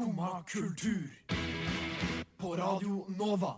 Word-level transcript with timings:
Skumma 0.00 0.44
kultur. 0.48 1.10
På 2.36 2.56
Radio 2.56 3.06
Nova. 3.18 3.54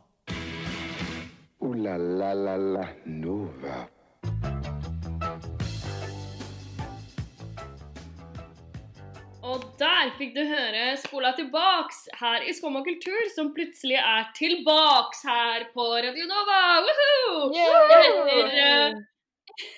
O-la-la-la-la 1.59 2.87
Nova. 3.05 3.77
Og 9.43 9.67
der 9.79 10.11
fikk 10.19 10.35
du 10.35 10.43
høre 10.43 10.97
Spola 11.05 11.31
tilbaks 11.39 12.09
her 12.19 12.43
i 12.43 12.55
Skumma 12.59 12.83
kultur, 12.83 13.23
som 13.37 13.53
plutselig 13.55 14.01
er 14.01 14.27
tilbaks 14.35 15.23
her 15.29 15.69
på 15.77 15.87
Radio 16.09 16.27
Nova. 16.27 16.59
Woohoo! 16.89 17.53
Jeg 17.55 18.43
heter, 18.51 18.99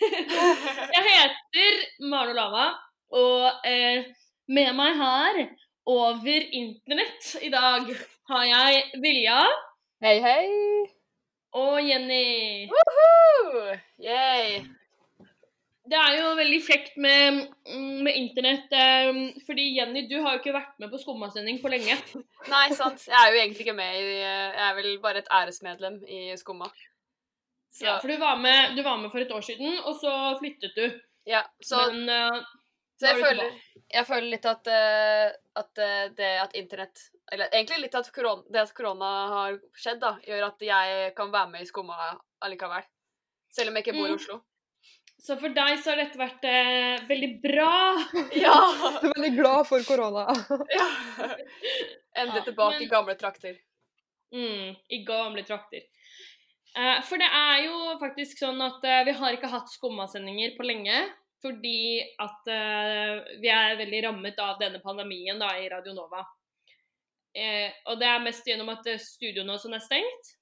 jeg 0.96 1.04
heter 1.10 1.84
Maro 2.08 2.32
Lava, 2.32 2.70
og 3.12 3.68
eh, 3.68 4.08
med 4.48 4.72
meg 4.80 4.96
her 5.04 5.44
over 5.86 6.54
internett 6.54 7.36
i 7.42 7.50
dag 7.52 7.88
har 8.30 8.44
jeg 8.48 9.00
Vilja 9.02 9.40
Hei, 10.04 10.18
hei. 10.20 10.46
og 11.54 11.76
Jenny. 11.84 12.68
Woohoo! 12.72 13.76
Yay. 14.02 14.64
Det 15.84 15.98
er 16.00 16.14
jo 16.16 16.30
veldig 16.38 16.58
kjekt 16.64 16.94
med, 17.00 17.42
med 18.04 18.16
internett, 18.16 18.72
eh, 18.72 19.10
fordi 19.44 19.66
Jenny, 19.76 20.06
du 20.08 20.16
har 20.24 20.34
jo 20.34 20.40
ikke 20.40 20.54
vært 20.56 20.78
med 20.80 20.88
på 20.92 21.00
Skummasending 21.02 21.60
på 21.60 21.68
lenge. 21.72 21.96
Nei, 22.48 22.66
sant. 22.76 23.04
Jeg 23.10 23.18
er 23.20 23.32
jo 23.34 23.40
egentlig 23.42 23.66
ikke 23.66 23.76
med 23.76 23.98
i 24.00 24.16
Jeg 24.16 24.62
er 24.66 24.74
vel 24.78 24.90
bare 25.04 25.20
et 25.20 25.28
æresmedlem 25.40 26.00
i 26.08 26.22
Skumma. 26.40 26.70
Så, 27.74 27.84
Ja, 27.84 27.98
for 28.00 28.08
du 28.08 28.16
var, 28.20 28.36
med, 28.40 28.76
du 28.76 28.82
var 28.86 28.96
med 29.02 29.12
for 29.12 29.20
et 29.20 29.32
år 29.34 29.44
siden, 29.44 29.76
og 29.84 29.96
så 30.00 30.14
flyttet 30.40 30.76
du. 30.76 30.84
ja, 31.28 31.42
så, 31.60 31.88
Men 31.92 32.08
uh, 32.08 32.44
så 33.00 33.10
jeg, 33.10 33.18
er 33.18 33.24
føler, 33.24 33.56
jeg 33.92 34.06
føler 34.06 34.30
litt 34.30 34.46
at, 34.46 34.66
eh, 34.66 35.32
at 35.60 35.78
eh, 35.78 36.08
det 36.16 36.30
at 36.42 36.54
internett 36.54 37.10
Eller 37.32 37.48
egentlig 37.52 37.80
litt 37.82 37.94
at 37.94 38.10
korona, 38.12 38.42
det 38.52 38.60
at 38.60 38.74
korona 38.76 39.10
har 39.32 39.54
skjedd, 39.74 40.00
da, 40.00 40.18
gjør 40.26 40.42
at 40.48 40.60
jeg 40.60 41.14
kan 41.16 41.30
være 41.32 41.50
med 41.50 41.62
i 41.62 41.68
Skumma 41.68 41.96
allikevel. 42.44 42.82
Selv 43.50 43.68
om 43.70 43.76
jeg 43.78 43.86
ikke 43.86 43.96
bor 43.96 44.08
i 44.08 44.10
Mm. 44.12 44.18
Oslo. 44.18 44.40
Så 45.24 45.38
for 45.40 45.48
deg 45.48 45.78
så 45.80 45.94
har 45.94 45.96
dette 46.02 46.18
vært 46.20 46.44
eh, 46.44 47.00
veldig 47.08 47.30
bra. 47.40 47.70
Ja! 48.44 48.54
du 49.00 49.08
er 49.08 49.14
veldig 49.14 49.32
glad 49.38 49.66
for 49.70 49.80
korona. 49.88 50.26
ja. 50.74 50.88
Endelig 52.14 52.42
Ja, 52.42 52.44
tilbake 52.50 52.74
men- 52.78 52.82
i 52.82 52.90
gamle 52.92 53.14
trakter. 53.16 53.56
Mm, 54.34 54.76
I 54.90 54.98
gamle 55.06 55.42
trakter. 55.46 55.80
Eh, 56.76 57.00
for 57.06 57.16
det 57.22 57.30
er 57.30 57.64
jo 57.64 57.98
faktisk 58.00 58.38
sånn 58.42 58.60
at 58.66 58.84
eh, 58.84 59.04
vi 59.08 59.12
har 59.16 59.32
ikke 59.36 59.48
hatt 59.50 59.70
skummasendinger 59.72 60.56
på 60.58 60.66
lenge. 60.66 60.96
Fordi 61.44 62.00
at 62.24 62.48
uh, 62.48 63.20
vi 63.42 63.50
er 63.52 63.76
veldig 63.76 64.00
rammet 64.06 64.38
av 64.40 64.56
denne 64.62 64.80
pandemien 64.80 65.36
da, 65.40 65.50
i 65.60 65.68
Radio 65.68 65.92
Nova. 65.92 66.24
Eh, 67.34 67.70
og 67.90 67.98
det 67.98 68.06
er 68.06 68.22
mest 68.22 68.46
gjennom 68.46 68.70
at 68.70 68.86
eh, 68.86 69.00
studioene 69.02 69.56
og 69.56 69.62
sånn 69.62 69.74
er 69.74 69.82
stengt. 69.82 70.34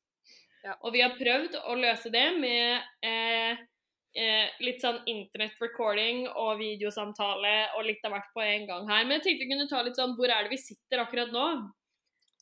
Ja. 0.62 0.76
Og 0.84 0.92
vi 0.94 1.00
har 1.02 1.16
prøvd 1.16 1.56
å 1.72 1.76
løse 1.80 2.12
det 2.12 2.26
med 2.36 2.84
eh, 3.08 3.62
eh, 4.14 4.50
litt 4.62 4.84
sånn 4.84 5.00
internett-recording 5.10 6.26
og 6.28 6.60
videosamtale 6.60 7.54
og 7.78 7.86
litt 7.88 8.04
av 8.06 8.14
hvert 8.14 8.28
på 8.36 8.44
en 8.44 8.68
gang 8.68 8.90
her. 8.90 9.06
Men 9.06 9.18
jeg 9.18 9.24
tenkte 9.26 9.46
vi 9.46 9.54
kunne 9.54 9.70
ta 9.70 9.80
litt 9.86 9.98
sånn 9.98 10.14
Hvor 10.18 10.30
er 10.30 10.44
det 10.44 10.52
vi 10.52 10.60
sitter 10.60 11.02
akkurat 11.02 11.32
nå? 11.34 11.46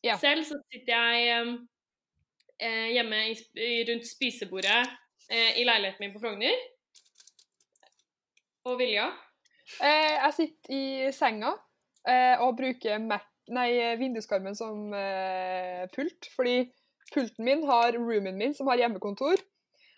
Ja. 0.04 0.18
Selv 0.20 0.44
så 0.48 0.58
sitter 0.72 0.96
jeg 0.96 1.60
hjemme 2.92 3.18
i, 3.30 3.34
rundt 3.88 4.04
spisebordet 4.08 4.80
i 5.30 5.62
leiligheten 5.64 6.02
min 6.02 6.12
på 6.12 6.20
Frogner. 6.20 6.56
Og 8.68 8.78
Vilja. 8.80 9.08
Eh, 9.80 10.16
jeg 10.16 10.36
sitter 10.36 10.74
i 10.74 10.82
senga 11.14 11.52
eh, 12.08 12.40
og 12.42 12.56
bruker 12.58 12.98
Mac, 13.02 13.26
nei, 13.50 13.70
vinduskarmen 14.00 14.56
som 14.58 14.92
eh, 14.96 15.86
pult, 15.94 16.28
fordi 16.36 16.64
pulten 17.14 17.46
min 17.46 17.64
har 17.68 17.96
roomen 17.98 18.38
min, 18.38 18.54
som 18.54 18.68
har 18.70 18.82
hjemmekontor. 18.82 19.40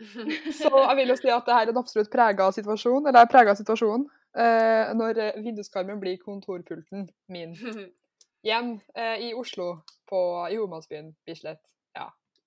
Så 0.61 0.71
jeg 0.71 0.97
vil 0.99 1.13
jo 1.13 1.17
si 1.19 1.31
at 1.31 1.47
det 1.47 1.57
her 1.57 1.67
er 1.69 1.73
en 1.73 1.81
absolutt 1.83 2.11
prega 2.13 2.51
situasjon, 2.55 3.07
eller 3.07 3.23
er 3.23 3.31
prega 3.31 3.55
situasjon 3.59 4.07
eh, 4.39 4.93
når 4.99 5.21
eh, 5.23 5.43
vinduskarmen 5.45 6.01
blir 6.03 6.21
kontorpulten 6.23 7.09
min. 7.33 7.57
Hjem 8.49 8.75
eh, 8.99 9.29
i 9.29 9.35
Oslo, 9.39 9.77
på, 10.11 10.23
i 10.51 10.57
hovedmannsbyen 10.59 11.13
Bislett. 11.27 11.63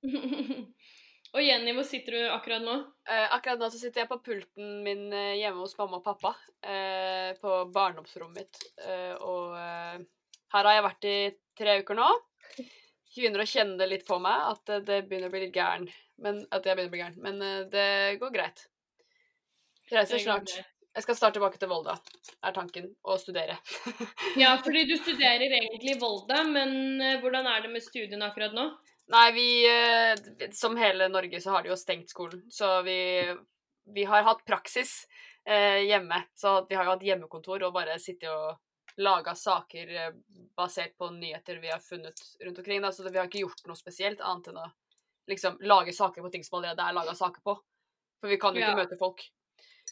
og 1.35 1.44
Jenny, 1.44 1.73
hvor 1.75 1.84
sitter 1.84 2.16
du 2.16 2.22
akkurat 2.31 2.63
nå? 2.63 2.73
Eh, 3.12 3.25
akkurat 3.35 3.59
nå 3.59 3.68
så 3.72 3.79
sitter 3.81 4.03
jeg 4.06 4.09
på 4.12 4.22
pulten 4.23 4.78
min 4.85 5.09
eh, 5.12 5.34
hjemme 5.41 5.59
hos 5.66 5.75
mamma 5.78 6.00
og 6.00 6.06
pappa. 6.06 6.31
eh, 6.63 7.34
på 7.41 7.57
barndomsrommet 7.75 8.40
mitt. 8.40 8.62
Eh, 8.88 9.12
og 9.19 9.57
eh, 9.59 10.06
her 10.56 10.69
har 10.69 10.78
jeg 10.78 10.85
vært 10.85 11.07
i 11.09 11.18
tre 11.59 11.75
uker 11.84 12.00
nå. 12.00 12.07
Begynner 13.16 13.44
å 13.44 13.47
kjenne 13.47 13.75
det 13.79 13.90
litt 13.91 14.07
på 14.07 14.19
meg, 14.24 14.47
at 14.53 14.72
eh, 14.78 14.85
det 14.88 15.01
begynner 15.09 15.28
å 15.28 15.35
bli 15.35 15.44
litt 15.44 15.57
gæren. 15.59 15.90
Men, 16.24 16.40
at 16.56 16.63
jeg 16.63 16.79
begynner 16.79 16.94
å 16.94 16.95
bli 16.95 17.03
gæren. 17.03 17.19
Men 17.28 17.68
det 17.75 17.90
går 18.24 18.31
greit. 18.31 18.66
Jeg 19.91 20.00
reiser 20.00 20.24
snart. 20.24 20.56
Jeg 20.95 21.03
skal 21.03 21.18
snart 21.19 21.35
tilbake 21.35 21.59
til 21.59 21.68
Volda, 21.68 21.97
er 22.47 22.56
tanken. 22.56 22.88
Og 23.03 23.19
studere. 23.19 23.59
Ja, 24.40 24.56
fordi 24.63 24.85
du 24.88 24.95
studerer 24.95 25.44
egentlig 25.51 25.97
i 25.97 26.00
Volda, 26.00 26.45
men 26.47 27.03
hvordan 27.19 27.51
er 27.51 27.66
det 27.66 27.75
med 27.75 27.84
studiene 27.84 28.31
akkurat 28.31 28.56
nå? 28.56 28.69
Nei, 29.13 29.31
vi 29.35 29.47
eh, 29.69 30.49
Som 30.53 30.77
hele 30.77 31.07
Norge 31.13 31.41
så 31.41 31.51
har 31.53 31.63
de 31.63 31.69
jo 31.69 31.77
stengt 31.77 32.09
skolen. 32.09 32.41
Så 32.49 32.81
vi, 32.81 32.97
vi 33.93 34.03
har 34.09 34.23
hatt 34.25 34.45
praksis 34.45 35.05
eh, 35.45 35.83
hjemme. 35.85 36.23
Så 36.33 36.66
vi 36.69 36.75
har 36.75 36.88
jo 36.88 36.95
hatt 36.95 37.05
hjemmekontor 37.05 37.67
og 37.67 37.75
bare 37.75 37.99
sittet 38.01 38.31
og 38.31 38.57
laga 38.97 39.35
saker 39.35 39.94
eh, 39.94 40.11
basert 40.57 40.97
på 40.97 41.09
nyheter 41.13 41.59
vi 41.61 41.69
har 41.69 41.83
funnet 41.83 42.21
rundt 42.41 42.59
omkring. 42.63 42.81
Da. 42.81 42.91
Så 42.91 43.05
vi 43.09 43.17
har 43.19 43.29
ikke 43.29 43.44
gjort 43.45 43.65
noe 43.69 43.77
spesielt 43.77 44.21
annet 44.25 44.51
enn 44.51 44.61
å 44.63 44.67
liksom 45.29 45.57
lage 45.65 45.94
saker 45.94 46.21
på 46.21 46.29
ting 46.33 46.44
som 46.45 46.59
allerede 46.59 46.85
er 46.85 46.97
laga 46.97 47.15
saker 47.17 47.41
på. 47.45 47.57
For 48.21 48.31
vi 48.31 48.38
kan 48.41 48.55
jo 48.55 48.61
ikke 48.63 48.73
Ja. 48.73 48.83
møte 48.83 48.97
folk. 48.97 49.21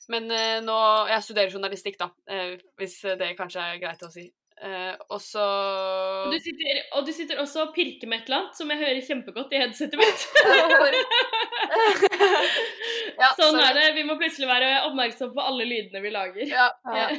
Men 0.10 0.32
eh, 0.32 0.60
nå 0.62 0.76
Jeg 1.08 1.24
studerer 1.24 1.54
journalistikk, 1.54 2.00
da, 2.00 2.10
eh, 2.28 2.58
hvis 2.82 3.02
det 3.20 3.36
kanskje 3.38 3.62
er 3.62 3.82
greit 3.82 4.02
å 4.04 4.10
si. 4.12 4.32
Eh, 4.64 4.94
og 5.12 5.20
så 5.20 5.44
du, 6.32 6.38
sitter, 6.40 6.78
og 6.96 7.04
du 7.08 7.12
sitter 7.12 7.40
også 7.42 7.66
og 7.66 7.74
pirker 7.76 8.08
med 8.08 8.22
et 8.22 8.30
eller 8.30 8.38
annet 8.46 8.56
som 8.62 8.70
jeg 8.72 8.80
hører 8.80 9.02
kjempegodt 9.04 9.52
i 9.52 9.60
headsetet 9.60 10.00
mitt. 10.00 10.28
Ja, 13.14 13.30
sånn 13.38 13.54
sorry. 13.54 13.66
er 13.68 13.76
det. 13.78 13.88
Vi 13.98 14.04
må 14.08 14.16
plutselig 14.20 14.48
være 14.50 14.70
oppmerksom 14.88 15.34
på 15.36 15.44
alle 15.44 15.66
lydene 15.70 16.00
vi 16.04 16.12
lager. 16.14 16.46
Ja, 16.50 16.70
Ja. 16.86 17.10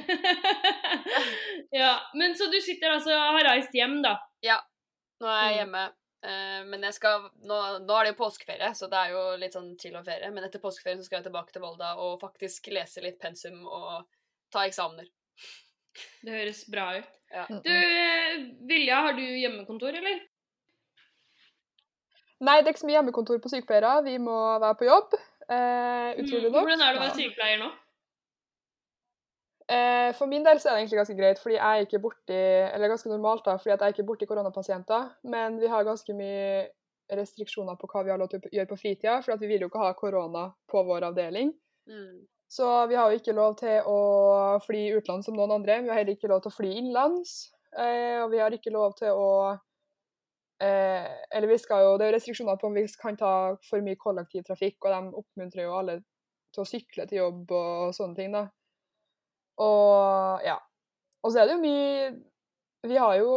ja. 1.83 1.93
Men 2.19 2.35
så 2.39 2.49
du 2.53 2.57
sitter 2.65 2.97
altså 2.97 3.13
og 3.15 3.37
har 3.39 3.47
reist 3.53 3.75
hjem, 3.77 4.01
da. 4.05 4.17
Ja. 4.45 4.59
Nå 5.23 5.29
er 5.31 5.41
jeg 5.45 5.53
Mm. 5.55 5.59
hjemme. 5.61 5.85
Uh, 6.25 6.61
men 6.71 6.83
jeg 6.89 6.95
skal 6.97 7.27
nå, 7.45 7.57
nå 7.85 7.97
er 7.99 8.07
det 8.09 8.15
jo 8.15 8.21
påskeferie, 8.23 8.71
så 8.75 8.89
det 8.89 8.97
er 8.97 9.11
jo 9.13 9.23
litt 9.43 9.53
sånn 9.57 9.75
chill 9.81 9.97
og 10.01 10.07
ferie. 10.07 10.31
Men 10.33 10.47
etter 10.49 10.63
påskeferien 10.63 10.99
så 11.03 11.05
skal 11.11 11.19
jeg 11.21 11.27
tilbake 11.29 11.53
til 11.53 11.63
Volda 11.65 11.95
og 12.01 12.17
faktisk 12.23 12.71
lese 12.73 13.05
litt 13.05 13.19
pensum 13.21 13.61
og 13.69 14.07
ta 14.55 14.65
eksamener. 14.65 15.11
Det 16.25 16.33
høres 16.33 16.65
bra 16.73 16.89
ut. 16.99 17.11
Ja. 17.35 17.45
Du, 17.51 17.71
eh, 17.71 18.35
Vilja, 18.69 19.01
har 19.09 19.17
du 19.17 19.23
hjemmekontor, 19.23 19.97
eller? 19.99 20.21
Nei, 22.45 22.59
det 22.61 22.69
er 22.69 22.75
ikke 22.75 22.83
så 22.85 22.89
mye 22.91 22.99
hjemmekontor 22.99 23.41
på 23.43 23.51
sykepleiere. 23.53 23.95
Vi 24.07 24.19
må 24.23 24.35
være 24.63 24.77
på 24.79 24.87
jobb. 24.89 25.17
Eh, 25.49 26.11
utrolig 26.23 26.49
Mm, 26.51 26.53
nok. 26.53 26.63
Hvordan 26.69 26.83
er 26.85 26.93
det 26.93 27.01
å 27.01 27.05
være 27.05 27.17
sykepleier 27.19 27.59
nå? 27.63 27.71
Eh, 29.65 30.11
for 30.19 30.29
min 30.29 30.45
del 30.45 30.59
så 30.61 30.69
er 30.69 30.75
det 30.77 30.81
egentlig 30.83 30.99
ganske 31.01 31.17
greit, 31.17 31.39
fordi 31.41 31.55
jeg 31.57 31.79
er 31.79 31.87
ikke 31.87 32.01
borti 32.05 32.37
Eller 32.37 32.91
ganske 32.93 33.09
normalt, 33.09 33.45
da, 33.47 33.57
fordi 33.57 33.71
jeg 33.73 33.81
er 33.81 33.95
ikke 33.95 34.07
borti 34.11 34.27
koronapasienter. 34.29 35.07
Men 35.25 35.59
vi 35.61 35.67
har 35.73 35.87
ganske 35.89 36.13
mye 36.17 36.69
restriksjoner 37.13 37.77
på 37.81 37.89
hva 37.89 38.05
vi 38.05 38.11
har 38.13 38.19
lov 38.21 38.29
til 38.33 38.41
å 38.41 38.53
gjøre 38.53 38.69
på 38.69 38.79
fritida, 38.81 39.23
for 39.25 39.37
vi 39.41 39.47
vil 39.47 39.65
jo 39.65 39.69
ikke 39.71 39.81
ha 39.81 39.93
korona 39.97 40.45
på 40.69 40.85
vår 40.85 41.09
avdeling. 41.11 41.53
Mm. 41.89 42.27
Så 42.55 42.87
vi 42.87 42.95
har 42.95 43.11
jo 43.11 43.19
ikke 43.19 43.35
lov 43.35 43.57
til 43.59 43.83
å 43.91 43.99
fly 44.63 44.85
utenlands 44.95 45.27
som 45.27 45.35
noen 45.35 45.57
andre. 45.57 45.81
Vi 45.83 45.91
har 45.91 45.99
heller 45.99 46.15
ikke 46.15 46.31
lov 46.31 46.45
til 46.45 46.53
å 46.53 46.55
fly 46.55 46.71
innenlands. 46.79 47.33
Eh, 47.75 48.21
og 48.23 48.29
vi 48.31 48.39
har 48.39 48.55
ikke 48.55 48.71
lov 48.71 48.93
til 49.01 49.11
å 49.19 49.31
eh, 50.63 51.09
Eller 51.35 51.51
vi 51.51 51.57
skal 51.59 51.83
jo 51.83 51.97
Det 51.99 52.05
er 52.07 52.13
jo 52.13 52.15
restriksjoner 52.15 52.61
på 52.61 52.69
om 52.69 52.77
vi 52.79 52.85
kan 53.01 53.19
ta 53.19 53.33
for 53.67 53.83
mye 53.83 53.99
kollektivtrafikk, 53.99 54.79
og 54.85 54.95
de 54.95 55.19
oppmuntrer 55.23 55.67
jo 55.67 55.75
alle 55.81 55.97
til 56.55 56.63
å 56.63 56.69
sykle 56.69 57.09
til 57.11 57.19
jobb 57.25 57.51
og 57.59 57.97
sånne 57.97 58.19
ting, 58.21 58.31
da. 58.37 58.45
Og 59.59 60.47
ja. 60.47 60.61
Og 61.25 61.35
så 61.35 61.43
er 61.43 61.51
det 61.51 61.59
jo 61.59 61.65
mye 61.65 62.89
Vi 62.91 63.03
har 63.03 63.19
jo 63.19 63.35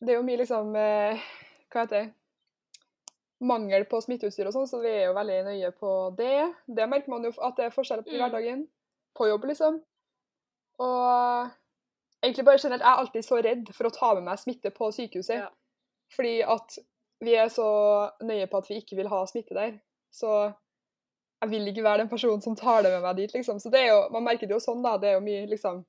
Det 0.00 0.12
er 0.12 0.20
jo 0.20 0.28
mye 0.28 0.44
liksom 0.44 0.76
eh, 0.76 1.28
Hva 1.72 1.86
heter 1.86 2.02
det? 2.02 2.17
Mangel 3.40 3.84
på 3.86 4.00
smitteutstyr 4.02 4.48
og 4.50 4.52
sånn, 4.56 4.66
så 4.66 4.80
vi 4.82 4.88
er 4.90 5.04
jo 5.06 5.14
veldig 5.14 5.38
nøye 5.46 5.70
på 5.78 5.90
det. 6.18 6.54
Det 6.66 6.88
merker 6.90 7.12
man 7.12 7.22
jo 7.24 7.30
at 7.38 7.56
det 7.56 7.66
er 7.68 7.74
forskjell 7.74 8.02
på 8.02 8.10
i 8.10 8.18
Mm. 8.18 8.22
hverdagen. 8.24 8.68
På 9.14 9.28
jobb, 9.28 9.44
liksom. 9.44 9.80
Og 10.78 11.50
egentlig 12.22 12.44
bare 12.44 12.58
generelt, 12.62 12.82
jeg 12.82 12.90
er 12.92 13.02
alltid 13.02 13.24
så 13.24 13.38
redd 13.42 13.68
for 13.74 13.86
å 13.88 13.94
ta 13.94 14.14
med 14.14 14.24
meg 14.24 14.38
smitte 14.38 14.70
på 14.74 14.90
sykehuset. 14.94 15.36
Ja. 15.44 15.48
Fordi 16.14 16.40
at 16.42 16.78
vi 17.20 17.34
er 17.34 17.48
så 17.48 18.10
nøye 18.22 18.46
på 18.50 18.58
at 18.58 18.68
vi 18.68 18.80
ikke 18.80 18.96
vil 18.96 19.08
ha 19.08 19.24
smitte 19.26 19.54
der. 19.54 19.78
Så 20.14 20.54
jeg 21.42 21.50
vil 21.50 21.66
ikke 21.70 21.82
være 21.84 21.98
den 22.02 22.08
personen 22.08 22.42
som 22.42 22.56
tar 22.56 22.82
det 22.82 22.90
med 22.92 23.02
meg 23.02 23.16
dit, 23.16 23.32
liksom. 23.34 23.58
Så 23.60 23.70
det 23.70 23.80
er 23.84 23.88
jo, 23.92 24.08
man 24.10 24.24
merker 24.24 24.46
det 24.46 24.54
jo 24.56 24.62
sånn, 24.62 24.82
da. 24.82 24.96
Det 24.98 25.08
er 25.10 25.14
jo 25.18 25.20
mye, 25.26 25.46
liksom 25.50 25.84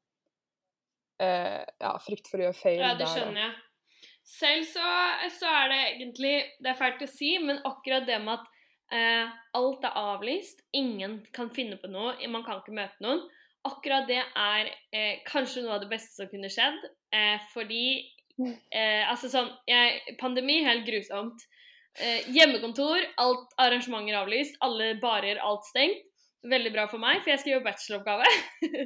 eh, 1.20 1.66
ja, 1.82 1.98
frykt 2.00 2.28
for 2.30 2.38
å 2.40 2.46
gjøre 2.48 2.56
feil 2.56 2.80
Ja, 2.80 2.94
det 2.96 3.08
skjønner 3.08 3.42
jeg. 3.42 3.56
Selv 4.30 4.68
så, 4.70 4.86
så 5.40 5.50
er 5.50 5.72
det 5.72 5.80
egentlig 5.88 6.34
Det 6.62 6.70
er 6.70 6.78
fælt 6.78 7.02
å 7.02 7.10
si, 7.10 7.34
men 7.42 7.62
akkurat 7.66 8.06
det 8.06 8.20
med 8.22 8.36
at 8.38 8.48
eh, 8.94 9.32
alt 9.58 9.86
er 9.88 9.98
avlyst, 9.98 10.62
ingen 10.78 11.20
kan 11.36 11.50
finne 11.54 11.80
på 11.82 11.90
noe, 11.90 12.14
man 12.30 12.46
kan 12.46 12.62
ikke 12.62 12.78
møte 12.78 13.06
noen 13.06 13.26
Akkurat 13.68 14.06
det 14.08 14.22
er 14.22 14.70
eh, 14.96 15.20
kanskje 15.28 15.66
noe 15.66 15.76
av 15.76 15.84
det 15.84 15.90
beste 15.92 16.16
som 16.16 16.30
kunne 16.32 16.52
skjedd, 16.54 16.78
eh, 17.12 17.42
fordi 17.52 17.84
eh, 18.40 19.04
Altså 19.10 19.32
sånn 19.34 19.50
jeg, 19.68 20.16
Pandemi, 20.22 20.62
helt 20.64 20.86
grusomt. 20.88 21.44
Eh, 22.00 22.30
hjemmekontor, 22.32 23.04
alt 23.20 23.58
arrangementer 23.60 24.16
avlyst, 24.22 24.56
alle 24.64 24.94
barer, 25.02 25.42
alt 25.44 25.68
stengt. 25.68 26.06
Veldig 26.48 26.70
bra 26.72 26.86
for 26.88 27.02
meg, 27.04 27.18
for 27.20 27.34
jeg 27.34 27.40
skal 27.42 27.52
gjøre 27.52 27.66
bacheloroppgave. 27.66 28.28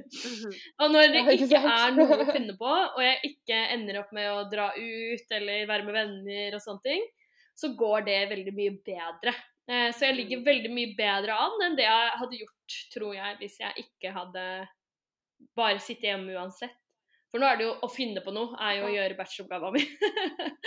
Og 0.81 0.93
når 0.93 1.11
det 1.13 1.21
ikke 1.35 1.59
er 1.61 1.91
noe 1.93 2.15
å 2.23 2.25
finne 2.33 2.55
på, 2.57 2.69
og 2.71 3.01
jeg 3.03 3.19
ikke 3.29 3.59
ender 3.75 3.99
opp 4.01 4.13
med 4.17 4.29
å 4.31 4.39
dra 4.49 4.71
ut 4.73 5.35
eller 5.37 5.67
være 5.69 5.85
med 5.85 5.93
venner 5.99 6.57
og 6.57 6.63
sånne 6.63 6.81
ting, 6.87 7.03
så 7.53 7.69
går 7.77 8.07
det 8.07 8.17
veldig 8.31 8.53
mye 8.57 8.73
bedre. 8.89 9.35
Eh, 9.69 9.91
Så 9.93 10.07
jeg 10.09 10.17
ligger 10.17 10.41
veldig 10.47 10.71
mye 10.73 10.95
bedre 10.97 11.35
an 11.45 11.61
enn 11.67 11.77
det 11.77 11.85
jeg 11.85 12.17
hadde 12.23 12.39
gjort, 12.41 12.79
tror 12.95 13.13
jeg, 13.19 13.37
hvis 13.43 13.59
jeg 13.61 13.85
ikke 13.85 14.15
hadde 14.17 14.47
bare 15.59 15.77
sittet 15.83 16.09
hjemme 16.09 16.33
uansett. 16.33 16.73
For 17.29 17.41
nå 17.41 17.45
er 17.49 17.57
det 17.61 17.65
jo 17.69 17.77
å 17.85 17.89
finne 17.89 18.21
på 18.25 18.33
noe, 18.33 18.57
er 18.61 18.79
jo 18.79 18.89
å 18.89 18.93
gjøre 18.97 19.17
bacheloroppgaven 19.21 19.77
min. 19.77 19.87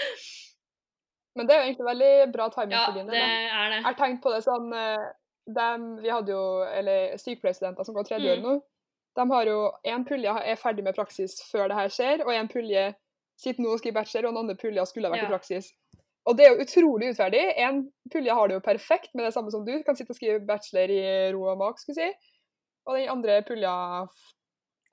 Men 1.36 1.46
det 1.50 1.52
er 1.54 1.60
jo 1.60 1.66
egentlig 1.68 1.90
veldig 1.90 2.14
bra 2.32 2.46
timing 2.54 2.78
ja, 2.78 2.86
for 2.86 2.96
din 2.96 3.10
det 3.10 3.18
del. 3.18 3.22
da. 3.26 3.60
er 3.60 3.70
det. 3.74 3.76
Jeg 3.82 3.86
har 3.90 3.96
tenkt 3.98 4.22
på 4.24 4.32
det 4.32 4.40
sånn 4.46 4.70
eh, 4.72 5.06
dem, 5.46 5.96
Vi 6.02 6.08
hadde 6.10 6.32
jo 6.32 6.62
eller 6.64 7.16
sykepleierstudenter 7.18 7.84
som 7.84 7.94
går 7.94 8.04
tredje 8.08 8.32
år 8.32 8.40
Mm. 8.40 8.42
nå. 8.42 8.62
De 9.16 9.30
har 9.30 9.44
jo 9.46 9.70
En 9.84 10.04
pulje 10.04 10.28
er 10.44 10.56
ferdig 10.56 10.84
med 10.84 10.94
praksis 10.96 11.40
før 11.50 11.68
det 11.68 11.76
her 11.76 11.88
skjer, 11.88 12.24
og 12.26 12.32
en 12.34 12.48
pulje 12.48 12.94
sitter 13.38 13.62
nå 13.62 13.72
og 13.72 13.78
skriver 13.80 13.94
bachelor, 14.00 14.28
og 14.28 14.34
den 14.34 14.42
andre 14.44 14.56
pulja 14.56 14.84
skulle 14.86 15.08
ha 15.08 15.14
vært 15.14 15.22
Ja. 15.22 15.28
i 15.28 15.38
praksis. 15.38 15.72
Og 16.26 16.36
det 16.36 16.46
er 16.46 16.54
jo 16.56 16.62
utrolig 16.64 17.10
utferdig. 17.14 17.52
En 17.56 17.92
pulje 18.12 18.32
har 18.34 18.48
det 18.48 18.54
jo 18.54 18.60
perfekt 18.60 19.14
med 19.14 19.24
det 19.26 19.32
samme 19.34 19.50
som 19.50 19.64
du, 19.64 19.82
kan 19.84 19.94
sitte 19.96 20.10
og 20.10 20.16
skrive 20.16 20.46
bachelor 20.46 20.90
i 20.90 21.32
ro 21.32 21.44
og 21.52 21.58
mak, 21.58 21.78
skulle 21.78 21.94
si. 21.94 22.12
Og 22.86 22.96
den 22.96 23.08
andre 23.08 23.42
pulja 23.42 24.06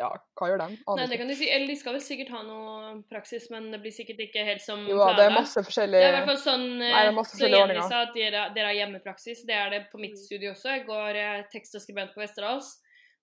Ja, 0.04 0.10
hva 0.36 0.48
gjør 0.52 0.60
den? 0.60 0.74
Nei, 1.00 1.08
det 1.08 1.18
kan 1.22 1.30
de 1.32 1.36
si. 1.40 1.48
Eller 1.48 1.70
de 1.72 1.76
skal 1.80 1.96
vel 1.96 2.04
sikkert 2.04 2.32
ha 2.36 2.42
noe 2.44 2.94
praksis, 3.12 3.46
men 3.54 3.70
det 3.72 3.80
blir 3.84 3.94
sikkert 3.96 4.20
ikke 4.26 4.44
helt 4.48 4.64
som 4.64 4.82
Jo 4.90 5.00
det 5.16 5.28
er 5.30 5.36
masse 5.36 5.64
forskjellige 5.64 6.02
Det 6.02 6.10
er 6.10 6.16
i 6.16 6.18
hvert 6.18 6.32
fall 6.34 6.42
sånn 6.44 6.66
Nei, 6.82 7.04
det 7.08 7.14
eh, 7.14 7.30
så 7.32 7.52
Jenny 7.54 7.78
sa 7.80 8.02
at 8.08 8.18
dere, 8.18 8.48
dere 8.56 8.72
har 8.72 8.80
hjemmepraksis. 8.82 9.46
Det 9.48 9.56
er 9.56 9.72
det 9.72 9.84
på 9.94 10.02
mitt 10.02 10.20
studie 10.20 10.52
også. 10.52 10.74
Jeg 10.76 10.86
går 10.90 11.22
eh, 11.22 11.46
tekst 11.54 11.78
og 11.80 11.86
skribent 11.86 12.16
på 12.16 12.24
Westerdals. 12.24 12.76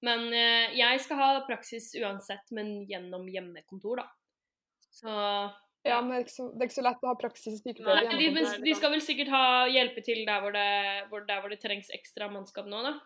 Men 0.06 0.30
eh, 0.32 0.72
jeg 0.78 1.02
skal 1.04 1.20
ha 1.20 1.30
praksis 1.44 1.90
uansett, 2.00 2.46
men 2.56 2.78
gjennom 2.88 3.28
hjemmekontor, 3.28 4.00
da. 4.00 4.08
Så 4.90 5.12
Ja, 5.84 6.00
men 6.00 6.16
det 6.16 6.24
er, 6.24 6.32
så, 6.32 6.48
det 6.54 6.64
er 6.64 6.70
ikke 6.70 6.78
så 6.80 6.88
lett 6.88 7.04
å 7.04 7.12
ha 7.12 7.16
praksis 7.20 7.60
i 7.60 7.76
Nei, 7.84 8.00
de, 8.20 8.42
de 8.64 8.74
skal 8.76 8.92
vel 8.92 9.04
sikkert 9.04 9.30
ha 9.32 9.44
hjelpe 9.70 10.02
til 10.04 10.24
der 10.28 10.42
hvor 10.42 10.56
det, 10.56 10.72
hvor, 11.12 11.24
der 11.28 11.44
hvor 11.44 11.52
det 11.52 11.60
trengs 11.62 11.92
ekstra 11.94 12.28
mannskap 12.32 12.68
nå, 12.68 12.82
da. 12.84 12.98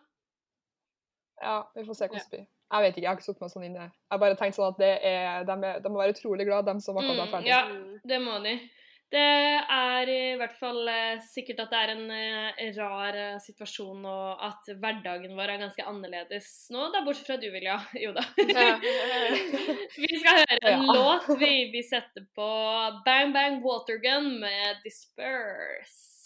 Ja, 1.43 1.55
vi 1.75 1.83
får 1.87 1.99
se 1.99 2.09
hvordan 2.09 2.23
det 2.23 2.37
blir. 2.37 2.45
Jeg 2.71 2.81
vet 2.81 2.95
ikke, 2.97 3.01
jeg 3.03 3.09
har 3.11 3.17
ikke 3.19 3.27
satt 3.29 3.41
meg 3.41 3.51
sånn 3.53 3.65
inne. 3.67 3.83
Jeg 3.91 4.11
har 4.15 4.19
bare 4.19 4.35
tenkt 4.39 4.55
sånn 4.57 4.71
at 4.73 4.79
det 4.81 4.93
er, 5.05 5.43
de, 5.45 5.55
er, 5.69 5.79
de 5.83 5.89
må 5.93 6.01
være 6.01 6.15
utrolig 6.17 6.45
glad, 6.47 6.65
de 6.65 6.81
som 6.81 6.97
akkurat 6.97 7.19
er 7.21 7.27
Mm, 7.27 7.31
ferdig. 7.35 7.47
ja, 7.47 7.61
Mm. 7.69 7.99
det 8.03 8.19
må 8.21 8.39
de. 8.43 8.55
Det 9.11 9.21
er 9.69 10.09
i 10.09 10.35
hvert 10.35 10.55
fall 10.59 10.87
eh, 10.89 11.19
sikkert 11.21 11.59
at 11.61 11.69
det 11.69 11.77
er 11.77 11.91
en 11.93 12.09
eh, 12.11 12.71
rar 12.75 13.13
eh, 13.15 13.37
situasjon, 13.39 14.01
og 14.03 14.41
at 14.43 14.71
hverdagen 14.81 15.35
vår 15.37 15.53
er 15.53 15.61
ganske 15.61 15.85
annerledes 15.85 16.49
nå, 16.73 16.87
da, 16.91 17.03
bortsett 17.05 17.27
fra 17.29 17.37
du, 17.37 17.45
Vilja. 17.53 17.77
Jo 18.03 18.11
da. 18.17 18.25
Vi 19.95 20.09
skal 20.19 20.41
høre 20.41 20.57
en 20.73 20.87
Ja. 20.87 20.93
låt. 20.97 21.29
Vi, 21.39 21.69
vi 21.71 21.83
setter 21.85 22.25
på 22.35 22.49
Bang 23.05 23.31
Bang 23.31 23.61
Watergun 23.63 24.39
med 24.41 24.81
Disperse. 24.83 26.25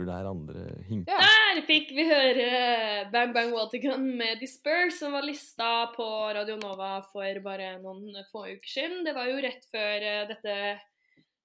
Hopper 0.00 0.12
der 0.12 0.28
andre 0.30 0.84
hinker. 0.88 1.12
Ja. 1.12 1.26
Der 1.50 1.64
fikk 1.66 1.90
vi 1.92 2.04
høre 2.06 3.10
Bang 3.12 3.32
Bang 3.34 3.52
Watergun 3.52 4.04
med 4.16 4.38
Disperse, 4.40 4.98
som 4.98 5.12
var 5.12 5.26
lista 5.26 5.90
på 5.96 6.04
Radio 6.34 6.56
Nova 6.60 7.00
for 7.10 7.40
bare 7.44 7.74
noen 7.82 8.14
få 8.30 8.46
uker 8.54 8.70
siden. 8.70 9.02
Det 9.04 9.14
var 9.16 9.28
jo 9.28 9.40
rett 9.42 9.66
før 9.70 10.06
eh, 10.06 10.28
dette 10.30 10.56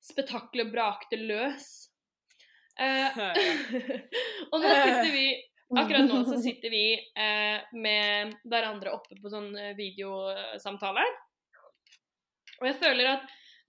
spetakkelet 0.06 0.72
brakte 0.72 1.20
løs. 1.20 1.90
Eh, 2.80 3.20
og 4.52 4.62
nå 4.62 4.72
sitter 4.72 5.12
vi 5.12 5.28
Akkurat 5.76 6.06
nå 6.06 6.20
så 6.28 6.36
sitter 6.38 6.70
vi 6.70 6.94
eh, 6.94 7.64
med 7.74 8.36
hverandre 8.46 8.92
oppe 8.94 9.18
på 9.18 9.32
sånn 9.34 9.50
eh, 9.58 9.72
videosamtale. 9.76 11.02
Og 12.62 12.68
jeg 12.70 12.78
føler 12.84 13.10
at 13.16 13.26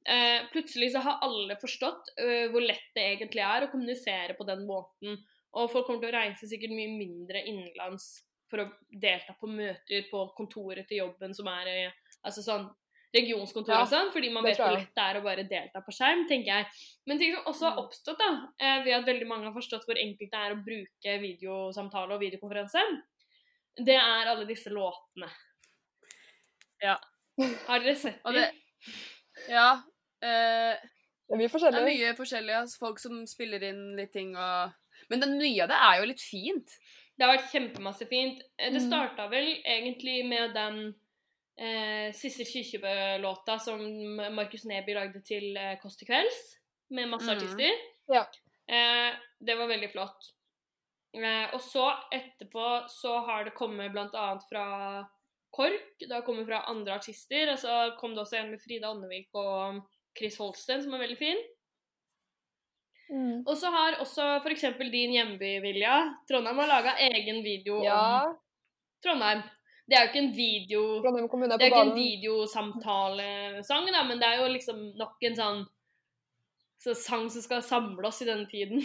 eh, 0.09 0.47
plutselig 0.53 0.93
så 0.93 1.03
har 1.05 1.19
alle 1.27 1.57
forstått 1.61 2.13
eh, 2.19 2.47
hvor 2.53 2.63
lett 2.65 2.89
det 2.95 3.05
egentlig 3.17 3.43
er 3.45 3.67
å 3.67 3.71
kommunisere 3.73 4.37
på 4.39 4.47
den 4.49 4.65
måten. 4.69 5.19
Og 5.57 5.71
folk 5.73 5.87
kommer 5.87 6.03
til 6.05 6.13
å 6.13 6.19
reise 6.19 6.49
sikkert 6.51 6.75
mye 6.77 6.91
mindre 6.99 7.43
innenlands 7.49 8.11
for 8.51 8.63
å 8.63 8.67
delta 8.93 9.35
på 9.41 9.49
møter 9.51 10.05
på 10.11 10.25
kontoret 10.37 10.87
til 10.89 11.01
jobben 11.05 11.33
som 11.35 11.49
er 11.51 11.93
altså 12.23 12.43
sånn 12.45 12.69
regionskontor 13.17 13.73
Ja, 13.73 13.81
og 13.83 13.89
sånn, 13.89 14.11
fordi 14.13 14.29
man 14.35 14.45
vet 14.45 14.59
hvor 14.61 14.75
lett 14.75 14.93
det 14.95 15.03
er 15.07 15.17
å 15.19 15.23
bare 15.25 15.45
delta 15.49 15.81
på 15.81 15.95
skjerm, 15.95 16.27
tenker 16.29 16.51
jeg. 16.53 16.67
Men 17.09 17.19
ting 17.19 17.33
som 17.35 17.47
også 17.49 17.65
har 17.71 17.77
Mm. 17.79 17.85
oppstått, 17.87 18.19
da, 18.19 18.31
eh, 18.61 18.83
ved 18.85 18.93
at 18.99 19.07
veldig 19.07 19.27
mange 19.31 19.45
har 19.49 19.55
forstått 19.55 19.87
hvor 19.87 19.97
enkelt 19.97 20.31
det 20.31 20.41
er 20.43 20.53
å 20.55 20.65
bruke 20.67 21.15
videosamtale 21.23 22.13
og 22.15 22.21
videokonferanse, 22.21 22.83
det 23.87 23.97
er 23.97 24.27
alle 24.29 24.45
disse 24.47 24.69
låtene. 24.71 25.31
Ja. 26.83 26.99
Har 27.67 27.81
dere 27.81 27.95
sett 27.97 28.23
dem? 28.25 28.61
ja. 29.49 29.83
Eh, 30.23 30.77
Det 31.29 31.35
er 31.35 31.37
mye 31.37 31.49
det 31.49 31.55
er 31.55 31.59
forskjellig. 31.59 31.99
mye 31.99 32.17
forskjellig. 32.17 32.55
Altså, 32.55 32.79
folk 32.79 32.99
som 32.99 33.27
spiller 33.27 33.63
inn 33.63 33.97
litt 33.97 34.13
ting 34.13 34.37
og 34.37 34.73
Men 35.11 35.21
det 35.21 35.29
nye 35.29 35.63
av 35.63 35.69
det 35.69 35.77
er 35.77 35.99
jo 36.01 36.07
litt 36.07 36.21
fint. 36.21 36.71
Det 37.19 37.25
har 37.27 37.37
vært 37.37 37.51
kjempemasse 37.53 38.07
fint. 38.09 38.41
Eh, 38.59 38.71
Det 38.71 38.81
Mm. 38.83 38.89
starta 38.91 39.29
vel 39.31 39.63
egentlig 39.65 40.25
med 40.29 40.55
den 40.55 40.95
eh, 41.59 42.13
Sissel 42.13 42.45
Kirkebø-låta 42.45 43.59
som 43.59 43.81
Markus 44.35 44.65
Neby 44.67 44.93
lagde 44.95 45.23
til 45.25 45.57
eh, 45.57 45.77
Kåss 45.81 45.97
til 45.97 46.07
kvelds, 46.09 46.59
med 46.91 47.09
masse 47.09 47.25
Mhm. 47.27 47.37
artister. 47.37 47.73
Ja. 48.13 48.27
Eh, 48.69 49.15
det 49.43 49.57
var 49.57 49.67
veldig 49.69 49.91
flott. 49.93 50.33
Eh, 51.15 51.49
og 51.55 51.61
så 51.61 51.97
etterpå 52.13 52.89
så 52.91 53.25
har 53.25 53.45
det 53.45 53.55
kommet 53.55 53.91
blant 53.93 54.13
annet 54.15 54.43
fra 54.51 55.09
KORK, 55.55 55.99
det 56.01 56.11
har 56.13 56.23
kommet 56.23 56.47
fra 56.47 56.65
andre 56.69 56.93
artister. 56.99 57.49
Og 57.53 57.59
så 57.59 57.97
kom 57.99 58.15
det 58.15 58.21
også 58.27 58.37
en 58.39 58.51
med 58.51 58.61
Frida 58.61 58.89
Åndevik 58.91 59.29
og 59.35 59.83
Chris 60.19 60.39
Holsten, 60.41 60.83
som 60.83 60.95
er 60.97 61.05
veldig 61.05 61.19
fin. 61.21 61.39
Mm. 63.11 63.45
Og 63.47 63.55
så 63.59 63.71
har 63.71 64.01
også 64.03 64.25
f.eks. 64.41 64.65
din 64.91 65.15
hjemby, 65.15 65.61
Vilja, 65.63 65.99
Trondheim, 66.29 66.59
har 66.59 66.73
laga 66.73 66.97
egen 67.07 67.39
video 67.45 67.79
Ja, 67.85 68.27
om 68.27 68.35
Trondheim. 69.05 69.45
Det 69.87 69.95
er 69.95 70.03
jo 70.03 70.11
ikke 70.11 70.25
en 70.25 70.35
video 70.35 70.81
Trondheim 71.05 71.29
kommune 71.31 71.55
er 71.55 71.59
Det 71.61 71.69
er 71.69 71.71
ikke 71.71 71.87
en 71.93 71.95
videosamtalesang, 71.95 73.91
da, 73.95 74.03
men 74.09 74.19
det 74.19 74.27
er 74.27 74.41
jo 74.43 74.49
liksom 74.51 74.81
nok 74.99 75.29
en 75.29 75.39
sånn 75.39 75.61
så 76.83 76.95
sang 76.99 77.31
som 77.33 77.43
skal 77.43 77.63
samle 77.65 78.09
oss 78.09 78.23
i 78.23 78.29
denne 78.29 78.49
tiden. 78.51 78.85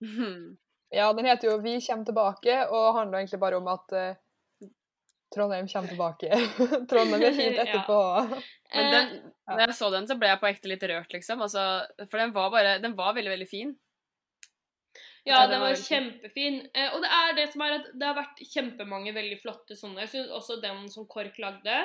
Ja, 0.92 1.06
den 1.16 1.24
heter 1.24 1.48
jo 1.48 1.56
'Vi 1.56 1.80
kommer 1.86 2.04
tilbake', 2.04 2.68
og 2.68 2.94
handler 2.98 3.18
egentlig 3.18 3.40
bare 3.40 3.56
om 3.56 3.68
at 3.72 3.92
eh, 3.96 4.16
Trondheim 5.34 5.68
kommer 5.68 5.88
tilbake. 5.88 6.28
Trondheim 6.90 7.22
er 7.28 7.36
fint 7.36 7.56
Ja. 7.60 7.64
etterpå. 7.64 7.98
Men 8.74 8.86
Eh, 8.86 8.90
den, 8.92 9.08
når 9.48 9.60
jeg 9.66 9.74
så 9.76 9.88
den, 9.92 10.06
så 10.08 10.16
ble 10.20 10.28
jeg 10.30 10.40
på 10.40 10.48
ekte 10.48 10.68
litt 10.70 10.84
rørt, 10.88 11.12
liksom. 11.12 11.42
Altså, 11.44 11.62
for 12.08 12.18
den 12.22 12.32
var 12.32 12.50
bare 12.54 12.78
Den 12.80 12.94
var 12.96 13.12
veldig, 13.16 13.32
veldig 13.34 13.48
fin. 13.50 13.74
Ja, 15.24 15.42
Ja, 15.42 15.46
den 15.46 15.60
var 15.62 15.76
kjempefin. 15.78 16.56
Eh, 16.74 16.88
og 16.94 17.02
det 17.04 17.10
er 17.14 17.34
det 17.36 17.44
som 17.52 17.62
er 17.62 17.76
at 17.78 17.90
det 17.94 18.06
har 18.08 18.16
vært 18.16 18.40
kjempemange 18.52 19.12
veldig 19.14 19.38
flotte 19.42 19.76
sånne. 19.78 20.00
Jeg 20.06 20.12
syns 20.16 20.32
også 20.34 20.56
den 20.64 20.88
som 20.90 21.06
KORK 21.06 21.36
lagde, 21.44 21.76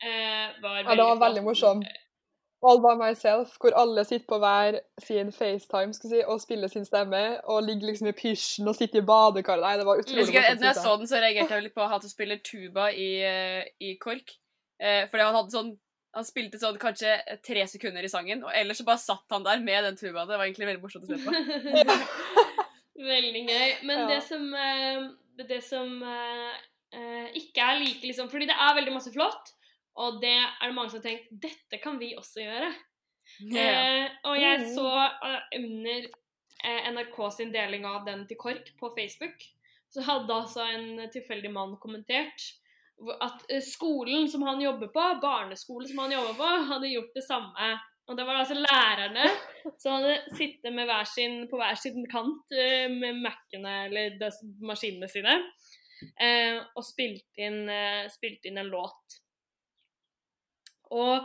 var 0.00 0.60
veldig 0.60 0.84
flott. 0.84 0.90
Ja, 0.90 0.96
den 0.96 1.06
var 1.06 1.22
veldig 1.28 1.44
morsomt. 1.46 1.84
morsom. 1.86 2.09
All 2.62 2.80
by 2.84 2.92
myself, 3.00 3.54
hvor 3.60 3.72
alle 3.80 4.04
sitter 4.04 4.26
på 4.28 4.36
hver 4.42 4.80
sin 5.00 5.30
FaceTime 5.32 5.94
skal 5.96 6.10
si, 6.10 6.18
og 6.26 6.40
spiller 6.42 6.68
sin 6.68 6.84
stemme, 6.84 7.22
og 7.48 7.62
ligger 7.64 7.88
liksom 7.88 8.10
i 8.10 8.12
pysjen 8.12 8.68
og 8.68 8.76
sitter 8.76 9.00
i 9.00 9.06
badekaret. 9.08 9.64
Nei, 9.64 9.76
det 9.80 9.86
var 9.88 10.02
utrolig 10.02 10.26
morsomt, 10.26 10.60
når 10.60 10.68
jeg 10.68 10.76
så 10.76 10.96
den, 11.00 11.08
så 11.08 11.22
reagerte 11.24 11.56
jeg 11.56 11.64
litt 11.68 11.76
på 11.78 11.86
han 11.88 12.02
som 12.04 12.12
spiller 12.12 12.42
tuba 12.44 12.90
i, 12.92 13.08
eh, 13.24 13.62
i 13.80 13.94
KORK. 14.02 14.34
Eh, 14.80 15.06
fordi 15.08 15.24
han 15.24 15.38
hadde 15.40 15.56
sånn 15.56 15.72
Han 16.10 16.24
spilte 16.26 16.58
sånn 16.58 16.74
kanskje 16.82 17.12
tre 17.46 17.62
sekunder 17.70 18.02
i 18.02 18.08
sangen, 18.10 18.40
og 18.42 18.50
ellers 18.50 18.80
så 18.80 18.84
bare 18.88 18.98
satt 18.98 19.30
han 19.30 19.44
der 19.46 19.60
med 19.62 19.84
den 19.86 19.94
tubaen. 19.96 20.26
Det 20.26 20.34
var 20.40 20.48
egentlig 20.48 20.66
veldig 20.66 20.82
morsomt 20.82 21.06
å 21.06 21.14
se 21.14 21.20
på. 21.22 21.30
Veldig 23.00 23.42
gøy. 23.46 23.70
Men 23.86 23.98
Ja. 24.00 24.06
det 24.08 24.22
som, 24.26 24.54
eh, 24.54 25.08
det 25.38 25.62
som 25.64 26.02
eh, 26.02 26.50
eh, 26.92 27.28
ikke 27.38 27.62
er 27.62 27.78
like 27.78 28.02
liksom 28.06 28.28
Fordi 28.28 28.46
det 28.50 28.56
er 28.58 28.74
veldig 28.74 28.92
masse 28.92 29.12
flott, 29.14 29.52
og 30.00 30.20
det 30.22 30.32
er 30.32 30.68
det 30.68 30.76
mange 30.76 30.92
som 30.92 31.00
har 31.00 31.08
tenkt 31.10 31.28
dette 31.42 31.80
kan 31.82 31.98
vi 32.00 32.14
også 32.18 32.44
gjøre. 32.44 32.70
Eh, 33.40 34.06
og 34.26 34.36
jeg 34.40 34.60
Mm. 34.60 34.74
så 34.74 34.88
eh, 35.06 35.42
under 35.58 36.06
eh, 36.64 36.88
NRK 36.92 37.18
sin 37.32 37.52
deling 37.52 37.86
av 37.86 38.04
den 38.06 38.26
til 38.26 38.36
KORK 38.36 38.72
på 38.80 38.90
Facebook, 38.96 39.44
så 39.90 40.02
hadde 40.02 40.34
altså 40.34 40.64
en 40.66 41.10
tilfeldig 41.12 41.50
mann 41.52 41.76
kommentert 41.82 42.48
at 43.20 43.46
eh, 43.48 43.62
skolen 43.62 44.28
som 44.28 44.42
han 44.42 44.60
jobber 44.60 44.90
på, 44.92 45.04
barneskolen 45.22 45.88
som 45.88 46.02
han 46.04 46.12
jobber 46.12 46.34
på, 46.34 46.50
hadde 46.72 46.92
gjort 46.92 47.14
det 47.14 47.24
samme. 47.24 47.70
Og 48.10 48.16
det 48.18 48.26
var 48.26 48.40
altså 48.40 48.58
lærerne 48.58 49.28
som 49.78 50.00
hadde 50.00 50.16
sittet 50.34 50.72
med 50.74 50.88
hver 50.90 51.06
sin, 51.06 51.44
på 51.48 51.56
hver 51.60 51.78
sin 51.78 52.02
kant 52.10 52.50
eh, 52.52 52.90
med 52.90 53.22
Mac-ene 53.22 53.76
eller 53.86 54.18
maskinene 54.60 55.08
sine 55.08 55.42
og 56.00 56.80
spilt 56.80 57.36
inn, 57.36 57.68
spilt 58.08 58.46
inn 58.48 58.56
en 58.56 58.70
låt. 58.72 59.18
Og 60.90 61.16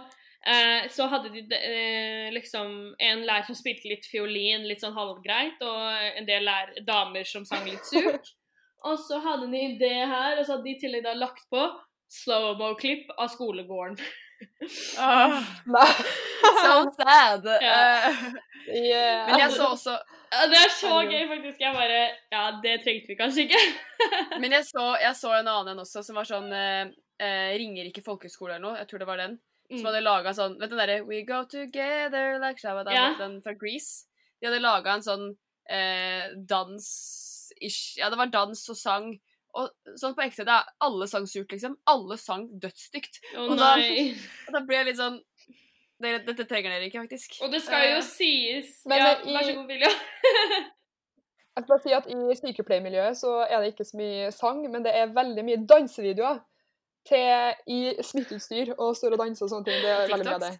eh, 0.45 0.88
så 0.93 1.07
hadde 1.12 1.31
de 1.34 1.43
eh, 1.57 2.31
liksom 2.36 2.95
en 3.00 3.25
lærer 3.27 3.48
som 3.48 3.57
spilte 3.57 3.89
litt 3.91 4.07
fiolin, 4.10 4.67
litt 4.69 4.84
sånn 4.84 4.98
halvgreit, 4.98 5.62
og 5.65 6.17
en 6.22 6.27
del 6.29 6.45
lær 6.48 6.74
damer 6.88 7.27
som 7.29 7.48
sang 7.48 7.65
litt 7.69 7.86
surt. 7.89 8.34
Og 8.86 9.00
så 9.01 9.17
hadde 9.24 9.50
de 9.50 9.63
det 9.81 9.95
her, 9.98 10.38
og 10.38 10.45
så 10.45 10.55
hadde 10.55 10.67
de 10.67 10.75
i 10.75 10.81
tillegg 10.81 11.05
da 11.07 11.15
lagt 11.17 11.48
på 11.50 11.63
slow-mo-klipp 12.22 13.10
av 13.17 13.31
skolegården. 13.34 13.98
Åh, 15.00 15.39
Nei. 15.72 15.88
so 16.63 16.91
sad. 17.00 17.48
Yeah. 17.62 18.10
Eh, 18.10 18.41
Yeah. 18.65 19.27
men 19.29 19.39
jeg 19.43 19.51
så 19.53 19.67
også 19.75 19.91
det 20.50 20.57
er 20.57 20.72
så 20.74 20.93
gøy, 21.05 21.27
faktisk. 21.29 21.60
Jeg 21.62 21.74
bare 21.75 22.00
Ja, 22.34 22.45
det 22.63 22.79
trengte 22.84 23.12
vi 23.12 23.17
kanskje 23.19 23.45
ikke. 23.45 23.60
Men 24.41 24.51
jeg 24.57 24.65
så, 24.67 24.95
jeg 25.01 25.15
så 25.15 25.31
en 25.38 25.48
annen 25.48 25.75
en 25.75 25.84
også, 25.86 26.01
som 26.03 26.17
var 26.17 26.27
sånn 26.27 26.50
eh, 26.51 26.89
eh, 27.22 27.51
Ringer 27.62 27.88
ikke 27.89 28.03
folkehøgskole 28.05 28.55
eller 28.55 28.65
noe. 28.65 28.79
Jeg 28.81 28.89
tror 28.89 29.03
det 29.03 29.10
var 29.10 29.22
den. 29.22 29.38
Som 29.72 29.79
Mm. 29.81 29.86
hadde 29.88 30.01
laga 30.05 30.34
sånn 30.38 30.60
Vet 30.60 30.69
du 30.69 30.75
den 30.77 30.88
derre 30.88 31.05
We 31.07 31.24
go 31.25 31.43
together 31.50 32.38
like 32.39 32.60
shabba 32.62 32.84
Ja. 32.93 33.15
Den 33.17 33.41
fra 33.41 33.53
Grease. 33.53 34.05
De 34.41 34.48
hadde 34.48 34.62
laga 34.62 34.93
en 34.93 35.01
sånn 35.01 35.24
eh, 35.69 36.29
dans-ish 36.45 37.98
Ja, 37.98 38.10
det 38.10 38.17
var 38.17 38.27
dans 38.27 38.69
og 38.69 38.77
sang. 38.77 39.19
Og 39.55 39.69
sånn 39.98 40.13
på 40.15 40.22
ekte, 40.25 40.43
det 40.45 40.51
er 40.51 40.65
alle 40.84 41.07
sang 41.07 41.25
surt, 41.25 41.48
liksom. 41.55 41.77
Alle 41.88 42.17
sang 42.19 42.50
dødsstygt. 42.60 43.22
Å 43.38 43.45
Og 43.50 43.57
da-. 43.57 43.77
Og 44.48 44.51
da 44.53 44.60
ble 44.67 44.75
jeg 44.81 44.86
litt 44.89 44.98
sånn 45.00 45.19
dere, 46.01 46.19
Dette 46.27 46.43
trenger 46.45 46.74
dere 46.75 46.89
ikke, 46.89 47.01
faktisk. 47.07 47.38
Og 47.41 47.51
det 47.53 47.62
skal 47.63 47.86
jo 47.93 47.98
uh, 48.01 48.03
sies 48.03 48.81
Men, 48.86 49.00
Ja, 49.00 49.13
i- 49.24 49.34
vær 49.38 49.48
så 49.48 49.53
god, 49.55 49.67
Vilja. 49.72 49.91
Jeg 51.55 51.63
skal 51.63 51.72
bare 51.72 51.84
si 51.86 51.93
at 51.95 52.07
I 52.12 52.36
sykepleiermiljøet 52.36 53.15
så 53.15 53.29
er 53.48 53.62
det 53.63 53.69
ikke 53.74 53.86
så 53.88 53.95
mye 53.95 54.31
sang, 54.36 54.57
men 54.69 54.84
det 54.84 54.91
er 54.93 55.13
veldig 55.15 55.43
mye 55.48 55.62
dansevideoer 55.69 56.41
til 57.07 57.74
i 57.75 57.81
smitteutstyr 58.03 58.74
og 58.77 58.95
står 58.97 59.15
og 59.15 59.21
danser 59.24 59.45
og 59.47 59.51
sånne 59.51 59.69
ting. 59.69 59.83
Det 59.83 59.91
er 59.91 60.07
veldig 60.09 60.27
mye 60.27 60.39
av 60.39 60.47
det. 60.47 60.55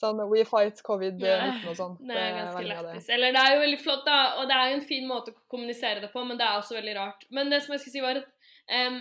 Sånn 0.00 0.20
We 0.30 0.46
fight 0.48 0.80
covid-19 0.86 1.26
Ja, 1.28 1.48
og 1.68 1.76
sånn. 1.76 1.96
Det 2.08 2.16
er 2.16 2.36
ganske 2.38 2.64
lættis. 2.64 3.08
Eller 3.12 3.34
det 3.36 3.40
er 3.44 3.54
jo 3.54 3.62
veldig 3.66 3.80
flott, 3.82 4.04
da, 4.06 4.18
og 4.40 4.48
det 4.48 4.56
er 4.56 4.70
jo 4.70 4.76
en 4.78 4.86
fin 4.88 5.08
måte 5.08 5.34
å 5.34 5.40
kommunisere 5.52 6.00
det 6.00 6.08
på, 6.14 6.22
men 6.24 6.40
det 6.40 6.46
er 6.46 6.60
også 6.60 6.78
veldig 6.78 6.94
rart. 6.96 7.26
Men 7.36 7.52
det 7.52 7.60
som 7.64 7.74
jeg 7.74 7.82
skulle 7.82 7.96
si, 7.98 8.04
var 8.06 8.22
at 8.22 8.30
um, 8.88 8.96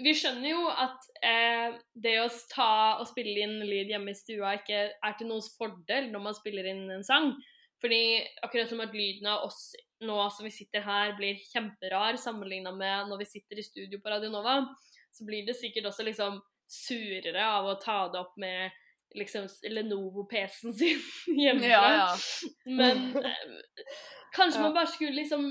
vi 0.00 0.14
skjønner 0.16 0.48
jo 0.48 0.64
at 0.72 1.10
eh, 1.28 1.76
det 1.92 2.16
å 2.22 2.30
ta 2.50 2.72
og 3.02 3.06
spille 3.10 3.44
inn 3.44 3.60
lyd 3.68 3.92
hjemme 3.92 4.14
i 4.14 4.18
stua 4.18 4.56
ikke 4.58 4.80
er 4.96 5.18
til 5.18 5.28
noens 5.28 5.52
fordel 5.58 6.08
når 6.10 6.24
man 6.24 6.38
spiller 6.38 6.72
inn 6.72 6.86
en 6.90 7.04
sang. 7.06 7.34
Fordi 7.80 8.00
akkurat 8.44 8.72
som 8.72 8.82
at 8.84 8.96
lyden 8.96 9.28
av 9.30 9.46
oss 9.46 9.70
nå 10.04 10.16
som 10.32 10.48
vi 10.48 10.52
sitter 10.52 10.84
her, 10.84 11.14
blir 11.18 11.40
kjemperar 11.52 12.16
sammenligna 12.20 12.72
med 12.76 13.12
når 13.12 13.22
vi 13.22 13.28
sitter 13.28 13.60
i 13.60 13.64
studio 13.64 14.00
på 14.00 14.12
Radio 14.12 14.32
Nova, 14.32 14.62
så 15.10 15.26
blir 15.26 15.46
det 15.46 15.56
sikkert 15.58 15.88
også 15.90 16.06
liksom 16.06 16.38
surere 16.70 17.42
av 17.42 17.66
å 17.66 17.78
ta 17.82 18.04
det 18.12 18.20
opp 18.20 18.36
med 18.38 18.70
liksom 19.18 19.48
Lenovo-PC-en 19.74 20.74
sin 20.76 21.00
hjemmefra. 21.42 21.70
Ja, 21.70 21.94
ja. 22.14 22.50
Men 22.64 23.08
eh, 23.18 23.48
kanskje 24.36 24.60
Ja. 24.60 24.66
man 24.68 24.76
bare 24.76 24.92
skulle 24.92 25.16
liksom 25.18 25.48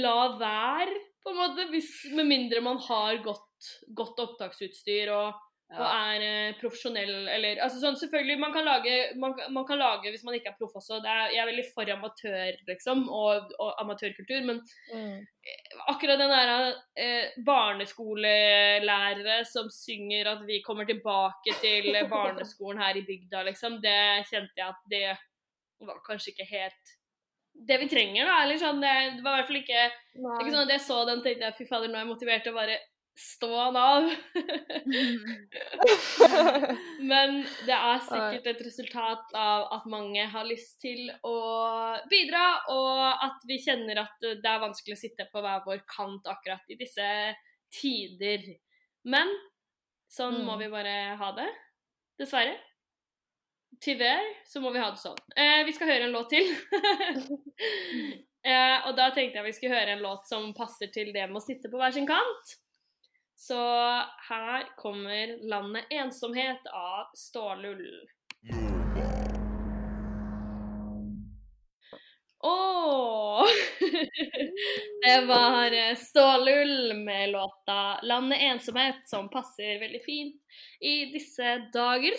la 0.00 0.14
være, 0.40 0.94
på 1.22 1.30
en 1.34 1.36
måte, 1.42 1.66
hvis, 1.68 1.90
med 2.16 2.24
mindre 2.30 2.62
man 2.64 2.78
har 2.86 3.18
godt, 3.24 3.68
godt 3.98 4.22
opptaksutstyr 4.24 5.10
og, 5.12 5.34
og 5.74 5.82
er 5.82 6.22
eh, 6.22 6.56
profesjonell, 6.60 7.26
eller 7.26 7.58
altså 7.64 7.80
sånn 7.82 7.96
Selvfølgelig, 7.98 8.36
man 8.38 8.52
kan 8.54 8.64
lage, 8.68 8.92
man, 9.18 9.32
man 9.50 9.64
kan 9.66 9.80
lage 9.80 10.12
hvis 10.14 10.22
man 10.22 10.36
ikke 10.38 10.52
er 10.52 10.58
proff 10.60 10.76
også. 10.78 11.00
Det 11.02 11.10
er, 11.10 11.32
jeg 11.34 11.42
er 11.42 11.48
veldig 11.50 11.64
for 11.74 11.90
amatør, 11.90 12.60
liksom, 12.68 13.02
og, 13.10 13.50
og 13.58 13.80
amatørkultur, 13.82 14.44
men 14.46 14.60
Mm. 14.94 15.18
akkurat 15.90 16.18
den 16.18 16.30
der 16.30 16.52
eh, 16.98 17.34
barneskolelærere 17.46 19.44
som 19.46 19.68
synger 19.70 20.30
at 20.32 20.44
vi 20.46 20.60
kommer 20.62 20.86
tilbake 20.86 21.54
til 21.60 21.90
barneskolen 22.14 22.82
her 22.82 22.96
i 22.98 23.04
bygda, 23.06 23.42
liksom, 23.50 23.80
det 23.82 23.98
kjente 24.30 24.54
jeg 24.56 24.68
at 24.68 24.80
det 24.90 25.04
var 25.86 26.00
kanskje 26.06 26.32
ikke 26.32 26.48
helt 26.50 26.94
det 27.66 27.78
vi 27.80 27.88
trenger, 27.88 28.26
da. 28.28 28.42
Eller 28.44 28.58
sånn, 28.60 28.82
det, 28.82 28.94
det 29.16 29.22
var 29.24 29.36
i 29.36 29.40
hvert 29.40 29.48
fall 29.50 29.62
ikke, 29.62 29.84
ikke 30.20 30.52
sånn 30.52 30.66
at 30.66 30.74
jeg 30.74 30.82
så 30.84 30.98
den 31.08 31.22
tenkte 31.24 31.46
jeg 31.48 31.56
fy 31.58 31.66
fader, 31.70 31.88
nå 31.88 31.96
er 31.98 32.04
jeg 32.04 32.10
motivert 32.12 32.44
til 32.44 32.52
å 32.52 32.58
bare 32.58 32.76
stå 33.16 33.48
han 33.56 33.76
av. 33.80 34.10
Men 37.10 37.40
det 37.66 37.74
er 37.76 38.00
sikkert 38.04 38.46
et 38.52 38.62
resultat 38.66 39.32
av 39.36 39.66
at 39.78 39.86
mange 39.90 40.26
har 40.32 40.46
lyst 40.48 40.78
til 40.84 41.08
å 41.26 41.34
bidra, 42.10 42.44
og 42.72 43.24
at 43.26 43.44
vi 43.48 43.58
kjenner 43.62 44.02
at 44.04 44.16
det 44.22 44.46
er 44.50 44.62
vanskelig 44.62 44.96
å 44.96 45.00
sitte 45.00 45.28
på 45.32 45.42
hver 45.44 45.64
vår 45.66 45.82
kant 45.90 46.28
akkurat 46.30 46.72
i 46.72 46.78
disse 46.80 47.08
tider. 47.80 48.46
Men 49.08 49.32
sånn 50.12 50.42
må 50.44 50.56
Mm. 50.56 50.60
vi 50.64 50.68
bare 50.72 50.94
ha 51.16 51.32
det. 51.32 51.48
Dessverre. 52.18 52.56
Tyvärr 53.80 54.24
så 54.46 54.60
må 54.60 54.70
vi 54.72 54.78
ha 54.80 54.90
det 54.90 54.98
sånn. 55.02 55.18
Eh, 55.36 55.64
vi 55.66 55.72
skal 55.72 55.88
høre 55.88 56.04
en 56.06 56.12
låt 56.14 56.30
til. 56.30 56.46
eh, 58.46 58.78
og 58.86 58.96
da 58.96 59.10
tenkte 59.12 59.36
jeg 59.40 59.44
vi 59.44 59.52
skulle 59.52 59.74
høre 59.76 59.92
en 59.96 60.02
låt 60.04 60.28
som 60.28 60.54
passer 60.56 60.88
til 60.94 61.12
det 61.12 61.26
med 61.28 61.36
å 61.40 61.44
sitte 61.44 61.68
på 61.68 61.76
hver 61.80 61.92
sin 61.92 62.06
kant. 62.08 62.54
Så 63.36 63.58
her 64.28 64.76
kommer 64.76 65.48
'Landet 65.48 65.84
ensomhet' 65.90 66.66
av 66.72 67.10
Stålull. 67.14 68.08
Åh! 72.42 73.44
det 75.06 75.20
var 75.26 75.72
eh, 75.72 75.96
Stålull 75.96 77.04
med 77.04 77.30
låta 77.30 78.00
'Landet 78.02 78.38
ensomhet', 78.40 79.08
som 79.08 79.30
passer 79.30 79.80
veldig 79.80 80.02
fint 80.04 80.42
i 80.80 81.04
disse 81.12 81.58
dager. 81.76 82.16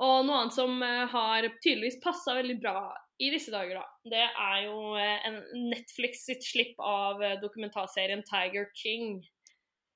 Og 0.00 0.26
noe 0.26 0.42
annet 0.42 0.58
som 0.58 0.82
eh, 0.82 1.06
har 1.14 1.48
tydeligvis 1.62 2.02
passa 2.02 2.34
veldig 2.34 2.58
bra 2.60 2.78
i 3.22 3.30
disse 3.30 3.52
dager, 3.54 3.78
da, 3.78 3.86
det 4.10 4.26
er 4.26 4.62
jo 4.66 4.96
eh, 4.98 5.42
Netflix 5.70 6.26
sitt 6.26 6.42
slipp 6.42 6.80
av 6.82 7.22
dokumentarserien 7.42 8.26
Tiger 8.26 8.72
King. 8.74 9.20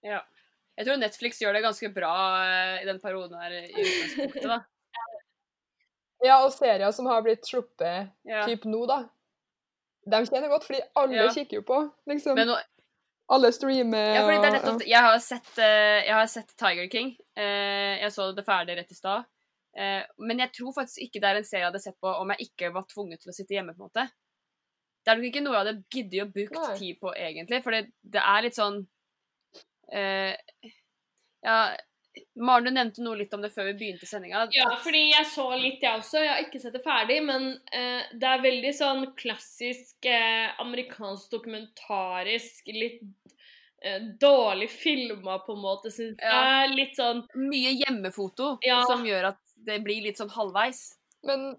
Ja. 0.04 0.20
Jeg 0.76 0.86
tror 0.88 0.98
Netflix 1.00 1.38
gjør 1.40 1.54
det 1.56 1.62
ganske 1.64 1.88
bra 1.94 2.12
eh, 2.44 2.82
i 2.82 2.86
den 2.88 2.98
perioden 3.00 3.38
her 3.40 3.52
i 3.54 3.66
utgangspunktet, 3.72 4.48
da. 4.50 4.60
Ja, 6.24 6.38
og 6.44 6.52
serier 6.54 6.90
som 6.96 7.06
har 7.10 7.22
blitt 7.24 7.44
sluppet 7.46 8.10
Ja. 8.24 8.44
typ 8.48 8.64
nå, 8.68 8.86
da. 8.88 9.02
De 10.08 10.20
kjenner 10.28 10.48
godt, 10.52 10.64
fordi 10.68 10.80
alle 10.96 11.14
Ja. 11.22 11.28
kikker 11.32 11.60
jo 11.60 11.62
på. 11.62 11.78
liksom. 12.08 12.34
Men 12.34 12.48
nå, 12.48 12.56
alle 13.30 13.50
streamer 13.52 14.14
ja, 14.14 14.22
fordi 14.26 14.40
det 14.40 14.44
er 14.44 14.56
og- 14.56 14.56
nettopp 14.58 14.86
Jeg 14.86 15.00
har 15.00 15.18
sett, 15.18 15.58
eh, 15.58 16.04
jeg 16.06 16.12
har 16.14 16.26
sett 16.26 16.56
Tiger 16.56 16.88
King. 16.90 17.16
Eh, 17.36 18.00
jeg 18.00 18.10
så 18.12 18.34
det 18.34 18.44
ferdig 18.44 18.76
rett 18.76 18.90
i 18.90 18.94
stad. 18.94 19.24
Men 20.18 20.38
jeg 20.38 20.52
tror 20.52 20.72
faktisk 20.72 20.98
ikke 21.02 21.20
det 21.20 21.24
er 21.24 21.36
en 21.36 21.44
serie 21.44 21.60
jeg 21.64 21.72
hadde 21.72 21.80
sett 21.82 21.96
på 22.00 22.06
om 22.20 22.28
jeg 22.30 22.46
ikke 22.48 22.72
var 22.72 22.82
tvunget 22.84 23.20
til 23.22 23.30
å 23.30 23.34
sitte 23.34 23.54
hjemme. 23.56 23.74
på 23.74 23.82
en 23.82 23.88
måte. 23.90 24.10
Det 25.04 25.10
er 25.12 25.16
nok 25.16 25.24
ikke 25.34 25.42
noe 25.42 25.52
jeg 25.54 25.66
hadde 25.66 25.84
giddet 25.90 26.22
å 26.22 26.32
bruke 26.32 26.78
tid 26.78 27.00
på, 27.00 27.12
egentlig. 27.16 27.62
For 27.62 27.70
det, 27.72 27.92
det 28.08 28.20
er 28.22 28.42
litt 28.42 28.54
sånn 28.54 28.86
Ja, 29.92 31.58
Maren, 32.38 32.64
du 32.64 32.70
nevnte 32.70 33.02
noe 33.02 33.18
litt 33.18 33.32
om 33.34 33.42
det 33.42 33.50
før 33.54 33.68
vi 33.70 33.74
begynte 33.78 34.06
sendinga. 34.06 34.44
Ja, 34.54 34.68
fordi 34.82 35.00
jeg 35.10 35.26
så 35.30 35.48
litt, 35.58 35.82
jeg 35.82 35.98
også. 35.98 36.20
Jeg 36.22 36.30
har 36.30 36.42
ikke 36.44 36.60
sett 36.62 36.76
det 36.76 36.82
ferdig, 36.84 37.18
men 37.26 37.48
eh, 37.74 38.04
det 38.14 38.28
er 38.30 38.44
veldig 38.44 38.70
sånn 38.76 39.04
klassisk 39.18 40.06
eh, 40.06 40.52
amerikansk 40.62 41.32
dokumentarisk, 41.34 42.70
litt 42.74 43.02
eh, 43.82 43.98
dårlig 44.20 44.70
filma, 44.70 45.40
på 45.46 45.56
en 45.56 45.62
måte. 45.64 45.90
Synes 45.94 46.22
jeg. 46.22 46.30
Ja. 46.30 46.66
Litt 46.70 46.94
sånn 46.98 47.24
Mye 47.38 47.74
hjemmefoto 47.80 48.56
Ja. 48.66 48.82
som 48.90 49.02
gjør 49.06 49.32
at 49.32 49.40
det 49.66 49.80
blir 49.86 50.04
litt 50.06 50.20
sånn 50.20 50.30
halvveis. 50.34 50.84
Men 51.26 51.54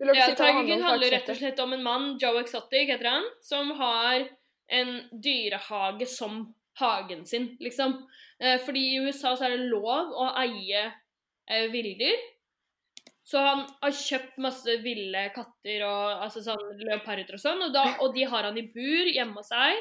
vil 0.00 0.10
dere 0.10 0.18
Ja, 0.18 0.26
si 0.34 0.42
handler 0.42 0.74
King 0.74 0.84
handler 0.84 1.14
rett 1.14 1.32
og 1.32 1.40
slett 1.40 1.60
om 1.64 1.72
en 1.72 1.84
mann, 1.86 2.10
Joe 2.20 2.42
Exotic 2.42 2.90
heter 2.92 3.08
han, 3.14 3.28
som 3.40 3.72
har 3.80 4.28
en 4.68 4.94
dyrehage 5.12 6.08
som 6.10 6.54
hagen 6.80 7.24
sin, 7.26 7.56
liksom. 7.60 7.96
Eh, 8.40 8.58
Fordi 8.64 8.84
i 8.94 9.00
USA 9.04 9.34
så 9.36 9.46
er 9.46 9.56
det 9.56 9.70
lov 9.70 10.12
å 10.14 10.30
eie 10.42 10.86
eh, 10.86 11.66
villdyr. 11.72 12.30
Så 13.24 13.40
han 13.40 13.64
har 13.80 13.94
kjøpt 13.96 14.36
masse 14.44 14.74
ville 14.84 15.28
katter 15.32 15.84
og 15.86 16.24
altså 16.26 16.42
sånn 16.44 16.64
leoparder 16.82 17.38
og 17.38 17.40
sånn, 17.40 17.62
og, 17.64 17.70
da, 17.72 17.86
og 18.04 18.12
de 18.12 18.26
har 18.28 18.44
han 18.44 18.58
i 18.60 18.66
bur 18.74 19.08
hjemme 19.08 19.40
hos 19.40 19.48
seg. 19.48 19.80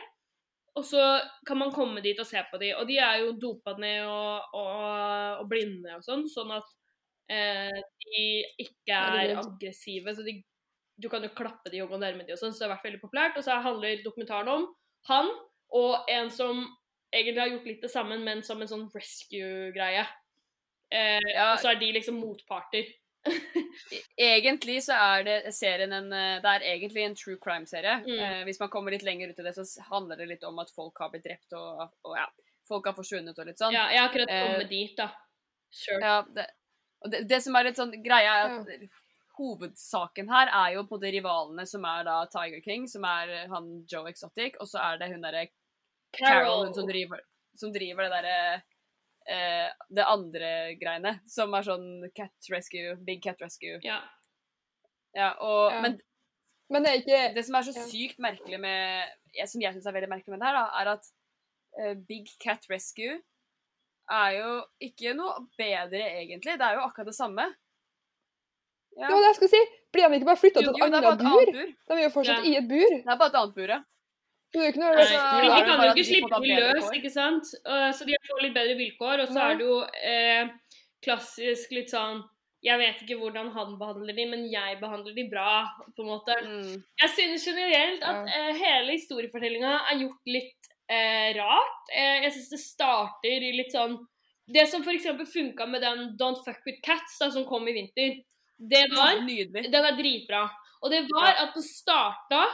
Og 0.80 0.86
så 0.88 1.02
kan 1.46 1.60
man 1.60 1.74
komme 1.74 2.02
dit 2.02 2.18
og 2.18 2.26
se 2.26 2.40
på 2.50 2.58
dem. 2.62 2.78
og 2.80 2.88
de 2.90 2.96
er 2.98 3.20
jo 3.22 3.36
dopa 3.38 3.76
ned 3.78 4.08
og, 4.08 4.56
og, 4.58 5.42
og 5.44 5.50
blinde 5.52 6.00
og 6.00 6.06
sånn, 6.06 6.24
sånn 6.32 6.56
at 6.56 6.72
eh, 7.30 7.84
de 8.08 8.24
ikke 8.64 9.02
er 9.20 9.36
aggressive. 9.38 10.16
Så 10.16 10.26
de, 10.26 10.40
du 10.98 11.10
kan 11.12 11.26
jo 11.26 11.34
klappe 11.36 11.70
dem 11.70 11.86
og 11.86 11.94
gå 11.94 12.00
nærme 12.02 12.26
dem 12.26 12.38
og 12.38 12.42
sånn, 12.42 12.56
så 12.56 12.64
det 12.64 12.70
har 12.70 12.76
vært 12.78 12.88
veldig 12.90 13.04
populært. 13.04 13.38
Og 13.38 13.46
så 13.46 13.60
handler 13.66 14.02
dokumentaren 14.08 14.54
om 14.56 14.66
han 15.12 15.30
og 15.74 16.10
en 16.16 16.32
som 16.34 16.64
egentlig 17.14 17.42
har 17.42 17.54
gjort 17.54 17.70
litt 17.70 17.86
det 17.86 17.92
sammen, 17.94 18.24
men 18.26 18.44
som 18.44 18.62
en 18.62 18.70
sånn 18.70 18.90
rescue-greie. 18.94 20.04
Eh, 20.94 21.32
Ja. 21.34 21.54
Og 21.54 21.62
så 21.62 21.72
er 21.72 21.80
de 21.82 21.92
liksom 21.96 22.20
motparter. 22.22 22.90
Egentlig 24.20 24.82
så 24.84 24.98
er 25.00 25.24
det 25.24 25.36
serien 25.56 25.94
en 25.96 26.10
eh, 26.12 26.42
Det 26.44 26.50
er 26.52 26.66
egentlig 26.74 27.06
en 27.06 27.16
true 27.16 27.38
crime-serie. 27.42 28.02
Mm. 28.04 28.18
Eh, 28.20 28.42
hvis 28.50 28.60
man 28.60 28.70
kommer 28.74 28.92
litt 28.92 29.06
lenger 29.08 29.32
ut 29.32 29.40
i 29.40 29.46
det, 29.46 29.54
så 29.56 29.64
handler 29.90 30.20
det 30.20 30.28
litt 30.34 30.44
om 30.44 30.60
at 30.60 30.74
folk 30.76 31.00
har 31.00 31.14
blitt 31.14 31.24
drept 31.24 31.56
og, 31.58 31.86
og 32.04 32.18
ja, 32.20 32.28
folk 32.68 32.90
har 32.90 32.98
forsvunnet 32.98 33.40
og 33.40 33.48
litt 33.48 33.62
sånn. 33.64 33.74
Ja, 33.76 33.88
jeg 33.94 34.02
har 34.02 34.12
akkurat 34.12 34.34
Eh, 34.34 34.44
kommet 34.44 34.70
dit, 34.70 34.98
da. 35.00 35.10
Sure. 35.74 36.02
Ja, 36.04 36.18
det, 36.36 36.48
og 37.04 37.16
det, 37.16 37.24
det 37.32 37.42
som 37.46 37.56
er 37.56 37.70
litt 37.70 37.80
sånn 37.80 37.96
greia, 38.04 38.36
er 38.44 38.60
at 38.60 38.86
hovedsaken 39.40 40.30
her 40.30 40.52
er 40.54 40.76
jo 40.76 40.84
på 40.90 41.00
de 41.02 41.10
rivalene 41.16 41.66
som 41.70 41.86
er 41.90 42.06
da 42.06 42.20
Tiger 42.32 42.62
King, 42.66 42.86
som 42.92 43.08
er 43.08 43.32
eh, 43.40 43.48
han 43.50 43.72
Joe 43.90 44.12
Exotic, 44.12 44.60
og 44.62 44.70
så 44.70 44.84
er 44.84 45.02
det 45.02 45.14
hun 45.16 45.24
derre 45.26 45.48
Carol, 46.18 46.66
hun 46.66 46.74
som 46.74 46.88
driver, 46.88 47.20
som 47.56 47.72
driver 47.74 48.04
det 48.08 48.12
derre 48.12 48.64
eh, 49.28 49.70
Det 49.90 50.06
andre 50.06 50.76
greiene, 50.82 51.20
som 51.28 51.54
er 51.54 51.62
sånn 51.68 51.86
cat 52.16 52.50
rescue, 52.52 52.96
big 53.06 53.22
cat 53.24 53.42
rescue. 53.42 53.80
Ja. 53.84 54.02
Ja, 55.16 55.34
og, 55.40 55.72
Ja. 55.74 55.82
Men 55.82 56.00
Men 56.70 56.84
det 56.84 56.90
er 56.92 57.02
ikke 57.02 57.34
det 57.36 57.46
som 57.46 57.56
er 57.56 57.62
så 57.68 57.74
Ja. 57.76 57.84
sykt 57.86 58.18
merkelig 58.20 58.60
med 58.60 59.10
jeg- 59.36 59.48
Som 59.50 59.62
jeg 59.62 59.74
syns 59.76 59.86
er 59.86 59.92
veldig 59.94 60.10
merkelig 60.10 60.30
med 60.30 60.40
det 60.40 60.48
her, 60.48 60.54
da, 60.54 60.82
er 60.82 60.88
at 60.94 61.06
eh, 61.80 61.94
Big 61.96 62.28
Cat 62.40 62.66
Rescue 62.70 63.22
er 64.10 64.32
jo 64.38 64.66
ikke 64.82 65.14
noe 65.16 65.48
bedre, 65.58 66.02
egentlig. 66.22 66.58
Det 66.58 66.62
er 66.62 66.76
jo 66.76 66.82
akkurat 66.88 67.06
det 67.06 67.16
samme. 67.16 67.46
Ja. 68.98 69.08
Det 69.08 69.24
jeg 69.26 69.36
skulle 69.36 69.50
si! 69.50 69.62
Blir 69.94 70.10
de 70.10 70.16
ikke 70.20 70.26
bare 70.30 70.42
flytta 70.42 70.60
til 70.62 70.70
et 70.70 70.82
annet 70.84 71.02
bur? 71.02 71.12
annet 71.12 71.54
bur. 71.54 71.72
De 71.88 71.94
er 71.98 72.04
jo 72.04 72.10
fortsatt 72.14 72.44
Ja. 72.44 72.50
i 72.52 72.56
et 72.58 72.68
bur. 72.70 72.90
Det 72.94 73.08
er 73.08 73.18
bare 73.18 73.30
et 73.32 73.36
annet 73.40 73.56
bur, 73.56 73.68
ja. 73.68 73.80
Det 74.54 74.62
er 74.62 74.70
ikke 74.70 74.84
noe 74.84 74.94
Nei, 74.94 75.04
rescue 75.04 75.40
de 75.44 75.64
kan 75.66 75.80
jo 75.82 75.94
ikke 75.94 76.06
slippe 76.10 76.30
dem 76.34 76.44
løs, 76.60 76.90
ikke 77.00 77.10
sant? 77.14 77.50
Uh, 77.66 77.90
Så 77.98 78.06
de 78.06 78.18
får 78.30 78.44
litt 78.46 78.54
bedre 78.58 78.76
vilkår. 78.78 79.24
Og 79.24 79.32
så 79.34 79.48
er 79.48 79.58
det 79.58 79.66
jo 79.66 79.80
eh, 80.06 80.52
klassisk 81.04 81.74
litt 81.74 81.90
sånn 81.94 82.22
Jeg 82.64 82.80
vet 82.80 83.02
ikke 83.04 83.18
hvordan 83.20 83.50
han 83.52 83.74
behandler 83.80 84.16
de, 84.16 84.26
men 84.30 84.46
jeg 84.48 84.78
behandler 84.80 85.16
de 85.18 85.26
bra, 85.32 85.66
på 85.98 86.06
en 86.06 86.12
måte. 86.14 86.36
Mm. 86.46 86.78
Jeg 87.02 87.10
synes 87.18 87.48
generelt 87.50 88.06
at 88.08 88.22
Ja. 88.30 88.44
eh, 88.50 88.62
hele 88.62 88.94
historiefortellinga 88.96 89.74
er 89.92 89.98
gjort 90.06 90.32
litt 90.32 90.70
uh, 90.88 91.30
rart. 91.42 91.82
Uh, 91.92 92.20
jeg 92.24 92.32
synes 92.38 92.50
det 92.54 92.62
starter 92.64 93.48
i 93.50 93.52
litt 93.58 93.74
sånn 93.76 93.98
Det 94.48 94.64
som 94.68 94.84
f.eks. 94.84 95.10
funka 95.34 95.66
med 95.68 95.82
den 95.84 96.14
Don't 96.20 96.40
Fuck 96.46 96.62
With 96.68 96.80
Cats, 96.84 97.18
da, 97.20 97.30
som 97.32 97.46
kom 97.48 97.68
i 97.68 97.74
vinter, 97.76 98.22
det 98.60 98.86
var 98.94 99.20
Nydelig. 99.24 99.70
Den 99.72 99.86
er 99.90 99.98
dritbra. 99.98 100.46
Og 100.84 100.92
det 100.92 101.06
var 101.10 101.32
at 101.32 101.54
den 101.56 101.64
starta 101.64 102.46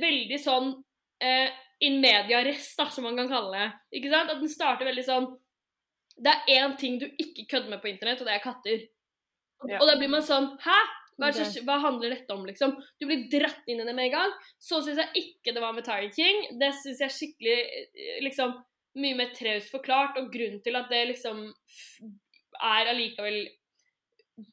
veldig 0.00 0.40
sånn 0.42 0.72
eh, 1.22 1.52
in 1.84 2.00
media-rest, 2.02 2.80
som 2.94 3.06
man 3.06 3.16
kan 3.18 3.30
kalle 3.30 3.60
det. 3.60 3.70
Ikke 4.00 4.12
sant? 4.12 4.32
At 4.32 4.42
den 4.42 4.52
starter 4.52 4.88
veldig 4.88 5.06
sånn 5.06 5.30
Det 6.14 6.30
er 6.30 6.60
én 6.60 6.76
ting 6.78 6.98
du 7.00 7.08
ikke 7.10 7.48
kødder 7.50 7.72
med 7.72 7.82
på 7.82 7.90
internett, 7.90 8.20
og 8.22 8.28
det 8.28 8.36
er 8.36 8.44
katter. 8.44 8.84
Ja. 9.64 9.78
og 9.80 9.88
da 9.88 9.94
blir 9.96 10.10
man 10.12 10.24
sånn 10.26 10.50
Hæ? 10.60 10.76
Hva, 11.14 11.30
det 11.30 11.62
hva 11.62 11.76
handler 11.78 12.10
dette 12.10 12.34
om, 12.34 12.42
liksom? 12.42 12.72
Du 12.98 13.06
blir 13.06 13.28
dratt 13.30 13.68
inn 13.70 13.78
i 13.78 13.84
det 13.86 13.92
med 13.94 14.08
en 14.08 14.14
gang. 14.16 14.32
Så 14.58 14.80
syns 14.82 14.98
jeg 14.98 15.22
ikke 15.22 15.54
det 15.54 15.62
var 15.62 15.76
med 15.76 15.86
Tiger 15.86 16.10
King. 16.10 16.40
Det 16.58 16.72
syns 16.80 17.04
jeg 17.04 17.14
skikkelig 17.14 17.54
eh, 17.54 18.16
liksom 18.26 18.56
mye 18.98 19.18
mer 19.18 19.30
traust 19.34 19.70
forklart, 19.74 20.18
og 20.18 20.32
grunnen 20.34 20.60
til 20.62 20.78
at 20.78 20.90
det 20.90 21.04
liksom 21.12 21.44
er 22.62 22.90
allikevel 22.92 23.38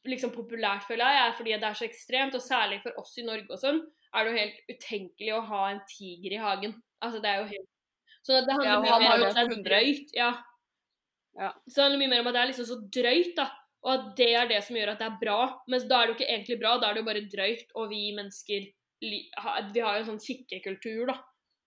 liksom 0.06 0.34
populært, 0.34 0.86
føler 0.86 1.10
jeg, 1.10 1.22
er 1.26 1.36
fordi 1.38 1.56
det 1.56 1.68
er 1.68 1.78
så 1.78 1.88
ekstremt, 1.88 2.38
og 2.38 2.46
særlig 2.46 2.82
for 2.84 3.02
oss 3.02 3.16
i 3.18 3.26
Norge 3.26 3.50
og 3.50 3.62
sånn, 3.62 3.82
er 4.14 4.24
det 4.26 4.32
jo 4.32 4.40
helt 4.42 4.60
utenkelig 4.76 5.34
å 5.38 5.42
ha 5.48 5.62
en 5.72 5.82
tiger 5.88 6.34
i 6.36 6.42
hagen. 6.42 6.74
Altså, 7.02 7.22
det 7.22 7.30
er 7.32 7.38
jo 7.42 7.50
helt 7.56 7.70
Så 8.24 8.38
det 8.46 8.54
handler 8.54 8.70
Ja, 8.70 8.80
mye 8.82 9.00
mer 9.00 9.16
om 9.16 9.24
at 9.24 9.36
det 9.36 9.42
er 9.42 9.50
100. 9.50 9.64
drøyt. 9.66 10.12
Ja. 10.14 10.32
Ja. 11.40 11.52
Så 11.70 11.76
det 11.76 11.84
handler 11.86 12.00
mye 12.04 12.10
mer 12.12 12.20
om 12.22 12.28
at 12.28 12.34
det 12.36 12.42
er 12.44 12.50
liksom 12.52 12.68
så 12.70 12.78
drøyt, 12.92 13.36
da. 13.36 13.48
Og 13.84 13.92
at 13.96 14.16
det 14.18 14.28
er 14.38 14.48
det 14.48 14.60
som 14.64 14.76
gjør 14.78 14.92
at 14.92 15.00
det 15.00 15.08
er 15.08 15.18
bra. 15.24 15.40
Mens 15.68 15.88
da 15.90 16.02
er 16.04 16.06
det 16.08 16.12
jo 16.14 16.18
ikke 16.20 16.30
egentlig 16.36 16.60
bra, 16.62 16.78
da 16.78 16.90
er 16.90 16.94
det 16.94 17.02
jo 17.02 17.08
bare 17.10 17.24
drøyt, 17.34 17.72
og 17.76 17.90
vi 17.90 18.12
mennesker 18.14 18.68
Vi 19.02 19.32
har 19.42 19.64
jo 19.98 20.04
en 20.04 20.06
sånn 20.06 20.22
kikkekultur, 20.22 21.08
da. 21.08 21.16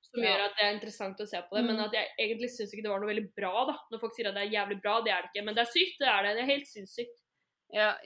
Som 0.07 0.23
Ja. 0.23 0.37
gjør 0.37 0.45
at 0.45 0.53
det 0.57 0.65
er 0.65 0.75
interessant 0.77 1.19
å 1.19 1.27
se 1.27 1.41
på 1.43 1.57
det. 1.57 1.65
Men 1.65 1.77
Mm. 1.77 1.85
at 1.87 1.93
jeg 1.93 2.07
egentlig 2.21 2.51
syns 2.55 2.71
ikke 2.73 2.83
det 2.85 2.91
var 2.93 3.01
noe 3.01 3.11
veldig 3.11 3.35
bra, 3.35 3.65
da. 3.67 3.79
Når 3.91 3.99
folk 4.01 4.15
sier 4.15 4.29
at 4.29 4.35
det 4.35 4.47
er 4.47 4.55
jævlig 4.55 4.81
bra, 4.81 5.01
det 5.03 5.11
er 5.11 5.23
det 5.23 5.31
ikke. 5.35 5.45
Men 5.45 5.55
det 5.57 5.63
er 5.67 5.73
sykt, 5.75 5.99
det 5.99 6.07
er 6.07 6.23
det. 6.23 6.37
Det 6.37 6.43
er 6.45 6.53
helt 6.55 6.69
sinnssykt. 6.71 7.19
Ja, 7.75 7.97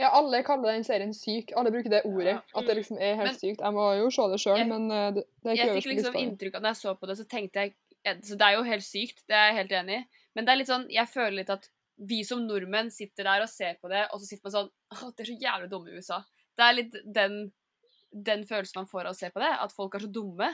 Ja, 0.00 0.10
alle 0.18 0.40
kaller 0.42 0.74
den 0.74 0.84
serien 0.86 1.12
syk. 1.14 1.52
Alle 1.54 1.70
bruker 1.70 1.92
det 1.92 2.02
ordet. 2.08 2.40
At 2.56 2.66
det 2.66 2.74
liksom 2.80 2.98
er 2.98 3.14
helt 3.20 3.30
Men- 3.30 3.38
sykt. 3.38 3.60
Jeg 3.62 3.76
må 3.76 3.84
jo 4.00 4.10
se 4.10 4.26
det 4.32 4.40
sjøl, 4.42 4.64
men 4.66 4.90
eh, 4.90 5.10
det, 5.14 5.24
det 5.42 5.50
er 5.50 5.54
ikke 5.54 5.66
jeg 5.68 5.76
fikk 5.82 5.90
liksom 5.92 6.18
inntrykk 6.18 6.56
av 6.58 6.64
når 6.64 6.74
jeg 6.74 6.80
så 6.80 6.94
på 6.98 7.10
det, 7.10 7.16
så 7.20 7.26
tenkte 7.30 7.62
jeg 7.62 7.74
Så 8.26 8.36
det 8.36 8.44
er 8.44 8.58
jo 8.58 8.64
helt 8.66 8.84
sykt, 8.84 9.22
det 9.30 9.36
er 9.38 9.46
jeg 9.48 9.56
helt 9.62 9.72
enig 9.72 9.94
i. 9.96 10.06
Men 10.34 10.44
det 10.44 10.52
er 10.52 10.58
litt 10.60 10.68
sånn, 10.68 10.82
jeg 10.92 11.08
føler 11.08 11.38
litt 11.38 11.52
at 11.54 11.70
vi 11.96 12.18
som 12.26 12.42
nordmenn 12.44 12.90
sitter 12.90 13.24
der 13.24 13.44
og 13.44 13.48
ser 13.48 13.78
på 13.80 13.88
det, 13.88 14.02
og 14.12 14.20
så 14.20 14.26
sitter 14.26 14.44
man 14.44 14.54
sånn 14.56 14.70
Å, 14.92 15.10
de 15.14 15.22
er 15.22 15.30
så 15.30 15.36
jævlig 15.46 15.70
dumme 15.70 15.88
i 15.92 15.96
USA. 16.02 16.18
Det 16.58 16.66
er 16.66 16.76
litt 16.76 16.98
den, 17.14 17.38
den 18.12 18.44
følelsen 18.50 18.82
man 18.82 18.90
får 18.90 19.06
av 19.06 19.14
å 19.14 19.18
se 19.18 19.30
på 19.30 19.42
det, 19.42 19.52
at 19.62 19.72
folk 19.72 19.94
er 19.94 20.04
så 20.04 20.10
dumme. 20.10 20.50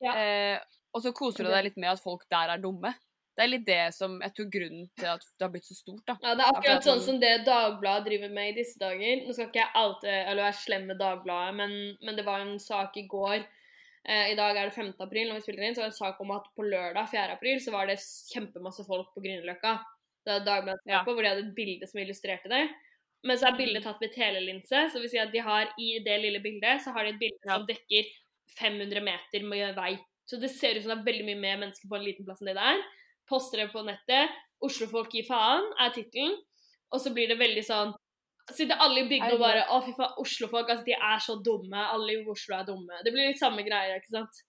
Ja. 0.00 0.16
Eh, 0.16 0.80
og 0.96 1.04
så 1.04 1.12
koser 1.14 1.46
du 1.46 1.52
deg 1.52 1.68
litt 1.68 1.78
med 1.78 1.92
at 1.92 2.02
folk 2.02 2.24
der 2.32 2.56
er 2.56 2.62
dumme. 2.62 2.90
Det 3.40 3.44
er 3.46 3.52
litt 3.54 3.62
det 3.64 3.94
som 3.96 4.18
jeg 4.20 4.34
tror 4.36 4.48
grunnen 4.52 4.88
til 5.00 5.06
at 5.08 5.22
det 5.24 5.44
har 5.46 5.52
blitt 5.54 5.64
så 5.64 5.74
stort, 5.78 6.02
da. 6.04 6.18
Ja, 6.20 6.34
det 6.36 6.44
er 6.44 6.58
akkurat 6.58 6.84
sånn 6.84 7.00
som 7.00 7.20
det 7.22 7.30
Dagbladet 7.46 8.04
driver 8.10 8.34
med 8.36 8.50
i 8.50 8.56
disse 8.58 8.76
dager. 8.82 9.22
Nå 9.24 9.32
skal 9.32 9.46
ikke 9.48 9.62
jeg 9.62 9.72
alltid, 9.80 10.10
eller 10.18 10.42
være 10.44 10.58
slem 10.60 10.84
med 10.90 10.98
Dagbladet, 11.00 11.54
men, 11.56 11.72
men 12.04 12.18
det 12.18 12.26
var 12.26 12.44
en 12.44 12.58
sak 12.60 12.98
i 13.00 13.06
går 13.08 13.38
eh, 13.40 14.26
I 14.34 14.36
dag 14.36 14.60
er 14.60 14.68
det 14.68 14.76
5. 14.76 14.92
april 15.06 15.30
når 15.30 15.40
vi 15.40 15.46
spiller 15.46 15.64
inn, 15.70 15.78
så 15.78 15.86
var 15.86 15.88
det 15.88 15.94
en 15.96 16.02
sak 16.02 16.20
om 16.20 16.34
at 16.36 16.52
på 16.52 16.68
lørdag 16.68 17.08
4. 17.14 17.24
april 17.38 17.64
så 17.64 17.72
var 17.72 17.88
det 17.88 17.96
kjempemasse 18.34 18.84
folk 18.84 19.08
på 19.16 19.24
Grünerløkka. 19.24 19.72
Det 20.28 20.36
er 20.36 20.44
Dagbladet 20.50 20.92
Ja. 20.92 21.00
på, 21.08 21.16
hvor 21.16 21.24
de 21.24 21.32
hadde 21.32 21.46
et 21.48 21.56
bilde 21.56 21.88
som 21.88 22.04
illustrerte 22.04 22.52
det. 22.52 22.66
Men 23.24 23.40
så 23.40 23.48
er 23.48 23.56
bildet 23.56 23.84
tatt 23.88 24.00
med 24.04 24.12
telelinse, 24.12 24.84
så 24.92 25.00
vil 25.00 25.08
si 25.12 25.18
at 25.20 25.32
de 25.32 25.40
har 25.44 25.72
i 25.80 25.94
det 26.04 26.20
lille 26.22 26.44
bildet 26.44 26.84
så 26.84 26.92
har 26.92 27.08
de 27.08 27.16
et 27.16 27.20
bilde 27.24 27.40
Ja. 27.48 27.56
som 27.56 27.66
dekker 27.68 28.12
500 28.60 29.00
meter 29.00 29.48
med 29.48 29.74
vei. 29.80 29.94
Så 30.28 30.38
det 30.40 30.52
ser 30.52 30.76
ut 30.76 30.84
som 30.84 30.92
det 30.92 30.98
er 31.00 31.08
veldig 31.08 31.24
mye 31.26 31.40
mer 31.40 31.56
mennesker 31.64 31.88
på 31.88 31.96
en 31.96 32.04
liten 32.04 32.24
plass 32.28 32.40
enn 32.44 32.52
det 32.52 32.60
det 32.60 32.68
er. 32.76 32.82
Poster 33.30 33.64
det 33.64 33.70
på 33.72 33.82
nettet. 33.86 34.36
'Oslofolk 34.60 35.14
gir 35.16 35.24
faen' 35.28 35.68
er 35.80 35.92
tittelen. 35.94 36.36
Og 36.92 37.00
så 37.00 37.12
blir 37.14 37.30
det 37.30 37.40
veldig 37.40 37.64
sånn 37.64 37.98
Sitter 38.50 38.80
alle 38.82 39.04
i 39.04 39.06
bygda 39.06 39.36
og 39.36 39.42
bare 39.44 39.60
'Å, 39.70 39.76
fy 39.86 39.92
faen, 39.94 40.16
Oslofolk, 40.18 40.70
altså, 40.72 40.84
de 40.88 40.96
er 40.96 41.20
så 41.22 41.36
dumme. 41.38 41.84
Alle 41.94 42.16
i 42.16 42.24
Oslo 42.26 42.56
er 42.56 42.66
dumme'. 42.66 43.04
Det 43.04 43.12
blir 43.14 43.28
litt 43.30 43.38
samme 43.38 43.62
greie, 43.62 43.94
ikke 44.00 44.10
sant? 44.16 44.40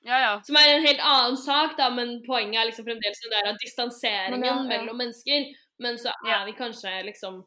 Ja, 0.00 0.16
ja. 0.24 0.32
Som 0.46 0.56
er 0.56 0.70
en 0.74 0.86
helt 0.86 1.02
annen 1.04 1.36
sak, 1.36 1.76
da, 1.76 1.90
men 1.92 2.22
poenget 2.24 2.56
er 2.62 2.70
liksom 2.70 2.86
fremdeles 2.86 3.20
den 3.20 3.34
der 3.36 3.58
distanseringen 3.60 4.46
ja, 4.46 4.54
mellom 4.64 4.96
mennesker. 4.96 5.50
Men 5.80 5.98
så 6.00 6.14
er 6.24 6.44
vi 6.48 6.56
kanskje 6.56 7.02
liksom 7.08 7.42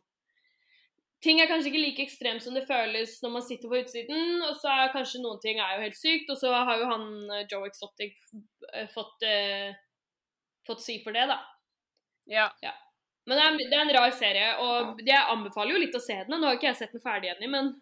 Ting 1.23 1.39
er 1.39 1.47
kanskje 1.47 1.69
ikke 1.71 1.79
like 1.79 2.03
ekstremt 2.03 2.43
som 2.43 2.51
det 2.57 2.65
føles 2.67 3.13
når 3.23 3.31
man 3.31 3.43
sitter 3.45 3.69
på 3.71 3.77
utsiden, 3.79 4.41
og 4.43 4.57
så 4.59 4.73
er 4.73 4.89
kanskje 4.91 5.21
noen 5.23 5.37
ting 5.39 5.55
er 5.55 5.77
jo 5.77 5.85
helt 5.85 5.95
sykt, 5.95 6.33
og 6.33 6.35
så 6.35 6.51
har 6.51 6.81
jo 6.81 6.89
han 6.89 7.05
eh, 7.31 7.45
Joe 7.47 7.69
Exotic 7.69 8.17
eh, 8.73 8.89
fått 8.91 9.23
eh, 9.23 9.71
fått 10.67 10.83
si 10.83 10.99
for 11.03 11.15
det, 11.15 11.25
da. 11.29 11.39
ja. 12.63 12.73
Men 13.27 13.39
det 13.39 13.43
er, 13.45 13.57
det 13.71 13.77
er 13.77 13.81
en 13.85 13.95
rar 13.95 14.13
serie, 14.17 14.47
og 14.59 15.01
jeg 15.07 15.31
anbefaler 15.31 15.75
jo 15.75 15.81
litt 15.85 15.95
å 15.95 16.03
se 16.03 16.17
den. 16.25 16.35
Nå 16.35 16.49
har 16.49 16.57
ikke 16.57 16.69
jeg 16.71 16.79
sett 16.81 16.95
den 16.95 17.03
ferdig 17.03 17.31
ennå, 17.33 17.49
men 17.53 17.73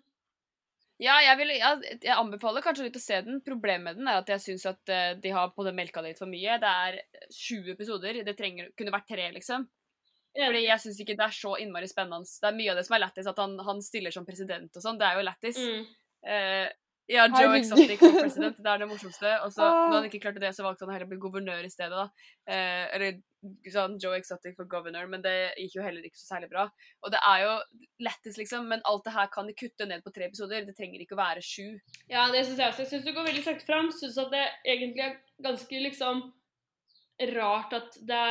Ja, 1.01 1.15
jeg, 1.25 1.33
vil, 1.39 1.51
ja, 1.57 1.71
jeg 1.97 2.13
anbefaler 2.13 2.61
kanskje 2.61 2.85
litt 2.85 2.97
å 2.99 3.01
se 3.01 3.17
den. 3.25 3.39
Problemet 3.41 3.87
med 3.87 3.97
den 3.97 4.09
er 4.11 4.19
at 4.21 4.27
jeg 4.29 4.43
syns 4.43 4.67
at 4.69 4.91
eh, 4.93 5.15
de 5.17 5.31
har 5.33 5.49
på 5.55 5.65
det 5.65 5.73
melka 5.73 6.03
litt 6.05 6.21
for 6.21 6.29
mye. 6.29 6.59
Det 6.61 6.73
er 6.85 6.99
20 7.33 7.71
episoder. 7.73 8.19
Det 8.27 8.35
trenger, 8.37 8.69
kunne 8.77 8.93
vært 8.93 9.09
tre, 9.09 9.25
liksom. 9.33 9.65
Fordi 10.37 10.61
jeg 10.61 10.79
syns 10.83 10.99
ikke 11.01 11.15
det 11.17 11.25
er 11.25 11.33
så 11.35 11.55
innmari 11.59 11.89
spennende. 11.89 12.29
Det 12.29 12.51
er 12.51 12.59
mye 12.59 12.75
av 12.75 12.77
det 12.77 12.85
som 12.85 12.95
er 12.95 13.01
lættis, 13.01 13.31
at 13.33 13.41
han, 13.41 13.57
han 13.65 13.81
stiller 13.83 14.13
som 14.13 14.27
president 14.29 14.77
og 14.77 14.85
sånn. 14.85 15.01
Det 15.01 15.09
er 15.09 15.17
jo 15.17 15.25
lættis. 15.25 15.57
mm. 15.65 15.89
Eh, 16.21 16.67
Ja, 17.12 17.26
Joe 17.28 17.50
Herregud. 17.52 17.58
Exotic 17.65 18.00
for 18.00 18.13
president. 18.21 18.58
Det 18.63 18.71
er 18.71 18.78
det 18.80 18.88
morsomste. 18.88 19.32
Og 19.43 19.52
så, 19.52 19.65
Ah. 19.65 19.89
når 19.89 19.95
han 19.97 20.08
ikke 20.10 20.21
klarte 20.24 20.39
det, 20.39 20.52
så 20.56 20.63
valgte 20.63 20.86
han 20.88 20.93
heller 20.95 21.08
å 21.10 21.12
bli 21.12 21.17
guvernør 21.26 21.65
i 21.67 21.71
stedet, 21.74 21.91
da. 21.91 22.06
Eh, 22.47 22.86
eller 22.95 23.17
sånn 23.74 23.97
Joe 24.00 24.15
Exotic 24.19 24.56
for 24.56 24.65
governor, 24.69 25.08
men 25.12 25.21
det 25.26 25.34
gikk 25.58 25.76
jo 25.80 25.84
heller 25.84 26.06
ikke 26.08 26.19
så 26.21 26.36
særlig 26.36 26.50
bra. 26.52 26.69
Og 27.04 27.12
det 27.12 27.19
er 27.26 27.43
jo 27.43 27.54
lettest, 28.08 28.38
liksom, 28.39 28.67
men 28.69 28.82
alt 28.86 29.04
det 29.04 29.13
her 29.13 29.28
kan 29.34 29.47
de 29.50 29.54
kutte 29.58 29.88
ned 29.89 30.04
på 30.06 30.13
tre 30.13 30.30
episoder. 30.30 30.63
Det 30.65 30.78
trenger 30.78 31.02
ikke 31.04 31.17
å 31.17 31.24
være 31.24 31.41
sju. 31.43 31.80
Ja, 32.08 32.28
det 32.32 32.45
syns 32.45 32.58
jeg 32.62 32.69
også. 32.71 32.86
Jeg 32.86 32.91
syns 32.93 33.04
du 33.06 33.13
går 33.13 33.28
veldig 33.28 33.43
sakte 33.43 33.65
fram. 33.65 33.91
Syns 33.91 34.17
at 34.17 34.32
det 34.32 34.45
egentlig 34.65 35.04
er 35.10 35.17
ganske 35.43 35.84
liksom 35.89 36.24
rart 37.36 37.74
at 37.74 37.97
det 38.06 38.21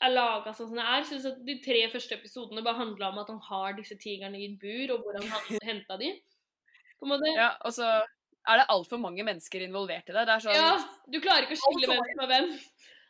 er 0.00 0.10
laga 0.14 0.52
sånn 0.54 0.70
som 0.70 0.78
det 0.78 0.86
er. 0.86 1.02
Syns 1.08 1.26
at 1.26 1.44
de 1.44 1.58
tre 1.64 1.82
første 1.90 2.14
episodene 2.18 2.62
bare 2.64 2.78
handla 2.80 3.10
om 3.12 3.18
at 3.22 3.30
han 3.32 3.40
har 3.50 3.72
disse 3.78 3.98
tigrene 3.98 4.38
i 4.38 4.46
et 4.52 4.58
bur, 4.62 4.94
og 4.94 5.02
hvor 5.04 5.18
han 5.18 5.58
henta 5.66 5.98
de. 5.98 6.12
På 6.98 7.06
en 7.06 7.14
måte. 7.14 7.32
Ja, 7.34 7.52
og 7.64 7.74
så 7.74 7.88
er 8.48 8.60
det 8.60 8.68
altfor 8.72 9.00
mange 9.02 9.24
mennesker 9.26 9.64
involvert 9.64 10.08
i 10.08 10.14
det. 10.16 10.24
Det 10.28 10.34
er 10.34 10.44
sånn 10.44 10.56
Ja, 10.56 10.70
du 11.08 11.18
klarer 11.22 11.46
ikke 11.46 11.58
å 11.58 11.62
skille 11.64 11.90
hvem 11.92 12.06
som 12.12 12.24
er 12.24 12.32
hvem. 12.32 12.52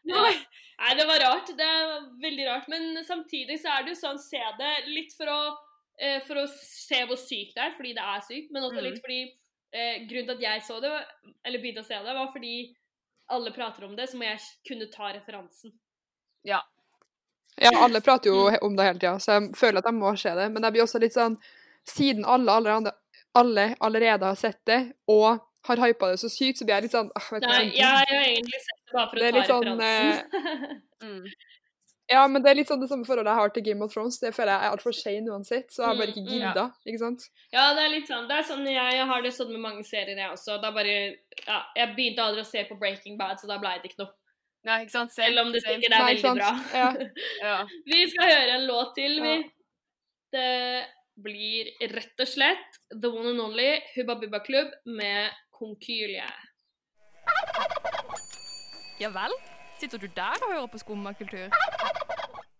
Nei. 0.08 0.34
Nei, 0.78 0.92
det 0.94 1.06
var 1.08 1.22
rart. 1.24 1.50
Det 1.58 1.68
var 1.90 2.06
veldig 2.22 2.46
rart. 2.46 2.68
Men 2.70 3.04
samtidig 3.06 3.58
så 3.62 3.72
er 3.74 3.84
det 3.84 3.94
jo 3.94 4.00
sånn, 4.00 4.20
se 4.22 4.40
det 4.60 4.72
litt 4.86 5.14
for 5.18 5.30
å, 5.32 5.40
eh, 5.98 6.20
for 6.26 6.42
å 6.42 6.46
se 6.50 7.02
hvor 7.08 7.18
sykt 7.18 7.56
det 7.58 7.64
er, 7.66 7.76
fordi 7.76 7.94
det 7.98 8.06
er 8.14 8.24
sykt, 8.26 8.52
men 8.54 8.66
også 8.68 8.84
litt 8.84 9.00
fordi 9.02 9.20
eh, 9.26 10.06
Grunnen 10.08 10.30
til 10.30 10.36
at 10.36 10.44
jeg 10.46 10.64
så 10.68 10.78
det, 10.84 10.92
eller 11.44 11.62
begynte 11.62 11.82
å 11.82 11.88
se 11.88 11.98
det, 11.98 12.16
var 12.20 12.30
fordi 12.32 12.54
alle 13.34 13.52
prater 13.52 13.84
om 13.84 13.96
det, 13.98 14.08
så 14.08 14.18
må 14.20 14.28
jeg 14.28 14.40
kunne 14.68 14.88
ta 14.92 15.10
referansen. 15.12 15.74
Ja. 16.46 16.62
Ja, 17.58 17.72
alle 17.82 18.00
prater 18.00 18.30
jo 18.30 18.46
om 18.62 18.76
det 18.78 18.86
hele 18.86 19.00
tida, 19.02 19.18
så 19.18 19.34
jeg 19.34 19.50
føler 19.58 19.82
at 19.82 19.90
jeg 19.90 19.98
må 19.98 20.14
se 20.16 20.32
det. 20.38 20.46
Men 20.54 20.64
jeg 20.64 20.76
blir 20.76 20.86
også 20.86 21.02
litt 21.02 21.16
sånn 21.16 21.40
Siden 21.88 22.26
alle, 22.28 22.52
alle, 22.52 22.72
andre, 22.76 22.90
alle 23.34 23.74
allerede 23.80 24.24
har 24.24 24.34
sett 24.36 24.60
det, 24.66 24.92
og 25.08 25.40
har 25.68 25.76
hypa 25.76 26.08
det 26.12 26.18
så 26.20 26.28
sykt, 26.32 26.58
så 26.58 26.64
blir 26.64 26.76
jeg 26.78 26.82
litt 26.88 26.92
sånn 26.96 27.10
åh, 27.14 27.28
vet 27.34 27.42
Nei, 27.42 27.58
sånn- 27.58 27.74
jeg 27.76 27.86
har 27.86 28.06
jo 28.08 28.18
egentlig 28.24 28.60
sett 28.64 28.80
det 28.86 28.92
bare 28.94 29.08
for 29.10 29.16
Det 29.16 29.28
å 29.28 29.32
ta 29.32 29.38
litt 29.38 29.48
sånn, 29.48 29.68
referansen. 29.78 30.82
mm. 31.02 31.24
Ja, 32.08 32.22
men 32.26 32.40
det 32.42 32.48
er 32.50 32.54
litt 32.56 32.68
sånn 32.70 32.80
det 32.80 32.88
samme 32.88 33.04
forholdet 33.04 33.28
jeg 33.28 33.36
har 33.36 33.50
til 33.52 33.62
Game 33.66 33.84
of 33.84 33.92
Thrones. 33.92 34.16
Det 34.18 34.30
føler 34.32 34.54
jeg 34.54 34.64
er 34.64 34.72
altfor 34.72 34.94
sein 34.96 35.26
uansett, 35.28 35.66
så 35.70 35.82
jeg 35.82 35.88
har 35.90 35.96
bare 35.98 36.08
ikke 36.08 36.22
ikke 36.24 36.38
mm, 36.38 36.56
ja. 36.56 36.62
Ikke 36.88 36.98
sant? 37.02 37.26
Ja, 37.52 37.66
det 37.76 37.82
er 37.84 37.90
litt 37.92 38.08
sånn. 38.08 38.24
Det 38.30 38.38
er 38.38 38.46
sånn 38.48 38.64
jeg, 38.64 38.94
jeg 38.96 39.06
har 39.10 39.20
det 39.26 39.32
sånn 39.36 39.50
med 39.52 39.60
mange 39.60 39.84
serier, 39.84 40.16
jeg 40.16 40.30
også. 40.32 40.56
Da 40.62 40.70
bare 40.72 40.94
Ja, 41.44 41.58
jeg 41.76 41.92
begynte 41.98 42.24
aldri 42.24 42.40
å 42.40 42.48
se 42.48 42.64
på 42.64 42.78
Breaking 42.80 43.18
Bad, 43.20 43.36
så 43.42 43.46
da 43.50 43.58
ble 43.60 43.74
det 43.82 43.90
ikke 43.92 44.06
noe. 44.06 44.14
Nei, 44.64 44.78
ikke 44.86 44.90
sant? 44.96 45.12
Selv 45.12 45.38
om 45.44 45.52
det 45.52 45.60
sikkert 45.66 45.92
er 45.92 45.98
Nei, 45.98 46.14
veldig 46.14 46.24
sant. 46.24 46.40
bra. 46.40 46.52
Ja. 46.72 46.88
Ja. 47.44 47.58
Vi 47.92 48.08
skal 48.08 48.24
høre 48.32 48.56
en 48.56 48.66
låt 48.66 48.94
til, 48.96 49.20
vi. 49.22 49.34
Ja. 49.36 49.48
Det 50.32 50.48
blir 51.22 51.70
rett 51.92 52.22
og 52.22 52.28
slett 52.30 52.78
The 52.92 53.10
One 53.10 53.32
and 53.34 53.42
Only 53.42 53.70
Hubba 53.96 54.18
Bubba 54.20 54.40
Klubb 54.44 54.74
med 54.86 55.30
Konkylie. 55.50 56.28
Ja 58.98 59.10
vel? 59.14 59.34
Sitter 59.78 59.98
du 59.98 60.08
der 60.14 60.38
og 60.42 60.52
hører 60.52 60.70
på 60.70 60.80
skummakultur? 60.82 61.50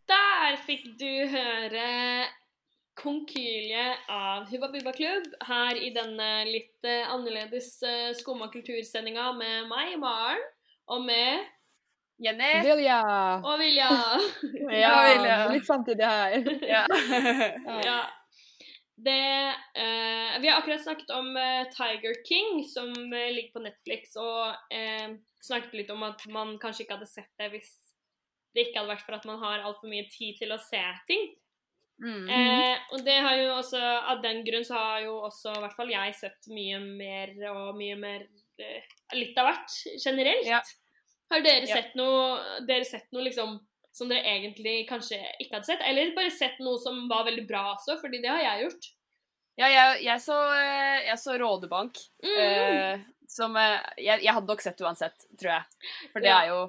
Der 0.09 0.59
fikk 0.67 0.85
du 1.01 1.11
høre 1.33 2.27
Konkylie 2.99 3.93
av 4.11 4.49
Hubba 4.51 4.71
Bubba 4.73 4.93
Klubb 4.95 5.27
her 5.47 5.79
i 5.79 5.91
denne 5.95 6.31
litt 6.49 6.87
eh, 6.87 7.07
annerledes 7.07 7.77
uh, 7.87 8.11
skumma 8.19 8.51
kultursendinga 8.51 9.31
med 9.39 9.69
meg, 9.71 9.95
Maren, 10.03 10.43
og 10.91 11.05
med 11.07 11.47
Jenny? 12.19 12.55
Vilja! 12.67 13.03
og 13.39 13.59
Vilja. 13.61 13.91
Ja, 14.75 14.95
Vilja. 15.07 15.37
litt 15.55 15.67
samtidig 15.67 16.07
her. 16.07 16.49
Ja. 16.67 16.87
ja. 17.87 18.01
Det 18.99 19.55
eh, 19.79 20.39
Vi 20.43 20.49
har 20.51 20.59
akkurat 20.59 20.83
snakket 20.83 21.11
om 21.15 21.29
eh, 21.39 21.69
Tiger 21.75 22.17
King, 22.27 22.65
som 22.67 22.91
eh, 23.15 23.29
ligger 23.35 23.53
på 23.55 23.63
Netflix, 23.63 24.17
og 24.19 24.57
eh, 24.75 25.13
snakket 25.45 25.77
litt 25.79 25.93
om 25.95 26.03
at 26.03 26.25
man 26.35 26.57
kanskje 26.59 26.85
ikke 26.85 26.97
hadde 26.99 27.11
sett 27.11 27.31
det 27.39 27.51
hvis 27.53 27.71
det 28.57 28.65
ikke 28.67 28.81
hadde 28.81 28.91
vært 28.91 29.05
for 29.07 29.15
at 29.19 29.29
man 29.29 29.39
har 29.43 29.63
altfor 29.69 29.91
mye 29.93 30.09
tid 30.11 30.39
til 30.41 30.51
å 30.55 30.59
se 30.59 30.81
ting. 31.07 31.29
Mm. 32.03 32.27
Eh, 32.31 32.75
og 32.95 33.05
det 33.07 33.17
har 33.23 33.37
jo 33.39 33.53
også, 33.59 33.79
av 34.13 34.21
den 34.23 34.43
grunn 34.47 34.67
så 34.67 34.79
har 34.79 35.01
jo 35.07 35.17
også 35.29 35.55
i 35.57 35.63
hvert 35.65 35.75
fall 35.79 35.91
jeg 35.91 36.15
sett 36.19 36.47
mye 36.55 36.79
mer 36.83 37.33
og 37.53 37.79
mye 37.79 37.97
mer 37.99 38.27
eh, 38.63 38.85
Litt 39.19 39.39
av 39.41 39.49
hvert 39.53 39.75
generelt. 40.03 40.47
Ja. 40.47 40.61
Har 41.31 41.43
dere 41.45 41.67
Ja. 41.69 41.75
sett 41.79 41.95
noe 41.99 42.63
dere 42.67 42.87
sett 42.89 43.11
noe 43.13 43.27
liksom 43.27 43.59
som 43.93 44.09
dere 44.09 44.23
egentlig 44.25 44.89
kanskje 44.89 45.19
ikke 45.41 45.57
hadde 45.59 45.67
sett? 45.67 45.81
Eller 45.87 46.15
bare 46.15 46.31
sett 46.31 46.59
noe 46.61 46.79
som 46.83 47.09
var 47.11 47.25
veldig 47.25 47.47
bra 47.49 47.75
også, 47.75 47.99
fordi 48.01 48.21
det 48.23 48.31
har 48.31 48.43
jeg 48.45 48.67
gjort. 48.69 48.91
Ja, 49.59 49.67
jeg, 49.67 50.03
jeg, 50.07 50.21
så, 50.23 50.37
eh, 50.55 51.07
jeg 51.09 51.19
så 51.19 51.39
Rådebank. 51.41 51.97
Mm. 52.23 52.35
eh, 52.39 53.01
som 53.29 53.57
eh, 53.59 53.81
jeg, 53.99 54.23
jeg 54.23 54.33
hadde 54.33 54.47
nok 54.53 54.61
sett 54.63 54.81
uansett, 54.81 55.25
tror 55.37 55.51
jeg. 55.57 55.65
For 56.13 56.21
det 56.21 56.29
Ja. 56.31 56.43
er 56.45 56.49
jo 56.55 56.61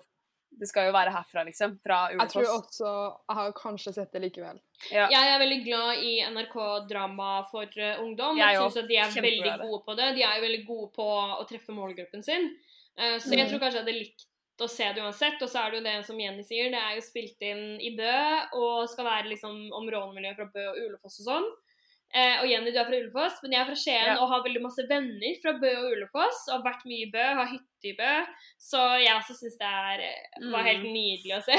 Det 0.60 0.68
skal 0.68 0.88
jo 0.90 0.92
være 0.92 1.12
herfra, 1.14 1.44
liksom. 1.46 1.76
Fra 1.86 2.10
Jeg 2.10 2.28
tror 2.34 2.48
også 2.58 2.90
jeg 3.30 3.36
har 3.38 3.52
kanskje 3.54 3.94
sett 3.94 4.12
det 4.12 4.22
likevel. 4.24 4.58
Ja. 4.92 5.06
Jeg 5.08 5.30
er 5.36 5.40
veldig 5.40 5.60
glad 5.64 6.02
i 6.04 6.16
NRK-drama 6.26 7.28
for 7.52 7.70
eh, 7.78 8.02
ungdom. 8.02 8.38
Jeg 8.42 8.58
syns 8.58 8.78
at 8.82 8.88
de 8.90 8.98
er 8.98 9.14
veldig 9.14 9.54
gode 9.62 9.80
på 9.86 9.96
det. 10.00 10.08
De 10.18 10.24
er 10.26 10.36
jo 10.40 10.44
veldig 10.48 10.64
gode 10.68 10.90
på 10.98 11.06
å 11.38 11.46
treffe 11.48 11.72
målgruppen 11.76 12.24
sin. 12.26 12.50
Eh, 12.98 13.18
så 13.22 13.30
jeg 13.38 13.46
Mm. 13.46 13.50
tror 13.52 13.60
kanskje 13.62 13.78
jeg 13.80 13.86
hadde 13.86 14.00
likt 14.00 14.26
å 14.66 14.70
se 14.70 14.88
det 14.94 15.02
uansett. 15.04 15.42
Og 15.42 15.50
så 15.50 15.62
er 15.66 15.72
det 15.72 15.78
jo 15.80 15.84
det 15.88 16.06
som 16.06 16.20
Jenny 16.20 16.44
sier, 16.44 16.70
det 16.74 16.80
er 16.82 16.96
jo 16.98 17.02
spilt 17.06 17.42
inn 17.42 17.80
i 17.82 17.96
Bø 17.98 18.14
og 18.60 18.90
skal 18.90 19.06
være 19.06 19.30
liksom 19.34 19.72
om 19.74 19.90
rånemiljøet 19.90 20.36
fra 20.40 20.50
Bø 20.54 20.68
og 20.72 20.78
Ulefoss 20.86 21.20
og 21.22 21.28
sånn. 21.32 21.50
Eh, 22.12 22.40
og 22.42 22.48
Jenny, 22.50 22.72
du 22.74 22.80
er 22.82 22.88
fra 22.90 22.98
Ulefoss, 22.98 23.36
men 23.44 23.52
jeg 23.54 23.62
er 23.62 23.68
fra 23.70 23.76
Skien 23.78 24.06
Ja. 24.10 24.16
og 24.20 24.30
har 24.32 24.44
veldig 24.44 24.62
masse 24.64 24.82
venner 24.90 25.36
fra 25.44 25.54
Bø 25.62 25.70
og 25.78 25.92
Ulefoss. 25.94 26.40
Og 26.50 26.56
har 26.58 26.74
vært 26.74 26.86
mye 26.90 27.06
i 27.06 27.12
Bø, 27.14 27.26
har 27.38 27.46
hytte 27.52 27.86
i 27.92 27.94
Bø. 28.00 28.14
Så 28.58 28.82
jeg 29.04 29.14
også 29.14 29.36
syns 29.38 29.58
det 29.62 29.70
er, 29.70 30.00
eh, 30.10 30.52
var 30.52 30.64
helt 30.64 30.84
Mm. 30.84 30.94
nydelig 30.94 31.38
å 31.38 31.44
se. 31.46 31.58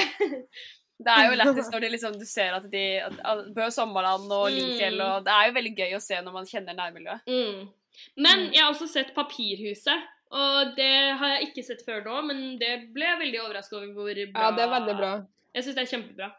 Det 1.01 1.07
er 1.17 1.29
jo 1.31 1.37
lettest 1.39 1.71
når 1.73 1.89
liksom, 1.89 2.19
du 2.19 2.25
ser 2.25 2.53
at 2.53 2.69
de 2.69 2.99
at, 2.99 3.13
at 3.25 3.45
Bø 3.55 3.69
Sommerland 3.71 4.27
og 4.31 4.51
Mm. 4.51 4.55
Lingfjell 4.59 5.01
og 5.01 5.23
Det 5.25 5.31
er 5.33 5.47
jo 5.47 5.55
veldig 5.57 5.75
gøy 5.77 5.95
å 5.95 6.01
se 6.01 6.15
når 6.21 6.33
man 6.33 6.45
kjenner 6.45 6.75
nærmiljøet. 6.75 7.21
Mm. 7.27 7.69
Men 8.17 8.39
Mm. 8.47 8.51
jeg 8.53 8.61
har 8.61 8.73
også 8.73 8.87
sett 8.89 9.15
Papirhuset. 9.15 10.03
Og 10.31 10.75
det 10.77 10.93
har 11.19 11.33
jeg 11.35 11.49
ikke 11.49 11.63
sett 11.67 11.81
før 11.83 12.05
nå, 12.05 12.21
men 12.29 12.43
det 12.61 12.71
ble 12.95 13.07
jeg 13.09 13.19
veldig 13.25 13.41
overraska 13.43 13.75
over 13.77 13.89
hvor 13.97 14.21
bra 14.31 14.45
Ja, 14.45 14.51
det 14.55 14.63
er 14.63 14.71
veldig 14.71 14.95
bra. 14.99 15.11
Jeg 15.51 15.65
syns 15.65 15.75
det 15.75 15.83
er 15.83 15.91
kjempebra. 15.91 16.29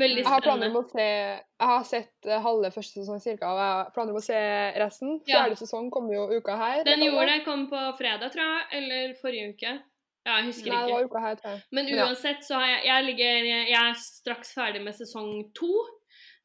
Veldig 0.00 0.22
Jeg 0.22 0.30
har 0.32 0.40
planer 0.40 0.70
om 0.70 0.78
å 0.78 0.84
se 0.88 1.04
Jeg 1.04 1.68
har 1.68 1.82
sett 1.84 2.28
eh, 2.28 2.38
halve 2.40 2.70
første 2.72 3.02
sesong 3.02 3.18
cirka, 3.20 3.50
og 3.50 3.58
jeg 3.60 3.72
har 3.72 3.90
planer 3.92 4.14
om 4.14 4.20
å 4.20 4.24
se 4.24 4.42
resten. 4.80 5.16
Ja. 5.26 5.42
Fjerde 5.42 5.58
sesong 5.60 5.90
kommer 5.92 6.16
jo 6.16 6.28
uka 6.38 6.56
her. 6.56 6.84
Den 6.86 7.02
gjorde 7.04 7.26
det, 7.28 7.40
kom 7.44 7.66
på 7.68 7.80
fredag, 7.98 8.32
tror 8.32 8.46
jeg. 8.46 8.68
Eller 8.78 9.16
forrige 9.20 9.50
uke. 9.52 9.74
Ja, 10.22 10.36
jeg 10.38 10.52
husker 10.52 10.70
Nei, 10.70 10.84
det 10.86 10.94
var 10.94 11.08
uka 11.10 11.24
her, 11.24 11.40
tror 11.40 11.56
jeg. 11.56 11.64
Men 11.74 11.90
uansett 11.98 12.46
så 12.46 12.60
har 12.60 12.68
jeg 12.70 12.84
Jeg, 12.86 13.06
ligger, 13.10 13.48
jeg 13.50 13.80
er 13.82 13.98
straks 13.98 14.54
ferdig 14.54 14.84
med 14.86 14.96
sesong 14.96 15.32
to. 15.58 15.72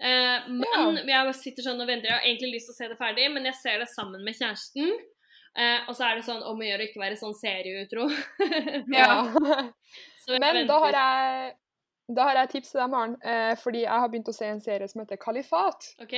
Eh, 0.01 0.49
men 0.49 0.99
jeg 1.07 1.37
sitter 1.37 1.69
sånn 1.69 1.79
og 1.81 1.87
venter. 1.89 2.09
Jeg 2.09 2.17
har 2.17 2.27
egentlig 2.27 2.57
lyst 2.57 2.71
til 2.71 2.75
å 2.75 2.79
se 2.81 2.89
det 2.91 2.99
ferdig, 2.99 3.29
men 3.31 3.47
jeg 3.47 3.61
ser 3.61 3.79
det 3.79 3.87
sammen 3.93 4.25
med 4.25 4.35
kjæresten. 4.35 4.91
Eh, 5.57 5.79
og 5.89 5.95
så 5.97 6.05
er 6.05 6.15
det 6.19 6.25
sånn 6.27 6.43
om 6.45 6.59
å 6.61 6.65
gjøre 6.67 6.83
å 6.83 6.87
ikke 6.87 7.01
være 7.01 7.15
sånn 7.17 7.33
serieutro. 7.37 8.03
Ja. 8.93 9.23
Så 10.25 10.37
Men 10.39 10.67
da 10.69 10.77
har 10.83 10.91
jeg 10.97 11.55
da 12.15 12.23
har 12.29 12.37
jeg 12.39 12.49
tips 12.53 12.69
til 12.71 12.79
deg, 12.79 12.89
Maren, 12.93 13.15
eh, 13.23 13.55
fordi 13.59 13.81
jeg 13.83 13.91
har 13.99 14.07
begynt 14.11 14.29
å 14.31 14.35
se 14.35 14.45
en 14.47 14.61
serie 14.63 14.87
som 14.87 15.01
heter 15.01 15.17
Kalifat. 15.19 15.89
OK? 16.03 16.13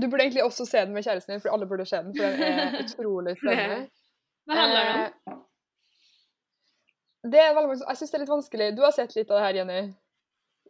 Du 0.00 0.08
burde 0.08 0.24
egentlig 0.24 0.42
også 0.42 0.64
se 0.66 0.80
den 0.82 0.94
med 0.96 1.04
kjæresten 1.06 1.34
din, 1.36 1.40
for 1.44 1.52
alle 1.54 1.68
burde 1.70 1.84
se 1.86 2.00
den, 2.02 2.14
for 2.16 2.24
den 2.24 2.42
er 2.42 2.78
utrolig 2.82 3.36
spennende. 3.38 3.84
Hva 4.48 4.56
handler 4.58 4.88
det 4.88 4.94
om? 4.94 5.04
Eh, 5.04 5.40
Det 7.24 7.40
er 7.40 7.54
veldig 7.56 7.68
mange 7.70 7.86
Jeg 7.88 7.96
syns 8.00 8.10
det 8.10 8.18
er 8.18 8.24
litt 8.24 8.32
vanskelig. 8.34 8.66
Du 8.76 8.82
har 8.84 8.92
sett 8.92 9.14
litt 9.16 9.30
av 9.30 9.38
det 9.38 9.44
her, 9.46 9.58
Jenny. 9.62 9.78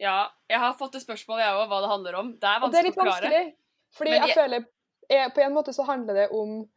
Ja, 0.02 0.18
jeg 0.50 0.58
har 0.62 0.74
fått 0.78 0.94
et 0.98 1.02
spørsmål, 1.06 1.40
jeg 1.40 1.54
òg, 1.56 1.64
hva 1.70 1.80
det 1.82 1.90
handler 1.90 2.14
om. 2.20 2.32
Det 2.42 2.50
er 2.50 2.62
Og 2.62 2.70
det 2.74 2.78
er 2.82 2.84
vanskelig 2.84 2.84
litt 2.90 2.98
å 2.98 3.02
forklare. 3.02 3.30
vanskelig. 3.30 3.56
Fordi 3.94 4.10
jeg 4.10 4.22
jeg- 4.28 4.36
føler 4.38 4.64
eh, 5.10 5.28
På 5.34 5.40
en 5.46 5.54
måte 5.54 5.72
så 5.74 5.84
handler 5.86 6.14
det 6.14 6.28
om 6.34 6.54
eh, 6.60 6.68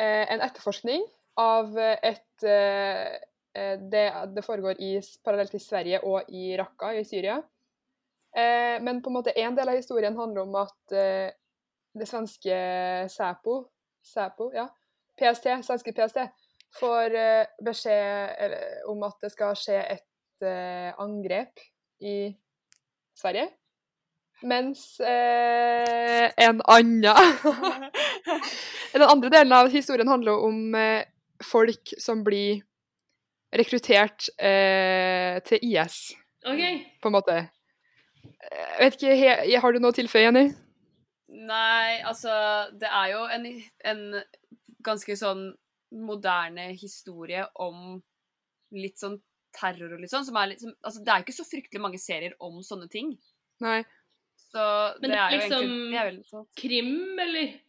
en 0.00 0.40
etterforskning 0.44 1.04
av 1.40 1.78
eh, 1.78 1.98
et 2.02 2.46
eh, 2.48 3.14
eh, 3.56 3.78
det, 3.80 4.04
det 4.34 4.44
foregår 4.44 4.80
i, 4.80 4.94
parallelt 5.24 5.54
i 5.54 5.62
Sverige 5.62 6.02
og 6.08 6.28
i 6.32 6.52
Raqqa 6.58 6.92
i 6.98 7.04
Syria. 7.08 7.38
Eh, 8.36 8.78
men 8.82 9.02
på 9.02 9.10
en 9.10 9.18
måte 9.18 9.36
en 9.36 9.56
del 9.56 9.68
av 9.68 9.76
historien 9.76 10.16
handler 10.16 10.46
om 10.46 10.56
at 10.62 10.96
eh, 10.96 11.32
det 11.92 12.08
svenske 12.08 12.56
Säpo, 13.12 13.66
Säpo 14.02 14.48
ja, 14.54 14.68
PST, 15.20 15.50
svenske 15.64 15.92
PST 15.92 16.22
får 16.80 17.16
eh, 17.16 17.50
beskjed 17.64 18.56
om 18.88 19.02
at 19.04 19.18
det 19.20 19.32
skal 19.34 19.56
skje 19.58 19.82
et 19.98 20.46
eh, 20.48 20.88
angrep 21.00 21.60
i 22.00 22.32
Sverige. 23.18 23.50
Mens 24.42 25.00
eh, 25.00 26.26
en 26.36 26.60
annen 26.66 27.02
Den 28.92 29.04
andre 29.06 29.30
delen 29.30 29.54
av 29.54 29.70
historien 29.70 30.08
handler 30.10 30.42
om 30.42 30.74
eh, 30.74 31.04
folk 31.44 31.94
som 31.98 32.24
blir 32.26 32.62
rekruttert 33.54 34.28
eh, 34.40 35.38
til 35.46 35.62
IS, 35.62 36.12
OK. 36.48 36.62
på 37.02 37.10
en 37.10 37.14
måte. 37.14 37.38
Jeg 38.22 38.78
vet 38.80 38.96
ikke, 38.98 39.16
he, 39.16 39.56
Har 39.60 39.72
du 39.72 39.80
noe 39.80 39.92
å 39.92 39.96
tilføye, 39.96 40.24
Jenny? 40.26 40.46
Nei, 41.32 42.00
altså 42.04 42.32
Det 42.76 42.88
er 42.88 43.12
jo 43.14 43.24
en, 43.32 43.46
en 43.88 44.02
ganske 44.84 45.16
sånn 45.16 45.50
moderne 45.92 46.70
historie 46.78 47.44
om 47.60 48.00
litt 48.72 49.00
sånn 49.00 49.18
terror 49.52 49.94
og 49.94 50.02
litt 50.02 50.12
sånn. 50.12 50.26
Som 50.28 50.38
er 50.40 50.52
litt, 50.52 50.62
som, 50.64 50.72
altså, 50.80 51.02
det 51.04 51.12
er 51.12 51.24
ikke 51.24 51.36
så 51.36 51.48
fryktelig 51.48 51.82
mange 51.84 52.00
serier 52.00 52.36
om 52.44 52.62
sånne 52.64 52.88
ting. 52.92 53.12
Nei. 53.62 53.82
Så 54.52 54.64
Men 55.00 55.10
det 55.10 55.10
det 55.10 55.18
er 55.18 55.30
jo 55.30 55.38
liksom- 55.38 55.62
egentlig 55.62 55.90
det 55.92 56.00
er 56.00 56.10
veldig 56.10 56.26
sånn. 56.30 56.46
Krim, 56.56 57.18
eller? 57.18 57.60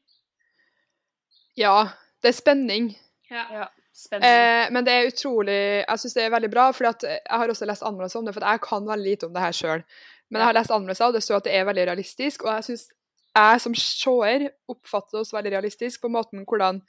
Ja, 1.56 1.78
det 2.22 2.30
er 2.30 2.42
spenning. 2.42 2.90
Ja. 3.30 3.46
Ja, 3.52 3.68
spennende. 3.94 4.66
Eh, 4.66 4.72
men 4.72 4.84
det 4.86 4.94
er 4.94 5.08
utrolig 5.08 5.86
Jeg 5.88 6.00
syns 6.02 6.14
det 6.14 6.24
er 6.24 6.34
veldig 6.34 6.52
bra, 6.52 6.72
for 6.72 6.84
jeg 6.84 7.22
har 7.30 7.48
også 7.48 7.66
lest 7.66 7.84
anmeldelser 7.84 8.20
om 8.20 8.26
det, 8.26 8.34
for 8.34 8.46
jeg 8.46 8.62
kan 8.62 8.86
veldig 8.86 9.06
lite 9.06 9.26
om 9.26 9.34
det 9.34 9.42
her 9.42 9.52
sjøl. 9.52 9.84
Men 10.30 10.40
jeg 10.42 10.46
har 10.48 10.54
lest 10.54 10.72
anmeldelser, 10.72 11.06
og 11.08 11.14
det 11.14 11.24
står 11.24 11.36
at 11.38 11.44
det 11.44 11.54
er 11.56 11.66
veldig 11.66 11.88
realistisk, 11.88 12.44
og 12.44 12.54
jeg 12.56 12.64
syns 12.64 12.90
jeg 13.36 13.62
som 13.62 13.74
seer 13.74 14.52
oppfatter 14.70 15.12
det 15.18 15.22
også 15.24 15.38
veldig 15.38 15.52
realistisk 15.56 16.02
på 16.02 16.12
måten 16.14 16.46
hvordan 16.46 16.82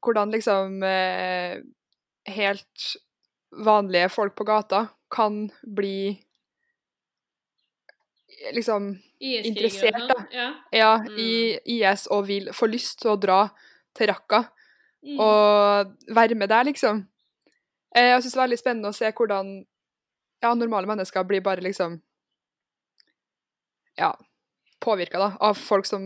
Hvordan 0.00 0.30
liksom 0.32 0.82
eh, 0.82 1.60
helt 2.26 2.96
vanlige 3.52 4.08
folk 4.08 4.34
på 4.34 4.46
gata 4.48 4.86
kan 5.12 5.50
bli 5.76 6.22
liksom 8.54 8.90
interessert, 9.20 9.98
da. 10.08 10.14
sånn. 10.14 10.26
Ja. 10.32 10.48
Ja, 10.72 10.92
Mm. 10.98 11.18
i 11.18 11.58
IS 11.80 12.06
og 12.10 12.26
vil 12.26 12.48
få 12.56 12.68
lyst 12.70 13.00
til 13.02 13.10
å 13.12 13.20
dra 13.20 13.50
til 13.94 14.06
Raqqa 14.08 14.48
Mm. 15.02 15.18
og 15.18 15.94
være 16.14 16.34
med 16.36 16.48
der, 16.50 16.64
liksom. 16.64 17.06
Eh, 17.94 18.10
Jeg 18.14 18.22
syns 18.22 18.32
det 18.34 18.38
er 18.38 18.46
veldig 18.48 18.58
spennende 18.58 18.88
å 18.88 18.94
se 18.94 19.10
hvordan 19.12 19.64
ja, 20.42 20.54
normale 20.54 20.86
mennesker 20.86 21.24
blir 21.24 21.40
bare 21.42 21.60
liksom 21.60 22.00
ja, 23.98 24.14
påvirka 24.80 25.18
da, 25.18 25.36
av 25.40 25.54
folk 25.54 25.86
som 25.86 26.02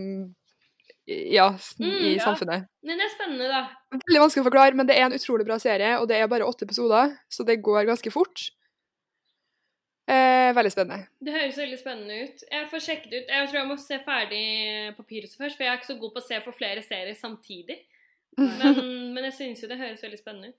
ja, 1.06 1.50
i 1.78 1.84
Mm, 1.84 1.90
i 2.00 2.14
ja. 2.16 2.24
samfunnet. 2.24 2.66
Men 2.82 2.98
det 2.98 3.04
er 3.04 3.12
spennende, 3.14 3.48
da. 3.48 3.68
Veldig 3.92 4.20
vanskelig 4.22 4.42
å 4.42 4.48
forklare, 4.50 4.74
men 4.74 4.86
det 4.86 4.96
er 4.96 5.04
en 5.04 5.12
utrolig 5.12 5.44
bra 5.46 5.58
serie, 5.58 5.98
og 6.00 6.08
det 6.08 6.16
er 6.16 6.26
bare 6.28 6.46
åtte 6.48 6.64
episoder, 6.64 7.12
så 7.30 7.44
det 7.44 7.58
går 7.62 7.84
ganske 7.86 8.10
fort. 8.12 8.50
Eh, 10.04 10.50
veldig 10.52 10.70
spennende. 10.72 11.06
Det 11.24 11.32
høres 11.32 11.56
veldig 11.56 11.78
spennende 11.80 12.16
ut. 12.26 12.42
Jeg 12.50 12.66
får 12.68 12.82
sjekket 12.84 13.14
ut. 13.14 13.30
Jeg 13.32 13.48
tror 13.48 13.58
jeg 13.58 13.68
må 13.70 13.76
se 13.80 13.98
ferdig 14.04 14.42
Papyrus 14.98 15.32
først, 15.38 15.56
for 15.56 15.64
jeg 15.64 15.72
er 15.72 15.78
ikke 15.80 15.88
så 15.88 15.96
god 16.02 16.12
på 16.12 16.20
å 16.20 16.26
se 16.26 16.40
på 16.44 16.52
flere 16.58 16.82
serier 16.84 17.16
samtidig. 17.16 17.78
Men, 18.36 18.80
men 19.16 19.28
jeg 19.30 19.36
syns 19.38 19.64
jo 19.64 19.70
det 19.70 19.78
høres 19.80 20.02
veldig 20.04 20.20
spennende 20.20 20.52
ut. 20.52 20.58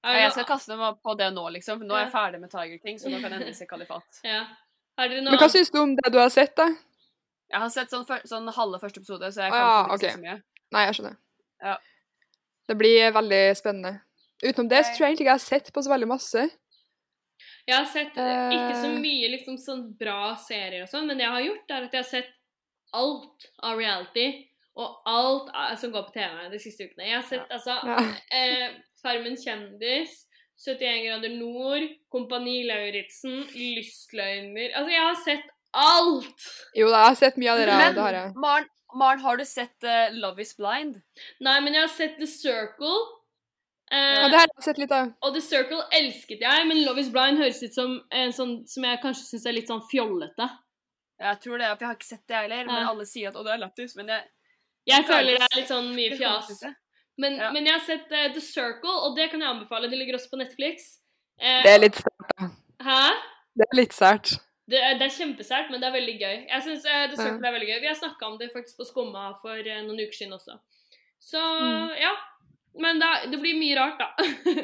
Ja, 0.00 0.14
jeg 0.22 0.30
skal 0.32 0.46
kaste 0.48 0.76
meg 0.80 1.00
på 1.04 1.12
det 1.18 1.26
nå, 1.36 1.42
liksom. 1.58 1.82
Nå 1.84 1.96
er 1.96 2.06
jeg 2.06 2.12
ferdig 2.14 2.38
med 2.40 2.52
Tiger 2.52 2.78
King, 2.80 3.00
så 3.02 3.10
nå 3.12 3.18
kan 3.20 3.34
jeg 3.34 3.40
endelig 3.42 3.58
se 3.58 3.66
Kalifat. 3.68 4.20
Ja. 4.30 4.44
Har 4.98 5.08
dere 5.08 5.22
noe 5.24 5.32
Men 5.32 5.40
hva 5.40 5.48
syns 5.52 5.70
du 5.72 5.78
om 5.80 5.92
det 5.96 6.10
du 6.12 6.18
har 6.20 6.30
sett, 6.32 6.54
da? 6.58 6.66
Jeg 7.50 7.60
har 7.62 7.70
sett 7.72 7.92
sånn, 7.92 8.06
sånn 8.28 8.48
halve 8.54 8.78
første 8.82 9.00
episode, 9.02 9.28
så 9.34 9.44
jeg 9.46 9.52
Ah, 9.52 9.58
kan 9.58 9.66
ja, 9.66 9.82
ikke 9.82 9.94
okay. 9.98 10.08
se 10.08 10.16
så 10.16 10.22
mye. 10.24 10.34
Nei, 10.76 10.82
jeg 10.86 10.96
skjønner. 10.98 11.14
Ja. 11.66 11.76
Det 12.70 12.76
blir 12.78 13.12
veldig 13.16 13.42
spennende. 13.58 13.92
Utenom 14.44 14.68
det 14.70 14.80
så 14.86 14.92
tror 14.94 15.04
jeg 15.04 15.12
egentlig 15.14 15.26
ikke 15.26 15.32
jeg 15.34 15.40
har 15.40 15.46
sett 15.46 15.72
på 15.74 15.82
så 15.84 15.92
veldig 15.92 16.08
masse. 16.10 16.44
Jeg 17.68 17.76
har 17.76 17.84
sett 17.86 18.16
eh, 18.16 18.52
ikke 18.56 18.76
så 18.80 18.88
Eh. 18.90 19.00
mye 19.02 19.28
liksom 19.36 19.56
sånn 19.60 19.82
bra 19.98 20.34
serier 20.36 20.82
og 20.82 20.88
sånn, 20.88 21.06
men 21.06 21.18
det 21.18 21.24
jeg 21.26 21.32
har 21.34 21.44
gjort, 21.48 21.70
er 21.70 21.84
at 21.88 21.92
jeg 21.92 22.02
har 22.02 22.08
sett 22.10 22.30
alt 22.92 23.46
av 23.62 23.76
reality 23.78 24.46
og 24.76 24.96
alt 25.06 25.50
av, 25.54 25.76
som 25.78 25.92
går 25.92 26.06
på 26.08 26.12
TV 26.14 26.48
de 26.50 26.58
siste 26.58 26.86
ukene. 26.88 27.06
Jeg 27.06 27.16
har 27.20 27.28
sett 27.28 27.50
altså 27.50 27.76
Ja. 27.86 27.98
eh, 28.32 28.68
Farmen 29.02 29.36
kjendis, 29.36 30.26
71 30.60 31.04
grader 31.06 31.32
nord, 31.38 31.86
Kompani 32.12 32.64
Lauritzen, 32.68 33.46
Lystløgner 33.56 34.74
Altså, 34.76 34.90
jeg 34.92 35.06
har 35.06 35.16
sett 35.24 35.46
alt! 35.72 36.44
Jo 36.76 36.90
da, 36.90 37.04
jeg 37.04 37.08
har 37.14 37.18
sett 37.20 37.38
mye 37.40 37.52
av 37.52 37.58
det. 37.62 37.66
der, 37.70 37.78
Men 37.78 37.94
det 37.94 38.02
har 38.04 38.12
jeg. 38.18 38.32
Maren, 38.36 38.68
Maren, 38.94 39.20
har 39.22 39.36
du 39.38 39.44
sett 39.46 39.86
uh, 39.86 40.10
Love 40.18 40.42
is 40.42 40.52
blind? 40.58 40.96
Nei, 41.40 41.60
men 41.62 41.74
jeg 41.76 41.84
har 41.86 41.92
sett 41.94 42.18
The 42.18 42.26
Circle. 42.26 42.96
Eh, 43.90 44.14
Ja, 44.14 44.28
det 44.30 44.38
har 44.38 44.46
jeg 44.46 44.64
sett 44.64 44.78
litt 44.78 44.92
av. 44.94 45.12
Og 45.22 45.34
The 45.34 45.40
Circle 45.40 45.82
elsket 45.92 46.40
jeg, 46.40 46.66
men 46.68 46.84
Love 46.86 47.00
is 47.00 47.08
Blind 47.10 47.38
høres 47.38 47.62
ut 47.62 47.74
som 47.74 47.96
en 48.12 48.32
sånn 48.32 48.52
som 48.68 48.84
jeg 48.86 49.00
kanskje 49.02 49.24
syns 49.26 49.46
er 49.46 49.52
litt 49.56 49.68
sånn 49.68 49.82
fjollete. 49.90 50.46
Jeg 51.20 51.40
tror 51.42 51.58
det, 51.58 51.66
for 51.74 51.84
jeg 51.84 51.88
har 51.90 51.96
ikke 51.98 52.06
sett 52.10 52.26
det 52.28 52.36
heller, 52.36 52.64
men 52.66 52.86
alle 52.88 53.04
sier 53.04 53.28
at 53.28 53.36
å, 53.36 53.42
det 53.44 53.52
er 53.52 53.58
lættis, 53.64 53.96
men 53.96 54.06
jeg 54.08 54.22
Jeg 54.88 55.04
føler 55.04 55.36
det 55.36 55.42
er 55.50 55.56
litt 55.60 55.68
sånn 55.68 55.90
mye 55.94 56.16
fjas. 56.16 56.62
Men, 57.18 57.34
Ja. 57.36 57.50
men 57.52 57.66
jeg 57.66 57.72
har 57.74 57.80
sett 57.84 58.12
uh, 58.12 58.32
The 58.32 58.40
Circle, 58.40 58.90
og 59.04 59.16
det 59.16 59.30
kan 59.30 59.40
jeg 59.40 59.48
anbefale. 59.50 59.90
Det 59.90 59.98
ligger 59.98 60.14
også 60.16 60.30
på 60.30 60.38
Netflix. 60.40 60.86
Uh, 61.42 61.60
Det 61.62 61.70
er 61.74 61.78
litt 61.82 61.94
sært, 62.00 62.30
da. 62.38 62.48
Hæ? 62.80 63.02
Det 63.60 63.66
er 63.68 63.76
litt 63.76 63.92
sært. 63.92 64.30
Det 64.70 64.80
det 64.98 65.02
er 65.02 65.12
kjempesært, 65.18 65.68
men 65.70 65.80
det 65.82 65.88
er 65.90 65.92
veldig 65.98 66.16
gøy. 66.20 66.36
Jeg 66.48 66.62
synes 66.62 66.84
uh, 66.86 67.06
The 67.10 67.16
Ja. 67.18 67.22
Circle 67.26 67.46
er 67.48 67.52
veldig 67.58 67.68
gøy. 67.68 67.80
Vi 67.80 67.86
har 67.90 67.94
snakka 67.98 68.26
om 68.26 68.38
det 68.38 68.52
faktisk 68.54 68.76
på 68.78 68.86
Skumma 68.88 69.34
for 69.42 69.56
noen 69.60 70.00
uker 70.00 70.16
siden 70.16 70.32
også. 70.32 70.56
Så 71.20 71.38
Mm. 71.42 71.90
ja. 72.00 72.14
Men 72.74 72.98
da, 72.98 73.26
det 73.30 73.36
blir 73.36 73.58
mye 73.58 73.76
rart, 73.76 73.98
da. 73.98 74.14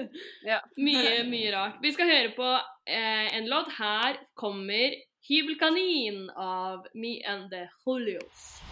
Ja. 0.51 0.61
mye, 0.77 1.25
mye 1.25 1.53
rart. 1.53 1.79
Vi 1.83 1.93
skal 1.93 2.11
høre 2.11 2.33
på 2.37 2.49
eh, 2.87 3.37
en 3.37 3.49
låt. 3.51 3.73
Her 3.79 4.21
kommer 4.35 4.95
Hybelkanin 5.29 6.31
av 6.37 6.87
Me 6.95 7.19
and 7.27 7.51
the 7.51 7.67
Julios. 7.85 8.63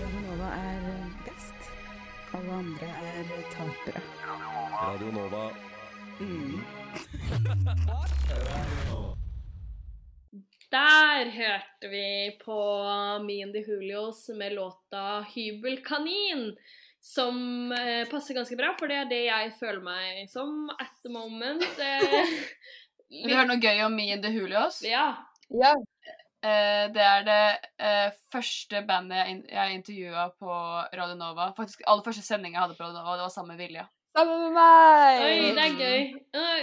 Radionova 0.00 0.52
er 0.54 0.84
best. 1.26 1.70
Alle 2.34 2.52
andre 2.62 2.86
er 2.86 3.32
tapere. 3.50 4.02
Radio 4.82 5.10
Nova. 5.12 5.50
Der 10.70 11.30
hørte 11.30 11.88
vi 11.90 12.38
på 12.44 12.60
Me 13.26 13.42
and 13.42 13.52
the 13.52 13.64
Julios 13.66 14.28
med 14.28 14.52
låta 14.52 15.24
'Hybelkanin'. 15.26 16.56
Som 17.00 17.72
eh, 17.72 18.04
passer 18.10 18.36
ganske 18.36 18.56
bra, 18.60 18.74
for 18.78 18.90
det 18.90 18.96
er 19.00 19.08
det 19.10 19.20
jeg 19.24 19.52
føler 19.58 19.80
meg 19.84 20.26
som 20.30 20.68
at 20.78 20.92
the 21.04 21.12
moment. 21.12 21.64
Eh, 23.10 23.24
Vil 23.24 23.32
du 23.32 23.34
høre 23.34 23.48
noe 23.48 23.58
gøy 23.58 23.80
om 23.82 23.94
Me 23.96 24.04
and 24.14 24.22
the 24.22 24.30
Hulios? 24.30 24.82
ja. 24.86 25.08
Ja. 25.50 25.72
Eh, 26.46 26.84
det 26.94 27.02
er 27.04 27.24
det 27.26 27.40
eh, 27.82 28.12
første 28.32 28.84
bandet 28.86 29.18
jeg, 29.18 29.32
in 29.34 29.40
jeg 29.50 29.74
intervjua 29.80 30.28
på 30.38 30.52
Radio 30.94 31.16
Nova. 31.18 31.48
Faktisk 31.56 31.82
aller 31.90 32.04
første 32.06 32.22
sending 32.22 32.54
jeg 32.54 32.62
hadde 32.62 32.76
på 32.78 32.84
Radio 32.86 33.00
Nova, 33.00 33.16
det 33.18 33.26
var 33.26 33.32
sammen 33.34 33.56
med 33.56 33.64
Vilja. 33.64 33.82
Sammen 34.16 34.40
med 34.46 34.54
meg! 34.56 35.24
Oi, 35.26 35.50
det 35.58 35.64
er 35.66 35.74
gøy. 35.80 36.06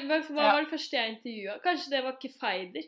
Hva, 0.07 0.21
hva 0.31 0.41
Ja. 0.47 0.53
var 0.55 0.63
det 0.63 0.71
første 0.71 0.97
jeg 0.97 1.11
intervjua? 1.17 1.57
Kanskje 1.67 1.91
det 1.93 2.01
var 2.07 2.15
Kefeider? 2.23 2.87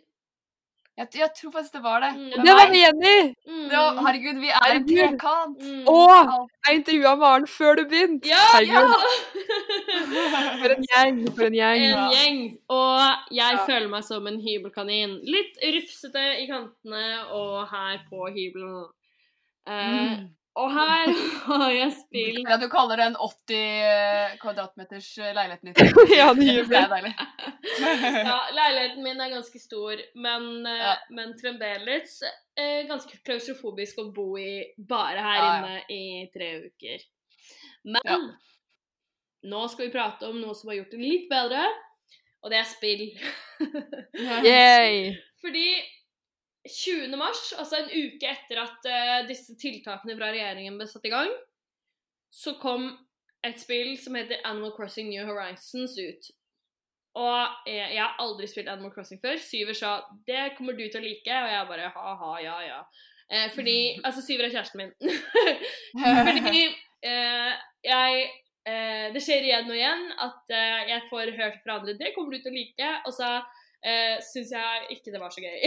Jeg, 1.00 1.08
jeg 1.16 1.30
tror 1.38 1.52
faktisk 1.54 1.74
det 1.78 1.82
var 1.84 2.02
det. 2.04 2.10
Mm, 2.18 2.44
Det 2.44 2.54
var 2.58 2.74
Jenny! 2.76 3.20
Mm. 3.48 3.68
Ja, 3.72 3.84
herregud, 4.04 4.40
vi 4.44 4.50
er 4.52 4.72
en 4.76 4.88
trekant! 4.90 5.62
Mm. 5.64 5.86
Og 5.88 6.50
Jeg 6.68 6.76
intervjua 6.82 7.14
Maren 7.22 7.48
før 7.48 7.76
du 7.80 7.84
begynte! 7.94 8.28
Ja! 8.28 8.42
Herregud. 8.52 8.90
ja! 8.92 10.50
For 10.62 10.74
en 10.76 10.84
gjeng! 10.90 11.22
For 11.38 11.48
en 11.48 11.56
gjeng. 11.56 11.86
En 11.88 12.12
gjeng. 12.16 12.42
Og 12.70 13.00
jeg 13.32 13.56
Ja. 13.56 13.66
føler 13.70 13.88
meg 13.94 14.04
som 14.04 14.28
en 14.28 14.42
hybelkanin. 14.44 15.16
Litt 15.24 15.56
rufsete 15.78 16.26
i 16.44 16.48
kantene 16.52 17.06
og 17.32 17.68
her 17.72 18.04
på 18.10 18.28
hybelen. 18.36 18.84
Eh, 19.70 20.18
Og 20.58 20.72
her 20.74 21.12
har 21.46 21.72
jeg 21.72 21.92
spilt 21.94 22.50
Ja, 22.50 22.58
du 22.58 22.66
kaller 22.72 22.98
det 23.00 23.06
en 23.12 23.16
80 23.22 24.40
kvadratmeters 24.42 25.10
eh, 25.22 25.30
leilighet 25.38 25.62
din. 25.62 25.76
Ja, 26.18 26.32
det 26.34 26.48
gjør 26.50 26.66
Det 26.72 26.80
er 26.80 26.90
deilig. 26.96 27.14
ja, 28.32 28.40
Leiligheten 28.58 29.04
min 29.06 29.22
er 29.22 29.30
ganske 29.36 29.62
stor, 29.62 30.02
men, 30.16 30.50
eh, 30.68 30.82
Ja. 30.82 30.96
men 31.16 31.36
fremdeles 31.40 32.18
eh, 32.58 32.82
ganske 32.90 33.22
klaustrofobisk 33.24 34.02
å 34.04 34.10
bo 34.16 34.32
i 34.42 34.66
bare 34.90 35.22
her 35.24 35.40
Ja, 35.40 35.46
ja. 35.46 35.60
inne 35.60 35.84
i 35.96 36.28
tre 36.34 36.50
uker. 36.66 37.06
Men 37.86 38.02
Ja. 38.10 38.18
nå 39.54 39.62
skal 39.72 39.86
vi 39.88 39.94
prate 39.94 40.28
om 40.28 40.42
noe 40.42 40.56
som 40.58 40.74
har 40.74 40.82
gjort 40.82 40.92
det 40.98 41.00
litt 41.06 41.30
bedre, 41.32 41.62
og 42.44 42.52
det 42.52 42.60
er 42.60 42.68
spill. 42.68 43.06
Yay! 44.44 45.14
Fordi 45.40 45.68
20. 46.70 47.18
mars, 47.20 47.54
altså 47.58 47.82
en 47.82 47.92
uke 47.92 48.30
etter 48.30 48.62
at 48.62 48.90
uh, 48.90 49.28
disse 49.30 49.56
tiltakene 49.60 50.16
fra 50.18 50.32
regjeringen 50.34 50.78
ble 50.80 50.88
satt 50.90 51.08
i 51.10 51.14
gang, 51.14 51.32
så 52.30 52.56
kom 52.62 52.92
et 53.46 53.60
spill 53.62 53.96
som 54.00 54.18
heter 54.20 54.44
Animal 54.48 54.74
Crossing 54.76 55.10
New 55.10 55.26
Horizons 55.26 55.96
ut. 55.98 56.30
Og 57.20 57.70
jeg, 57.70 57.88
jeg 57.96 58.02
har 58.04 58.20
aldri 58.22 58.50
spilt 58.50 58.70
Animal 58.72 58.92
Crossing 58.94 59.22
før. 59.22 59.40
Syver 59.42 59.78
sa 59.78 59.94
'det 60.28 60.56
kommer 60.58 60.74
du 60.78 60.86
til 60.88 61.02
å 61.02 61.06
like', 61.06 61.40
og 61.44 61.50
jeg 61.54 61.70
bare 61.72 61.94
ha-ha, 61.96 62.34
ja 62.44 62.58
ja. 62.68 62.82
Eh, 63.32 63.50
fordi 63.56 63.80
Altså, 64.06 64.22
Syver 64.26 64.46
er 64.46 64.54
kjæresten 64.54 64.78
min. 64.78 64.94
fordi 66.46 66.66
eh, 67.04 67.54
jeg 67.84 68.30
eh, 68.66 69.08
Det 69.14 69.24
skjer 69.24 69.48
igjen 69.48 69.72
og 69.72 69.78
igjen 69.78 70.06
at 70.28 70.54
eh, 70.54 70.82
jeg 70.94 71.08
får 71.10 71.34
hørt 71.40 71.60
fra 71.64 71.80
andre 71.80 71.98
'det 71.98 72.14
kommer 72.16 72.36
du 72.36 72.44
til 72.44 72.54
å 72.54 72.58
like', 72.60 72.94
og 73.06 73.14
så 73.14 73.40
eh, 73.86 74.18
syns 74.26 74.52
jeg 74.56 74.86
ikke 74.98 75.14
det 75.14 75.22
var 75.22 75.34
så 75.34 75.44
gøy. 75.44 75.58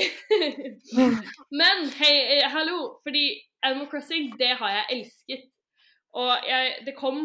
Men 1.60 1.88
hei, 1.98 2.14
eh, 2.36 2.46
hallo, 2.52 2.98
fordi 3.06 3.26
Animal 3.62 3.90
Crossing, 3.90 4.32
det 4.38 4.54
har 4.60 4.78
jeg 4.78 4.98
elsket. 4.98 5.50
Og 6.18 6.32
jeg, 6.48 6.72
det 6.86 6.96
kom 6.98 7.24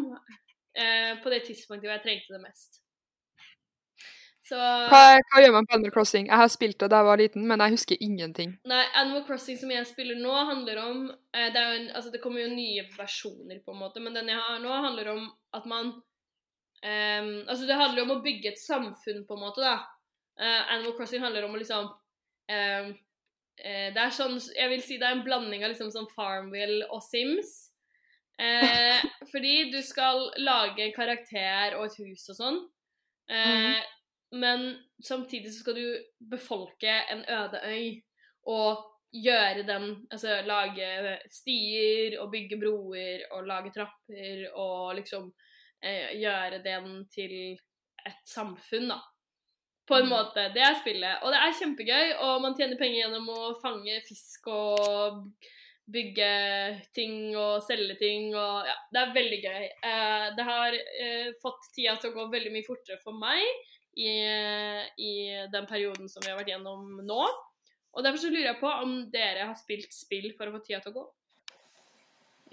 eh, 0.77 1.13
på 1.23 1.31
det 1.33 1.43
tidspunktet 1.47 1.89
hvor 1.89 1.97
jeg 1.97 2.05
trengte 2.05 2.37
det 2.37 2.43
mest. 2.43 2.83
Så 4.47 4.55
Hva, 4.55 5.17
hva 5.19 5.41
gjør 5.43 5.57
man 5.57 5.65
på 5.67 5.75
Animal 5.75 5.91
Crossing? 5.91 6.29
Jeg 6.29 6.39
har 6.39 6.51
spilt 6.51 6.77
det 6.79 6.87
da 6.93 7.01
jeg 7.01 7.07
var 7.09 7.19
liten, 7.19 7.47
men 7.49 7.59
jeg 7.59 7.75
husker 7.75 8.03
ingenting. 8.03 8.53
Nei, 8.69 8.83
Animal 8.95 9.25
Crossing 9.27 9.59
som 9.59 9.73
jeg 9.73 9.89
spiller 9.89 10.19
nå, 10.21 10.31
handler 10.47 10.79
om 10.85 11.01
eh, 11.09 11.49
det, 11.51 11.59
er 11.59 11.65
jo 11.67 11.79
en, 11.81 11.89
altså 11.99 12.13
det 12.13 12.21
kommer 12.23 12.45
jo 12.45 12.53
nye 12.53 12.85
versjoner, 12.95 13.59
på 13.65 13.75
en 13.75 13.81
måte, 13.81 14.03
men 14.03 14.15
den 14.15 14.31
jeg 14.31 14.39
har 14.39 14.61
nå, 14.63 14.71
handler 14.87 15.11
om 15.17 15.25
at 15.57 15.67
man 15.67 15.91
ehm, 16.85 17.33
Altså, 17.43 17.65
det 17.67 17.75
handler 17.75 18.05
om 18.05 18.15
å 18.15 18.21
bygge 18.23 18.53
et 18.53 18.61
samfunn, 18.61 19.25
på 19.27 19.35
en 19.35 19.43
måte, 19.43 19.65
da. 19.65 19.81
Eh, 20.39 20.73
Animal 20.73 20.93
Crossing 20.97 21.21
handler 21.21 21.47
om 21.47 21.55
å 21.55 21.59
liksom 21.61 21.87
um, 21.89 22.89
uh, 22.91 23.87
Det 23.93 24.01
er 24.03 24.11
sånn 24.13 24.35
Jeg 24.53 24.69
vil 24.69 24.83
si 24.85 24.99
det 25.01 25.07
er 25.07 25.15
en 25.17 25.23
blanding 25.25 25.65
av 25.65 25.73
liksom 25.73 25.89
sånn 25.93 26.09
Farmville 26.13 26.85
og 26.93 27.01
Sims. 27.05 27.55
Uh, 28.37 29.01
fordi 29.31 29.71
du 29.73 29.79
skal 29.85 30.27
lage 30.37 30.85
en 30.85 30.93
karakter 30.93 31.79
og 31.79 31.87
et 31.87 32.01
hus 32.03 32.27
og 32.33 32.41
sånn. 32.41 32.59
Eh, 33.27 33.79
Men 34.39 34.69
samtidig 35.03 35.49
så 35.51 35.63
skal 35.63 35.75
du 35.79 35.87
befolke 36.31 36.93
en 37.11 37.25
øde 37.31 37.59
øy 37.63 37.97
og 38.47 38.85
gjøre 39.11 39.65
den 39.67 39.85
Altså 40.11 40.37
lage 40.47 41.17
stier 41.31 42.15
og 42.21 42.31
bygge 42.31 42.59
broer 42.59 43.25
og 43.35 43.47
lage 43.47 43.71
trapper 43.75 44.45
og 44.53 44.95
liksom 44.99 45.29
gjøre 45.83 46.61
den 46.63 47.05
til 47.11 47.33
et 48.07 48.23
samfunn, 48.27 48.87
da. 48.91 49.01
På 49.87 49.95
en 49.95 50.09
måte. 50.11 50.49
Det 50.55 50.63
er 50.63 50.79
spillet. 50.81 51.21
Og 51.23 51.31
det 51.31 51.39
er 51.39 51.53
kjempegøy, 51.61 52.09
og 52.25 52.41
man 52.43 52.57
tjener 52.57 52.79
penger 52.79 53.05
gjennom 53.05 53.29
å 53.31 53.53
fange 53.61 54.01
fisk 54.07 54.49
og 54.51 55.21
bygge 55.87 56.31
ting 56.91 57.31
og 57.39 57.61
selge 57.63 57.95
ting 58.01 58.33
og 58.35 58.67
Ja, 58.67 58.75
det 58.91 59.01
er 59.01 59.13
veldig 59.15 59.37
gøy. 59.45 59.67
Eh, 59.91 60.25
det 60.35 60.47
har 60.49 60.75
eh, 60.75 61.29
fått 61.39 61.69
tida 61.71 61.95
til 61.95 62.11
å 62.11 62.17
gå 62.17 62.25
veldig 62.33 62.51
mye 62.51 62.67
fortere 62.67 62.99
for 62.99 63.15
meg 63.15 63.45
i, 63.97 64.11
i 64.99 65.13
den 65.53 65.69
perioden 65.69 66.11
som 66.11 66.25
vi 66.25 66.33
har 66.33 66.39
vært 66.39 66.51
gjennom 66.51 66.99
nå. 67.07 67.21
Og 67.97 68.03
derfor 68.03 68.21
så 68.21 68.29
lurer 68.29 68.51
jeg 68.51 68.59
på 68.59 68.69
om 68.69 68.97
dere 69.13 69.47
har 69.47 69.55
spilt 69.57 69.95
spill 69.95 70.29
for 70.37 70.49
å 70.49 70.57
få 70.57 70.61
tida 70.67 70.83
til 70.83 70.93
å 70.93 70.99
gå. 70.99 71.05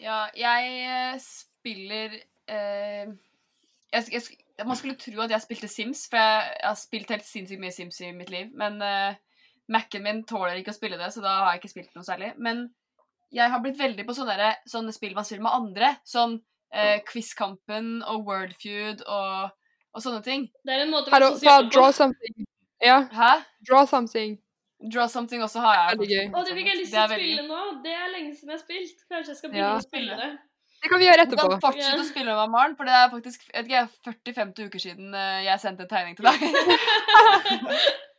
Ja, 0.00 0.20
jeg 0.38 0.70
eh, 0.86 1.18
spiller 1.22 2.16
eh, 2.50 3.10
jeg, 3.92 4.06
jeg, 4.10 4.22
Man 4.62 4.76
skulle 4.78 4.94
tro 5.00 5.24
at 5.24 5.32
jeg 5.34 5.42
spilte 5.42 5.68
Sims, 5.68 6.04
for 6.10 6.16
jeg, 6.20 6.52
jeg 6.60 6.68
har 6.68 6.76
spilt 6.78 7.08
helt 7.10 7.24
sinnssykt 7.26 7.60
mye 7.60 7.72
Sims 7.74 8.00
i 8.06 8.12
mitt 8.14 8.30
liv. 8.30 8.52
Men 8.54 8.76
uh, 8.82 9.16
Mac-en 9.74 10.04
min 10.04 10.20
tåler 10.28 10.60
ikke 10.60 10.70
å 10.70 10.76
spille 10.76 10.98
det, 11.00 11.08
så 11.14 11.22
da 11.24 11.32
har 11.40 11.52
jeg 11.56 11.62
ikke 11.64 11.72
spilt 11.72 11.94
noe 11.98 12.06
særlig. 12.06 12.32
Men 12.38 12.68
jeg 13.34 13.50
har 13.50 13.62
blitt 13.64 13.80
veldig 13.80 14.04
på 14.06 14.14
sånne, 14.14 14.36
der- 14.38 14.60
sånne 14.70 14.94
spill 14.94 15.14
man 15.16 15.26
spiller 15.26 15.42
med 15.48 15.56
andre. 15.58 15.90
Sånn 16.06 16.36
uh, 16.38 16.98
Quizkampen 17.08 17.96
og 18.06 18.22
Wordfeud 18.28 19.02
og, 19.08 19.50
og 19.94 20.04
sånne 20.06 20.22
ting. 20.22 20.46
Det 20.62 20.76
er 20.76 20.84
en 20.86 20.94
måte 20.94 21.10
Her, 21.10 21.26
ta 21.42 21.56
draw 21.66 21.90
something. 21.96 22.46
Ja, 22.84 23.00
Hæ? 23.10 23.32
draw 23.66 23.86
something. 23.90 24.38
Draw 24.92 25.08
something 25.08 25.42
også 25.42 25.62
har 25.64 25.74
jeg. 25.80 25.98
Veldig 25.98 26.10
gøy. 26.14 26.24
Å, 26.30 26.40
det 26.46 26.54
fikk 26.60 26.66
jeg 26.68 26.78
lyst 26.82 26.92
til 26.94 27.00
å 27.02 27.10
veldig 27.10 27.28
spille 27.34 27.44
nå. 27.48 27.60
Det 27.82 27.92
er 27.96 28.10
lenge 28.12 28.34
siden 28.36 28.50
jeg 28.52 28.58
har 28.58 28.64
spilt. 28.68 29.04
Kanskje 29.10 29.32
jeg 29.32 29.38
skal 29.38 29.50
begynne 29.54 29.70
Ja. 29.70 29.76
å 29.80 29.84
spille 29.86 30.18
det. 30.20 30.32
Det 30.84 30.90
kan 30.92 31.00
vi 31.00 31.06
gjøre 31.08 31.24
etterpå. 31.24 31.44
Du 31.48 31.54
kan 31.54 31.62
fortsette 31.64 32.02
å 32.02 32.04
spille 32.04 32.28
med 32.28 32.36
meg, 32.42 32.50
Maren, 32.52 32.74
for 32.76 32.88
det 32.88 32.96
er 32.98 33.06
faktisk 33.08 33.46
jeg 33.56 33.86
40-50 34.04 34.66
uker 34.68 34.82
siden 34.82 35.14
eh, 35.16 35.46
jeg 35.46 35.62
sendte 35.62 35.86
en 35.86 35.92
tegning 35.94 36.18
til 36.18 36.28
deg. 36.28 36.36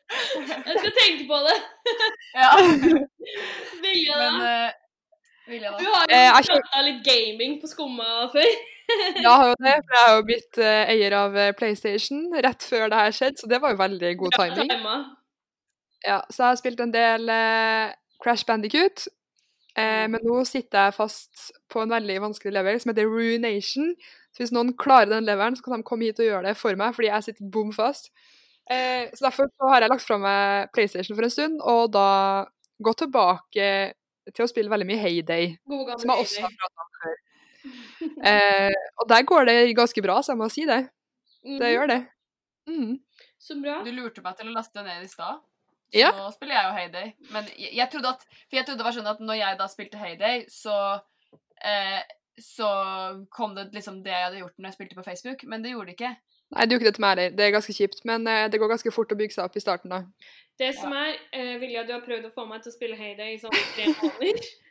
Jeg 0.05 0.77
skal 0.77 0.91
tenke 0.99 1.25
på 1.29 1.37
det. 1.45 1.55
ja. 2.41 2.49
Vilja, 3.81 4.17
Men 4.19 4.37
da? 4.37 4.49
vilja, 5.47 5.71
da? 5.71 5.77
Du 5.79 5.87
har 5.89 6.05
jo 6.09 6.19
eh, 6.19 6.49
prata 6.49 6.83
litt 6.85 7.01
gaming 7.05 7.57
på 7.61 7.69
Skumma 7.69 8.27
før. 8.33 8.49
Jeg 9.25 9.25
har 9.25 9.47
jo 9.49 9.55
det, 9.65 9.75
for 9.81 9.95
jeg 9.95 10.03
har 10.05 10.11
jo 10.13 10.25
blitt 10.27 10.57
uh, 10.61 10.91
eier 10.93 11.13
av 11.17 11.37
eh, 11.41 11.53
PlayStation 11.57 12.27
rett 12.45 12.61
før 12.61 12.91
det 12.93 12.99
her 12.99 13.15
skjedde, 13.17 13.41
så 13.41 13.47
det 13.49 13.57
var 13.63 13.73
jo 13.73 13.79
veldig 13.79 14.11
god 14.19 14.35
timing. 14.37 14.73
Ja, 16.05 16.19
så 16.29 16.43
jeg 16.43 16.51
har 16.51 16.59
spilt 16.59 16.83
en 16.85 16.93
del 16.93 17.25
uh, 17.25 17.95
Crash 18.21 18.45
Bandicoot, 18.45 19.07
eh, 19.75 20.05
men 20.07 20.19
nå 20.23 20.43
sitter 20.47 20.87
jeg 20.87 20.93
fast 20.97 21.51
på 21.71 21.81
en 21.83 21.89
veldig 21.93 22.17
vanskelig 22.21 22.53
level 22.53 22.79
som 22.79 22.91
heter 22.93 23.09
Ruination. 23.11 23.93
Så 24.35 24.43
hvis 24.43 24.51
noen 24.55 24.73
klarer 24.77 25.09
den 25.13 25.25
levelen, 25.27 25.55
så 25.55 25.63
kan 25.63 25.79
de 25.79 25.87
komme 25.87 26.07
hit 26.09 26.19
og 26.19 26.25
gjøre 26.27 26.47
det 26.49 26.57
for 26.59 26.75
meg, 26.75 26.95
fordi 26.95 27.07
jeg 27.11 27.23
sitter 27.29 27.51
bom 27.51 27.71
fast. 27.75 28.11
Eh, 28.69 29.11
så 29.13 29.27
derfor 29.27 29.47
så 29.51 29.69
har 29.69 29.81
jeg 29.85 29.89
lagt 29.93 30.03
fra 30.07 30.17
meg 30.17 30.71
PlayStation 30.73 31.15
for 31.15 31.23
en 31.27 31.29
stund, 31.35 31.61
og 31.61 31.91
da 31.93 32.07
gått 32.83 33.03
tilbake 33.05 33.69
til 34.33 34.43
å 34.43 34.49
spille 34.49 34.71
veldig 34.73 34.87
mye 34.89 34.99
gamle 35.85 35.99
som 36.01 36.09
jeg 36.11 36.25
også 36.25 36.41
har 36.41 36.55
prata 36.59 36.85
om 36.85 36.91
før. 37.03 37.15
Eh, 38.25 38.73
og 39.01 39.07
der 39.09 39.23
går 39.25 39.45
det 39.49 39.75
ganske 39.77 40.01
bra, 40.05 40.19
så 40.21 40.33
jeg 40.33 40.37
må 40.41 40.49
si 40.51 40.65
det. 40.65 40.89
Det 41.45 41.59
Mhm. 41.61 41.73
gjør 41.75 41.87
det. 41.87 42.01
Mm. 42.67 42.99
Så 43.39 43.61
bra. 43.61 43.83
Du 43.83 43.91
lurte 43.91 44.21
meg 44.23 44.35
til 44.37 44.47
å 44.49 44.53
laste 44.53 44.83
ned 44.83 45.03
i 45.03 45.07
stad. 45.07 45.39
Ja. 45.95 46.11
nå 46.17 46.27
spiller 46.35 46.57
jeg 46.57 46.67
jo 46.67 46.75
Hayday. 46.79 47.09
Men 47.31 47.49
jeg, 47.55 47.71
jeg 47.79 47.89
trodde 47.93 48.13
at 48.15 48.27
For 48.27 48.59
jeg 48.59 48.67
trodde 48.67 48.81
det 48.83 48.87
var 48.89 48.95
sånn 48.97 49.11
at 49.13 49.23
når 49.23 49.39
jeg 49.39 49.59
da 49.61 49.67
spilte 49.71 50.01
Hayday, 50.01 50.45
så 50.51 50.77
eh, 51.63 52.01
Så 52.41 52.69
kom 53.31 53.53
det 53.55 53.69
liksom 53.71 54.01
det 54.03 54.11
jeg 54.11 54.25
hadde 54.27 54.41
gjort 54.41 54.57
når 54.59 54.69
jeg 54.73 54.77
spilte 54.79 54.97
på 54.97 55.05
Facebook, 55.05 55.45
men 55.47 55.63
det 55.63 55.71
gjorde 55.71 55.93
det 55.93 55.95
ikke. 55.95 56.15
Nei, 56.53 56.65
det 56.65 56.75
gjorde 56.75 56.83
ikke 56.83 56.91
det 56.91 56.97
til 56.97 57.03
meg 57.05 57.13
heller. 57.15 57.37
Det 57.37 57.45
er 57.45 57.53
ganske 57.55 57.73
kjipt, 57.73 58.01
men 58.05 58.27
eh, 58.27 58.47
det 58.51 58.59
går 58.61 58.69
ganske 58.73 58.91
fort 58.93 59.13
å 59.15 59.17
bygge 59.17 59.37
seg 59.37 59.47
opp 59.47 59.55
i 59.55 59.63
starten, 59.63 59.93
da. 59.95 60.01
Det 60.59 60.69
som 60.77 60.93
er, 60.95 61.15
eh, 61.35 61.55
Vilja, 61.59 61.83
du 61.87 61.93
har 61.95 62.03
prøvd 62.03 62.27
å 62.29 62.33
få 62.35 62.45
meg 62.47 62.61
til 62.63 62.71
å 62.71 62.75
spille 62.75 62.99
Hayday 62.99 63.33
i 63.33 63.39
sånn 63.41 63.55
tre 63.73 63.89
måneder. 63.95 64.45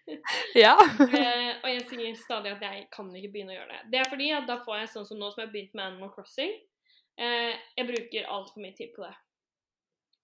Ja. 0.54 0.74
Eh, 1.16 1.52
og 1.62 1.68
jeg 1.70 1.84
sier 1.88 2.16
stadig 2.20 2.50
at 2.52 2.60
jeg 2.60 2.82
kan 2.92 3.08
ikke 3.16 3.30
begynne 3.32 3.54
å 3.54 3.56
gjøre 3.56 3.70
det. 3.72 3.78
Det 3.92 4.00
er 4.02 4.10
fordi 4.10 4.26
at 4.36 4.44
da 4.48 4.58
får 4.60 4.82
jeg 4.82 4.90
sånn 4.92 5.06
som 5.08 5.16
nå 5.16 5.30
som 5.32 5.40
jeg 5.40 5.48
har 5.48 5.54
begynt 5.54 5.72
med 5.78 5.86
Animal 5.86 6.10
Crossing. 6.12 6.52
Eh, 7.16 7.54
jeg 7.78 7.88
bruker 7.88 8.28
altfor 8.28 8.60
mye 8.60 8.76
tid 8.76 8.92
på 8.92 9.00
det. 9.06 9.14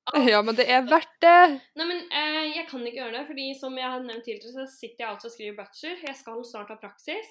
ja, 0.33 0.41
men 0.43 0.57
det 0.59 0.67
er 0.71 0.87
verdt 0.89 1.17
det. 1.23 1.61
Nei, 1.79 1.87
men 1.87 2.01
eh, 2.09 2.57
jeg 2.57 2.67
kan 2.71 2.83
ikke 2.87 3.03
gjøre 3.03 3.19
det, 3.19 3.27
fordi 3.29 3.47
som 3.59 3.77
jeg 3.79 3.93
har 3.93 4.03
nevnt 4.03 4.27
tidligere, 4.27 4.55
så 4.57 4.67
sitter 4.73 5.05
jeg 5.05 5.13
altså 5.13 5.31
og 5.31 5.35
skriver 5.37 5.59
bachelor. 5.61 6.03
Jeg 6.09 6.19
skal 6.19 6.45
snart 6.49 6.73
ha 6.73 6.79
praksis. 6.81 7.31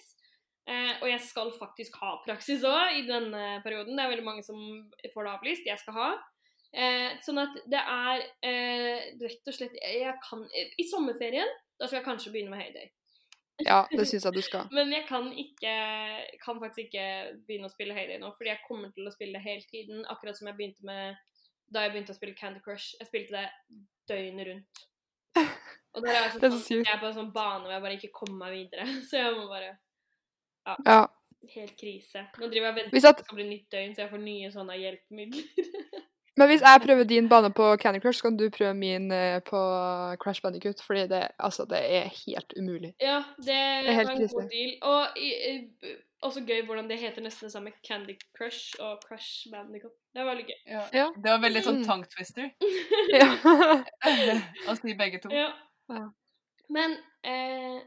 Eh, 0.69 0.91
og 1.01 1.07
jeg 1.09 1.21
skal 1.25 1.49
faktisk 1.57 1.95
ha 2.03 2.11
praksis 2.25 2.65
òg 2.67 2.99
i 2.99 3.05
denne 3.07 3.45
perioden. 3.65 3.95
Det 3.97 4.03
er 4.03 4.11
veldig 4.11 4.27
mange 4.27 4.45
som 4.45 4.59
får 5.13 5.25
det 5.25 5.31
avlyst. 5.33 5.69
Jeg 5.69 5.81
skal 5.81 5.97
ha. 5.97 6.09
Eh, 6.69 7.17
sånn 7.25 7.41
at 7.41 7.55
det 7.71 7.81
er 7.81 8.23
eh, 8.45 9.07
rett 9.17 9.49
og 9.49 9.55
slett 9.55 9.73
Jeg 9.81 10.11
kan 10.21 10.43
I 10.53 10.83
sommerferien 10.85 11.49
da 11.79 11.87
skal 11.87 11.97
jeg 11.97 12.05
kanskje 12.05 12.33
begynne 12.35 12.53
med 12.53 12.61
Heyday. 12.61 12.91
Ja, 13.65 13.79
det 13.97 14.05
syns 14.11 14.27
jeg 14.27 14.35
du 14.35 14.43
skal. 14.45 14.69
Men 14.75 14.91
jeg 14.93 15.07
kan 15.07 15.31
ikke 15.31 15.73
kan 16.43 16.61
faktisk 16.61 16.85
ikke 16.89 17.07
begynne 17.47 17.71
å 17.71 17.73
spille 17.73 17.95
Heyday 17.97 18.19
nå, 18.21 18.29
fordi 18.37 18.53
jeg 18.53 18.65
kommer 18.67 18.93
til 18.93 19.09
å 19.09 19.15
spille 19.15 19.39
det 19.39 19.47
hele 19.47 19.65
tiden. 19.71 20.05
Akkurat 20.11 20.37
som 20.37 20.51
jeg 20.51 20.59
begynte 20.59 20.85
med 20.85 21.17
da 21.71 21.81
jeg 21.85 21.91
begynte 21.93 22.13
å 22.13 22.17
spille 22.17 22.35
Candy 22.39 22.59
Crush. 22.65 22.95
Jeg 22.99 23.07
spilte 23.07 23.37
det 23.37 23.49
døgnet 24.09 24.47
rundt. 24.49 24.83
Og 25.95 26.03
der 26.05 26.09
er 26.13 26.19
jeg, 26.23 26.31
så 26.33 26.39
Det 26.39 26.47
er 26.47 26.51
så 26.53 26.57
sånn, 26.57 26.65
sykt. 26.67 26.85
jeg 26.87 26.95
er 26.95 26.99
på 27.01 27.07
en 27.09 27.17
sånn 27.17 27.31
bane 27.33 27.63
hvor 27.65 27.71
jeg 27.73 27.81
bare 27.85 27.97
ikke 27.97 28.11
kommer 28.13 28.45
meg 28.45 28.57
videre. 28.59 28.85
Så 29.09 29.17
jeg 29.17 29.33
må 29.37 29.47
bare 29.49 29.71
Ja. 30.85 30.99
Helt 31.55 31.77
krise. 31.79 32.25
Nå 32.37 32.49
driver 32.51 32.67
jeg 32.67 32.73
og 32.73 32.77
venter 32.81 32.91
på 32.99 33.07
at- 33.09 33.17
det 33.17 33.25
skal 33.25 33.37
bli 33.39 33.47
nytt 33.49 33.69
døgn, 33.71 33.93
så 33.95 34.01
jeg 34.03 34.09
får 34.11 34.21
nye 34.25 34.49
sånne 34.51 34.75
hjelpemidler. 34.75 35.45
Men 36.39 36.47
hvis 36.51 36.61
jeg 36.63 36.81
prøver 36.83 37.03
din 37.07 37.27
bane 37.31 37.49
på 37.51 37.65
Candy 37.81 37.99
Crush, 38.03 38.19
så 38.19 38.27
kan 38.29 38.37
du 38.37 38.45
prøve 38.49 38.73
min 38.77 39.09
eh, 39.11 39.39
på 39.43 39.59
Crash 40.21 40.41
Bandicoot, 40.43 40.79
fordi 40.85 41.07
det, 41.11 41.23
altså, 41.39 41.65
det 41.67 41.79
er 41.83 42.05
helt 42.25 42.53
umulig. 42.59 42.93
ja, 43.01 43.23
det 43.43 43.55
er 43.55 43.89
helt 43.91 44.07
var 44.07 44.13
en 44.13 44.21
krise. 44.21 44.35
god 44.37 44.49
deal. 44.53 44.71
Og 44.83 45.17
i, 45.19 45.97
også 46.23 46.43
gøy 46.47 46.61
hvordan 46.67 46.87
det 46.91 46.99
heter 47.01 47.21
nesten 47.25 47.47
det 47.47 47.51
samme. 47.55 47.73
Candy 47.87 48.15
Crush 48.37 48.75
og 48.79 48.99
Crash 49.07 49.47
Bandicoot. 49.51 49.95
Det 50.13 50.23
var 50.23 50.29
veldig 50.31 50.45
gøy. 50.49 50.59
Ja. 50.73 50.83
Ja. 50.93 51.05
Det 51.15 51.29
var 51.31 51.39
veldig 51.43 51.61
sånn 51.63 51.79
Mm. 51.79 51.85
tongue 51.87 52.07
twister 52.09 52.49
å 54.69 54.75
si 54.79 54.95
begge 54.97 55.19
to. 55.23 55.31
Ja. 55.33 55.49
Men 56.69 56.95
eh, 57.25 57.79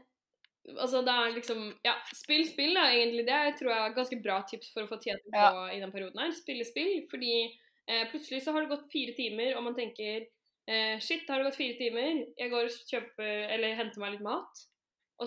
altså 0.77 1.01
det 1.05 1.13
er 1.13 1.35
liksom 1.37 1.65
Ja, 1.85 1.95
spill 2.15 2.45
spill, 2.49 2.73
da, 2.77 2.87
egentlig. 2.91 3.25
Det 3.27 3.41
tror 3.59 3.71
jeg 3.73 3.81
er 3.81 3.91
et 3.91 3.97
ganske 3.99 4.19
bra 4.23 4.39
tips 4.49 4.71
for 4.73 4.85
å 4.85 4.91
få 4.91 4.99
tjent 5.03 5.23
på 5.33 5.49
i 5.75 5.79
den 5.83 5.93
perioden 5.93 6.23
her. 6.23 6.33
Spille 6.35 6.65
spill. 6.67 7.03
Fordi 7.11 7.33
eh, 7.87 8.05
plutselig 8.11 8.43
så 8.45 8.55
har 8.55 8.65
det 8.65 8.73
gått 8.73 8.89
fire 8.93 9.15
timer, 9.17 9.55
og 9.57 9.65
man 9.67 9.77
tenker 9.77 10.25
eh, 10.67 10.95
Shit, 11.03 11.25
har 11.29 11.41
det 11.43 11.49
gått 11.51 11.59
fire 11.59 11.77
timer? 11.79 12.23
Jeg 12.39 12.53
går 12.53 12.69
og 12.69 12.77
kjøper 12.91 13.33
Eller 13.55 13.75
henter 13.79 14.03
meg 14.03 14.15
litt 14.17 14.25
mat. 14.25 14.65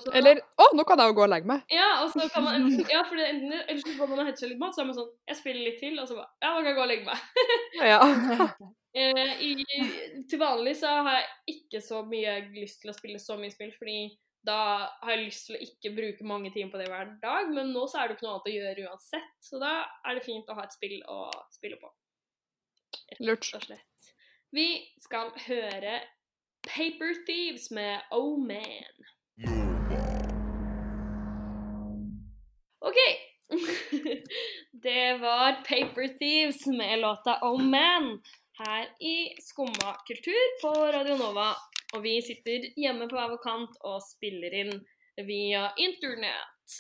Så, 0.03 0.13
Eller 0.17 0.41
Å, 0.61 0.69
nå 0.77 0.85
kan 0.89 1.01
jeg 1.03 1.13
jo 1.13 1.17
gå 1.19 1.25
og 1.27 1.33
legge 1.33 1.51
meg. 1.51 1.63
Ja, 1.73 1.89
og 2.05 2.11
så 2.13 2.27
kan 2.33 2.47
man 2.47 2.67
Ja, 2.95 3.03
for 3.07 3.19
det, 3.19 3.29
enten, 3.33 3.55
eller 3.59 3.83
så 3.83 3.95
får 3.99 4.11
man 4.13 4.33
seg 4.33 4.53
litt 4.53 4.63
mat, 4.63 4.77
så 4.77 4.83
er 4.83 4.91
man 4.91 4.99
sånn 4.99 5.13
Jeg 5.29 5.41
spiller 5.41 5.69
litt 5.69 5.79
til, 5.83 5.99
og 6.03 6.11
så 6.11 6.19
bare 6.19 6.31
Ja, 6.43 6.53
nå 6.53 6.61
kan 6.61 6.71
jeg 6.71 6.79
gå 6.79 6.85
og 6.85 6.93
legge 6.93 7.09
meg. 7.09 7.19
Ja. 7.93 8.01
Eh, 8.97 9.43
i, 9.45 9.51
til 10.25 10.41
vanlig 10.41 10.73
så 10.81 10.89
har 11.05 11.19
jeg 11.19 11.53
ikke 11.53 11.83
så 11.85 11.99
mye 12.09 12.39
lyst 12.55 12.79
til 12.81 12.89
å 12.89 12.95
spille 12.97 13.19
så 13.21 13.35
mye 13.37 13.53
spill, 13.53 13.75
fordi 13.77 13.99
da 14.47 14.87
har 15.03 15.13
jeg 15.13 15.27
lyst 15.27 15.51
til 15.51 15.59
å 15.59 15.61
ikke 15.67 15.93
bruke 15.99 16.25
mange 16.25 16.53
timer 16.55 16.73
på 16.73 16.81
det 16.81 16.87
hver 16.89 17.11
dag, 17.21 17.51
men 17.53 17.75
nå 17.75 17.85
så 17.93 18.01
er 18.01 18.09
det 18.09 18.17
ikke 18.17 18.25
noe 18.25 18.39
annet 18.39 18.49
å 18.49 18.55
gjøre 18.55 18.87
uansett, 18.89 19.37
så 19.45 19.61
da 19.61 19.75
er 20.01 20.17
det 20.17 20.25
fint 20.25 20.49
å 20.49 20.57
ha 20.57 20.65
et 20.65 20.77
spill 20.79 20.97
å 21.13 21.19
spille 21.53 21.77
på. 21.83 21.93
Lurt. 23.21 23.51
Rett 23.51 23.61
og 23.61 23.69
slett. 23.69 24.13
Vi 24.57 24.69
skal 25.03 25.33
høre 25.45 26.01
Paper 26.67 27.25
Thieves 27.27 27.71
med 27.71 28.01
Oh 28.11 28.39
Man. 28.39 29.66
OK. 32.87 33.01
det 34.87 35.19
var 35.23 35.53
Paper 35.69 36.09
Thieves 36.19 36.67
med 36.67 36.99
låta 36.99 37.39
Oh 37.43 37.63
Man 37.63 38.23
her 38.59 38.89
i 39.01 39.35
Skumma 39.43 39.93
kultur 40.07 40.47
på 40.63 40.73
Radio 40.93 41.17
Nova. 41.21 41.53
Og 41.95 42.03
vi 42.03 42.17
sitter 42.23 42.67
hjemme 42.77 43.07
på 43.09 43.17
hver 43.17 43.31
vår 43.35 43.43
kant 43.45 43.77
og 43.87 44.01
spiller 44.03 44.55
inn 44.63 44.73
via 45.29 45.69
internett. 45.81 46.79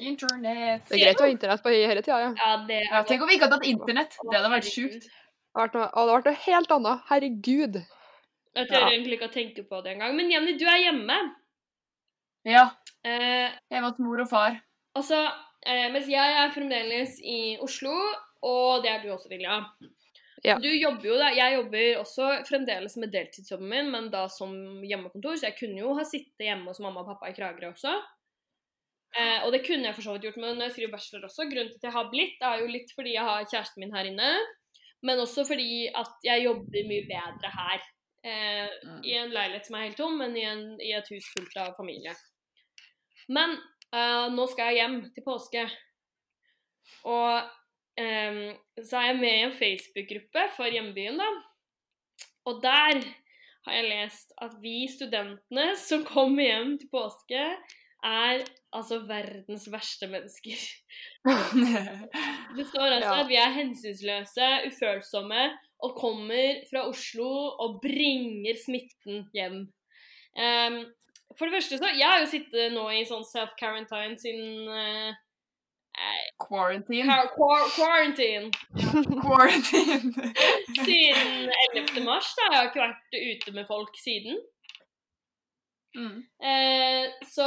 Internett. 0.00 0.86
Det 0.88 0.96
er 0.96 1.02
greit 1.04 1.20
å 1.20 1.26
ha 1.26 1.32
internett 1.34 1.62
på 1.64 1.72
hele 1.74 2.00
tida, 2.02 2.20
ja. 2.24 2.30
Ja, 2.40 2.52
det 2.68 2.78
Ja, 2.86 3.02
tenk 3.04 3.22
om 3.22 3.28
vi 3.28 3.36
ikke 3.36 3.48
hadde 3.50 3.58
hatt 3.60 3.68
internett. 3.68 4.16
Det 4.22 4.36
hadde 4.38 4.52
vært 4.54 4.70
sjukt. 4.72 5.04
Det 5.04 5.60
hadde 5.60 5.66
vært 5.66 5.76
noe, 5.76 5.88
det 5.90 5.98
hadde 6.00 6.14
vært 6.16 6.30
noe 6.30 6.40
helt 6.46 6.72
annet. 6.78 7.04
Herregud. 7.10 7.76
Jeg 8.56 8.68
tør 8.70 8.80
Ja. 8.80 8.88
egentlig 8.90 9.18
ikke 9.18 9.28
å 9.28 9.34
tenke 9.34 9.62
på 9.68 9.82
det 9.84 9.92
engang. 9.94 10.16
Men 10.16 10.30
Jenny, 10.32 10.56
du 10.58 10.64
er 10.66 10.80
hjemme. 10.86 11.18
Ja. 12.48 12.70
Eh, 13.04 13.50
Hjemme 13.70 13.90
hos 13.90 13.98
mor 13.98 14.20
og 14.24 14.28
far. 14.30 14.56
Altså, 14.98 15.22
eh, 15.66 15.88
mens 15.94 16.10
jeg 16.10 16.36
er 16.42 16.52
fremdeles 16.54 17.16
i 17.22 17.56
Oslo, 17.62 17.94
og 18.46 18.84
det 18.84 18.92
er 18.92 19.02
du 19.04 19.10
også, 19.14 19.30
Vilja. 19.32 19.62
Ja. 20.40 20.54
Du 20.56 20.70
jobber 20.72 21.04
jo 21.04 21.16
da, 21.20 21.26
Jeg 21.36 21.56
jobber 21.58 21.98
også 22.00 22.28
fremdeles 22.48 22.94
med 22.96 23.12
deltidsjobben 23.12 23.68
min, 23.68 23.90
men 23.92 24.08
da 24.12 24.24
som 24.32 24.54
hjemmekontor, 24.86 25.36
så 25.36 25.50
jeg 25.50 25.58
kunne 25.58 25.82
jo 25.82 25.92
ha 25.98 26.06
sittet 26.08 26.46
hjemme 26.46 26.72
hos 26.72 26.80
mamma 26.80 27.02
og 27.02 27.10
pappa 27.12 27.28
i 27.28 27.36
Kragerø 27.36 27.74
også. 27.74 27.92
Eh, 29.18 29.44
og 29.44 29.52
det 29.52 29.64
kunne 29.66 29.88
jeg 29.88 29.96
for 29.96 30.06
så 30.06 30.14
vidt 30.14 30.28
gjort 30.28 30.38
men 30.38 30.54
når 30.54 30.68
jeg 30.68 30.76
skriver 30.76 30.94
bachelor 30.94 31.26
også. 31.28 31.48
Grunnen 31.50 31.72
til 31.72 31.80
at 31.80 31.88
jeg 31.88 31.96
har 31.98 32.10
blitt, 32.12 32.44
er 32.46 32.62
jo 32.62 32.70
litt 32.70 32.92
fordi 32.96 33.14
jeg 33.16 33.26
har 33.26 33.48
kjæresten 33.50 33.84
min 33.84 33.94
her 33.96 34.08
inne, 34.08 34.30
men 35.04 35.20
også 35.20 35.44
fordi 35.48 35.88
at 35.96 36.24
jeg 36.24 36.46
jobber 36.46 36.88
mye 36.88 37.08
bedre 37.10 37.52
her. 37.56 37.88
Eh, 38.20 38.68
I 39.10 39.16
en 39.16 39.34
leilighet 39.34 39.68
som 39.68 39.76
er 39.76 39.88
helt 39.88 40.00
tom, 40.00 40.16
men 40.20 40.36
i, 40.36 40.46
en, 40.46 40.64
i 40.80 40.92
et 40.96 41.12
hus 41.12 41.28
fullt 41.34 41.56
av 41.60 41.74
familie. 41.76 42.14
Men 43.28 43.58
eh, 43.94 44.26
nå 44.34 44.46
skal 44.50 44.70
jeg 44.70 44.80
hjem 44.82 44.98
til 45.14 45.24
påske. 45.26 45.64
Og 47.06 47.42
um, 48.00 48.40
så 48.82 48.98
er 49.00 49.06
jeg 49.10 49.18
med 49.20 49.34
i 49.34 49.42
en 49.46 49.56
Facebook-gruppe 49.56 50.46
for 50.56 50.72
hjembyen, 50.72 51.20
da. 51.20 51.28
Og 52.48 52.62
der 52.62 53.02
har 53.66 53.76
jeg 53.76 53.90
lest 53.90 54.32
at 54.40 54.56
vi 54.62 54.88
studentene 54.90 55.74
som 55.78 56.04
kommer 56.08 56.42
hjem 56.46 56.78
til 56.80 56.90
påske, 56.92 57.44
er 58.00 58.40
altså 58.72 59.02
verdens 59.04 59.66
verste 59.72 60.08
mennesker. 60.08 60.56
Det 62.56 62.64
står 62.70 62.86
altså 62.96 63.10
Ja. 63.12 63.18
at 63.20 63.28
vi 63.28 63.36
er 63.36 63.52
hensynsløse, 63.52 64.46
ufølsomme 64.70 65.42
og 65.84 65.96
kommer 66.00 66.62
fra 66.70 66.86
Oslo 66.88 67.28
og 67.60 67.80
bringer 67.84 68.56
smitten 68.64 69.26
hjem. 69.36 69.60
Ehm, 70.38 70.80
for 71.38 71.46
det 71.46 71.54
første 71.58 71.78
så 71.78 71.90
Jeg 71.96 72.06
har 72.08 72.20
jo 72.20 72.26
sittet 72.30 72.72
nå 72.74 72.84
i 72.94 73.04
sånn 73.08 73.24
self-quarantine 73.24 74.16
siden 74.18 74.68
eh, 74.68 75.12
Quarantine. 76.40 77.04
quar- 77.06 77.30
quar- 77.34 77.70
Quarantine. 77.74 78.50
Quarantine. 79.24 80.12
Siden 80.84 81.50
11. 81.74 82.04
mars. 82.06 82.30
da, 82.38 82.46
Jeg 82.50 82.56
har 82.58 82.68
ikke 82.70 82.84
vært 82.86 83.18
ute 83.20 83.54
med 83.56 83.66
folk 83.68 83.96
siden. 83.98 84.38
Mm. 85.96 86.20
Eh, 86.46 87.10
så 87.26 87.46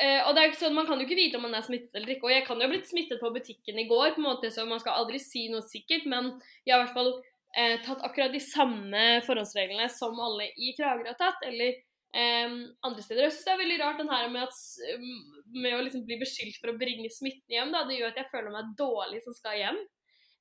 eh, 0.00 0.20
Og 0.24 0.32
det 0.34 0.40
er 0.40 0.48
ikke 0.48 0.62
sånn, 0.62 0.74
man 0.78 0.86
kan 0.88 0.96
jo 1.00 1.04
ikke 1.04 1.18
vite 1.18 1.36
om 1.36 1.44
man 1.44 1.54
er 1.58 1.66
smittet 1.66 1.92
eller 1.98 2.14
ikke. 2.14 2.26
Og 2.30 2.32
jeg 2.34 2.46
kan 2.46 2.56
jo 2.60 2.66
ha 2.66 2.72
blitt 2.72 2.88
smittet 2.88 3.20
på 3.20 3.32
butikken 3.34 3.78
i 3.82 3.88
går, 3.90 4.14
på 4.16 4.22
en 4.22 4.28
måte, 4.30 4.50
så 4.54 4.64
man 4.68 4.80
skal 4.80 4.96
aldri 5.02 5.20
si 5.22 5.46
noe 5.52 5.60
sikkert. 5.68 6.08
Men 6.10 6.32
jeg 6.64 6.72
har 6.74 6.80
i 6.80 6.86
hvert 6.86 6.96
fall 6.96 7.12
eh, 7.60 7.76
tatt 7.84 8.02
akkurat 8.08 8.32
de 8.34 8.40
samme 8.44 9.04
forhåndsreglene 9.28 9.90
som 9.92 10.16
alle 10.24 10.48
i 10.56 10.72
Kragerø 10.78 11.12
har 11.12 11.20
tatt. 11.20 11.44
Eller 11.50 11.76
eh, 12.14 12.52
andre 12.82 13.02
steder. 13.04 13.22
Jeg 13.26 13.32
syns 13.36 13.44
det 13.46 13.52
er 13.54 13.62
veldig 13.62 13.80
rart 13.82 13.98
den 14.02 14.10
her 14.10 14.28
med, 14.28 14.42
at, 14.48 15.00
med 15.54 15.74
å 15.78 15.82
liksom 15.86 16.04
bli 16.08 16.18
beskyldt 16.20 16.60
for 16.60 16.72
å 16.72 16.78
bringe 16.80 17.10
smitten 17.12 17.56
hjem. 17.56 17.72
Da. 17.74 17.84
Det 17.88 17.98
gjør 18.00 18.12
at 18.12 18.20
jeg 18.22 18.30
føler 18.32 18.54
meg 18.54 18.72
dårlig 18.78 19.22
som 19.24 19.34
skal 19.36 19.58
hjem. 19.60 19.80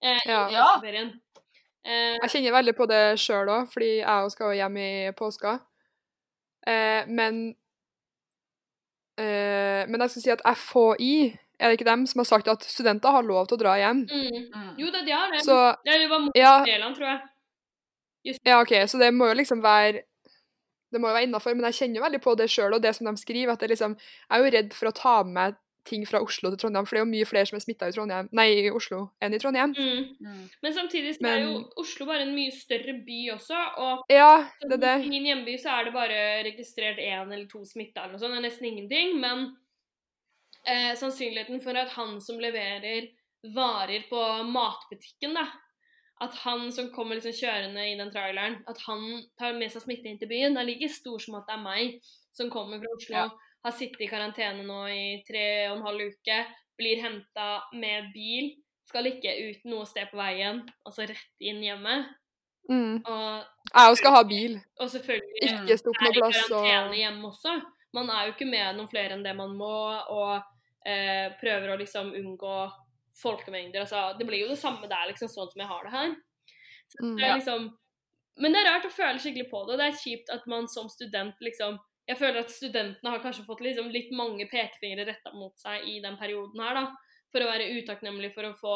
Eh, 0.02 0.22
Ja. 0.30 0.44
Ja. 0.54 0.68
Eh, 1.86 2.18
Jeg 2.22 2.30
kjenner 2.34 2.52
veldig 2.60 2.76
på 2.76 2.86
det 2.92 3.04
sjøl 3.20 3.50
òg, 3.50 3.70
fordi 3.72 3.92
jeg 4.00 4.08
også 4.08 4.36
skal 4.36 4.56
hjem 4.58 4.78
i 4.78 4.90
påska. 5.16 5.60
Eh, 6.68 7.06
men 7.08 7.56
eh, 9.18 9.86
Men 9.88 10.02
jeg 10.04 10.10
skal 10.14 10.22
si 10.26 10.34
at 10.34 10.44
FHI, 10.58 11.14
er 11.60 11.70
det 11.72 11.80
ikke 11.80 11.88
dem 11.90 12.06
som 12.08 12.20
har 12.22 12.28
sagt 12.30 12.48
at 12.52 12.64
studenter 12.68 13.12
har 13.12 13.24
lov 13.28 13.48
til 13.48 13.58
å 13.58 13.62
dra 13.64 13.74
hjem? 13.80 14.06
mm. 14.08 14.38
Mm. 14.54 14.70
Jo 14.80 14.92
da, 14.92 15.02
de 15.04 15.12
har 15.16 15.32
det. 15.34 15.42
Så 15.44 15.56
det 15.86 16.10
var 16.10 16.20
mot 16.24 16.38
ja, 16.38 16.54
Nederland, 16.64 16.96
tror 16.96 17.08
jeg. 17.08 18.40
ja, 18.46 18.60
OK, 18.62 18.74
så 18.88 19.00
det 19.02 19.14
må 19.16 19.28
jo 19.32 19.40
liksom 19.40 19.64
være 19.64 20.04
det 20.92 21.00
må 21.02 21.08
jo 21.10 21.14
være 21.16 21.28
innafor, 21.30 21.54
men 21.56 21.66
jeg 21.72 21.74
kjenner 21.84 22.00
jo 22.00 22.04
veldig 22.08 22.22
på 22.22 22.36
det 22.38 22.50
sjøl 22.50 22.74
og 22.74 22.82
det 22.82 22.96
som 22.96 23.06
de 23.06 23.18
skriver. 23.22 23.52
at 23.54 23.60
det 23.60 23.70
liksom, 23.70 23.96
Jeg 23.98 24.40
er 24.40 24.44
jo 24.46 24.52
redd 24.58 24.74
for 24.74 24.88
å 24.90 24.94
ta 24.96 25.24
med 25.24 25.34
meg 25.34 25.56
ting 25.86 26.04
fra 26.06 26.20
Oslo 26.22 26.50
til 26.52 26.58
Trondheim, 26.60 26.86
for 26.86 26.96
det 26.96 27.00
er 27.02 27.06
jo 27.06 27.12
mye 27.14 27.26
flere 27.26 27.48
som 27.48 27.56
er 27.56 27.62
smitta 27.64 27.88
i, 27.88 27.94
Trondheim- 27.96 28.28
nei, 28.36 28.48
i 28.68 28.70
Oslo 28.70 29.12
enn 29.22 29.34
i 29.34 29.40
Trondheim. 29.40 29.72
Mm. 29.74 30.18
Mm. 30.22 30.50
Men 30.62 30.74
samtidig 30.76 31.16
så 31.16 31.26
er 31.26 31.40
jo 31.46 31.64
Oslo 31.82 32.06
bare 32.06 32.26
en 32.28 32.36
mye 32.36 32.52
større 32.52 32.94
by 33.08 33.20
også. 33.34 33.58
Og 33.78 34.04
Ja, 34.12 34.46
det 34.70 34.80
det. 34.82 35.06
i 35.06 35.10
min 35.10 35.26
hjemby 35.26 35.56
så 35.58 35.80
er 35.80 35.86
det 35.86 35.94
bare 35.94 36.44
registrert 36.46 37.00
én 37.00 37.32
eller 37.34 37.48
to 37.48 37.64
smitta 37.66 38.04
eller 38.04 38.18
noe 38.18 38.20
sånt. 38.20 38.36
Det 38.36 38.44
er 38.44 38.50
nesten 38.50 38.66
ingenting. 38.70 39.20
Men 39.20 39.56
eh, 40.68 40.94
sannsynligheten 41.00 41.62
for 41.64 41.74
at 41.80 41.90
han 41.96 42.20
som 42.22 42.38
leverer 42.38 43.08
varer 43.56 44.04
på 44.12 44.20
matbutikken, 44.52 45.34
da 45.34 45.48
At 46.22 46.36
han 46.44 46.72
som 46.76 46.90
kommer 46.92 47.16
liksom 47.16 47.32
kjørende 47.32 47.84
i 47.88 47.98
den 47.98 48.10
traileren, 48.12 48.58
at 48.68 48.80
han 48.88 49.04
tar 49.40 49.54
med 49.56 49.72
seg 49.72 49.86
smitte 49.86 50.10
inn 50.10 50.20
til 50.20 50.28
byen, 50.28 50.54
Det 50.54 50.62
er 50.62 50.68
like 50.68 50.90
stor 50.92 51.20
som 51.20 51.36
at 51.40 51.46
det 51.48 51.56
er 51.56 51.64
meg 51.64 52.02
som 52.36 52.50
kommer 52.50 52.80
fra 52.80 52.92
Oslo, 52.96 53.16
Ja. 53.16 53.30
har 53.64 53.72
sittet 53.72 54.02
i 54.02 54.08
karantene 54.08 54.64
nå 54.64 54.80
i 54.92 55.24
tre 55.28 55.70
og 55.70 55.78
en 55.78 55.84
halv 55.86 56.02
uke, 56.12 56.46
blir 56.78 57.02
henta 57.02 57.62
med 57.74 58.12
bil, 58.14 58.52
skal 58.88 59.06
ikke 59.06 59.32
ut 59.50 59.66
noe 59.66 59.86
sted 59.86 60.08
på 60.12 60.18
veien, 60.18 60.64
altså 60.86 61.08
rett 61.08 61.40
inn 61.40 61.62
hjemme. 61.64 62.16
Mm. 62.70 63.02
Og, 63.06 63.44
Jeg 63.74 63.98
skal 63.98 64.12
ha 64.12 64.24
bil. 64.24 64.60
og 64.80 64.90
selvfølgelig 64.90 65.42
Ikke 65.42 65.74
er 65.74 65.84
noe 65.86 66.10
i 66.10 66.20
plass 66.20 66.48
karantene 66.48 66.90
og 66.90 66.96
hjemme 66.96 67.28
også. 67.28 67.62
Man 67.94 68.10
er 68.10 68.26
jo 68.28 68.34
ikke 68.34 68.46
med 68.50 68.76
noen 68.78 68.90
flere 68.90 69.14
enn 69.16 69.24
det 69.24 69.36
man 69.36 69.56
må, 69.58 69.72
og 70.10 70.44
eh, 70.86 71.32
prøver 71.42 71.74
å 71.74 71.80
liksom 71.80 72.12
unngå 72.14 72.72
folkemengder. 73.22 73.84
Altså, 73.86 74.18
det 74.18 74.28
blir 74.28 74.44
jo 74.44 74.50
det 74.54 74.60
samme 74.62 74.88
der, 74.90 75.08
liksom, 75.12 75.30
sånn 75.32 75.52
som 75.52 75.62
jeg 75.64 75.70
har 75.70 75.84
det 75.86 75.94
her. 75.98 76.16
Så 76.90 77.04
Mm. 77.06 77.16
det 77.18 77.26
er 77.28 77.36
liksom, 77.38 77.70
men 78.40 78.54
det 78.54 78.60
er 78.62 78.70
rart 78.72 78.86
å 78.88 78.90
føle 78.96 79.20
skikkelig 79.20 79.50
på 79.52 79.66
det. 79.68 79.78
Det 79.78 79.86
er 79.88 80.00
kjipt 80.04 80.30
at 80.34 80.48
man 80.48 80.68
som 80.68 80.90
student 80.90 81.36
liksom 81.42 81.80
Jeg 82.10 82.18
føler 82.18 82.40
at 82.40 82.50
studentene 82.50 83.12
har 83.12 83.20
kanskje 83.22 83.44
fått 83.46 83.60
liksom 83.62 83.92
litt 83.94 84.10
mange 84.18 84.48
pekefingre 84.50 85.06
retta 85.06 85.30
mot 85.38 85.54
seg 85.62 85.84
i 85.86 86.00
den 86.02 86.16
perioden 86.18 86.60
her, 86.60 86.74
da. 86.74 86.96
For 87.32 87.46
å 87.46 87.50
være 87.52 87.68
utakknemlig 87.78 88.32
for 88.34 88.48
å 88.48 88.56
få 88.58 88.74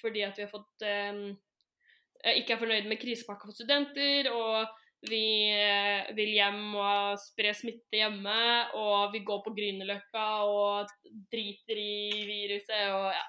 Fordi 0.00 0.24
at 0.26 0.34
vi 0.36 0.42
har 0.42 0.50
fått 0.50 0.82
eh, 0.82 1.20
ikke 2.34 2.56
er 2.56 2.58
fornøyd 2.58 2.88
med 2.90 2.98
krisepakka 2.98 3.46
for 3.46 3.54
studenter, 3.54 4.26
og 4.34 4.66
vi 5.06 5.52
eh, 5.54 6.10
vil 6.18 6.32
hjem 6.34 6.74
og 6.74 7.20
spre 7.22 7.54
smitte 7.54 8.00
hjemme, 8.00 8.74
og 8.74 9.12
vi 9.14 9.20
går 9.22 9.44
på 9.44 9.54
Grünerløkka 9.54 10.26
og 10.50 10.90
driter 11.30 11.78
i 11.78 12.24
viruset 12.26 12.90
og 12.90 13.12
ja. 13.14 13.22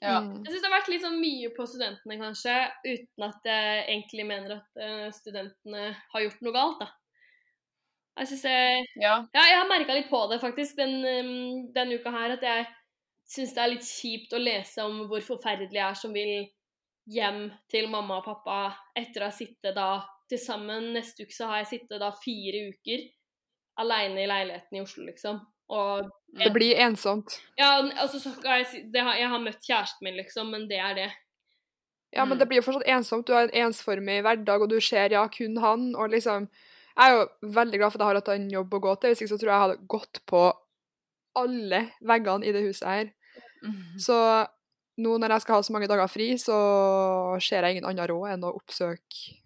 Ja. 0.00 0.20
Mm. 0.24 0.40
Jeg 0.44 0.54
syns 0.54 0.62
det 0.62 0.68
har 0.70 0.78
vært 0.78 0.90
litt 0.92 1.04
sånn 1.04 1.20
mye 1.20 1.50
på 1.52 1.66
studentene, 1.68 2.16
kanskje, 2.20 2.56
uten 2.86 3.26
at 3.26 3.48
jeg 3.50 3.80
egentlig 3.84 4.26
mener 4.28 4.56
at 4.56 4.80
eh, 4.80 5.08
studentene 5.12 5.90
har 6.14 6.24
gjort 6.24 6.44
noe 6.46 6.56
galt, 6.56 6.80
da. 6.80 6.88
Jeg 8.20 8.28
synes 8.32 8.44
jeg 8.44 8.86
Ja. 9.00 9.14
ja, 9.32 9.42
jeg 9.48 9.58
har 9.58 9.68
merka 9.68 9.96
litt 9.96 10.10
på 10.10 10.20
det 10.28 10.40
faktisk 10.42 10.76
den, 10.76 10.96
um, 11.04 11.68
denne 11.72 12.00
uka 12.00 12.12
her, 12.12 12.34
at 12.36 12.42
jeg 12.44 12.66
syns 13.30 13.54
det 13.54 13.62
er 13.62 13.72
litt 13.74 13.86
kjipt 13.86 14.34
å 14.34 14.40
lese 14.42 14.84
om 14.84 15.04
hvor 15.08 15.22
forferdelig 15.24 15.78
jeg 15.78 15.86
er 15.86 16.00
som 16.00 16.16
vil 16.16 16.34
hjem 17.10 17.46
til 17.70 17.88
mamma 17.90 18.18
og 18.20 18.26
pappa 18.26 18.58
etter 18.98 19.22
å 19.22 19.30
ha 19.30 19.34
sittet 19.34 19.76
da 19.76 20.02
til 20.30 20.38
sammen 20.38 20.92
Neste 20.94 21.24
uke 21.24 21.34
så 21.34 21.48
har 21.50 21.62
jeg 21.62 21.70
sittet 21.72 22.02
da 22.02 22.10
fire 22.14 22.68
uker 22.70 23.06
aleine 23.80 24.22
i 24.22 24.28
leiligheten 24.28 24.76
i 24.76 24.82
Oslo, 24.82 25.06
liksom. 25.06 25.40
Og 25.70 26.08
Det 26.34 26.50
blir 26.54 26.74
ensomt. 26.82 27.36
ja, 27.58 27.68
altså, 28.02 28.18
så 28.18 28.32
skal 28.34 28.58
jeg, 28.60 28.66
si- 28.66 28.82
det 28.90 29.02
har, 29.06 29.14
jeg 29.18 29.28
har 29.30 29.38
møtt 29.42 29.60
kjæresten 29.62 30.02
min, 30.06 30.16
liksom, 30.18 30.50
men 30.50 30.68
det 30.70 30.78
er 30.82 30.94
det. 30.94 31.10
Ja, 32.12 32.24
men 32.24 32.34
Mm. 32.36 32.38
det 32.40 32.48
blir 32.48 32.58
jo 32.58 32.62
fortsatt 32.66 32.88
ensomt. 32.90 33.26
Du 33.26 33.32
har 33.32 33.42
en 33.46 33.54
ensformig 33.68 34.20
hverdag, 34.22 34.62
og 34.62 34.68
du 34.68 34.80
ser 34.80 35.10
ja, 35.14 35.28
kun 35.28 35.56
han. 35.62 35.94
Og 35.96 36.10
liksom 36.10 36.48
Jeg 36.98 37.06
er 37.06 37.14
jo 37.14 37.50
veldig 37.54 37.78
glad 37.78 37.92
for 37.92 37.98
at 37.98 38.00
jeg 38.02 38.06
har 38.08 38.14
hatt 38.18 38.28
en 38.34 38.50
jobb 38.50 38.70
å 38.74 38.80
gå 38.82 38.94
til. 39.00 39.10
Hvis 39.10 39.22
ikke 39.22 39.30
så 39.30 39.38
tror 39.38 39.50
jeg 39.50 39.54
jeg 39.54 39.68
hadde 39.68 39.86
gått 39.88 40.20
på 40.26 40.40
alle 41.36 41.92
veggene 42.02 42.44
i 42.44 42.52
det 42.52 42.62
huset 42.66 42.88
her. 42.88 43.12
Mm. 43.64 43.98
Så 43.98 44.16
nå 44.98 45.18
når 45.18 45.30
jeg 45.30 45.40
skal 45.42 45.54
ha 45.54 45.62
så 45.62 45.72
mange 45.72 45.86
dager 45.88 46.08
fri, 46.10 46.32
så 46.36 47.40
ser 47.40 47.62
jeg 47.62 47.76
ingen 47.76 47.86
annen 47.88 48.08
råd 48.10 48.32
enn 48.34 48.44
å 48.44 48.54
oppsøke 48.58 49.38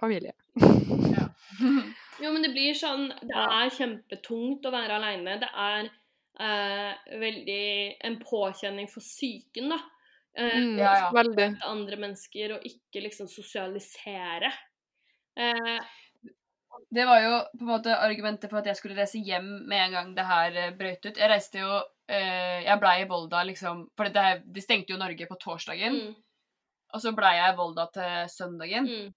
familie. 0.00 0.32
Jo, 2.22 2.30
men 2.32 2.42
det 2.46 2.52
blir 2.54 2.74
sånn 2.78 3.08
Det 3.22 3.34
er 3.34 3.72
kjempetungt 3.74 4.66
å 4.68 4.72
være 4.74 4.98
aleine. 5.00 5.38
Det 5.42 5.48
er 5.52 5.88
eh, 6.40 7.16
veldig 7.18 7.64
en 8.08 8.18
påkjenning 8.22 8.88
for 8.90 9.02
psyken, 9.04 9.72
da. 9.74 9.80
Eh, 10.36 10.54
Mm, 10.56 10.78
Ja, 10.78 10.92
ja. 10.96 11.10
Veldig. 11.12 11.48
andre 11.68 11.96
mennesker 12.00 12.54
og 12.56 12.62
ikke 12.64 13.02
liksom 13.04 13.26
sosialisere. 13.28 14.52
Eh, 15.36 15.80
Det 16.92 17.04
var 17.08 17.20
jo 17.20 17.32
på 17.58 17.64
en 17.64 17.68
måte 17.68 17.94
argumentet 17.96 18.50
for 18.50 18.58
at 18.60 18.66
jeg 18.66 18.76
skulle 18.76 18.96
reise 18.96 19.18
hjem 19.20 19.66
med 19.68 19.78
en 19.86 19.92
gang 19.92 20.14
det 20.16 20.24
her 20.28 20.56
eh, 20.56 20.70
brøt 20.76 21.04
ut. 21.06 21.16
Jeg 21.16 21.28
reiste 21.30 21.58
jo 21.60 21.82
eh, 22.08 22.64
Jeg 22.64 22.80
blei 22.80 23.02
i 23.02 23.08
Volda 23.08 23.42
liksom 23.44 23.86
For 23.96 24.08
det, 24.12 24.42
de 24.52 24.60
stengte 24.60 24.92
jo 24.92 24.98
Norge 25.00 25.26
på 25.28 25.38
torsdagen. 25.40 25.92
Mm. 25.92 26.14
Og 26.94 27.00
så 27.00 27.12
blei 27.16 27.36
jeg 27.36 27.52
i 27.52 27.56
Volda 27.56 27.86
til 27.92 28.28
søndagen. 28.28 28.88
Mm. 28.88 29.12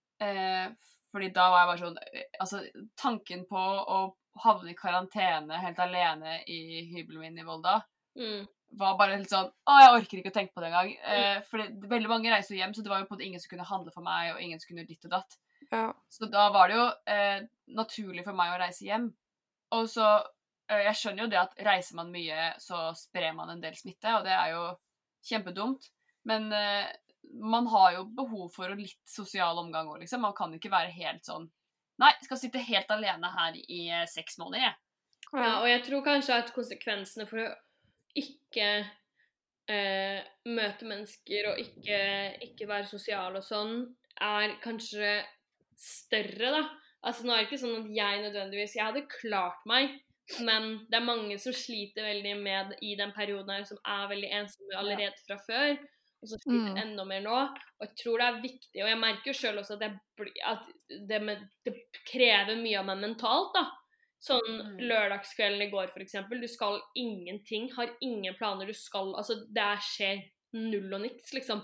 Fordi 1.16 1.30
da 1.32 1.46
var 1.54 1.62
jeg 1.62 1.70
bare 1.70 1.84
sånn 1.86 1.98
eh, 2.12 2.24
Altså, 2.44 2.60
tanken 3.00 3.46
på 3.48 3.62
å 3.96 4.00
havne 4.44 4.74
i 4.74 4.76
karantene 4.76 5.62
helt 5.64 5.78
alene 5.80 6.42
i 6.52 6.58
hybelen 6.92 7.22
min 7.24 7.40
i 7.40 7.46
Volda 7.48 7.78
Mm. 8.20 8.46
var 8.80 8.94
bare 9.00 9.16
helt 9.18 9.28
sånn 9.32 9.48
Å, 9.68 9.74
jeg 9.80 9.94
orker 9.96 10.20
ikke 10.22 10.30
å 10.32 10.36
tenke 10.36 10.54
på 10.56 10.62
det 10.64 10.68
engang. 10.70 10.92
Eh, 11.04 11.42
for 11.48 11.58
det- 11.60 11.88
veldig 11.92 12.08
mange 12.12 12.32
reiser 12.32 12.56
hjem, 12.56 12.74
så 12.76 12.84
det 12.84 12.90
var 12.92 13.00
jo 13.02 13.06
på 13.10 13.16
måte 13.18 13.26
ingen 13.28 13.40
som 13.44 13.50
kunne 13.50 13.68
handle 13.68 13.92
for 13.92 14.02
meg, 14.04 14.34
og 14.34 14.42
ingen 14.42 14.60
som 14.60 14.70
kunne 14.74 14.86
ditt 14.88 15.04
og 15.06 15.12
datt. 15.12 15.36
Ja. 15.72 15.94
Så 16.10 16.30
da 16.32 16.50
var 16.52 16.68
det 16.68 16.76
jo 16.78 16.86
eh, 17.08 17.42
naturlig 17.76 18.24
for 18.24 18.34
meg 18.34 18.54
å 18.54 18.60
reise 18.62 18.86
hjem. 18.88 19.10
Og 19.72 19.88
så 19.92 20.08
eh, 20.70 20.84
Jeg 20.88 20.96
skjønner 20.96 21.24
jo 21.26 21.28
det 21.34 21.40
at 21.42 21.56
reiser 21.68 21.96
man 21.96 22.12
mye, 22.12 22.54
så 22.60 22.92
sprer 22.96 23.34
man 23.36 23.50
en 23.50 23.62
del 23.62 23.76
smitte, 23.76 24.16
og 24.18 24.24
det 24.24 24.32
er 24.36 24.52
jo 24.56 24.64
kjempedumt. 25.28 25.90
Men 26.26 26.52
eh, 26.54 26.88
man 27.42 27.68
har 27.68 27.94
jo 27.98 28.08
behov 28.18 28.50
for 28.56 28.74
litt 28.78 29.02
sosial 29.10 29.60
omgang 29.62 29.90
òg, 29.92 30.02
liksom. 30.04 30.24
Man 30.26 30.36
kan 30.38 30.54
ikke 30.56 30.74
være 30.74 30.94
helt 30.96 31.26
sånn 31.28 31.50
Nei, 32.02 32.10
skal 32.26 32.36
sitte 32.36 32.60
helt 32.60 32.90
alene 32.92 33.30
her 33.32 33.56
i 33.56 33.86
eh, 33.88 34.02
seks 34.12 34.36
måneder, 34.42 34.66
jeg. 34.66 34.76
Ja, 35.32 35.52
og 35.62 35.68
jeg 35.70 35.84
tror 35.86 36.02
kanskje 36.04 36.40
at 36.42 36.50
konsekvensene 36.52 37.24
for 37.30 37.40
å 37.40 37.46
ikke 38.20 38.66
eh, 39.72 40.20
møte 40.48 40.90
mennesker 40.90 41.54
og 41.54 41.62
ikke, 41.62 42.00
ikke 42.50 42.68
være 42.68 42.90
sosial 42.90 43.40
og 43.40 43.46
sånn, 43.48 43.78
er 44.20 44.58
kanskje 44.64 45.22
større, 45.80 46.52
da. 46.58 46.66
Altså, 47.06 47.26
nå 47.26 47.32
er 47.32 47.44
det 47.44 47.48
ikke 47.50 47.62
sånn 47.62 47.80
at 47.80 47.90
jeg 47.94 48.22
nødvendigvis 48.24 48.76
Jeg 48.78 48.88
hadde 48.88 49.08
klart 49.12 49.66
meg, 49.70 49.98
men 50.42 50.72
det 50.90 50.98
er 50.98 51.06
mange 51.06 51.36
som 51.42 51.54
sliter 51.54 52.08
veldig 52.08 52.38
med 52.42 52.72
i 52.82 52.96
den 52.98 53.12
perioden 53.14 53.52
her, 53.54 53.66
som 53.68 53.80
er 53.86 54.08
veldig 54.10 54.32
ensomme 54.40 54.80
allerede 54.80 55.28
fra 55.28 55.38
før. 55.46 55.76
Og 56.26 56.32
så 56.32 56.40
sliter 56.42 56.74
Mm. 56.74 56.78
enda 56.82 57.04
mer 57.06 57.22
nå. 57.22 57.38
Og 57.78 57.86
jeg 57.86 57.96
tror 58.02 58.18
det 58.22 58.28
er 58.28 58.42
viktig, 58.42 58.82
og 58.82 58.90
jeg 58.90 58.98
merker 59.00 59.30
jo 59.30 59.34
sjøl 59.38 59.60
også 59.62 59.76
at, 59.78 59.82
jeg, 59.86 60.32
at 60.44 60.70
det, 61.08 61.22
med, 61.22 61.44
det 61.68 61.76
krever 62.10 62.56
mye 62.58 62.80
av 62.80 62.86
meg 62.90 63.04
mentalt, 63.04 63.54
da. 63.54 63.66
Sånn 64.26 64.48
Mm. 64.50 64.80
lørdagskvelden 64.90 65.62
i 65.62 65.70
går, 65.70 65.92
eksempel. 66.02 66.42
Du 66.42 66.48
skal 66.50 66.82
ingenting, 66.98 67.70
har 67.76 67.92
ingen 68.02 68.34
planer. 68.40 68.66
Du 68.66 68.74
skal 68.74 69.14
Altså, 69.14 69.46
det 69.54 69.70
skjer 69.86 70.24
null 70.54 70.94
og 70.98 71.02
niks, 71.02 71.32
liksom. 71.36 71.62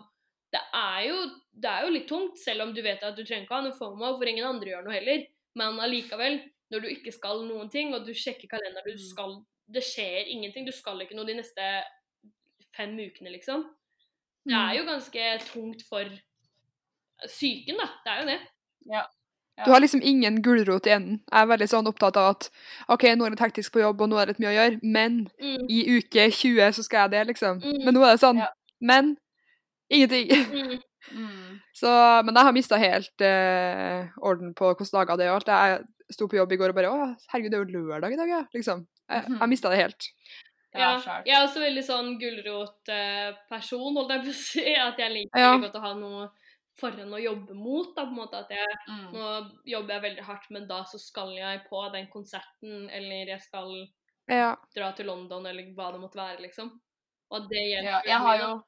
Det 0.53 0.61
er 0.75 1.07
jo, 1.07 1.17
det 1.57 1.69
er 1.71 1.85
jo 1.87 1.91
litt 1.95 2.07
tungt, 2.07 2.37
selv 2.37 2.61
om 2.67 2.73
du 2.75 2.81
vet 2.83 3.01
at 3.01 3.15
du 3.15 3.23
trenger 3.23 3.47
ikke 3.47 3.55
ha 3.55 3.61
noe 3.61 3.77
FOMO, 3.79 4.17
for 4.19 4.25
ingen 4.27 4.45
andre 4.45 4.67
gjør 4.75 4.83
noe 4.83 4.93
heller. 4.93 5.25
Men 5.55 5.79
allikevel, 5.79 6.41
når 6.71 6.81
du 6.81 6.87
ikke 6.89 7.11
skal 7.13 7.41
noen 7.47 7.69
ting, 7.71 7.95
og 7.95 8.05
du 8.05 8.11
sjekker 8.13 8.47
kalenderen, 8.51 8.91
du 8.93 8.97
skal 8.99 9.43
Det 9.71 9.81
skjer 9.83 10.27
ingenting. 10.27 10.65
Du 10.65 10.71
skal 10.73 10.99
ikke 10.99 11.15
noe 11.15 11.23
de 11.25 11.33
neste 11.35 11.83
fem 12.75 12.97
ukene, 12.99 13.31
liksom. 13.31 13.63
Det 14.45 14.57
er 14.57 14.73
jo 14.79 14.85
ganske 14.87 15.25
tungt 15.51 15.83
for 15.89 16.05
psyken, 17.27 17.77
da. 17.77 17.87
Det 18.05 18.13
er 18.13 18.21
jo 18.21 18.29
det. 18.31 18.39
Ja. 18.91 19.03
Du 19.65 19.69
har 19.71 19.81
liksom 19.83 20.01
ingen 20.01 20.39
gulrot 20.41 20.87
i 20.89 20.93
enden. 20.95 21.19
Jeg 21.29 21.43
er 21.43 21.49
veldig 21.51 21.67
sånn 21.69 21.89
opptatt 21.89 22.17
av 22.17 22.29
at 22.33 22.47
OK, 22.89 23.03
nå 23.13 23.27
er 23.27 23.35
det 23.35 23.43
hektisk 23.43 23.75
på 23.75 23.83
jobb, 23.83 23.99
og 24.01 24.09
nå 24.09 24.17
er 24.17 24.25
det 24.25 24.33
litt 24.33 24.41
mye 24.41 24.53
å 24.53 24.57
gjøre, 24.57 24.79
men 24.81 25.19
Mm. 25.41 25.65
i 25.69 25.81
uke 25.99 26.23
20 26.31 26.71
så 26.73 26.83
skal 26.83 27.03
jeg 27.03 27.11
det, 27.11 27.27
liksom. 27.35 27.59
Mm. 27.61 27.83
Men 27.85 27.93
nå 27.93 28.01
er 28.07 28.15
det 28.15 28.23
sånn 28.23 28.39
Ja. 28.41 28.47
Men 28.81 29.17
ingenting. 29.91 30.31
Mm. 30.31 30.79
Mm. 31.11 31.59
Så, 31.75 31.89
men 32.25 32.35
jeg 32.35 32.43
har 32.47 32.53
mista 32.53 32.77
helt 32.77 33.21
eh, 33.21 34.07
orden 34.21 34.53
på 34.57 34.71
hvilke 34.73 34.89
dager 34.91 35.17
det 35.17 35.25
er. 35.27 35.31
og 35.31 35.41
alt. 35.41 35.47
Jeg 35.47 36.15
sto 36.15 36.27
på 36.27 36.37
jobb 36.37 36.51
i 36.53 36.57
går 36.57 36.69
og 36.69 36.75
bare 36.75 36.89
Å, 36.89 37.15
herregud, 37.33 37.51
det 37.51 37.59
er 37.59 37.65
jo 37.65 37.85
lørdag 37.85 38.13
i 38.13 38.17
dag, 38.17 38.29
ja. 38.29 38.41
Liksom. 38.55 38.87
Jeg, 39.09 39.23
jeg 39.39 39.49
mista 39.49 39.69
det 39.69 39.77
helt. 39.81 40.09
Ja, 40.73 40.93
jeg 41.25 41.35
er 41.35 41.43
også 41.45 41.59
veldig 41.59 41.83
sånn 41.83 42.13
gulrotperson, 42.21 43.95
holdt 43.97 44.13
jeg 44.15 44.23
på 44.23 44.31
å 44.31 44.37
si. 44.39 44.63
At 44.75 44.97
jeg 44.99 45.11
liker 45.11 45.39
Ja. 45.39 45.57
godt 45.57 45.75
å 45.75 45.81
ha 45.83 45.93
noe 45.93 46.29
foran 46.79 47.11
å 47.13 47.19
jobbe 47.21 47.53
mot. 47.53 47.95
da, 47.95 48.05
på 48.05 48.09
en 48.09 48.15
måte 48.15 48.39
at 48.39 48.49
jeg, 48.49 48.67
Mm. 48.87 49.11
Nå 49.13 49.51
jobber 49.65 49.93
jeg 49.93 50.01
veldig 50.01 50.23
hardt, 50.23 50.49
men 50.51 50.67
da 50.67 50.83
så 50.83 50.97
skal 50.99 51.33
jeg 51.35 51.65
på 51.69 51.91
den 51.93 52.07
konserten, 52.07 52.89
eller 52.89 53.25
jeg 53.27 53.41
skal 53.41 53.87
Ja. 54.27 54.55
dra 54.75 54.91
til 54.93 55.05
London, 55.07 55.45
eller 55.45 55.63
hva 55.75 55.91
det 55.91 55.99
måtte 56.01 56.15
være, 56.15 56.39
liksom. 56.41 56.79
Og 57.31 57.49
det 57.49 57.57
hjelper 57.67 57.91
Ja, 57.91 58.01
jeg 58.05 58.17
har 58.19 58.37
jo 58.37 58.63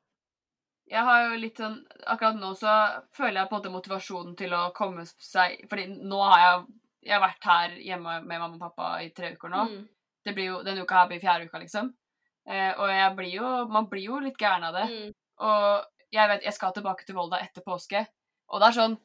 jeg 0.92 1.02
har 1.04 1.30
jo 1.30 1.38
litt 1.40 1.56
sånn 1.58 1.86
Akkurat 2.08 2.36
nå 2.36 2.54
så 2.60 3.04
føler 3.16 3.34
jeg 3.42 3.50
på 3.50 3.56
en 3.56 3.62
måte 3.62 3.72
motivasjonen 3.72 4.36
til 4.38 4.50
å 4.52 4.74
komme 4.76 5.06
seg 5.06 5.68
Fordi 5.70 5.88
nå 6.04 6.20
har 6.30 6.40
jeg 6.40 6.66
Jeg 7.04 7.20
har 7.20 7.30
vært 7.30 7.44
her 7.44 7.70
hjemme 7.80 8.24
med 8.26 8.40
mamma 8.40 8.56
og 8.56 8.60
pappa 8.60 9.02
i 9.02 9.10
tre 9.10 9.32
uker 9.36 9.50
nå. 9.50 9.64
Mm, 9.70 9.88
Det 10.26 10.34
blir 10.36 10.46
jo, 10.52 10.60
Denne 10.64 10.84
uka 10.86 10.96
her 11.02 11.08
blir 11.12 11.20
fjerde 11.24 11.46
uka, 11.50 11.60
liksom. 11.60 11.94
Eh, 12.48 12.74
og 12.80 12.90
jeg 12.92 13.16
blir 13.16 13.34
jo 13.38 13.50
Man 13.72 13.86
blir 13.92 14.04
jo 14.10 14.20
litt 14.20 14.38
gæren 14.38 14.64
av 14.68 14.74
det. 14.74 14.86
mm, 14.92 15.14
Og 15.40 15.86
jeg 16.14 16.30
vet 16.30 16.44
jeg 16.44 16.54
skal 16.54 16.74
tilbake 16.76 17.06
til 17.08 17.16
Volda 17.16 17.40
etter 17.42 17.62
påske. 17.66 18.06
Og 18.50 18.60
det 18.62 18.68
er 18.70 18.78
sånn 18.82 18.98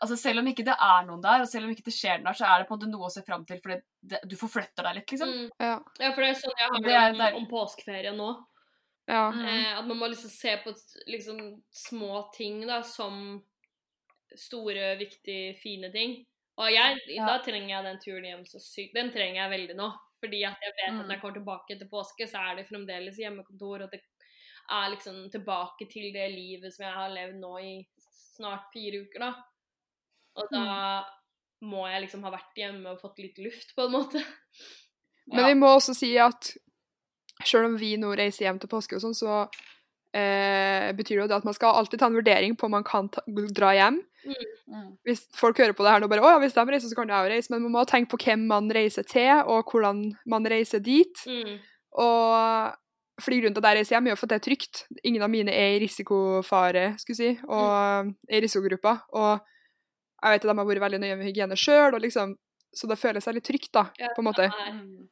Altså 0.00 0.16
Selv 0.16 0.40
om 0.40 0.46
ikke 0.48 0.64
det 0.64 0.72
er 0.80 1.02
noen 1.04 1.20
der, 1.20 1.42
og 1.42 1.48
selv 1.48 1.66
om 1.66 1.70
ikke 1.74 1.84
det 1.84 1.92
skjer 1.92 2.18
noe 2.22 2.30
der, 2.32 2.36
så 2.38 2.46
er 2.48 2.58
det 2.62 2.68
på 2.68 2.72
en 2.74 2.78
måte 2.80 2.88
noe 2.90 3.04
å 3.04 3.12
se 3.12 3.20
fram 3.26 3.42
til, 3.44 3.58
for 3.60 3.68
det, 3.74 3.82
det, 4.00 4.20
du 4.24 4.32
forflytter 4.40 4.86
deg 4.86 4.94
litt, 4.96 5.10
liksom. 5.12 5.28
mm. 5.28 5.50
Ja. 5.60 5.74
Ja, 6.00 6.12
for 6.14 6.24
det 6.24 6.30
er 6.30 6.38
sånn 6.40 6.54
jeg 6.56 6.70
har 6.70 6.80
Det 6.86 6.94
er 6.94 7.12
det 7.12 7.18
deilig. 7.18 7.34
om, 7.36 7.42
om 7.42 7.50
påskeferie 7.50 8.12
nå. 8.16 8.28
ja. 9.12 9.26
Eh, 9.28 9.78
at 9.78 9.84
man 9.90 9.98
må 10.00 10.08
liksom 10.08 10.30
se 10.32 10.54
på 10.64 10.72
liksom 11.06 11.42
små 11.68 12.22
ting 12.32 12.62
da, 12.66 12.80
som 12.82 13.42
store, 14.36 14.94
viktige, 15.00 15.54
fine 15.60 15.92
ting. 15.92 16.16
Og 16.56 16.70
jeg, 16.72 16.96
Ja. 17.18 17.26
da 17.26 17.38
trenger 17.44 17.68
jeg 17.68 17.84
den 17.84 17.98
turen 18.00 18.24
hjem 18.24 18.44
så 18.46 18.60
sykt. 18.60 18.94
Den 18.94 19.10
trenger 19.12 19.42
jeg 19.42 19.50
veldig 19.50 19.76
nå. 19.76 19.90
Fordi 20.20 20.42
at 20.44 20.60
jeg 20.60 20.74
vet 20.76 20.92
Mm. 20.92 21.00
at 21.00 21.06
når 21.06 21.14
jeg 21.14 21.20
kommer 21.20 21.38
tilbake 21.38 21.74
etter 21.74 21.88
påske, 21.88 22.28
så 22.28 22.42
er 22.50 22.56
det 22.56 22.68
fremdeles 22.68 23.16
hjemmekontor, 23.16 23.86
og 23.86 23.90
det 23.90 24.02
er 24.70 24.90
liksom 24.92 25.30
tilbake 25.32 25.88
til 25.90 26.12
det 26.12 26.28
livet 26.30 26.74
som 26.74 26.84
jeg 26.84 26.94
har 26.94 27.08
levd 27.08 27.40
nå 27.40 27.54
i 27.58 27.86
snart 28.36 28.68
fire 28.72 29.00
uker, 29.02 29.20
da. 29.20 29.32
Og 30.36 30.52
da 30.52 31.04
må 31.62 31.86
jeg 31.90 32.04
liksom 32.06 32.22
ha 32.24 32.30
vært 32.32 32.56
hjemme 32.56 32.92
og 32.92 33.00
fått 33.00 33.18
litt 33.18 33.38
luft, 33.38 33.74
på 33.76 33.84
en 33.86 33.92
måte. 33.92 34.22
Men 35.26 35.46
vi 35.46 35.54
må 35.54 35.66
også 35.74 35.94
si 35.94 36.16
at 36.18 36.54
selv 37.44 37.70
om 37.70 37.76
vi 37.80 37.96
nå 37.96 38.12
reiser 38.16 38.46
hjem 38.46 38.60
til 38.60 38.70
påske 38.70 38.96
og 38.96 39.02
sånn, 39.04 39.16
så 39.16 39.42
eh, 40.16 40.90
betyr 40.96 41.16
det 41.16 41.22
jo 41.24 41.28
det 41.30 41.38
at 41.40 41.48
man 41.48 41.56
skal 41.56 41.76
alltid 41.76 42.00
ta 42.00 42.08
en 42.10 42.18
vurdering 42.18 42.56
på 42.56 42.66
om 42.66 42.76
man 42.78 42.86
kan 42.86 43.08
ta, 43.12 43.22
dra 43.26 43.72
hjem. 43.76 44.00
Mm. 44.24 44.90
Hvis 45.06 45.24
folk 45.36 45.58
hører 45.58 45.74
på 45.76 45.86
det 45.86 45.94
her 45.94 46.02
nå 46.02 46.10
bare, 46.10 46.24
å 46.24 46.34
ja, 46.34 46.40
hvis 46.42 46.56
de 46.56 46.64
reiser, 46.68 46.90
så 46.90 46.98
kan 46.98 47.10
jeg 47.10 47.26
jo 47.26 47.32
reise, 47.32 47.52
men 47.52 47.64
man 47.64 47.74
må 47.78 47.84
tenke 47.88 48.12
på 48.12 48.20
hvem 48.26 48.46
man 48.50 48.70
reiser 48.74 49.06
til, 49.08 49.32
og 49.46 49.70
hvordan 49.72 50.04
man 50.30 50.48
reiser 50.50 50.82
dit. 50.84 51.24
Mm. 51.26 51.56
Og 52.04 52.76
fordi 53.20 53.40
grunnen 53.40 53.56
til 53.56 53.64
at 53.64 53.70
jeg 53.70 53.80
reiser 53.80 53.96
hjem, 53.96 54.08
er 54.08 54.14
jo 54.14 54.18
for 54.20 54.28
at 54.28 54.34
det 54.34 54.40
er 54.40 54.46
trygt. 54.48 54.82
Ingen 55.04 55.24
av 55.24 55.32
mine 55.32 55.54
er 55.54 55.76
i 55.76 55.80
risikofare, 55.82 56.84
skulle 57.00 57.18
si, 57.18 57.32
og 57.48 58.12
er 58.30 58.38
i 58.38 58.42
risikogruppa. 58.44 58.96
Og 59.12 59.30
jeg 60.20 60.34
vet 60.34 60.44
at 60.44 60.50
de 60.50 60.56
har 60.56 60.68
vært 60.68 60.84
veldig 60.84 61.00
nøye 61.02 61.16
med 61.20 61.28
hygiene 61.28 61.58
sjøl, 61.58 61.96
liksom, 62.00 62.36
så 62.76 62.88
det 62.90 63.00
føles 63.00 63.26
veldig 63.26 63.42
trygt, 63.44 63.72
da, 63.76 63.88
på 63.90 64.22
en 64.22 64.28
måte. 64.28 64.48
Mm. 64.48 65.08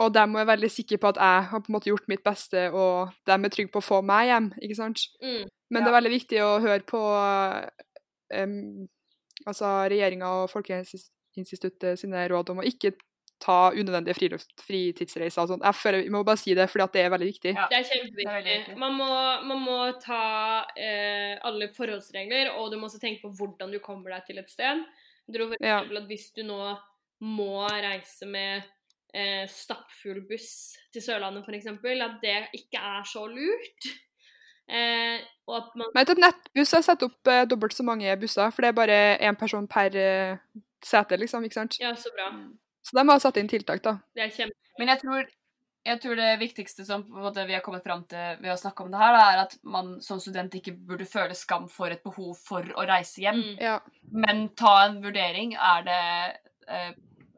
Og 0.00 0.12
de 0.14 0.22
er 0.24 0.46
veldig 0.48 0.70
sikre 0.72 0.96
på 1.00 1.10
at 1.12 1.18
jeg 1.20 1.48
har 1.50 1.60
på 1.60 1.68
en 1.68 1.76
måte 1.76 1.90
gjort 1.90 2.06
mitt 2.08 2.22
beste, 2.24 2.68
og 2.72 3.12
de 3.28 3.34
er 3.36 3.52
trygge 3.52 3.72
på 3.74 3.82
å 3.82 3.84
få 3.84 4.00
meg 4.06 4.30
hjem, 4.30 4.46
ikke 4.64 4.78
sant? 4.78 5.02
Mm. 5.20 5.50
Men 5.74 5.84
det 5.84 5.90
er 5.90 5.98
veldig 5.98 6.14
viktig 6.14 6.40
å 6.44 6.52
høre 6.64 6.84
på 6.88 7.02
em, 8.34 8.54
altså 9.46 9.70
regjeringa 9.90 10.30
og 10.42 10.50
Folkehelseinstituttet 10.52 12.00
sine 12.00 12.26
råd 12.30 12.54
om 12.54 12.62
å 12.62 12.68
ikke 12.68 12.94
ta 13.44 13.72
unødvendige 13.74 14.14
friluft, 14.16 14.52
fritidsreiser 14.64 15.42
og 15.42 15.50
sånn. 15.50 15.64
Jeg 15.66 15.76
føler 15.76 16.04
vi 16.06 16.12
må 16.14 16.22
bare 16.24 16.40
si 16.40 16.54
det, 16.56 16.68
fordi 16.70 16.84
at 16.86 16.94
det 16.94 17.02
er 17.02 17.10
veldig 17.12 17.28
viktig. 17.28 17.54
Ja. 17.56 17.66
Det 17.70 17.80
er 17.80 17.82
Det 17.82 17.90
er 17.90 17.98
kjempeviktig. 17.98 18.54
viktig. 18.60 18.76
man, 18.80 18.94
må, 18.96 19.08
man 19.50 19.60
må 19.64 19.78
ta 20.00 20.20
eh, 20.78 21.34
alle 21.44 21.68
forholdsregler, 21.76 22.52
og 22.54 22.70
du 22.72 22.78
må 22.78 22.88
også 22.88 23.02
tenke 23.02 23.26
på 23.26 23.32
hvordan 23.40 23.74
du 23.74 23.80
kommer 23.84 24.14
deg 24.16 24.30
til 24.30 24.40
et 24.40 24.52
sted. 24.52 24.84
Jeg 25.26 25.36
tror 25.36 25.50
for 25.50 25.58
eksempel 25.58 26.00
at 26.00 26.08
hvis 26.08 26.30
du 26.36 26.42
nå 26.46 26.60
må 27.24 27.66
reise 27.68 28.26
med 28.28 28.64
eh, 29.14 29.44
stappfull 29.50 30.22
buss 30.28 30.48
til 30.94 31.04
Sørlandet 31.04 31.44
f.eks., 31.44 31.68
at 31.74 32.18
det 32.22 32.38
ikke 32.62 32.80
er 32.80 33.04
så 33.08 33.26
lurt. 33.28 33.90
Eh, 34.64 35.20
og 35.44 35.56
at 35.58 35.74
man 35.76 35.90
Men 35.92 36.08
et 36.08 36.20
nettbuss 36.22 36.72
har 36.72 36.84
satt 36.86 37.02
opp 37.04 37.28
eh, 37.28 37.44
dobbelt 37.48 37.76
så 37.76 37.84
mange 37.84 38.16
busser, 38.20 38.50
for 38.50 38.64
det 38.64 38.72
er 38.72 38.78
bare 38.78 38.98
én 39.20 39.36
person 39.36 39.66
per 39.68 39.96
eh, 40.00 40.36
sete, 40.84 41.18
liksom, 41.20 41.44
ikke 41.44 41.60
sant? 41.60 41.78
Ja, 41.80 41.94
så 41.96 42.12
bra. 42.16 42.30
Så 42.84 42.96
de 42.96 43.08
har 43.08 43.22
satt 43.22 43.40
inn 43.40 43.48
tiltak, 43.48 43.82
da. 43.84 43.98
Det 44.16 44.26
er 44.26 44.32
kjempe... 44.32 44.56
Men 44.78 44.90
jeg 44.90 45.00
tror, 45.04 45.28
jeg 45.86 46.00
tror 46.02 46.18
det 46.18 46.30
viktigste 46.40 46.84
som 46.84 47.04
på 47.06 47.16
en 47.16 47.26
måte, 47.26 47.46
vi 47.46 47.54
har 47.56 47.62
kommet 47.64 47.84
fram 47.84 48.02
til 48.10 48.40
ved 48.42 48.52
å 48.54 48.58
snakke 48.60 48.84
om 48.84 48.92
det 48.92 49.00
her, 49.00 49.16
er 49.20 49.42
at 49.44 49.56
man 49.62 49.94
som 50.04 50.20
student 50.20 50.56
ikke 50.58 50.74
burde 50.88 51.06
føle 51.08 51.36
skam 51.38 51.68
for 51.72 51.92
et 51.92 52.02
behov 52.04 52.34
for 52.40 52.66
å 52.74 52.86
reise 52.88 53.22
hjem. 53.24 53.40
Mm. 53.40 53.58
Ja. 53.62 53.78
Men 54.24 54.46
ta 54.58 54.74
en 54.86 54.98
vurdering. 55.04 55.54
Er 55.54 55.86
det, 55.86 56.00
eh, 56.68 56.90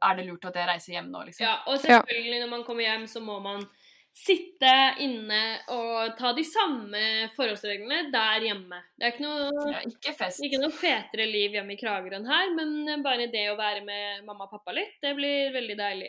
er 0.06 0.18
det 0.18 0.26
lurt 0.28 0.46
at 0.48 0.58
jeg 0.58 0.70
reiser 0.70 0.96
hjem 0.96 1.10
nå, 1.12 1.26
liksom? 1.28 1.46
Ja, 1.46 1.58
og 1.66 1.82
selvfølgelig 1.82 2.40
når 2.44 2.54
man 2.54 2.64
kommer 2.66 2.86
hjem, 2.86 3.06
så 3.10 3.22
må 3.22 3.38
man 3.44 3.66
sitte 4.16 4.70
inne 5.04 5.40
og 5.74 6.14
ta 6.16 6.30
de 6.36 6.44
samme 6.48 7.00
forholdsreglene 7.36 8.06
der 8.14 8.38
hjemme. 8.48 8.78
Det 8.96 9.04
er 9.04 9.10
ikke 9.12 9.26
noe, 9.26 9.50
Ja, 9.74 9.80
ikke 9.84 10.12
fest. 10.16 10.40
ikke 10.46 10.60
noe 10.62 10.72
fetere 10.72 11.26
liv 11.28 11.50
hjemme 11.58 11.72
i 11.74 11.76
Kragerø 11.80 12.16
enn 12.16 12.28
her, 12.30 12.46
men 12.56 12.70
bare 13.04 13.26
det 13.32 13.50
å 13.52 13.58
være 13.58 13.82
med 13.84 14.24
mamma 14.24 14.44
og 14.48 14.52
pappa 14.56 14.72
litt, 14.72 14.96
det 15.04 15.12
blir 15.18 15.52
veldig 15.52 15.76
deilig. 15.78 16.08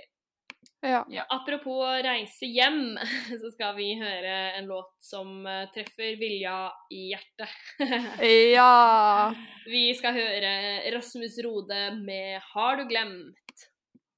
Ja. 0.86 1.02
Apropos 1.34 1.82
å 1.84 2.02
reise 2.06 2.46
hjem, 2.48 2.96
så 3.42 3.50
skal 3.54 3.76
vi 3.76 3.96
høre 4.00 4.36
en 4.60 4.68
låt 4.70 4.94
som 5.04 5.46
eh, 5.50 5.66
treffer 5.74 6.16
Vilja 6.22 6.70
i 6.94 7.10
hjertet. 7.12 7.50
Ja. 8.56 9.34
Vi 9.68 9.90
skal 9.98 10.14
høre 10.16 10.54
Rasmus 10.96 11.36
Rode 11.44 11.82
med 11.98 12.40
'Har 12.54 12.78
du 12.78 12.84
glemt'. 12.88 13.34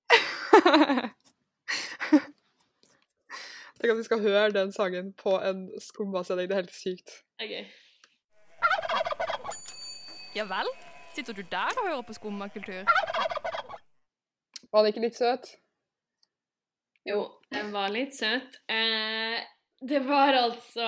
Tenk 3.79 3.91
at 3.91 3.97
vi 3.97 4.03
skal 4.03 4.21
høre 4.21 4.51
den 4.51 4.71
sangen 4.75 5.13
på 5.13 5.37
en 5.39 5.59
skumbase-CD. 5.79 6.41
Det 6.41 6.51
er 6.51 6.55
helt 6.55 6.75
sykt. 6.75 7.09
Er. 7.39 7.65
Ja 10.35 10.43
vel? 10.43 10.67
Sitter 11.15 11.33
du 11.33 11.41
der 11.51 11.71
og 11.77 11.87
hører 11.87 12.01
på 12.01 12.13
skummakultur? 12.13 12.83
Var 14.71 14.79
den 14.79 14.87
ikke 14.91 15.01
litt 15.01 15.17
søt? 15.17 15.47
Jo, 17.09 17.23
den 17.53 17.71
var 17.73 17.87
litt 17.95 18.13
søt. 18.19 18.59
Eh, 18.69 19.39
det 19.81 19.99
var 19.99 20.33
altså 20.33 20.87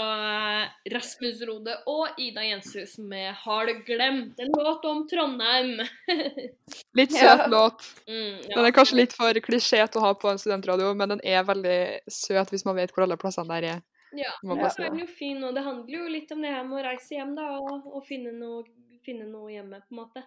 Rasmus 0.91 1.41
Rode 1.47 1.75
og 1.87 2.19
Ida 2.19 2.43
Jenshus 2.43 2.97
med 2.97 3.33
'Har 3.33 3.65
du 3.65 3.73
glemt'? 3.87 4.33
En 4.37 4.51
låt 4.51 4.85
om 4.85 5.07
Trondheim. 5.07 5.79
Litt 6.99 7.13
søt 7.13 7.47
låt. 7.47 7.85
Mm, 8.07 8.41
ja. 8.49 8.55
Den 8.55 8.65
er 8.65 8.75
kanskje 8.75 8.99
litt 8.99 9.13
for 9.15 9.33
klisjét 9.33 9.95
å 9.95 10.03
ha 10.03 10.11
på 10.13 10.27
en 10.31 10.39
studentradio, 10.39 10.91
men 10.93 11.15
den 11.15 11.23
er 11.23 11.47
veldig 11.47 12.01
søt 12.11 12.51
hvis 12.51 12.65
man 12.67 12.75
vet 12.75 12.91
hvor 12.91 13.05
alle 13.05 13.17
plassene 13.17 13.47
der 13.53 13.69
er. 13.77 13.79
Ja, 14.11 14.33
den 14.43 14.59
er 14.59 14.99
jo 14.99 15.07
fin, 15.07 15.39
og 15.43 15.55
det 15.55 15.63
handler 15.63 15.95
jo 15.97 16.09
litt 16.11 16.31
om 16.35 16.41
det 16.43 16.51
her 16.51 16.65
med 16.67 16.81
å 16.81 16.83
reise 16.89 17.15
hjem, 17.15 17.31
da, 17.37 17.47
og, 17.63 17.87
og 17.95 18.03
finne, 18.03 18.33
noe, 18.35 18.65
finne 19.05 19.23
noe 19.29 19.53
hjemme, 19.53 19.79
på 19.87 19.95
en 19.95 20.01
måte. 20.01 20.25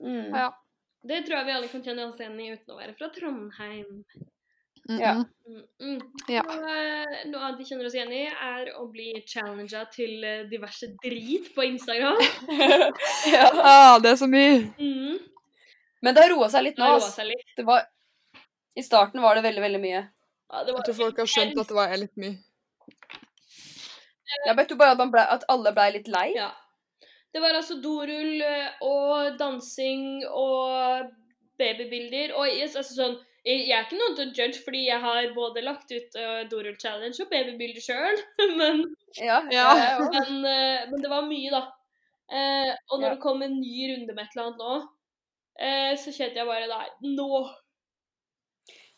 Mm. 0.00 0.32
Ja. 0.32 0.48
Det 1.04 1.20
tror 1.26 1.36
jeg 1.38 1.46
vi 1.46 1.56
alle 1.58 1.68
kan 1.68 1.84
kjenne 1.84 2.08
oss 2.08 2.22
igjen 2.22 2.40
i 2.40 2.48
uten 2.54 2.72
å 2.72 2.78
være 2.80 2.96
fra 2.96 3.10
Trondheim. 3.12 4.00
Ja. 4.88 5.24
Mm, 5.46 5.62
mm. 5.80 6.00
Ja. 6.32 6.42
Og, 6.48 6.64
eh, 6.64 7.24
noe 7.28 7.42
annet 7.42 7.58
vi 7.60 7.66
kjenner 7.68 7.88
oss 7.88 7.96
igjen 7.96 8.12
i, 8.16 8.22
er 8.24 8.70
å 8.80 8.86
bli 8.88 9.10
challenga 9.28 9.82
til 9.92 10.24
eh, 10.24 10.46
diverse 10.48 10.88
drit 11.02 11.50
på 11.54 11.66
Instagram. 11.66 12.20
ja. 13.34 13.50
Ah, 13.72 13.98
det 14.00 14.14
er 14.14 14.20
så 14.20 14.28
mye. 14.30 14.62
Mm. 14.80 15.18
Men 16.00 16.16
det 16.16 16.24
har 16.24 16.32
roa 16.32 16.48
seg 16.52 16.64
litt 16.70 16.80
nå. 16.80 16.88
Det, 16.96 17.10
seg 17.12 17.28
litt. 17.28 17.50
Det 17.58 17.66
var, 17.68 17.84
I 18.78 18.84
starten 18.86 19.20
var 19.24 19.36
det 19.36 19.44
veldig, 19.48 19.64
veldig 19.66 19.82
mye. 19.82 20.04
Ja, 20.48 20.64
det 20.64 20.72
Jeg 20.72 20.86
tror 20.88 20.98
folk 21.02 21.20
har 21.20 21.28
skjønt 21.28 21.60
at 21.60 21.68
det 21.68 21.76
var 21.76 21.96
litt 22.00 22.16
mye. 22.16 22.38
Jeg 24.46 24.56
vet 24.56 24.72
jo 24.72 24.76
bare 24.80 24.94
at, 24.94 25.00
man 25.00 25.12
ble, 25.12 25.24
at 25.24 25.44
alle 25.52 25.72
blei 25.76 25.90
litt 25.98 26.08
lei. 26.12 26.30
Ja. 26.36 26.50
Det 27.32 27.42
var 27.44 27.56
altså 27.58 27.76
dorull 27.84 28.40
eh, 28.40 28.68
og 28.84 29.36
dansing 29.40 30.24
og 30.28 31.10
babybilder. 31.60 32.32
Og 32.38 32.48
yes, 32.48 32.76
altså 32.78 33.02
sånn, 33.02 33.18
jeg, 33.44 33.70
er 33.70 33.84
ikke 33.86 33.98
noen 34.00 34.16
til 34.18 34.26
å 34.28 34.34
judge, 34.36 34.60
fordi 34.64 34.82
jeg 34.88 35.00
har 35.00 35.28
både 35.36 35.62
lagt 35.64 35.92
ut 35.94 36.16
uh, 36.18 36.42
Dorul 36.50 36.76
Challenge 36.80 37.16
og 37.22 37.30
babybilder 37.30 37.84
sjøl. 37.84 38.22
men, 38.60 38.82
Ja, 39.20 39.40
Ja. 39.54 39.68
men, 40.12 40.42
uh, 40.44 40.88
men 40.90 41.02
det 41.04 41.10
var 41.12 41.26
mye, 41.28 41.50
da. 41.54 41.62
Uh, 42.28 42.74
og 42.92 43.00
når 43.00 43.14
det 43.14 43.22
kom 43.22 43.40
en 43.46 43.54
ny 43.60 43.86
runde 43.92 44.12
med 44.14 44.24
et 44.26 44.34
eller 44.36 44.48
annet 44.50 44.60
nå, 44.60 44.74
eh, 45.64 45.94
så 45.96 46.12
kjente 46.12 46.36
jeg 46.42 46.46
bare 46.50 46.66
Nei, 46.68 46.86
nå! 47.16 47.40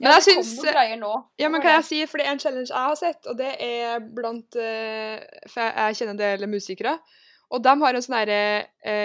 Men 0.01 0.15
jeg 0.17 0.25
syns. 0.31 0.51
Ja, 1.39 1.49
men 1.53 1.61
kan 1.61 1.75
jeg 1.77 1.85
si, 1.85 1.99
for 2.09 2.19
det 2.19 2.27
er 2.27 2.33
en 2.33 2.41
challenge 2.41 2.71
jeg 2.73 2.87
har 2.89 2.97
sett, 2.97 3.27
og 3.29 3.37
det 3.37 3.51
er 3.61 4.01
blant 4.01 4.57
eh, 4.57 5.21
For 5.53 5.61
jeg, 5.61 5.99
kjenner 5.99 6.15
en 6.17 6.23
del 6.23 6.47
musikere, 6.49 6.95
og 7.53 7.61
de 7.67 7.75
har 7.83 7.99
en 7.99 8.05
sånn 8.07 8.17
herre 8.17 8.41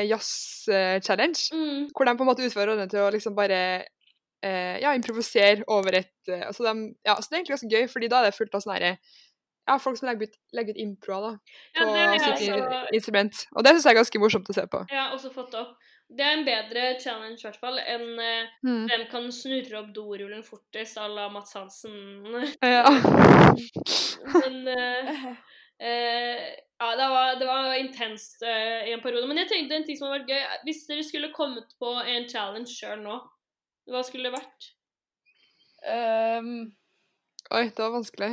jazz-challenge, 0.08 1.50
Mm. 1.52 1.90
hvor 1.92 2.08
de 2.08 2.16
på 2.16 2.24
en 2.24 2.30
måte 2.32 2.46
utfører 2.48 2.72
rollene 2.72 2.90
til 2.90 3.04
å 3.04 3.12
liksom 3.12 3.36
bare 3.36 3.60
eh, 4.44 4.80
ja, 4.82 4.94
improvisere 4.98 5.64
over 5.68 5.96
et 6.02 6.12
eh, 6.32 6.44
altså 6.48 6.64
de, 6.68 6.94
ja, 7.06 7.16
så 7.16 7.30
det 7.30 7.36
er 7.36 7.40
egentlig 7.44 7.56
ganske 7.58 7.72
gøy, 7.76 7.88
fordi 7.92 8.08
da 8.12 8.20
er 8.22 8.30
det 8.30 8.36
fullt 8.38 8.56
av 8.56 8.62
sånne 8.66 8.78
herre 8.80 8.98
ja, 9.66 9.80
folk 9.82 9.98
som 9.98 10.06
legger 10.10 10.28
ut, 10.30 10.36
legger 10.54 10.76
ut 10.76 10.82
improa 10.84 11.20
da, 11.24 11.30
på 11.80 11.86
ja, 11.90 12.20
sitt 12.22 12.52
også- 12.52 12.82
instrument. 12.94 13.40
Og 13.56 13.64
det 13.66 13.72
syns 13.74 13.86
jeg 13.88 13.96
er 13.96 13.98
ganske 13.98 14.20
morsomt 14.22 14.50
å 14.52 14.54
se 14.54 14.66
på. 14.70 14.82
Ja, 14.94 15.08
også 15.16 15.32
fått 15.34 15.56
opp. 15.58 15.72
Det 16.06 16.22
er 16.22 16.36
en 16.38 16.44
bedre 16.46 16.84
challenge 17.02 17.40
i 17.42 17.48
hvert 17.48 17.58
fall 17.58 17.80
enn 17.82 18.20
eh, 18.22 18.52
Mm. 18.62 18.84
hvem 18.92 19.06
kan 19.10 19.26
snurre 19.34 19.80
opp 19.80 19.88
dorullen 19.96 20.44
fortest 20.46 21.00
à 21.02 21.08
la 21.10 21.30
Mats 21.34 21.56
Hansen. 21.58 22.46
Ja. 22.62 22.84
Men 24.44 24.68
eh, 24.68 25.26
eh, 25.80 26.46
Ja, 26.80 26.90
det 27.00 27.08
var, 27.10 27.36
det 27.40 27.46
var 27.48 27.74
intenst 27.80 28.44
eh, 28.44 28.90
i 28.90 28.94
en 28.94 29.02
periode. 29.02 29.28
Men 29.28 29.38
jeg 29.42 29.48
tenkte 29.50 29.76
en 29.80 29.86
ting 29.88 29.98
som 29.98 30.10
hadde 30.12 30.26
vært 30.26 30.34
gøy 30.36 30.62
Hvis 30.68 30.82
dere 30.90 31.04
skulle 31.08 31.30
kommet 31.34 31.74
på 31.80 31.94
en 32.04 32.28
challenge 32.30 32.70
sjøl 32.70 33.00
nå, 33.02 33.18
hva 33.90 34.02
skulle 34.06 34.30
det 34.30 34.38
vært? 34.38 34.70
Um, 35.86 36.74
Oi, 37.54 37.68
det 37.70 37.82
var 37.82 37.94
vanskelig. 37.94 38.32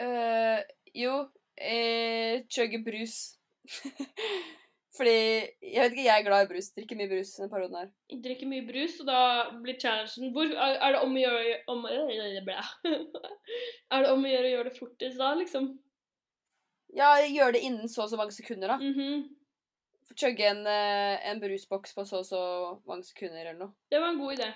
Uh, 0.00 0.60
jo, 0.96 1.16
eh, 1.60 2.44
chugge 2.48 2.80
brus. 2.84 3.36
Fordi 4.94 5.14
Jeg 5.14 5.80
vet 5.82 5.92
ikke, 5.92 6.04
jeg 6.06 6.20
er 6.20 6.26
glad 6.26 6.44
i 6.44 6.48
brus. 6.52 6.70
Drikker 6.76 6.98
mye 6.98 7.10
brus 7.10 7.32
denne 7.34 7.50
perioden 7.50 7.78
her. 7.80 7.88
Drikker 8.24 8.46
mye 8.50 8.66
brus, 8.66 9.00
og 9.02 9.08
da 9.08 9.20
blir 9.64 9.78
challengen 9.82 10.30
hvor, 10.36 10.52
er, 10.54 10.94
det 10.94 11.00
om 11.02 11.16
å 11.16 11.24
gjøre 11.24 11.56
om. 11.72 11.86
Er 13.94 14.04
det 14.04 14.12
om 14.12 14.22
å 14.22 14.30
gjøre 14.30 14.46
å 14.46 14.52
gjøre 14.52 14.68
det 14.70 14.78
fortest 14.78 15.18
da, 15.18 15.32
liksom? 15.38 15.72
Ja, 16.94 17.16
gjør 17.26 17.56
det 17.56 17.64
innen 17.66 17.90
så 17.90 18.04
og 18.04 18.12
så 18.12 18.20
mange 18.20 18.36
sekunder, 18.36 18.76
da. 18.76 18.78
Mhm. 18.78 19.26
Chugge 20.14 20.46
en, 20.46 20.66
eh, 20.68 21.30
en 21.30 21.40
brusboks 21.42 21.94
på 21.96 22.04
så 22.06 22.20
og 22.20 22.26
så 22.28 22.42
mange 22.86 23.06
sekunder 23.08 23.40
eller 23.40 23.58
noe. 23.58 23.74
Det 23.90 24.00
var 24.00 24.12
en 24.12 24.20
god 24.20 24.36
idé. 24.36 24.50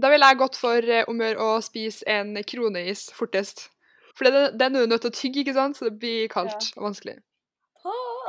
Da 0.00 0.10
ville 0.10 0.30
jeg 0.30 0.40
gått 0.40 0.56
for 0.58 0.92
eh, 0.96 1.04
om 1.10 1.20
å 1.20 1.28
gjøre 1.28 1.46
å 1.46 1.58
spise 1.62 2.06
en 2.08 2.32
kroneis 2.48 3.08
fortest. 3.14 3.68
For 4.16 4.26
det, 4.26 4.56
den 4.58 4.76
er 4.76 4.86
du 4.86 4.90
nødt 4.90 5.04
til 5.04 5.12
å 5.12 5.18
tygge, 5.18 5.44
ikke 5.44 5.54
sant? 5.54 5.78
Så 5.78 5.86
det 5.86 5.98
blir 6.00 6.30
kaldt 6.32 6.72
og 6.76 6.88
vanskelig. 6.90 7.20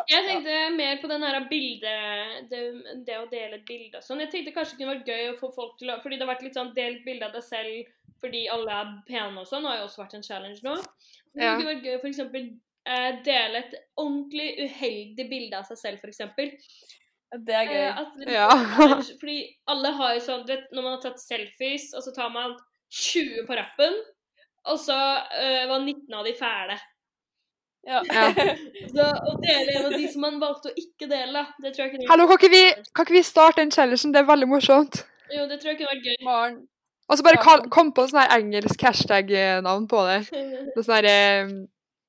Jeg 0.09 0.25
tenkte 0.25 0.53
mer 0.73 0.99
på 1.01 1.09
den 1.11 1.23
her 1.23 1.37
bildet 1.49 2.49
det, 2.49 2.61
det 3.05 3.17
å 3.19 3.27
dele 3.29 3.59
et 3.59 3.65
bilde 3.67 3.99
og 3.99 4.05
sånn. 4.05 4.21
Jeg 4.23 4.31
tenkte 4.33 4.53
kanskje 4.55 4.77
det 4.77 4.81
kunne 4.81 4.95
vært 4.95 5.11
gøy 5.11 5.31
å 5.31 5.39
få 5.39 5.51
folk 5.55 5.75
til 5.79 5.91
å 5.93 5.99
Fordi 6.01 6.17
det 6.17 6.25
har 6.25 6.33
vært 6.33 6.45
litt 6.45 6.57
sånn 6.57 6.73
delt 6.77 7.03
bilde 7.05 7.27
av 7.27 7.35
deg 7.35 7.45
selv 7.45 7.91
fordi 8.21 8.43
alle 8.53 8.73
er 8.77 8.89
pene 9.07 9.41
og 9.41 9.47
sånn, 9.49 9.65
har 9.65 9.79
jo 9.79 9.87
også 9.87 10.03
vært 10.03 10.19
en 10.19 10.25
challenge 10.25 10.61
nå. 10.61 10.75
Men 11.33 11.43
Ja. 11.43 11.55
Det 11.55 11.63
kunne 11.63 11.71
vært 11.71 11.87
gøy 11.87 11.95
å 11.95 12.01
eh, 12.37 12.49
dele 12.85 13.61
et 13.61 13.75
ordentlig 13.99 14.47
uheldig 14.65 15.27
bilde 15.29 15.57
av 15.59 15.67
seg 15.69 15.77
selv, 15.77 16.05
eksempel. 16.09 16.51
Det 17.31 17.55
er 17.55 17.65
gøy. 17.65 17.81
Eh, 17.87 17.97
at- 17.97 18.27
Ja. 18.27 18.49
fordi 19.19 19.55
alle 19.67 19.91
har 19.91 20.13
jo 20.15 20.19
sånn 20.19 20.45
du 20.45 20.53
vet, 20.55 20.65
Når 20.73 20.83
man 20.83 20.91
har 20.97 21.01
tatt 21.01 21.19
selfies, 21.19 21.93
og 21.95 22.03
så 22.03 22.13
tar 22.13 22.29
man 22.29 22.57
20 22.91 23.45
på 23.47 23.55
rappen, 23.55 23.93
og 24.65 24.77
så 24.77 24.93
uh, 24.93 25.67
var 25.67 25.79
19 25.79 26.13
av 26.13 26.25
de 26.25 26.33
fæle. 26.33 26.79
Ja. 27.87 28.01
Ja. 28.05 28.27
Så 28.93 29.01
å 29.01 29.31
dele 29.41 29.71
en 29.73 29.85
av 29.85 29.91
de 29.95 30.07
som 30.11 30.21
man 30.21 30.35
valgte 30.39 30.69
å 30.69 30.75
ikke 30.77 31.07
dele, 31.09 31.47
det 31.63 31.71
tror 31.73 31.87
jeg 31.87 31.91
kunne 31.95 32.09
Hallo, 32.11 32.27
kan 32.27 32.37
ikke, 32.37 32.51
vi, 32.53 32.83
kan 32.93 33.07
ikke 33.07 33.15
vi 33.15 33.23
starte 33.25 33.61
den 33.63 33.71
challengen? 33.71 34.13
Det 34.13 34.19
er 34.21 34.27
veldig 34.27 34.49
morsomt. 34.51 34.99
Jo, 35.33 35.47
det 35.49 35.57
tror 35.61 35.71
jeg 35.71 35.79
kunne 35.79 35.95
vært 35.95 36.05
gøy. 36.05 36.17
Barn. 36.27 36.59
Og 37.09 37.17
så 37.17 37.23
bare 37.25 37.41
kom 37.73 37.89
på 37.91 38.05
sånn 38.05 38.21
her 38.21 38.35
engelsk 38.37 38.85
hashtag-navn 38.85 39.87
på 39.89 40.03
det. 40.11 40.19
Det 40.75 40.83
sånn 40.85 40.95
her 40.99 41.09
eh, 41.09 41.49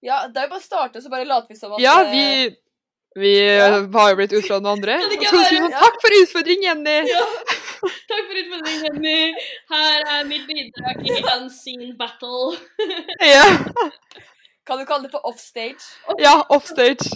Ja, 0.03 0.27
det 0.29 0.41
er 0.41 0.49
jo 0.49 0.53
bare 0.57 0.61
å 0.63 0.65
starte, 0.65 1.03
så 1.03 1.11
bare 1.13 1.27
later 1.29 1.53
vi 1.53 1.59
som 1.59 1.73
at 1.77 1.83
Ja, 1.83 1.97
eh, 2.03 2.13
vi 2.13 2.57
Vi 3.23 3.33
ja. 3.39 3.67
har 3.93 4.09
jo 4.11 4.17
blitt 4.17 4.33
av 4.51 4.63
noen 4.63 4.71
andre. 4.79 4.95
Så 5.03 5.43
sier 5.45 5.61
være- 5.67 5.81
takk 5.83 5.99
for 6.01 6.15
utfordring, 6.23 6.63
Jenny! 6.65 6.95
Ja. 7.11 7.25
Takk 8.09 8.23
for 8.31 8.39
utfordringen, 8.41 8.85
Jenny. 8.87 9.35
Her 9.69 10.05
er 10.15 10.25
mitt 10.29 10.47
bidrag 10.49 11.03
i 11.05 11.19
Unseen 11.37 11.97
Battle. 11.99 12.57
Ja. 13.35 13.45
Kan 14.65 14.79
du 14.79 14.87
kalle 14.87 15.09
det 15.09 15.11
for 15.13 15.27
offstage? 15.27 15.83
ja, 16.23 16.37
offstage. 16.55 17.11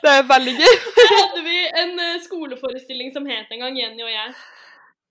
Det 0.00 0.10
er 0.14 0.22
veldig 0.30 0.52
gøy. 0.56 0.74
Der 0.96 1.10
hadde 1.18 1.42
vi 1.44 1.56
en 1.82 1.96
eh, 2.00 2.20
skoleforestilling 2.24 3.10
som 3.12 3.26
het 3.28 3.50
en 3.50 3.60
gang 3.66 3.76
Jenny 3.76 4.04
og 4.06 4.12
jeg. 4.14 4.34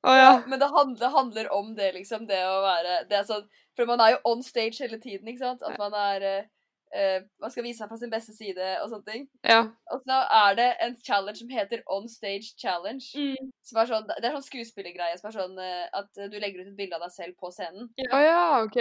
Å 0.08 0.14
ja. 0.16 0.30
Men 0.48 0.62
det 0.62 0.70
handler, 0.72 1.12
handler 1.12 1.50
om 1.54 1.74
det, 1.76 1.92
liksom. 2.00 2.24
Det 2.30 2.40
å 2.48 2.62
være 2.64 3.02
det 3.12 3.26
sånn, 3.28 3.44
For 3.76 3.86
man 3.86 4.02
er 4.02 4.16
jo 4.16 4.22
on 4.32 4.42
stage 4.44 4.80
hele 4.82 4.98
tiden, 5.04 5.28
ikke 5.28 5.44
sant? 5.44 5.62
At 5.68 5.78
man 5.78 5.94
er 5.94 6.48
eh, 6.94 7.16
eh, 7.16 7.22
Man 7.40 7.52
skal 7.52 7.64
vise 7.64 7.80
seg 7.82 7.90
fra 7.90 7.98
sin 7.98 8.12
beste 8.14 8.34
side 8.34 8.70
og 8.84 8.90
sånne 8.90 9.06
ting. 9.12 9.28
ja. 9.44 9.62
Og 9.94 10.02
så 10.06 10.20
er 10.40 10.56
det 10.60 10.70
en 10.86 10.96
challenge 11.06 11.40
som 11.42 11.50
heter 11.50 11.84
On 11.88 12.08
Stage 12.10 12.54
Challenge. 12.58 13.06
Mm. 13.16 13.52
Som 13.64 13.82
er 13.82 13.92
sånn, 13.92 14.08
det 14.10 14.26
er 14.26 14.36
sånn 14.38 14.48
skuespillergreie 14.48 15.18
som 15.20 15.30
er 15.30 15.38
sånn 15.38 15.58
uh, 15.60 15.86
at 16.02 16.10
du 16.32 16.40
legger 16.40 16.62
ut 16.64 16.72
et 16.72 16.78
bilde 16.78 16.96
av 16.98 17.06
deg 17.06 17.12
selv 17.14 17.38
på 17.40 17.52
scenen. 17.54 17.90
Å 18.10 18.22
ja, 18.24 18.42
OK. 18.64 18.80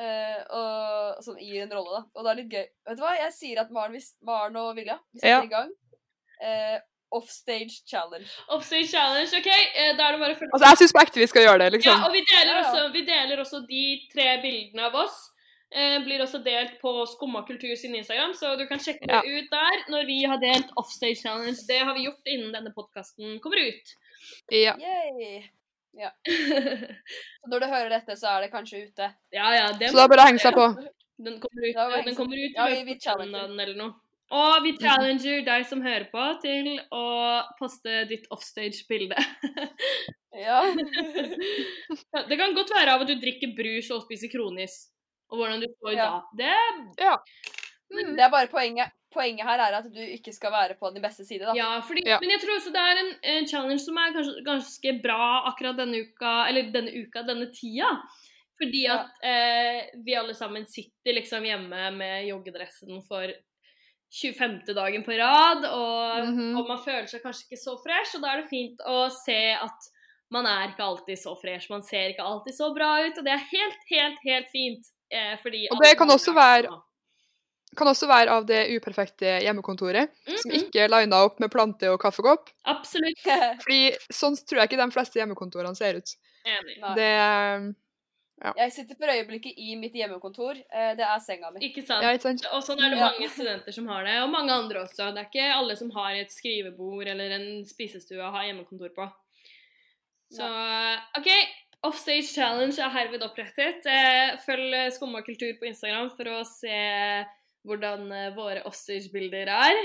Uh, 0.00 0.40
og, 0.56 1.24
sånn 1.24 1.40
i 1.44 1.58
en 1.60 1.72
rolle, 1.72 1.98
da. 1.98 2.02
Og 2.14 2.24
det 2.24 2.30
er 2.30 2.38
litt 2.38 2.54
gøy. 2.54 2.66
Vet 2.88 2.96
du 3.00 3.02
hva? 3.04 3.16
Jeg 3.18 3.34
sier 3.36 3.60
at 3.60 3.70
Maren, 3.74 4.00
Maren 4.24 4.56
og 4.56 4.72
Vilja 4.78 4.96
vi 5.12 5.20
setter 5.20 5.36
Ja. 5.36 5.42
i 5.44 5.52
gang. 5.52 5.74
Offstage 7.10 7.82
Challenge. 7.86 8.28
Offstage 8.48 8.88
Challenge, 8.88 9.28
OK? 9.36 9.46
Eh, 9.50 9.96
Da 9.96 10.08
er 10.08 10.12
det 10.12 10.20
bare 10.20 10.34
å 10.34 10.38
følge 10.38 10.54
Altså, 10.54 10.68
jeg 10.68 10.78
syns 10.78 10.94
på 10.94 11.02
ekte 11.02 11.20
vi 11.20 11.26
skal 11.26 11.42
gjøre 11.42 11.58
det, 11.58 11.66
Ja, 11.66 11.74
liksom. 11.76 12.04
og 12.06 12.12
vi 12.14 12.22
deler, 12.22 12.54
Ja, 12.54 12.60
ja. 12.60 12.70
Også, 12.70 12.92
vi 12.92 13.02
deler 13.04 13.42
også 13.42 13.66
de 13.66 13.84
tre 14.12 14.28
bildene 14.42 14.86
av 14.86 14.94
oss. 14.94 15.29
Eh, 15.70 16.00
blir 16.02 16.18
også 16.24 16.40
delt 16.42 16.80
på 16.80 16.90
Skumma 17.06 17.44
kultur 17.46 17.76
sin 17.78 17.94
Instagram, 17.94 18.32
så 18.34 18.56
du 18.58 18.64
kan 18.66 18.78
sjekke 18.82 19.06
Ja. 19.06 19.20
det 19.22 19.30
ut 19.44 19.50
der 19.52 19.84
når 19.92 20.06
vi 20.08 20.16
har 20.26 20.40
delt 20.42 20.72
Offstage 20.76 21.20
Challenge. 21.22 21.54
Det 21.68 21.78
har 21.78 21.94
vi 21.94 22.06
gjort 22.08 22.26
innen 22.26 22.52
denne 22.52 22.72
podkasten 22.74 23.38
kommer 23.40 23.62
ut. 23.68 23.94
Ja. 24.50 24.74
Yay! 24.80 25.44
Ja. 25.94 26.10
Så 26.26 27.50
når 27.50 27.60
du 27.60 27.66
hører 27.66 27.88
dette, 27.90 28.16
så 28.18 28.26
er 28.36 28.42
det 28.44 28.52
kanskje 28.52 28.84
ute. 28.88 29.08
Ja, 29.34 29.48
ja, 29.54 29.72
det 29.78 29.90
Så 29.90 29.96
da 29.98 30.08
bare 30.10 30.26
henge 30.28 30.42
seg 30.42 30.54
på. 30.54 30.66
Den 31.20 31.38
kommer 31.42 31.66
ut, 31.66 32.04
den 32.06 32.14
kommer 32.16 32.36
ut 32.38 32.54
Ja, 32.56 32.66
vi- 32.66 32.96
eller 33.62 33.76
noe. 33.76 33.94
Og 34.30 34.62
vi 34.62 34.76
challenger 34.78 35.42
deg 35.44 35.64
som 35.66 35.82
hører 35.82 36.06
på, 36.12 36.22
til 36.42 36.78
å 36.94 37.42
poste 37.58 38.04
ditt 38.08 38.26
offstage-bilde. 38.30 39.18
Ja. 40.38 40.60
det 42.30 42.38
kan 42.38 42.54
godt 42.54 42.70
være 42.70 42.94
av 42.94 43.02
at 43.02 43.10
du 43.10 43.16
drikker 43.18 43.50
brus 43.58 43.90
og 43.90 44.04
spiser 44.06 44.30
kronis, 44.30 44.76
og 45.30 45.38
hvordan 45.38 45.60
du 45.62 45.66
står 45.78 45.92
Ja. 45.96 46.06
da. 46.10 46.22
Det 46.36 47.04
Ja. 47.04 47.16
Det 47.90 48.20
er 48.22 48.30
bare 48.30 48.46
poenget. 48.48 48.90
Poenget 49.12 49.42
her 49.42 49.58
er 49.58 49.74
at 49.80 49.86
du 49.92 49.98
ikke 49.98 50.32
skal 50.32 50.52
være 50.52 50.76
på 50.78 50.92
din 50.94 51.02
beste 51.02 51.24
side, 51.26 51.40
da. 51.42 51.52
Ja, 51.56 51.80
fordi, 51.80 52.04
Ja. 52.06 52.18
men 52.20 52.30
jeg 52.30 52.40
tror 52.40 52.54
også 52.60 52.70
det 52.72 52.78
er 52.80 52.96
en, 53.00 53.14
en 53.22 53.46
challenge 53.48 53.80
som 53.80 53.96
er 53.98 54.12
kanskje, 54.14 54.44
ganske 54.46 55.02
bra 55.02 55.46
akkurat 55.50 55.76
denne 55.76 55.98
uka, 56.06 56.46
eller 56.48 56.70
denne 56.70 56.92
uka, 56.94 57.22
denne 57.26 57.50
tida. 57.52 57.90
Fordi 58.60 58.82
Ja. 58.84 58.94
at 58.94 59.10
eh, 59.24 59.90
vi 60.04 60.14
alle 60.14 60.34
sammen 60.34 60.66
sitter 60.66 61.12
liksom 61.14 61.42
hjemme 61.42 61.90
med 61.96 62.28
joggedressen 62.28 63.02
for 63.08 63.26
25. 64.10 64.74
dagen 64.74 65.02
på 65.04 65.16
rad, 65.18 65.64
og, 65.64 66.28
Mhm. 66.28 66.56
og 66.58 66.68
man 66.68 66.78
føler 66.78 67.06
seg 67.08 67.22
kanskje 67.22 67.46
ikke 67.50 67.58
så 67.64 67.76
fresh, 67.82 68.14
og 68.16 68.22
da 68.22 68.28
er 68.34 68.42
det 68.42 68.50
fint 68.50 68.78
å 68.86 69.10
se 69.10 69.52
at 69.54 69.90
man 70.30 70.46
er 70.46 70.68
ikke 70.68 70.82
alltid 70.86 71.18
så 71.18 71.34
fresh, 71.40 71.68
man 71.70 71.82
ser 71.82 72.10
ikke 72.12 72.22
alltid 72.22 72.54
så 72.54 72.74
bra 72.74 73.04
ut, 73.06 73.18
og 73.18 73.24
det 73.24 73.32
er 73.32 73.46
helt, 73.50 73.78
helt, 73.90 74.18
helt 74.24 74.46
fint. 74.52 74.84
Eh, 75.10 75.36
fordi 75.42 75.66
Og 75.70 75.80
det 75.82 75.96
kan 75.98 76.08
også 76.10 76.32
være-. 76.34 76.80
Kan 77.76 77.86
også 77.86 78.06
være 78.10 78.28
av 78.34 78.46
det 78.46 78.64
uperfekte 78.74 79.40
hjemmekontoret, 79.44 80.10
som 80.26 80.50
Mhm. 80.50 80.56
ikke 80.58 80.80
er 80.84 80.88
lina 80.88 81.20
opp 81.24 81.38
med 81.40 81.50
plante 81.52 81.86
og 81.92 82.00
kaffekopp. 82.00 82.48
Absolutt 82.66 83.18
Fordi 83.62 83.94
sånn 84.10 84.34
tror 84.44 84.58
jeg 84.60 84.68
ikke 84.70 84.80
de 84.84 84.90
fleste 84.90 85.20
hjemmekontorene 85.20 85.76
ser 85.76 85.94
ut. 86.00 86.16
enig. 86.44 86.80
Det 86.96 87.76
ja. 88.42 88.52
Jeg 88.56 88.72
sitter 88.72 88.96
for 88.96 89.06
øyeblikket 89.12 89.52
i 89.58 89.74
mitt 89.76 89.92
hjemmekontor. 89.92 90.56
Eh, 90.72 90.94
Det 90.96 91.04
er 91.04 91.18
senga 91.20 91.50
mi. 91.52 91.60
Ikke 91.68 91.84
sant? 91.86 92.02
Ja, 92.02 92.10
ikke 92.16 92.22
sant? 92.22 92.46
Og 92.52 92.62
sånn 92.64 92.80
er 92.82 92.88
det 92.90 92.98
Ja. 92.98 93.10
mange 93.10 93.28
studenter 93.28 93.72
som 93.72 93.86
har 93.86 94.02
det, 94.04 94.18
og 94.22 94.30
mange 94.30 94.50
andre 94.50 94.80
også. 94.82 95.12
Det 95.14 95.18
er 95.18 95.28
ikke 95.28 95.54
alle 95.54 95.76
som 95.76 95.90
har 95.90 96.12
et 96.14 96.30
skrivebord 96.32 97.06
eller 97.06 97.30
en 97.36 97.64
spisestue 97.66 98.18
å 98.18 98.32
ha 98.32 98.42
hjemmekontor 98.48 98.88
på. 98.96 99.12
Så 100.32 100.42
OK, 101.18 101.28
Offstage 101.82 102.28
Challenge 102.34 102.76
er 102.82 102.90
herved 102.92 103.22
opprettet. 103.24 103.86
Eh, 103.88 104.34
Følg 104.44 104.74
eh, 104.76 104.90
Skumma 104.92 105.22
kultur 105.24 105.54
på 105.60 105.64
Instagram 105.70 106.10
for 106.16 106.28
å 106.28 106.42
se 106.44 106.74
hvordan 107.68 108.04
eh, 108.12 108.26
våre 108.36 108.62
offstage-bilder 108.68 109.48
er. 109.48 109.80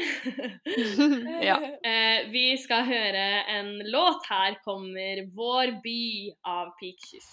Ja. 1.49 1.55
Eh, 1.85 2.27
Vi 2.33 2.57
skal 2.59 2.83
høre 2.87 3.25
en 3.55 3.77
låt. 3.93 4.25
Her 4.27 4.57
kommer 4.65 5.21
'Vår 5.35 5.75
by' 5.83 6.33
av 6.43 6.73
Peakkyss. 6.81 7.29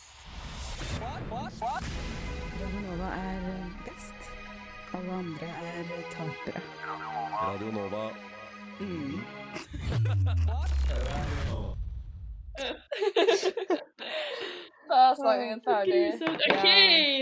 Radio 1.01 2.81
Nova 2.87 3.09
er 3.19 3.41
best. 3.87 4.31
Alle 4.95 5.13
andre 5.23 5.49
er 5.73 5.85
tapere. 6.15 6.63
Radio 7.43 7.71
Nova. 7.81 8.05
Mm. 8.81 9.23
Da 14.93 14.99
er 15.09 15.15
sangen 15.17 15.63
ferdig. 15.65 16.01
OK, 16.51 16.67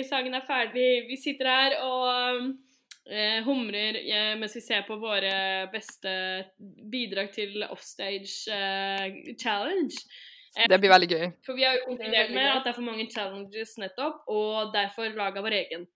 sangen 0.09 0.35
er 0.35 0.43
ferdig. 0.47 1.05
Vi 1.07 1.17
sitter 1.21 1.47
her 1.47 1.77
og 1.85 2.49
eh, 3.07 3.45
humrer 3.47 3.95
eh, 4.01 4.33
mens 4.41 4.57
vi 4.59 4.63
ser 4.65 4.83
på 4.89 4.97
våre 4.99 5.69
beste 5.71 6.11
bidrag 6.91 7.31
til 7.37 7.63
offstage 7.69 8.51
eh, 8.51 9.37
challenge. 9.39 10.03
Det 10.51 10.81
blir 10.83 10.91
veldig 10.91 11.09
gøy. 11.13 11.29
For 11.47 11.55
vi 11.55 11.63
har 11.63 11.79
jo 11.79 11.87
konkludert 11.93 12.33
med 12.35 12.49
at 12.51 12.65
det 12.65 12.73
er 12.73 12.79
for 12.81 12.89
mange 12.89 13.07
challenges 13.13 13.77
nettopp, 13.79 14.25
og 14.27 14.73
derfor 14.75 15.07
laga 15.15 15.45
vår 15.45 15.55
egen. 15.61 15.87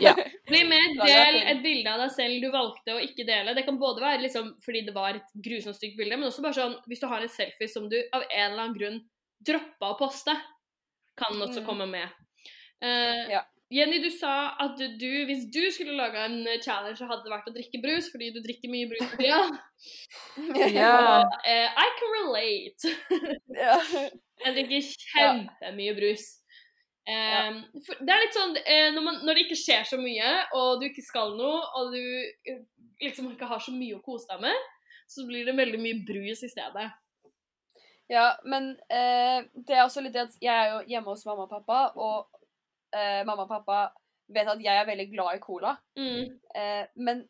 Ja. 0.00 0.12
Bli 0.50 0.60
med, 0.68 0.96
del 1.02 1.40
et 1.52 1.62
bilde 1.64 1.92
av 1.92 2.00
deg 2.04 2.12
selv 2.14 2.40
du 2.44 2.48
valgte 2.54 2.94
å 2.96 3.02
ikke 3.02 3.26
dele. 3.28 3.54
Det 3.56 3.64
kan 3.66 3.78
både 3.80 4.00
være 4.04 4.22
liksom 4.24 4.54
fordi 4.64 4.84
det 4.86 4.94
var 4.96 5.18
et 5.18 5.34
grusomt 5.44 5.76
stygt 5.76 5.98
bilde, 5.98 6.16
men 6.16 6.28
også 6.30 6.44
bare 6.44 6.56
sånn 6.56 6.78
hvis 6.88 7.02
du 7.02 7.08
har 7.10 7.24
en 7.26 7.32
selfie 7.32 7.68
som 7.68 7.88
du 7.92 7.98
av 8.12 8.22
en 8.28 8.46
eller 8.52 8.62
annen 8.62 8.78
grunn 8.78 9.02
droppa 9.46 9.92
å 9.92 9.98
poste, 10.00 10.32
kan 11.16 11.36
også 11.42 11.60
Mm. 11.62 11.66
komme 11.66 11.86
med. 11.90 12.08
Uh, 12.82 13.26
Ja. 13.36 13.44
Jenny, 13.68 13.98
du 13.98 14.10
sa 14.14 14.54
at 14.62 14.78
du, 14.78 15.08
hvis 15.26 15.50
du 15.50 15.64
skulle 15.74 15.96
laga 15.98 16.26
en 16.28 16.44
challenge, 16.62 17.00
så 17.00 17.06
hadde 17.10 17.24
det 17.26 17.32
vært 17.32 17.48
å 17.50 17.54
drikke 17.56 17.80
brus, 17.82 18.06
fordi 18.12 18.28
du 18.30 18.38
drikker 18.44 18.70
mye 18.70 18.86
brus 18.86 19.02
for 19.10 19.16
tida. 19.18 19.40
Ja. 20.76 21.24
Eh, 21.50 21.66
I 21.66 21.88
can 21.98 22.14
relate. 22.14 22.92
Jeg 24.44 24.54
drikker 24.54 24.86
kjempemye 25.16 25.96
brus. 25.98 26.26
Eh, 27.06 27.58
for 27.86 28.00
det 28.02 28.14
er 28.14 28.22
litt 28.24 28.34
sånn 28.36 28.56
eh, 28.64 28.88
når, 28.94 29.02
man, 29.06 29.18
når 29.26 29.38
det 29.38 29.44
ikke 29.46 29.60
skjer 29.60 29.84
så 29.86 29.98
mye, 30.00 30.30
og 30.58 30.80
du 30.80 30.88
ikke 30.88 31.04
skal 31.06 31.36
noe, 31.38 31.60
og 31.78 31.92
du 31.94 32.00
eh, 32.02 32.62
liksom 33.02 33.30
ikke 33.32 33.48
har 33.50 33.62
så 33.62 33.74
mye 33.74 33.98
å 33.98 34.02
kose 34.04 34.26
deg 34.32 34.42
med, 34.48 34.72
så 35.06 35.26
blir 35.28 35.46
det 35.46 35.54
veldig 35.54 35.78
mye 35.82 36.00
brus 36.08 36.42
i 36.42 36.50
stedet. 36.50 36.88
Ja, 38.10 38.26
men 38.46 38.72
eh, 38.90 39.46
det 39.66 39.74
er 39.76 39.84
også 39.84 40.02
litt 40.02 40.14
det 40.14 40.26
at 40.28 40.34
jeg 40.42 40.54
er 40.54 40.72
jo 40.74 40.82
hjemme 40.90 41.14
hos 41.14 41.24
mamma 41.26 41.46
og 41.46 41.54
pappa, 41.54 41.78
og 41.98 42.42
eh, 42.94 43.22
mamma 43.26 43.46
og 43.46 43.50
pappa 43.54 43.80
vet 44.34 44.50
at 44.50 44.62
jeg 44.62 44.74
er 44.82 44.86
veldig 44.88 45.08
glad 45.12 45.38
i 45.38 45.42
cola. 45.42 45.76
Mm. 45.98 46.36
Eh, 46.58 46.84
men 46.98 47.24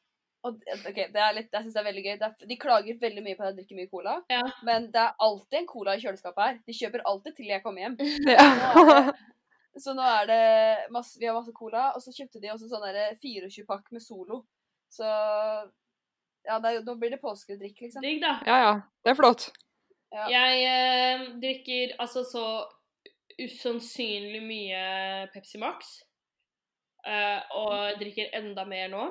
og, 0.46 0.60
ok, 0.86 0.98
det 1.10 1.18
er 1.18 1.32
litt, 1.34 1.48
jeg 1.50 1.64
synes 1.64 1.74
det 1.74 1.80
er 1.80 1.86
veldig 1.88 2.02
gøy. 2.04 2.12
Er, 2.22 2.34
de 2.48 2.58
klager 2.60 2.98
veldig 3.00 3.22
mye 3.24 3.34
på 3.34 3.42
at 3.42 3.48
jeg 3.50 3.56
drikker 3.60 3.78
mye 3.80 3.90
cola, 3.90 4.12
Ja. 4.30 4.42
men 4.68 4.90
det 4.94 5.00
er 5.02 5.16
alltid 5.26 5.58
en 5.58 5.66
cola 5.70 5.96
i 5.96 6.02
kjøleskapet 6.04 6.44
her. 6.44 6.60
De 6.68 6.76
kjøper 6.76 7.02
alltid 7.10 7.34
til 7.40 7.50
jeg 7.50 7.64
kommer 7.64 7.82
hjem. 7.82 7.96
Ja. 8.36 9.10
Så 9.76 9.92
nå 9.96 10.04
er 10.08 10.28
det 10.30 10.44
masse, 10.94 11.18
vi 11.20 11.28
har 11.28 11.36
masse 11.36 11.52
cola, 11.56 11.90
og 11.96 12.00
så 12.04 12.14
kjøpte 12.14 12.40
de 12.40 12.52
også 12.52 12.70
sånn 12.70 12.86
der 12.86 13.18
24-pakk 13.20 13.90
med 13.92 14.04
Solo. 14.04 14.40
Så 14.92 15.04
ja, 16.46 16.58
det 16.62 16.70
er, 16.70 16.80
nå 16.86 16.94
blir 17.00 17.12
det 17.12 17.20
påskedrikk, 17.22 17.82
liksom. 17.84 18.04
Digg, 18.04 18.22
da. 18.22 18.38
ja, 18.46 18.56
ja. 18.62 18.74
Det 19.04 19.12
er 19.12 19.18
flott. 19.18 19.50
Ja. 20.14 20.26
Jeg 20.30 20.64
eh, 20.70 21.24
drikker 21.42 21.96
altså 22.00 22.22
så 22.24 22.46
usannsynlig 23.42 24.40
mye 24.46 24.82
Pepsi 25.34 25.60
Max. 25.60 25.98
eh, 27.06 27.40
og 27.58 28.00
drikker 28.00 28.32
enda 28.38 28.64
mer 28.66 28.88
nå. 28.94 29.06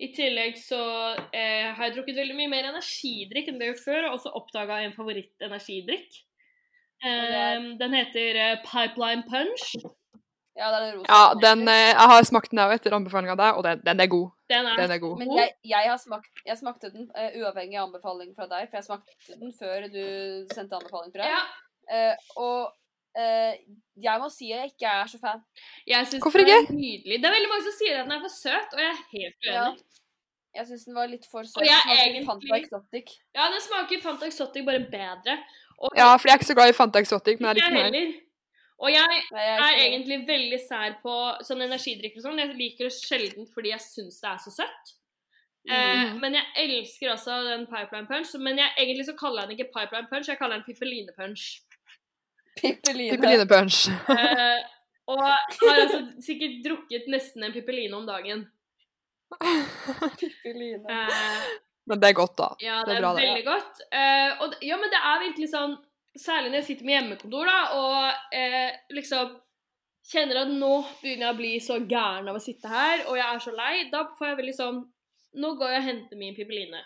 I 0.00 0.10
tillegg 0.16 0.56
så 0.56 0.80
eh, 1.36 1.70
har 1.76 1.86
jeg 1.86 1.94
drukket 1.96 2.16
veldig 2.16 2.36
mye 2.38 2.50
mer 2.52 2.70
energidrikk 2.70 3.50
enn 3.50 3.58
det 3.60 3.68
jeg 3.68 3.74
gjorde 3.74 3.84
før, 3.84 4.06
og 4.08 4.18
også 4.18 4.34
oppdaga 4.38 4.80
en 4.84 4.94
favorittenergidrikk. 4.96 6.20
Eh, 7.04 7.62
den 7.80 7.96
heter 7.96 8.38
eh, 8.44 8.56
Pipeline 8.66 9.24
Punch. 9.28 9.74
Ja, 10.58 10.68
den 10.74 10.82
er 10.82 10.90
den 10.90 10.98
rosa. 10.98 11.08
Ja, 11.08 11.34
den, 11.40 11.68
eh, 11.68 11.92
jeg 11.92 12.08
har 12.12 12.26
smakt 12.28 12.50
den 12.52 12.60
av 12.60 12.72
etter 12.74 12.96
anbefalinga 12.96 13.36
av 13.36 13.40
deg, 13.40 13.60
og 13.60 13.64
den, 13.64 13.84
den 13.86 14.02
er 14.04 14.10
god. 14.12 14.28
Den 14.50 14.66
er, 14.66 14.76
Den 14.82 14.90
er 14.96 14.98
god. 14.98 15.14
Men 15.22 15.32
jeg, 15.38 15.54
jeg, 15.70 15.86
har 15.92 16.00
smakt, 16.02 16.42
jeg 16.46 16.58
smakte 16.58 16.90
den 16.90 17.06
uh, 17.14 17.30
uavhengig 17.38 17.78
av 17.78 17.86
anbefaling 17.86 18.34
fra 18.34 18.48
deg, 18.50 18.66
for 18.68 18.80
jeg 18.80 18.88
smakte 18.88 19.38
den 19.40 19.54
før 19.56 19.86
du 19.92 20.02
sendte 20.50 20.80
anbefaling, 20.80 21.14
tror 21.14 21.26
jeg. 21.26 21.34
Ja, 21.38 21.42
Uh, 21.90 22.14
og 22.38 22.76
Uh, 23.10 23.56
jeg 23.98 24.20
må 24.22 24.28
si 24.30 24.52
at 24.54 24.60
jeg 24.60 24.70
ikke 24.70 24.90
er 25.00 25.08
så 25.10 25.18
fan. 25.18 25.40
jeg 25.82 26.06
synes 26.06 26.22
Hvorfor 26.22 26.38
den 26.38 26.48
er 26.52 26.60
ikke? 26.62 26.76
nydelig. 26.78 27.16
Det 27.18 27.26
er 27.26 27.34
veldig 27.34 27.48
mange 27.50 27.64
som 27.66 27.74
sier 27.74 27.96
at 27.98 28.04
den 28.06 28.14
er 28.14 28.20
for 28.22 28.30
søt, 28.30 28.76
og 28.76 28.82
jeg 28.84 28.92
er 28.92 29.00
helt 29.16 29.48
uenig. 29.48 29.56
Ja. 29.56 29.64
Jeg 30.54 30.66
syns 30.66 30.84
den 30.84 30.94
var 30.94 31.06
litt 31.06 31.26
for 31.30 31.42
søt. 31.46 31.60
Den 31.62 31.66
jeg 31.70 31.80
er 31.86 32.00
egentlig- 32.04 32.26
Fanta 32.26 32.56
Exotic. 32.56 33.12
Ja, 33.34 33.50
den 33.52 33.60
smaker 33.60 34.00
Fanta 34.02 34.26
Exotic 34.26 34.64
bare 34.66 34.80
bedre. 34.90 35.38
Og 35.78 35.90
Ja, 35.96 36.16
for 36.16 36.28
jeg 36.28 36.34
er 36.34 36.38
ikke 36.38 36.50
så 36.52 36.54
glad 36.58 36.68
i 36.68 36.72
Fanta 36.76 36.98
Exotic, 36.98 37.40
men 37.40 37.56
ikke 37.56 37.68
liker 37.70 37.84
jeg 37.84 37.92
den 37.92 38.12
her. 38.12 38.20
Og 38.80 38.90
jeg 38.90 39.06
Nei, 39.08 39.42
jeg 39.44 39.60
er 39.60 39.68
ikke- 39.68 39.86
egentlig 39.92 40.26
veldig 40.28 40.60
sær 40.68 40.96
på 41.04 41.14
sånn 41.44 41.62
energidrikk 41.62 42.16
og 42.16 42.22
sånn. 42.24 42.38
Jeg 42.38 42.56
liker 42.56 42.84
det 42.88 42.92
sjelden 42.92 43.46
fordi 43.54 43.68
jeg 43.70 43.80
syns 43.80 44.20
det 44.20 44.30
er 44.30 44.38
så 44.38 44.50
søtt. 44.50 44.94
Eh, 45.68 46.04
Mhm. 46.04 46.20
men 46.20 46.32
jeg 46.32 46.44
elsker 46.56 47.10
også 47.12 47.44
den 47.44 47.66
Pipeline 47.66 48.06
Punch. 48.06 48.34
Men 48.40 48.56
jeg, 48.56 48.70
egentlig 48.78 49.04
så 49.06 49.16
kaller 49.16 49.42
jeg 49.42 49.48
den 49.48 49.58
ikke 49.58 49.72
Pipeline 49.72 50.08
Punch, 50.08 50.26
jeg 50.26 50.38
kaller 50.38 50.56
den 50.56 50.64
Pippeline 50.64 51.08
Punch. 51.16 51.60
Pippeline. 52.56 53.10
Pippeline 53.12 53.46
Punch. 53.46 53.88
Eh, 53.88 54.62
og 55.08 55.18
har 55.20 55.36
altså 55.84 56.00
sikkert 56.22 56.64
drukket 56.64 57.06
nesten 57.08 57.44
en 57.44 57.52
pippeline 57.52 57.92
om 57.94 58.06
dagen. 58.06 58.48
Pippeline. 60.20 60.84
Eh, 60.90 61.44
Men 61.86 62.00
det 62.00 62.08
er 62.10 62.16
godt, 62.18 62.36
da. 62.38 62.48
Ja, 62.60 62.80
Det 62.84 62.96
det 62.96 62.96
er 62.96 63.06
er, 63.08 63.14
veldig 63.14 63.36
det. 63.36 63.44
godt. 63.46 63.80
Eh, 63.92 64.30
og, 64.42 64.50
det- 64.52 64.62
ja, 64.68 64.76
men 64.76 64.90
det 64.92 65.00
er 65.12 65.22
virkelig 65.28 65.50
sånn 65.54 65.78
Særlig 66.18 66.50
når 66.50 66.56
jeg 66.58 66.64
sitter 66.66 66.84
med 66.88 66.94
hjemmekontor 66.96 67.46
da, 67.46 67.58
og 67.78 68.34
eh, 68.34 68.72
liksom 68.90 69.28
kjenner 70.10 70.40
at 70.40 70.48
nå 70.50 70.70
begynner 71.02 71.28
jeg 71.28 71.34
å 71.34 71.38
bli 71.38 71.50
så 71.62 71.76
gæren 71.86 72.26
av 72.28 72.34
å 72.34 72.42
sitte 72.42 72.66
her, 72.68 73.04
og 73.06 73.14
jeg 73.14 73.26
er 73.36 73.38
så 73.44 73.52
lei. 73.54 73.84
Da 73.92 74.00
får 74.18 74.26
jeg 74.32 74.38
veldig 74.40 74.54
sånn 74.56 74.80
Nå 75.38 75.52
går 75.60 75.70
jeg 75.70 75.78
og 75.78 75.86
henter 75.86 76.18
min 76.18 76.34
pippeline. 76.34 76.80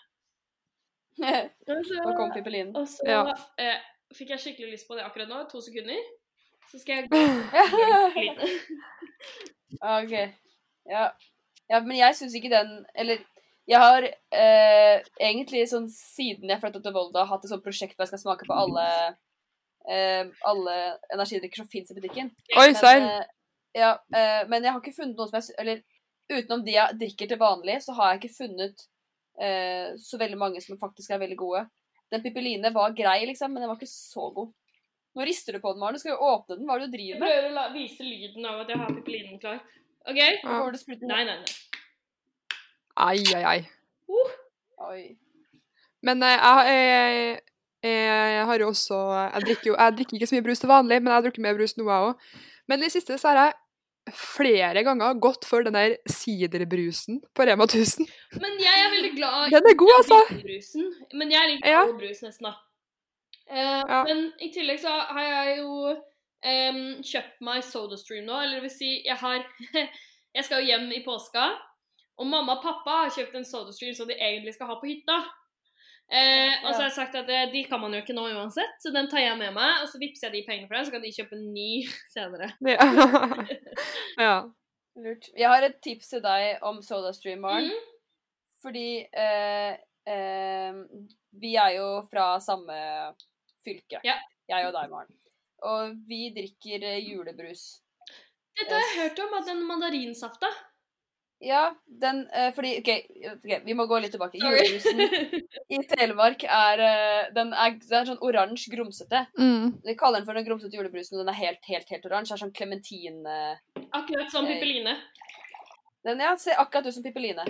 Nå 1.24 2.16
kom 2.18 2.34
Pippelinen. 2.34 2.76
og 2.76 2.84
så 2.92 3.06
Ja. 3.08 3.22
eh, 3.56 3.80
fikk 4.12 4.34
jeg 4.34 4.42
skikkelig 4.44 4.74
lyst 4.74 4.88
på 4.90 4.94
det 4.98 5.06
akkurat 5.08 5.28
nå. 5.32 5.40
To 5.48 5.60
sekunder. 5.64 5.96
Så 6.68 6.78
skal 6.82 6.96
jeg 6.96 7.08
gå. 7.10 7.22
OK. 9.80 10.14
Ja. 10.90 11.08
Ja, 11.72 11.80
men 11.80 11.96
jeg 11.96 12.16
syns 12.18 12.34
ikke 12.36 12.52
den 12.52 12.72
Eller 12.94 13.22
jeg 13.64 13.80
har 13.80 14.04
eh, 14.04 14.98
egentlig 15.16 15.62
sånn 15.70 15.86
siden 15.88 16.50
jeg 16.52 16.60
flyttet 16.60 16.84
til 16.84 16.92
Volda, 16.92 17.22
hatt 17.24 17.46
et 17.46 17.52
sånt 17.52 17.64
prosjekt 17.64 17.96
hvor 17.96 18.04
jeg 18.04 18.12
skal 18.12 18.20
smake 18.20 18.48
på 18.48 18.56
alle 18.60 18.84
eh, 19.88 20.26
alle 20.44 20.74
energidrikker 21.14 21.62
som 21.62 21.70
fins 21.72 21.92
i 21.92 21.96
butikken. 21.96 22.28
Oi, 22.58 22.66
Men, 22.66 22.76
serr. 22.76 23.06
eh, 23.06 23.30
ja, 23.80 23.92
eh, 24.16 24.42
men 24.50 24.64
jeg 24.64 24.74
har 24.74 24.82
ikke 24.82 24.96
funnet 24.98 25.16
noe 25.16 25.30
som 25.30 25.40
jeg 25.40 25.56
Eller 25.62 25.80
utenom 26.28 26.64
de 26.64 26.74
jeg 26.76 26.98
drikker 27.00 27.30
til 27.30 27.40
vanlig, 27.40 27.78
så 27.84 27.96
har 27.96 28.12
jeg 28.12 28.22
ikke 28.22 28.36
funnet 28.42 28.84
eh, 29.40 29.96
så 30.00 30.20
veldig 30.20 30.38
mange 30.40 30.60
som 30.64 30.80
faktisk 30.80 31.12
er 31.12 31.24
veldig 31.24 31.40
gode. 31.40 31.64
Den 32.12 32.22
pipeline 32.24 32.70
var 32.72 32.94
grei, 32.96 33.24
liksom, 33.28 33.52
men 33.52 33.64
den 33.64 33.72
var 33.72 33.80
ikke 33.80 33.90
så 33.90 34.28
god. 34.36 34.52
Nå 35.14 35.24
rister 35.24 35.56
du 35.56 35.60
på 35.62 35.72
den, 35.72 35.80
Maren. 35.80 35.96
Du 35.96 36.02
skal 36.02 36.14
jo 36.14 36.26
åpne 36.26 36.56
den. 36.58 36.66
Hva 36.66 36.76
er 36.76 36.84
det 36.84 36.90
du 36.90 36.96
driver 36.96 37.20
med? 37.20 37.28
Jeg 37.28 37.38
prøver 37.38 37.50
å 37.50 37.56
la, 37.56 37.64
vise 37.74 38.06
lyden 38.06 38.48
av 38.50 38.62
at 38.64 38.72
jeg 38.72 38.80
har 38.80 38.94
pipelinen 38.96 39.40
klar. 39.42 39.60
OK? 40.08 40.18
Ja. 40.20 40.58
Går 40.60 40.70
du 40.74 40.78
den? 40.78 41.08
Nei, 41.08 41.24
nei, 41.24 41.36
nei. 41.40 41.54
Ai, 42.96 43.18
ai, 43.34 43.44
ai. 43.54 43.60
Oi. 44.84 45.02
Men 46.04 46.20
jeg, 46.20 46.38
jeg, 46.68 47.40
jeg, 47.82 48.00
jeg 48.36 48.44
har 48.50 48.60
jo 48.60 48.66
også 48.68 48.98
Jeg 49.32 49.44
drikker 49.46 49.70
jo 49.70 49.76
jeg 49.78 49.94
drikker 49.96 50.16
ikke 50.18 50.26
så 50.28 50.36
mye 50.36 50.44
brus 50.44 50.60
til 50.60 50.68
vanlig, 50.70 50.98
men 51.00 51.10
jeg 51.10 51.16
har 51.16 51.24
drukket 51.24 51.44
mer 51.46 51.56
brus 51.58 51.76
nå, 51.78 51.86
jeg 51.88 52.08
òg. 52.10 52.34
Men 52.68 52.82
i 52.82 52.88
det 52.88 52.92
siste 52.92 53.16
så 53.20 53.32
har 53.32 53.40
jeg 53.40 54.14
flere 54.20 54.82
ganger 54.84 55.16
gått 55.16 55.46
for 55.48 55.64
den 55.64 55.72
der 55.78 55.94
siderbrusen 56.12 57.22
på 57.34 57.46
Rema 57.48 57.64
1000. 57.64 58.04
Men 58.36 58.58
jeg 58.60 58.82
er 58.84 58.90
veldig 58.92 59.12
glad 59.16 59.54
Den 59.56 59.70
er 59.72 59.78
god, 59.80 59.94
altså. 60.02 60.18
brusen. 60.44 60.90
Men 61.16 61.32
jeg 61.32 61.50
liker 61.54 61.70
Ja. 61.72 61.84
brus 61.96 62.20
nesten, 62.26 62.50
da. 62.50 62.54
Uh, 63.48 63.82
Ja. 63.88 64.02
Men 64.08 64.26
i 64.44 64.50
tillegg 64.52 64.80
så 64.84 64.92
har 64.92 65.24
jeg 65.24 65.58
jo 65.62 65.96
em, 66.44 66.80
kjøpt 67.04 67.40
meg 67.44 67.64
SodaStream 67.66 68.26
nå. 68.28 68.40
Eller 68.40 68.58
det 68.58 68.66
vil 68.68 68.76
si, 68.76 68.90
jeg 69.06 69.16
har 69.20 69.44
Jeg 70.34 70.48
skal 70.48 70.64
jo 70.64 70.66
hjem 70.66 70.88
i 70.90 71.04
påska, 71.04 71.44
og 72.18 72.26
mamma 72.26 72.56
og 72.56 72.62
pappa 72.64 73.04
har 73.04 73.12
kjøpt 73.14 73.36
en 73.38 73.44
SodaStream 73.46 73.94
som 73.94 74.08
de 74.08 74.16
egentlig 74.18 74.56
skal 74.56 74.66
ha 74.66 74.74
på 74.80 74.88
hytta. 74.90 75.18
Eh, 76.12 76.52
og 76.66 76.74
så 76.74 76.80
har 76.82 76.88
jeg 76.88 76.96
sagt 76.98 77.14
at 77.16 77.30
eh, 77.32 77.46
de 77.52 77.62
kan 77.64 77.80
man 77.80 77.94
jo 77.94 78.02
ikke 78.02 78.16
nå 78.16 78.26
uansett, 78.34 78.74
så 78.82 78.92
den 78.92 79.06
tar 79.10 79.22
jeg 79.22 79.38
med 79.38 79.54
meg. 79.56 79.84
Og 79.84 79.88
så 79.92 80.00
vippser 80.02 80.28
jeg 80.28 80.34
de 80.34 80.42
pengene 80.48 80.68
for 80.68 80.76
deg, 80.76 80.88
så 80.88 80.94
kan 80.94 81.06
de 81.06 81.14
kjøpe 81.14 81.38
en 81.38 81.48
ny 81.54 81.70
senere. 82.16 82.50
Ja. 82.66 82.90
ja. 84.26 84.36
Lurt. 85.04 85.30
Jeg 85.34 85.50
har 85.50 85.66
et 85.66 85.80
tips 85.82 86.12
til 86.12 86.22
deg 86.22 86.66
om 86.66 86.82
SodaStream, 86.84 87.42
Maren. 87.46 87.70
Mm. 87.70 87.90
Fordi 88.64 88.88
eh, 89.06 89.72
eh, 90.10 90.78
vi 91.42 91.56
er 91.60 91.76
jo 91.78 91.88
fra 92.10 92.34
samme 92.42 92.78
fylke. 93.66 94.02
Ja. 94.06 94.18
Jeg 94.50 94.68
og 94.68 94.74
deg, 94.76 94.90
Maren. 94.92 95.14
Og 95.64 95.96
vi 96.08 96.28
drikker 96.36 96.82
eh, 96.84 97.00
julebrus. 97.08 97.64
Dette 98.58 98.74
har 98.76 98.84
jeg 98.84 99.00
hørt 99.02 99.20
om, 99.24 99.32
at 99.40 99.48
den 99.48 99.62
mandarinsafta 99.66 100.46
Ja, 101.42 101.62
den 102.00 102.20
eh, 102.32 102.52
Fordi 102.54 102.76
OK, 102.78 102.90
ok, 103.32 103.48
vi 103.66 103.74
må 103.74 103.86
gå 103.90 103.98
litt 104.04 104.12
tilbake. 104.14 104.38
Sorry. 104.38 104.62
Julebrusen 104.62 105.48
i 105.74 105.80
Telemark 105.90 106.44
er 106.46 106.82
eh, 106.84 107.32
Den 107.34 107.50
er, 107.52 107.74
den 107.82 107.98
er 108.02 108.06
sånn 108.12 108.22
oransje, 108.24 108.70
grumsete. 108.76 109.24
Mm. 109.40 109.72
Vi 109.84 109.96
kaller 109.98 110.22
den 110.22 110.28
for 110.28 110.38
den 110.38 110.46
grumsete 110.46 110.78
julebrusen, 110.78 111.18
og 111.18 111.24
den 111.24 111.32
er 111.34 111.40
helt, 111.40 111.60
helt, 111.68 111.90
helt 111.90 112.06
oransje. 112.08 112.30
Det 112.34 112.38
er 112.38 112.44
sånn 112.46 112.54
klementin... 112.60 113.18
eh, 113.26 113.82
Akkurat 113.98 114.30
som 114.32 114.46
Eh, 114.46 114.54
Pippeline. 114.54 114.94
Den 116.04 116.20
ja, 116.20 116.34
ser 116.38 116.60
akkurat 116.60 116.86
ut 116.86 116.94
som 116.94 117.04
Pippeline. 117.04 117.44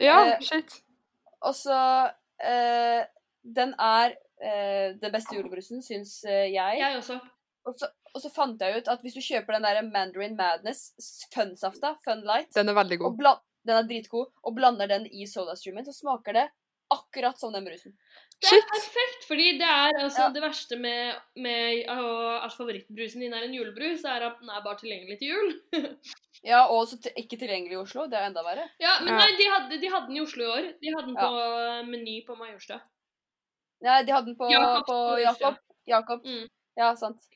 ja, 0.00 0.18
Eh, 0.32 0.40
shit. 0.46 0.78
Og 1.44 1.52
så 1.58 1.76
eh, 2.40 3.02
Den 3.44 3.74
er 3.76 4.14
eh, 4.44 4.92
den 5.00 5.12
beste 5.14 5.36
julebrusen, 5.38 5.82
syns 5.82 6.18
eh, 6.28 6.50
jeg. 6.52 6.78
Jeg 6.82 6.98
også. 7.00 7.18
Og 7.64 7.78
så, 7.80 7.88
og 8.14 8.20
så 8.20 8.30
fant 8.30 8.60
jeg 8.60 8.82
ut 8.82 8.88
at 8.92 9.00
hvis 9.02 9.14
du 9.16 9.22
kjøper 9.24 9.56
den 9.56 9.64
der 9.64 9.82
Mandarin 9.88 10.36
Madness 10.36 10.90
Funsafta, 11.32 11.94
Fun-safta, 12.04 12.18
Light, 12.28 12.52
Den 12.54 12.68
er 12.68 12.76
veldig 12.76 12.98
og 13.00 13.06
god. 13.08 13.16
bland, 13.22 13.40
den 13.66 13.78
er 13.80 13.88
dritgod, 13.88 14.28
og 14.44 14.54
blander 14.58 14.90
den 14.90 15.06
i 15.08 15.24
sodastreamen, 15.26 15.86
så 15.88 15.94
smaker 15.96 16.36
det 16.36 16.44
akkurat 16.92 17.40
som 17.40 17.50
den 17.56 17.64
brusen. 17.64 17.94
Det 18.36 18.50
er 18.50 18.58
Shit. 18.60 18.66
perfekt, 18.68 19.22
fordi 19.26 19.46
det 19.58 19.66
er 19.66 19.96
altså 20.02 20.26
Ja. 20.26 20.32
det 20.34 20.42
verste 20.44 20.76
med, 20.78 21.14
med 21.40 21.88
at 21.88 22.52
favorittbrusen 22.52 23.24
din 23.24 23.32
er 23.32 23.46
en 23.46 23.54
julebrus, 23.56 24.04
er 24.04 24.26
at 24.28 24.36
den 24.42 24.50
er 24.52 24.60
bare 24.62 24.76
tilgjengelig 24.82 25.18
til 25.18 25.32
jul. 25.32 25.54
Ja, 26.44 26.66
og 26.68 26.82
også 26.84 26.98
til- 27.00 27.14
ikke 27.16 27.38
tilgjengelig 27.40 27.72
i 27.72 27.76
Oslo. 27.80 28.02
Det 28.06 28.18
er 28.20 28.26
enda 28.28 28.42
verre. 28.44 28.66
Ja, 28.78 28.98
men 29.00 29.14
Ja. 29.14 29.18
nei, 29.22 29.36
de 29.38 29.44
hadde, 29.48 29.78
de 29.80 29.88
hadde 29.88 30.06
den 30.10 30.16
i 30.18 30.20
Oslo 30.20 30.44
i 30.44 30.50
år. 30.52 30.66
De 30.82 30.90
hadde 30.92 31.06
den 31.06 31.16
på 31.16 31.28
ja. 31.40 31.82
Meny 31.88 32.18
på 32.26 32.36
Majorstua. 32.36 32.82
Nei, 33.82 34.02
de 34.06 34.12
hadde 34.14 34.30
den 34.30 34.36
på 34.38 34.50
Jakob, 34.52 34.86
på 34.86 34.98
Jakob. 35.22 35.56
Jakob. 35.86 36.26
Mm. 36.26 36.46
Ja, 36.78 36.94
sant. 36.96 37.26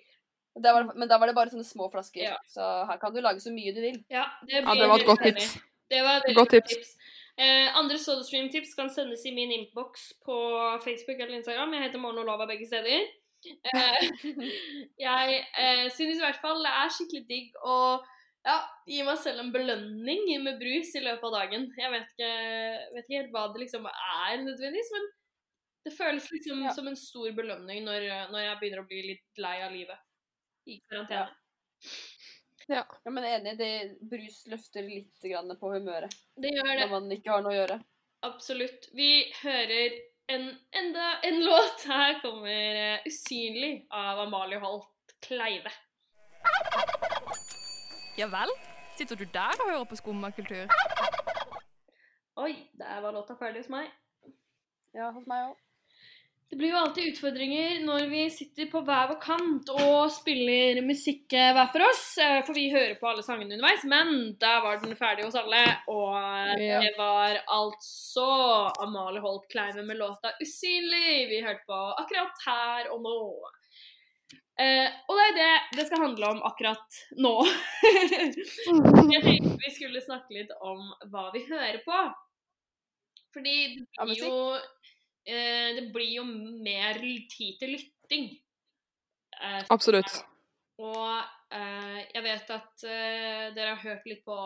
Var, 0.59 0.89
men 0.95 1.09
da 1.11 1.19
var 1.19 1.31
det 1.31 1.37
bare 1.37 1.53
sånne 1.53 1.67
små 1.67 1.91
flasker. 1.93 2.25
Ja. 2.31 2.39
Så 2.51 2.65
her 2.89 2.99
kan 3.03 3.15
du 3.15 3.21
lage 3.23 3.43
så 3.43 3.53
mye 3.55 3.75
du 3.75 3.81
vil. 3.85 4.01
Ja, 4.11 4.27
det, 4.47 4.63
Ja, 4.63 4.75
det 4.75 4.89
var 4.91 5.03
et 5.03 5.07
godt 5.07 5.23
tips. 5.27 5.59
Det 5.89 6.03
var 6.05 6.21
et 6.21 6.37
Godt 6.37 6.51
tips. 6.51 6.75
tips. 6.75 6.97
Eh, 7.39 7.77
andre 7.79 7.99
SodaStream-tips 8.03 8.75
kan 8.77 8.91
sendes 8.91 9.23
i 9.27 9.33
min 9.33 9.53
innboks 9.55 10.11
på 10.27 10.37
Facebook 10.85 11.21
eller 11.21 11.39
Instagram. 11.39 11.73
Jeg 11.75 11.83
heter 11.87 12.03
Morten 12.03 12.25
Olova 12.25 12.47
begge 12.51 12.67
steder. 12.67 13.07
Eh, 13.47 14.09
jeg 15.07 15.39
eh, 15.59 15.87
synes 15.95 16.19
i 16.19 16.25
hvert 16.25 16.41
fall 16.43 16.59
det 16.67 16.73
er 16.75 16.91
skikkelig 16.93 17.25
digg 17.29 17.61
å 17.63 17.77
ja, 18.49 18.59
gi 18.89 19.05
meg 19.07 19.21
selv 19.23 19.43
en 19.43 19.53
belønning 19.55 20.27
med 20.43 20.59
brus 20.61 20.91
i 20.99 21.05
løpet 21.05 21.29
av 21.31 21.37
dagen. 21.37 21.69
Jeg 21.79 21.95
vet 21.95 22.11
ikke, 22.15 22.33
vet 22.97 23.07
ikke 23.07 23.21
helt 23.21 23.33
hva 23.37 23.47
det 23.53 23.63
liksom 23.65 23.89
er 23.89 24.43
nødvendigvis, 24.43 24.93
men 24.97 25.09
det 25.89 25.95
føles 25.97 26.29
liksom 26.35 26.63
Ja. 26.67 26.73
som 26.77 26.87
en 26.91 26.97
stor 27.01 27.33
belønning 27.37 27.83
når, 27.89 28.07
når 28.33 28.45
jeg 28.45 28.61
begynner 28.61 28.85
å 28.85 28.89
bli 28.91 29.03
litt 29.09 29.41
lei 29.43 29.57
av 29.65 29.73
livet 29.73 29.99
i 30.69 30.79
karantene. 30.85 31.33
Ja, 32.69 32.83
men 33.09 33.25
jeg 33.25 33.33
er 33.33 33.39
enig. 33.41 33.55
Det, 33.57 33.69
brus 34.11 34.43
løfter 34.53 34.85
litt 34.85 35.23
grann 35.25 35.49
på 35.57 35.71
humøret 35.73 36.13
Det 36.37 36.51
gjør 36.53 36.69
det. 36.69 36.81
når 36.83 36.91
man 36.93 37.07
ikke 37.17 37.33
har 37.33 37.43
noe 37.47 37.55
å 37.55 37.59
gjøre. 37.63 37.79
Absolutt. 38.29 38.89
Vi 38.99 39.07
hører 39.41 39.95
en, 40.35 40.51
enda 40.77 41.07
en 41.25 41.39
låt. 41.49 41.87
Her 41.89 42.19
kommer 42.21 42.99
uh, 42.99 43.07
'Usynlig' 43.09 43.87
av 43.91 44.21
Amalie 44.27 44.61
Holt 44.61 45.15
Kleive. 45.25 45.73
Ja 48.19 48.27
vel? 48.33 48.51
Sitter 48.99 49.17
du 49.17 49.25
der 49.33 49.55
og 49.63 49.71
hører 49.71 49.87
på 49.89 49.97
skummakultur? 49.97 50.67
Oi, 52.39 52.53
der 52.79 53.01
var 53.03 53.13
låta 53.15 53.35
ferdig 53.39 53.63
hos 53.65 53.71
meg. 53.73 53.89
Ja, 54.95 55.09
hos 55.15 55.25
meg 55.31 55.49
òg. 55.49 55.57
Det 56.49 56.57
blir 56.57 56.71
jo 56.73 56.79
alltid 56.81 57.11
utfordringer 57.11 57.83
når 57.85 58.07
vi 58.09 58.23
sitter 58.33 58.71
på 58.73 58.81
hver 58.87 59.11
vår 59.11 59.19
kant 59.21 59.69
og 59.75 60.09
spiller 60.15 60.79
musikk 60.81 61.35
eh, 61.37 61.51
hver 61.53 61.69
for 61.75 61.85
oss, 61.85 62.05
eh, 62.25 62.39
for 62.47 62.57
vi 62.57 62.71
hører 62.73 62.95
på 62.97 63.09
alle 63.11 63.25
sangene 63.27 63.59
underveis, 63.59 63.85
men 63.85 64.15
der 64.41 64.63
var 64.65 64.81
den 64.81 64.97
ferdig 64.97 65.27
hos 65.27 65.37
alle, 65.37 65.61
og 65.93 66.17
det 66.57 66.95
var 66.97 67.37
altså 67.53 68.29
Amalie 68.81 69.21
Holt 69.21 69.45
Kleive 69.53 69.85
med 69.85 70.01
låta 70.01 70.33
'Usynlig' 70.39 71.29
vi 71.29 71.43
hørte 71.45 71.69
på 71.69 71.81
akkurat 72.05 72.45
her 72.47 72.89
og 72.95 73.05
nå. 73.05 73.19
Eh, 74.59 74.89
og 75.07 75.21
det 75.21 75.27
er 75.27 75.37
det 75.37 75.53
det 75.77 75.85
skal 75.87 76.01
handle 76.03 76.33
om 76.33 76.41
akkurat 76.49 77.03
nå. 77.27 77.35
Jeg 79.13 79.21
tenkte 79.23 79.53
vi 79.67 79.75
skulle 79.77 80.01
snakke 80.03 80.35
litt 80.35 80.57
om 80.59 80.81
hva 81.13 81.29
vi 81.37 81.45
hører 81.47 81.79
på. 81.85 82.01
Fordi 83.37 83.55
det 83.77 84.07
blir 84.09 84.25
jo 84.25 84.57
eh, 85.29 85.75
Det 85.77 85.89
blir 85.95 86.15
jo 86.19 86.25
mer 86.27 87.01
tid 87.31 87.59
til 87.61 87.77
lytting. 87.77 88.31
Eh, 89.39 89.65
Absolutt. 89.71 90.25
og 90.83 91.21
eh, 91.55 91.99
jeg 92.15 92.23
vet 92.25 92.51
at 92.55 92.85
eh, 92.87 93.45
dere 93.55 93.75
har 93.75 93.83
hørt 93.83 94.07
litt 94.11 94.25
på 94.27 94.37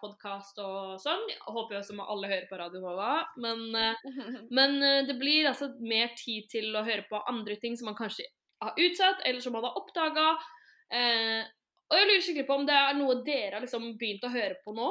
podkast 0.00 0.58
og 0.64 0.96
sånn. 1.00 1.22
Jeg 1.30 1.40
håper 1.46 1.76
jo 1.76 1.82
også 1.82 1.98
alle 2.04 2.32
hører 2.32 2.48
på 2.50 2.58
Radio 2.60 2.82
Nova. 2.84 3.12
Men, 3.40 3.68
eh, 3.76 4.08
men 4.58 4.80
det 5.08 5.18
blir 5.20 5.48
altså 5.52 5.70
mer 5.80 6.12
tid 6.18 6.50
til 6.52 6.74
å 6.76 6.84
høre 6.86 7.06
på 7.08 7.22
andre 7.30 7.56
ting 7.62 7.78
som 7.78 7.92
man 7.92 7.98
kanskje 7.98 8.28
har 8.62 8.76
utsatt, 8.80 9.22
eller 9.24 9.40
som 9.44 9.52
man 9.56 9.64
har 9.68 9.76
oppdaga. 9.78 10.30
Eh, 10.92 11.44
og 11.86 11.98
jeg 11.98 12.08
lurer 12.08 12.22
skikkelig 12.24 12.48
på 12.48 12.58
om 12.60 12.66
det 12.66 12.76
er 12.76 12.98
noe 12.98 13.20
dere 13.26 13.58
har 13.58 13.64
liksom 13.64 13.92
begynt 14.00 14.24
å 14.26 14.32
høre 14.32 14.58
på 14.64 14.74
nå. 14.74 14.90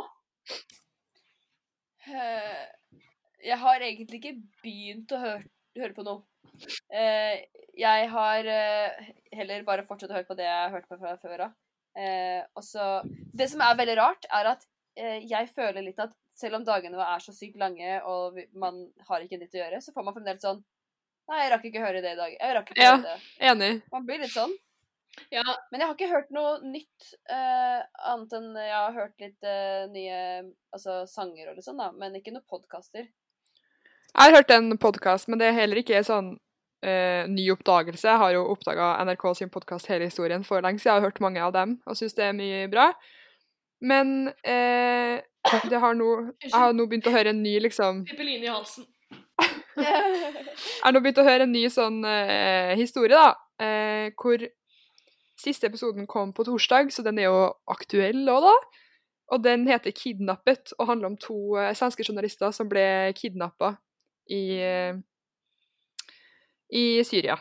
Jeg 3.46 3.62
har 3.62 3.84
egentlig 3.86 4.22
ikke 4.22 4.38
begynt 4.64 5.12
å 5.14 5.22
høre, 5.22 5.44
høre 5.78 5.96
på 5.98 6.06
noe. 6.08 6.24
Uh, 6.90 7.36
jeg 7.78 8.10
har 8.14 8.48
uh, 8.50 9.10
heller 9.36 9.66
bare 9.68 9.86
fortsatt 9.88 10.14
å 10.14 10.18
høre 10.18 10.30
på 10.30 10.38
det 10.40 10.48
jeg 10.48 10.74
hørte 10.74 10.90
på 10.90 11.00
fra 11.02 11.18
før 11.22 11.48
av. 11.50 11.58
Uh, 11.96 13.02
Det 13.36 13.50
som 13.52 13.62
er 13.64 13.78
veldig 13.78 13.98
rart, 14.02 14.30
er 14.34 14.56
at 14.56 14.66
jeg 14.96 15.50
føler 15.52 15.84
litt 15.84 15.98
at 16.00 16.14
selv 16.40 16.56
om 16.56 16.64
dagene 16.64 16.96
er 17.04 17.20
så 17.20 17.34
sykt 17.36 17.58
lange 17.60 17.98
og 18.08 18.38
man 18.56 18.78
har 19.10 19.26
ikke 19.26 19.42
nytt 19.42 19.58
å 19.58 19.60
gjøre, 19.60 19.82
så 19.84 19.92
får 19.92 20.06
man 20.08 20.16
fremdeles 20.16 20.46
sånn 20.46 20.62
Nei, 21.26 21.40
jeg 21.42 21.52
rakk 21.56 21.64
ikke 21.66 21.82
høre 21.82 22.02
det 22.06 22.12
i 22.14 22.18
dag. 22.20 22.34
Jeg 22.38 22.56
rakk 22.56 22.68
ikke 22.72 22.84
Ja. 22.86 22.96
høre 22.96 23.16
det. 23.16 23.30
Enig. 23.50 23.70
Man 23.92 24.06
blir 24.06 24.20
litt 24.22 24.34
sånn. 24.34 24.54
Ja, 25.32 25.44
Men 25.72 25.82
jeg 25.82 25.88
har 25.88 25.96
ikke 25.96 26.12
hørt 26.12 26.32
noe 26.36 26.60
nytt, 26.62 27.06
uh, 27.32 27.82
annet 28.12 28.36
enn 28.38 28.50
jeg 28.60 28.76
har 28.76 28.94
hørt 28.94 29.24
litt 29.24 29.48
uh, 29.48 29.86
nye 29.92 30.18
altså, 30.76 31.00
sanger 31.10 31.50
og 31.50 31.58
litt 31.58 31.66
sånn, 31.66 31.80
da. 31.82 31.92
Men 31.96 32.18
ikke 32.20 32.34
noen 32.36 32.46
podkaster. 32.52 33.08
Jeg 34.16 34.32
har 34.32 34.38
hørt 34.38 34.52
en 34.56 34.78
podkast, 34.80 35.28
men 35.28 35.42
det 35.42 35.50
er 35.50 35.58
heller 35.58 35.82
ikke 35.82 36.00
sånn 36.08 36.30
uh, 36.88 37.24
ny 37.28 37.50
oppdagelse. 37.52 38.08
Jeg 38.08 38.22
har 38.22 38.32
jo 38.32 38.46
oppdaga 38.54 38.94
NRK 39.04 39.26
sin 39.36 39.52
podkast 39.52 39.90
Hele 39.92 40.08
historien 40.08 40.46
for 40.48 40.64
lenge 40.64 40.80
siden. 40.80 40.94
Jeg 40.94 41.02
har 41.02 41.10
hørt 41.10 41.20
mange 41.24 41.42
av 41.44 41.52
dem 41.52 41.74
og 41.84 42.00
syns 42.00 42.16
det 42.16 42.30
er 42.30 42.38
mye 42.38 42.62
bra. 42.72 42.94
Men 43.84 44.32
uh, 44.32 45.20
har 45.52 46.00
nå 46.00 46.10
Jeg 46.46 46.56
har 46.56 46.72
nå 46.78 46.88
begynt 46.88 47.12
å 47.12 47.16
høre 47.18 47.36
en 47.36 47.44
ny, 47.44 47.58
liksom 47.68 48.06
Pippeline 48.08 48.48
i 48.48 48.54
halsen. 48.54 48.88
Jeg 49.76 50.84
har 50.86 50.96
nå 50.96 51.04
begynt 51.04 51.20
å 51.20 51.28
høre 51.28 51.44
en 51.44 51.52
ny 51.52 51.68
sånn 51.68 52.00
uh, 52.08 52.72
historie, 52.80 53.20
da. 53.20 53.36
hvor 54.16 54.48
siste 55.40 55.68
episoden 55.68 56.08
kom 56.08 56.32
på 56.32 56.48
torsdag, 56.48 56.88
så 56.96 57.04
den 57.04 57.20
er 57.20 57.28
jo 57.28 57.50
aktuell 57.68 58.24
òg, 58.32 58.48
da. 58.48 58.84
Og 59.36 59.44
den 59.44 59.68
heter 59.68 59.92
'Kidnappet' 59.92 60.72
og 60.80 60.88
handler 60.88 61.12
om 61.12 61.18
to 61.20 61.58
svenske 61.76 62.06
journalister 62.08 62.56
som 62.56 62.70
ble 62.72 63.12
kidnappa 63.18 63.76
i, 64.32 64.44
i 66.70 66.86
Syria. 67.06 67.38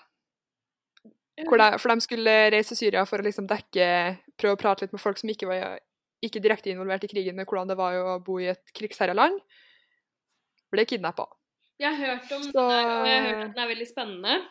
De, 1.34 1.44
for 1.48 1.90
de 1.90 2.00
skulle 2.04 2.34
reise 2.54 2.70
til 2.72 2.78
Syria 2.84 3.02
for 3.08 3.18
å 3.18 3.26
liksom 3.26 3.48
dekke 3.50 3.86
Prøve 4.38 4.54
å 4.54 4.58
prate 4.60 4.84
litt 4.84 4.92
med 4.94 5.02
folk 5.02 5.18
som 5.18 5.30
ikke 5.30 5.48
var 5.50 5.80
ikke 6.24 6.40
direkte 6.42 6.72
involvert 6.72 7.04
i 7.04 7.10
krigen, 7.10 7.36
men 7.36 7.46
hvordan 7.46 7.68
det 7.70 7.76
var 7.78 7.96
å 8.00 8.18
bo 8.24 8.38
i 8.40 8.48
et 8.50 8.72
krigsherja 8.74 9.14
land. 9.14 9.36
Ble 10.72 10.86
kidnappa. 10.88 11.26
Jeg 11.78 11.90
har 11.92 12.16
hørt 12.16 12.32
om 12.32 12.42
Så- 12.42 12.52
den 12.52 12.62
og 12.62 13.06
jeg 13.06 13.22
har 13.22 13.28
hørt 13.28 13.44
at 13.44 13.54
den 13.54 13.64
er 13.64 13.68
veldig 13.74 13.88
spennende. 13.88 14.48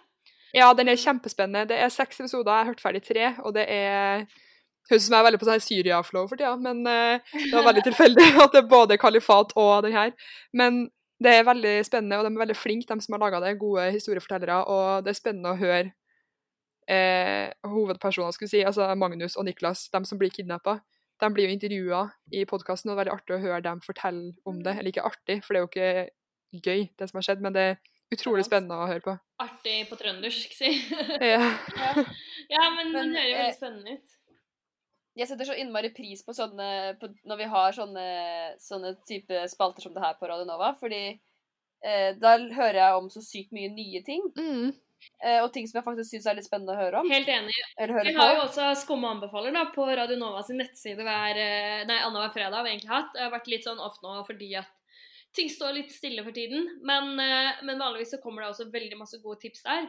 Ja, 0.53 0.73
den 0.73 0.89
er 0.89 0.95
kjempespennende. 0.95 1.67
Det 1.67 1.79
er 1.79 1.89
seks 1.89 2.19
episoder, 2.19 2.51
jeg 2.51 2.65
har 2.65 2.71
hørt 2.71 2.81
ferdig 2.81 3.03
tre, 3.03 3.35
og 3.43 3.53
det 3.53 3.65
er 3.69 4.27
Høres 4.91 5.05
ut 5.05 5.07
som 5.07 5.13
jeg 5.15 5.19
er 5.23 5.31
veldig 5.31 5.39
på 5.39 5.45
sånn 5.47 5.61
Syria-flow 5.63 6.25
for 6.27 6.35
tida, 6.35 6.57
men 6.59 6.81
uh, 6.85 7.17
det 7.31 7.53
var 7.53 7.63
veldig 7.69 7.83
tilfeldig 7.87 8.25
at 8.43 8.51
det 8.51 8.63
er 8.63 8.67
både 8.67 8.97
kalifat 8.99 9.53
og 9.55 9.83
den 9.85 9.93
her. 9.93 10.11
Men 10.51 10.89
det 11.23 11.33
er 11.33 11.45
veldig 11.47 11.73
spennende, 11.87 12.19
og 12.19 12.25
de 12.27 12.33
er 12.33 12.43
veldig 12.43 12.57
flinke, 12.57 12.87
de 12.89 13.03
som 13.03 13.15
har 13.15 13.21
laga 13.23 13.41
det. 13.43 13.57
Gode 13.61 13.89
historiefortellere, 13.95 14.63
og 14.69 15.05
det 15.05 15.13
er 15.13 15.19
spennende 15.19 15.53
å 15.53 15.59
høre 15.59 15.91
eh, 16.91 17.53
hovedpersonene, 17.67 18.35
skulle 18.35 18.51
si, 18.51 18.63
altså 18.65 18.89
Magnus 18.99 19.37
og 19.39 19.47
Niklas, 19.47 19.87
de 19.93 20.03
som 20.09 20.19
blir 20.19 20.33
kidnappa. 20.33 20.79
De 21.21 21.29
blir 21.31 21.47
jo 21.47 21.55
intervjua 21.55 22.03
i 22.35 22.43
podkasten, 22.49 22.91
og 22.91 22.95
det 22.95 23.03
er 23.03 23.03
veldig 23.03 23.15
artig 23.15 23.35
å 23.35 23.43
høre 23.45 23.63
dem 23.63 23.81
fortelle 23.85 24.33
om 24.49 24.59
det. 24.65 24.75
Eller 24.77 24.91
ikke 24.91 25.07
artig, 25.07 25.39
for 25.45 25.55
det 25.55 25.59
er 25.59 25.65
jo 25.65 25.71
ikke 25.71 26.63
gøy, 26.63 26.87
det 26.99 27.09
som 27.09 27.19
har 27.19 27.27
skjedd, 27.27 27.43
men 27.45 27.55
det 27.55 27.67
er 27.69 27.77
utrolig 28.13 28.45
spennende 28.47 28.77
å 28.77 28.89
høre 28.89 29.03
på. 29.05 29.15
Artig 29.43 29.77
på 29.89 29.97
trøndersk, 29.99 30.57
si. 30.57 30.73
Ja. 31.21 31.39
ja. 31.83 31.93
ja, 32.51 32.67
men 32.75 32.91
den 32.91 33.13
Men, 33.13 33.15
hører 33.17 33.29
jo 33.29 33.37
eh, 33.37 33.41
veldig 33.45 33.57
spennende 33.57 33.95
ut. 33.97 34.19
Jeg 35.17 35.29
setter 35.29 35.45
så 35.45 35.57
innmari 35.57 35.91
pris 35.93 36.23
på 36.25 36.33
sånne 36.33 36.95
på, 37.01 37.11
Når 37.29 37.37
vi 37.37 37.49
har 37.51 37.75
sånne, 37.75 38.05
sånne 38.61 38.95
type 39.07 39.43
spalter 39.51 39.85
som 39.85 39.93
det 39.93 40.01
her 40.01 40.17
på 40.17 40.29
Radio 40.29 40.47
Nova, 40.49 40.71
fordi 40.79 41.03
eh, 41.85 42.15
da 42.17 42.37
hører 42.39 42.79
jeg 42.79 42.97
om 42.97 43.11
så 43.13 43.21
sykt 43.21 43.53
mye 43.53 43.69
nye 43.73 44.01
ting. 44.05 44.25
Eh, 45.23 45.39
og 45.43 45.51
ting 45.53 45.67
som 45.67 45.79
jeg 45.79 45.85
faktisk 45.85 46.13
syns 46.13 46.27
er 46.27 46.37
litt 46.37 46.47
spennende 46.47 46.75
å 46.75 46.79
høre 46.79 47.01
om. 47.01 47.09
Helt 47.11 47.29
enig. 47.31 47.55
Vi 47.77 48.15
har 48.15 48.37
jo 48.37 48.45
også 48.45 48.69
Skumme 48.79 49.11
anbefaler 49.11 49.55
da, 49.55 49.65
på 49.75 49.85
Radio 49.87 50.17
Nova 50.19 50.43
sin 50.45 50.59
nettside 50.61 51.03
hver 51.05 51.39
eh, 51.39 51.83
Nei, 51.89 51.99
annenhver 51.99 52.33
fredag 52.35 52.57
har 52.57 52.65
vi 52.67 52.73
egentlig 52.73 52.93
hatt. 52.93 53.11
Det 53.15 53.25
har 53.25 53.33
vært 53.33 53.51
litt 53.51 53.67
sånn 53.67 53.83
off 53.83 53.99
nå 54.03 54.15
fordi 54.27 54.53
at 54.59 54.71
ting 55.35 55.49
står 55.49 55.75
litt 55.77 55.93
stille 55.93 56.23
for 56.25 56.35
tiden. 56.35 56.67
Men, 56.87 57.13
eh, 57.21 57.63
men 57.67 57.81
vanligvis 57.81 58.15
så 58.15 58.21
kommer 58.23 58.43
det 58.43 58.53
også 58.53 58.71
veldig 58.73 58.99
masse 58.99 59.19
gode 59.23 59.41
tips 59.43 59.65
der. 59.67 59.87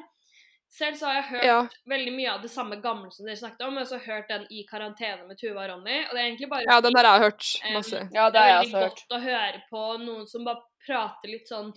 Selv 0.70 0.96
så 0.98 1.06
har 1.06 1.14
jeg 1.20 1.24
hørt 1.30 1.44
Ja. 1.44 1.68
veldig 1.86 2.12
mye 2.16 2.30
av 2.32 2.42
det 2.42 2.50
samme 2.50 2.76
gamle 2.82 3.10
som 3.12 3.26
dere 3.26 3.36
snakket 3.36 3.60
om. 3.62 3.74
Jeg 3.78 3.86
har 3.86 3.98
også 3.98 4.04
hørt 4.06 4.28
den 4.28 4.46
I 4.50 4.64
karantene 4.66 5.26
med 5.28 5.38
Tuva 5.38 5.64
og 5.64 5.70
Ronny. 5.70 6.00
Og 6.04 6.10
det 6.10 6.18
er 6.20 6.26
egentlig 6.30 6.48
bare 6.50 6.64
Ja, 6.66 6.80
den 6.80 6.92
der 6.92 7.04
har 7.04 7.18
jeg 7.20 7.30
hørt 7.30 7.60
Um, 7.64 7.72
masse. 7.74 8.08
Ja, 8.12 8.24
det 8.30 8.32
det 8.32 8.40
har 8.40 8.48
er 8.48 8.48
jeg 8.48 8.64
veldig 8.64 8.74
også 8.74 8.82
hørt. 8.82 9.04
godt 9.08 9.18
å 9.18 9.22
høre 9.22 9.62
på 9.70 9.82
noen 10.04 10.26
som 10.26 10.44
bare 10.44 10.62
prater 10.86 11.28
litt 11.30 11.46
sånn 11.48 11.72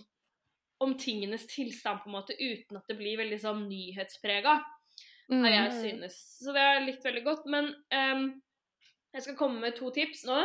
om 0.80 0.94
tingenes 0.98 1.46
tilstand, 1.46 2.00
på 2.02 2.06
en 2.06 2.12
måte, 2.12 2.34
uten 2.38 2.76
at 2.76 2.86
det 2.88 2.96
blir 2.98 3.16
veldig 3.18 3.40
sånn 3.40 3.68
nyhetsprega, 3.68 4.52
har 5.30 5.50
jeg 5.50 5.70
Mm. 5.72 5.80
synes. 5.82 6.38
Så 6.42 6.52
det 6.52 6.60
har 6.60 6.74
jeg 6.80 6.86
likt 6.86 7.04
veldig 7.04 7.24
godt. 7.24 7.46
Men 7.46 7.74
um, 7.92 8.42
jeg 9.14 9.22
skal 9.22 9.34
komme 9.36 9.60
med 9.60 9.76
to 9.76 9.90
tips 9.90 10.24
nå. 10.24 10.38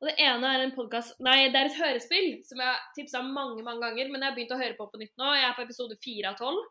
Og 0.00 0.08
det 0.08 0.16
ene 0.18 0.44
er 0.44 0.60
en 0.62 0.70
podcast, 0.76 1.14
Nei, 1.20 1.48
det 1.48 1.56
er 1.56 1.64
et 1.66 1.76
hørespill 1.76 2.44
som 2.44 2.58
jeg 2.58 2.66
har 2.66 2.78
tipsa 2.96 3.20
mange 3.22 3.62
mange 3.64 3.80
ganger, 3.80 4.08
men 4.10 4.20
jeg 4.22 4.30
har 4.30 4.36
begynt 4.36 4.52
å 4.52 4.62
høre 4.62 4.76
på 4.76 4.90
på 4.92 4.98
nytt 5.00 5.16
nå. 5.18 5.34
Jeg 5.34 5.44
er 5.50 5.54
på 5.54 5.62
episode 5.64 5.96
fire 6.00 6.28
av 6.28 6.36
tolv. 6.36 6.64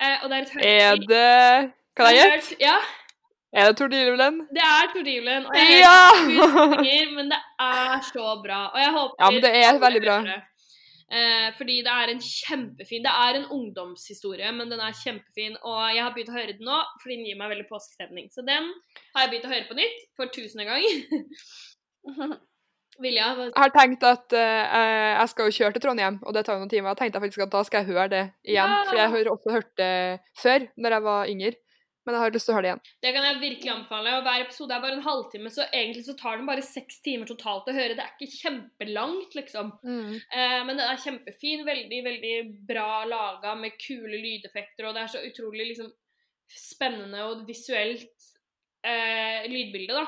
Eh, 0.00 0.16
og 0.22 0.30
det 0.30 0.36
er 0.36 0.42
et 0.42 0.54
Er 0.66 0.96
det 0.96 1.72
Kan 1.96 2.10
jeg 2.10 2.30
gjette? 2.32 2.56
Ja. 2.60 2.76
Er 3.54 3.70
det 3.70 3.76
Tord 3.78 3.92
Livlen? 3.94 4.40
Det 4.50 4.64
er 4.66 4.88
Tord 4.90 5.06
Ivelen. 5.06 5.44
Og 5.46 5.54
jeg 5.54 5.78
Ja! 5.84 6.08
ganger, 6.18 7.12
men 7.14 7.30
det 7.30 7.38
er 7.62 8.00
så 8.08 8.32
bra. 8.42 8.60
Og 8.74 8.80
jeg 8.82 8.90
håper 8.96 9.14
Ja, 9.20 9.30
men 9.30 9.42
det 9.44 9.52
er 9.60 9.78
veldig 9.78 10.02
bra. 10.02 10.16
Eh, 11.14 11.52
fordi 11.56 11.76
det 11.86 11.92
er 11.92 12.10
en 12.10 12.18
kjempefin 12.18 13.04
Det 13.04 13.12
er 13.12 13.36
en 13.38 13.44
ungdomshistorie, 13.52 14.50
men 14.52 14.70
den 14.72 14.80
er 14.80 14.96
kjempefin. 15.04 15.54
Og 15.62 15.94
jeg 15.94 16.02
har 16.02 16.10
begynt 16.16 16.32
å 16.32 16.38
høre 16.38 16.56
den 16.56 16.66
nå, 16.66 16.80
fordi 17.02 17.20
den 17.20 17.28
gir 17.28 17.38
meg 17.38 17.52
veldig 17.54 17.68
påskestemning. 17.70 18.26
Så 18.34 18.42
den 18.42 18.72
har 19.14 19.22
jeg 19.22 19.30
begynt 19.30 19.46
å 19.46 19.54
høre 19.54 19.68
på 19.70 19.78
nytt 19.78 20.02
for 20.16 20.34
tusende 20.34 20.66
gang. 20.66 20.82
Vilja? 23.02 23.32
hva- 23.34 23.48
Jeg 23.50 23.58
har 23.58 23.70
tenkt 23.74 24.02
at 24.06 24.32
uh, 24.32 25.18
jeg 25.18 25.28
skal 25.32 25.50
jo 25.50 25.56
kjøre 25.58 25.72
til 25.74 25.82
Trondheim, 25.82 26.20
og 26.22 26.34
det 26.34 26.44
tar 26.46 26.54
jo 26.54 26.62
noen 26.62 26.70
timer. 26.70 26.94
Jeg 26.94 27.00
tenkte 27.02 27.20
faktisk 27.24 27.42
at 27.46 27.50
da 27.56 27.62
skal 27.66 27.82
jeg 27.84 27.90
høre 27.94 28.08
det 28.12 28.24
igjen, 28.46 28.70
Ja! 28.70 28.84
for 28.86 28.96
jeg 29.00 29.10
har 29.10 29.30
også 29.34 29.50
hørt 29.56 29.70
det 29.76 29.92
før, 30.38 30.66
når 30.76 30.90
jeg 30.98 31.02
var 31.10 31.26
yngre. 31.34 31.54
Men 32.04 32.12
jeg 32.14 32.20
har 32.20 32.32
lyst 32.34 32.44
til 32.44 32.52
å 32.52 32.56
høre 32.58 32.64
det 32.66 32.68
igjen. 32.68 32.80
Det 33.00 33.10
kan 33.16 33.24
jeg 33.24 33.36
virkelig 33.40 33.70
anbefale. 33.72 34.10
og 34.18 34.22
Hver 34.26 34.42
episode 34.44 34.74
er 34.76 34.80
bare 34.84 34.92
en 34.98 35.06
halvtime, 35.06 35.48
så 35.48 35.64
egentlig 35.72 36.02
så 36.04 36.14
tar 36.20 36.36
den 36.36 36.44
bare 36.50 36.60
seks 36.66 36.98
timer 37.00 37.24
totalt 37.30 37.64
å 37.64 37.72
høre. 37.72 37.94
Det 37.96 38.04
er 38.04 38.10
ikke 38.20 38.42
kjempelangt, 38.42 39.32
liksom. 39.38 39.70
Eh, 39.88 40.58
men 40.68 40.76
den 40.76 40.84
er 40.84 41.00
kjempefin. 41.00 41.64
Veldig, 41.64 42.00
veldig 42.04 42.34
bra 42.68 43.04
laga 43.08 43.54
med 43.56 43.78
kule 43.80 44.20
lydeffekter, 44.20 44.84
og 44.84 44.92
det 44.98 45.00
er 45.06 45.14
så 45.14 45.24
utrolig 45.24 45.70
liksom 45.72 45.88
spennende 46.52 47.24
og 47.24 47.46
visuelt 47.48 48.28
uh, 48.84 49.40
lydbilde, 49.48 49.96
da. 49.96 50.04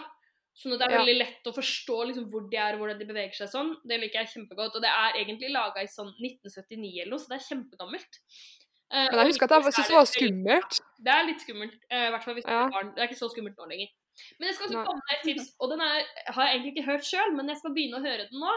Sånn 0.56 0.72
at 0.72 0.80
det 0.80 0.86
er 0.88 1.02
veldig 1.02 1.16
lett 1.18 1.48
å 1.50 1.52
forstå 1.52 1.96
liksom, 2.10 2.28
hvor 2.32 2.46
de 2.48 2.56
er 2.56 2.76
og 2.76 2.80
hvordan 2.80 3.00
de 3.00 3.08
beveger 3.08 3.36
seg 3.36 3.50
sånn. 3.52 3.74
Det 3.84 3.98
liker 4.00 4.22
jeg 4.22 4.32
kjempegodt. 4.32 4.78
Og 4.78 4.84
det 4.84 4.88
er 4.88 5.18
egentlig 5.20 5.50
laga 5.52 5.82
i 5.84 5.90
sånn 5.92 6.14
1979 6.16 7.02
eller 7.02 7.12
noe, 7.12 7.20
så 7.20 7.32
det 7.32 7.36
er 7.36 7.44
kjempegammelt. 7.50 8.18
Uh, 8.86 9.02
Men 9.10 9.20
jeg 9.20 9.32
husker 9.34 9.50
at 9.50 9.66
jeg 9.66 9.74
syntes 9.74 9.90
det 9.90 9.98
var 9.98 10.08
skummelt. 10.08 10.80
det 11.04 11.12
er 11.12 11.28
litt 11.28 11.44
skummelt, 11.44 11.78
Uh, 11.90 12.08
hvert 12.14 12.24
fall 12.24 12.38
hvis 12.38 12.48
Ja. 12.48 12.64
barn. 12.72 12.94
Det 12.94 13.02
er 13.02 13.10
ikke 13.10 13.20
så 13.20 13.28
skummelt 13.34 13.58
nå 13.60 13.68
lenger. 13.68 13.92
Men 14.38 14.48
jeg 14.48 14.56
skal 14.56 14.68
også 14.70 14.84
komme 14.86 15.02
med 15.04 15.16
et 15.18 15.24
tips, 15.28 15.48
og 15.60 15.70
den 15.74 15.82
er, 15.84 16.04
har 16.32 16.46
jeg 16.46 16.54
egentlig 16.54 16.72
ikke 16.72 16.90
hørt 16.90 17.04
sjøl, 17.04 17.34
men 17.36 17.48
jeg 17.52 17.60
skal 17.60 17.74
begynne 17.76 17.98
å 18.00 18.06
høre 18.06 18.28
den 18.30 18.40
nå. 18.40 18.54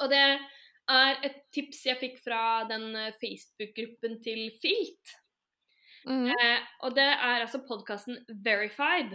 Og 0.00 0.10
det 0.10 0.22
er 0.90 1.20
et 1.28 1.36
tips 1.54 1.84
jeg 1.86 2.00
fikk 2.00 2.16
fra 2.24 2.64
den 2.66 2.88
eh, 2.98 3.12
Facebook-gruppen 3.20 4.18
til 4.24 4.48
Filt. 4.62 5.14
Mm. 6.08 6.26
Eh, 6.32 6.58
og 6.82 6.96
det 6.96 7.06
er 7.06 7.44
altså 7.44 7.62
podkasten 7.68 8.18
Verified. 8.42 9.14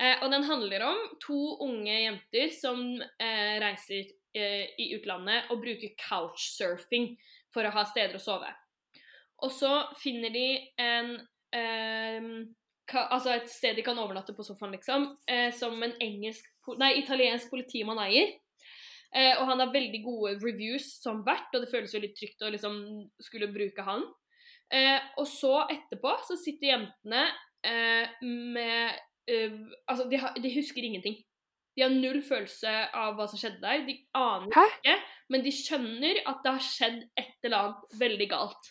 Eh, 0.00 0.18
og 0.24 0.30
den 0.32 0.46
handler 0.48 0.86
om 0.88 1.00
to 1.22 1.38
unge 1.62 1.94
jenter 1.94 2.50
som 2.54 2.82
eh, 3.02 3.54
reiser 3.62 4.10
eh, 4.34 4.74
i 4.80 4.90
utlandet 4.96 5.52
og 5.54 5.62
bruker 5.62 5.94
couchsurfing 6.00 7.12
for 7.54 7.66
å 7.66 7.74
ha 7.74 7.86
steder 7.86 8.18
å 8.18 8.22
sove. 8.22 8.50
Og 9.44 9.52
så 9.54 9.72
finner 10.00 10.34
de 10.34 10.46
en 10.80 11.14
eh, 11.54 12.30
ka, 12.90 13.06
Altså 13.14 13.34
et 13.34 13.50
sted 13.50 13.76
de 13.78 13.84
kan 13.86 13.98
overnatte 13.98 14.34
på 14.34 14.46
sofaen, 14.46 14.74
liksom, 14.74 15.06
som 15.56 15.78
en 15.82 15.94
engelsk 16.02 16.50
Nei, 16.80 16.94
italiensk 17.02 17.50
politimann 17.52 18.00
eier. 18.00 18.30
Eh, 19.14 19.36
og 19.38 19.46
han 19.46 19.62
har 19.62 19.72
veldig 19.74 20.00
gode 20.02 20.34
reviews 20.42 20.88
som 21.02 21.22
vert, 21.26 21.52
og 21.54 21.62
det 21.62 21.70
føles 21.70 21.94
veldig 21.94 22.10
trygt 22.18 22.42
å 22.42 22.50
liksom 22.50 22.78
skulle 23.22 23.52
bruke 23.54 23.84
han. 23.86 24.02
Eh, 24.74 24.98
og 25.20 25.28
så 25.30 25.54
etterpå 25.70 26.16
så 26.26 26.36
sitter 26.40 26.72
jentene 26.72 27.26
eh, 27.62 28.10
med 28.24 28.96
eh, 29.30 29.56
Altså, 29.88 30.08
de, 30.10 30.20
har, 30.20 30.34
de 30.40 30.54
husker 30.54 30.82
ingenting. 30.82 31.18
De 31.74 31.82
har 31.82 31.90
null 31.90 32.20
følelse 32.22 32.70
av 32.94 33.16
hva 33.18 33.26
som 33.30 33.40
skjedde 33.40 33.62
der. 33.62 33.82
De 33.86 33.96
aner 34.14 34.54
Hæ? 34.54 34.64
ikke, 34.76 34.94
men 35.34 35.44
de 35.44 35.52
skjønner 35.54 36.22
at 36.22 36.44
det 36.44 36.54
har 36.54 36.64
skjedd 36.68 37.00
et 37.18 37.48
eller 37.48 37.58
annet 37.58 37.98
veldig 37.98 38.28
galt. 38.30 38.70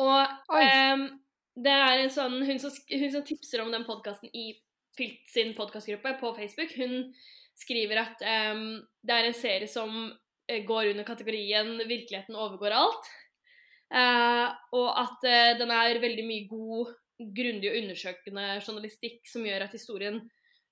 Og 0.00 0.56
ehm, 0.58 1.06
det 1.54 1.70
er 1.70 2.00
en 2.02 2.10
sånn 2.10 2.40
Hun 2.42 2.58
som, 2.58 2.72
hun 2.90 3.10
som 3.12 3.22
tipser 3.26 3.62
om 3.62 3.70
den 3.70 3.84
podkasten 3.86 4.32
i 4.34 4.48
Filt 4.94 5.26
sin 5.26 5.56
podkastgruppe 5.58 6.12
på 6.20 6.28
Facebook, 6.36 6.70
hun 6.78 7.08
skriver 7.58 7.98
at 7.98 8.20
um, 8.54 8.76
det 9.02 9.14
er 9.14 9.26
en 9.26 9.34
serie 9.34 9.66
som 9.66 9.90
eh, 10.46 10.60
går 10.62 10.92
under 10.92 11.06
kategorien 11.08 11.72
'virkeligheten 11.82 12.38
overgår 12.38 12.76
alt'. 12.78 13.08
Uh, 13.90 14.54
og 14.78 14.88
at 15.02 15.26
uh, 15.26 15.58
den 15.58 15.72
er 15.74 15.98
veldig 15.98 16.26
mye 16.28 16.46
god, 16.46 16.94
grundig 17.18 17.70
og 17.70 17.76
undersøkende 17.82 18.46
journalistikk 18.66 19.28
som 19.30 19.46
gjør 19.46 19.68
at 19.68 19.76
historien 19.76 20.22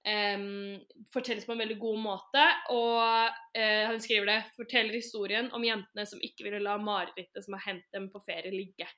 Um, 0.03 0.80
fortelles 1.14 1.45
på 1.47 1.55
en 1.55 1.61
veldig 1.62 1.76
god 1.78 1.99
måte. 2.03 2.45
Og 2.74 3.28
uh, 3.55 3.84
hun 3.86 4.01
skriver 4.03 4.26
det 4.26 4.38
'forteller 4.57 4.97
historien 4.99 5.47
om 5.55 5.62
jentene 5.62 6.07
som 6.07 6.18
ikke 6.18 6.43
ville 6.43 6.59
la 6.59 6.74
marerittet 6.76 7.45
som 7.45 7.55
har 7.55 7.62
hendt 7.68 7.86
dem 7.95 8.09
på 8.11 8.18
ferie, 8.26 8.51
ligge'. 8.51 8.88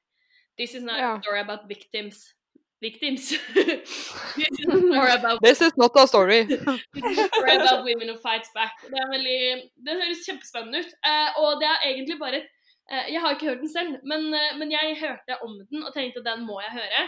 This 0.59 0.75
is 0.75 0.83
not 0.83 0.97
Ja. 0.97 1.17
a 1.17 1.21
story 1.21 1.41
about 1.41 1.69
victims. 1.69 2.33
Victims. 2.81 3.29
This 3.29 4.59
is 4.59 4.65
story 4.65 5.13
about 5.21 5.45
This 5.45 5.61
is 5.61 5.77
not 5.77 5.93
a 5.97 6.07
story. 6.07 6.41
Story 7.37 7.57
about 7.61 7.85
women 7.85 8.09
who 8.09 8.17
fights 8.29 8.51
back. 8.55 8.73
Det, 8.89 8.99
er 9.05 9.09
veldig, 9.17 9.41
det 9.85 9.93
høres 10.01 10.25
kjempespennende 10.27 10.79
ut. 10.83 10.91
Uh, 11.05 11.31
og 11.43 11.61
det 11.61 11.69
er 11.69 11.79
egentlig 11.91 12.19
bare 12.19 12.37
et 12.41 12.49
eh, 12.93 13.13
Jeg 13.13 13.21
har 13.21 13.31
ikke 13.31 13.49
hørt 13.51 13.63
den 13.65 13.73
selv, 13.79 13.93
men, 14.11 14.21
men 14.59 14.73
jeg 14.73 14.97
hørte 15.05 15.43
om 15.45 15.53
den 15.71 15.85
og 15.85 15.93
tenkte 15.95 16.21
at 16.25 16.29
den 16.33 16.47
må 16.49 16.61
jeg 16.65 16.73
høre. 16.81 17.05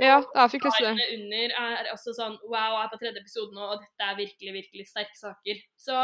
Ja, 0.00 0.18
jeg 0.18 0.50
fikk 0.50 0.66
lyst 0.66 0.80
til 0.80 0.88
det. 0.98 1.08
Under 1.14 1.56
er 1.62 1.90
også 1.92 2.14
sånn 2.16 2.36
Wow, 2.48 2.74
jeg 2.74 2.84
er 2.84 2.92
på 2.92 3.00
tredje 3.02 3.22
episode 3.22 3.54
nå, 3.54 3.66
og 3.74 3.82
dette 3.82 4.08
er 4.08 4.18
virkelig, 4.18 4.54
virkelig 4.56 4.86
sterke 4.90 5.18
saker. 5.18 5.60
Så 5.78 5.98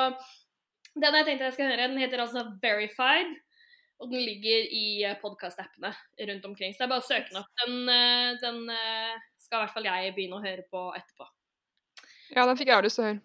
den 0.94 1.16
jeg 1.18 1.26
tenkte 1.26 1.48
jeg 1.48 1.56
skal 1.56 1.72
høre, 1.72 1.88
den 1.88 2.02
heter 2.02 2.22
altså 2.22 2.44
Verified. 2.62 3.34
Og 4.00 4.08
den 4.08 4.22
ligger 4.24 4.62
i 4.72 4.84
podkast-appene 5.20 5.90
rundt 6.30 6.46
omkring. 6.48 6.72
Så 6.72 6.80
det 6.80 6.86
er 6.86 6.92
bare 6.94 7.02
å 7.02 7.08
søke 7.08 7.28
den 7.28 7.40
opp. 7.42 7.50
Den, 7.60 7.74
eh, 7.92 8.28
den 8.40 8.62
eh, 8.72 9.18
skal 9.36 9.58
i 9.58 9.64
hvert 9.66 9.74
fall 9.74 9.88
jeg 9.90 10.14
begynne 10.16 10.38
å 10.38 10.44
høre 10.44 10.64
på 10.72 10.86
etterpå. 10.96 11.26
Ja, 12.32 12.46
den 12.46 12.56
fikk 12.56 12.70
jeg 12.72 12.86
lyst 12.86 12.96
til 12.96 13.04
å 13.04 13.10
høre. 13.10 13.20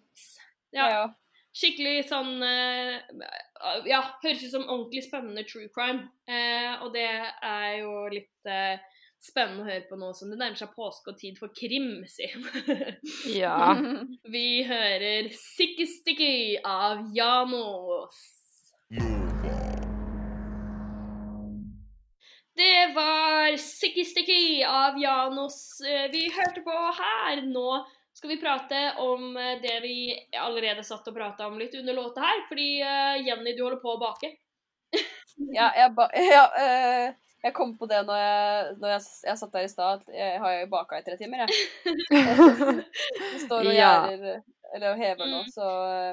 Ja. 0.76 1.06
Skikkelig 1.56 2.02
sånn 2.10 2.42
eh, 2.44 2.98
Ja, 3.88 4.02
høres 4.20 4.44
ut 4.44 4.52
som 4.52 4.66
ordentlig 4.66 5.06
spennende 5.06 5.46
true 5.48 5.70
crime. 5.72 6.10
Eh, 6.28 6.74
og 6.84 6.92
det 6.92 7.08
er 7.08 7.70
jo 7.80 7.94
litt 8.12 8.50
eh, 8.50 8.76
spennende 9.22 9.64
å 9.64 9.68
høre 9.68 9.84
på 9.88 9.98
nå 9.98 10.12
som 10.16 10.30
det 10.30 10.38
nærmer 10.40 10.58
seg 10.58 10.72
påske 10.76 11.12
og 11.12 11.18
tid 11.20 11.38
for 11.40 11.52
krim, 11.56 12.04
si. 12.10 12.28
Ja. 13.40 13.74
Vi 14.28 14.48
hører 14.68 15.30
Sikki 15.34 15.86
Stikki 15.90 16.36
av 16.62 17.06
Janos. 17.16 18.22
Det 22.56 22.86
var 22.96 23.56
Sikki 23.60 24.06
Stikki 24.08 24.64
av 24.64 24.96
Janos 25.00 25.58
eh, 25.84 26.06
vi 26.12 26.24
hørte 26.32 26.62
på 26.64 26.76
her. 27.00 27.42
Nå 27.44 27.82
skal 28.16 28.30
vi 28.32 28.40
prate 28.40 28.80
om 29.04 29.36
eh, 29.36 29.58
det 29.60 29.76
vi 29.82 29.96
allerede 30.40 30.84
satt 30.84 31.08
og 31.10 31.18
prata 31.18 31.50
om 31.50 31.58
litt 31.60 31.74
under 31.76 31.94
låta 31.98 32.24
her. 32.24 32.46
Fordi 32.48 32.70
eh, 32.80 33.26
Jenny, 33.26 33.52
du 33.52 33.60
holder 33.66 33.82
på 33.82 33.92
å 33.92 34.00
bake. 34.00 34.32
Ja, 35.52 35.68
jeg, 35.76 35.92
ba 35.98 36.08
ja, 36.36 36.44
eh, 36.62 37.12
jeg 37.46 37.54
kom 37.54 37.76
på 37.78 37.86
det 37.90 38.00
når 38.08 38.18
jeg, 38.18 38.74
når 38.82 38.92
jeg, 38.96 39.06
jeg 39.28 39.38
satt 39.40 39.52
der 39.54 39.66
i 39.68 39.70
stad. 39.70 40.00
at 40.02 40.14
Jeg 40.18 40.40
har 40.42 40.54
jo 40.58 40.66
baka 40.72 40.98
i 40.98 41.04
tre 41.06 41.16
timer, 41.20 41.44
jeg. 41.44 41.94
Det 43.32 43.40
står 43.46 43.70
og 43.70 43.74
gjerder 43.76 44.42
eller 44.74 44.90
og 44.92 44.98
hever 44.98 45.28
nå, 45.30 45.38
Mm. 45.46 45.50
så 45.54 45.66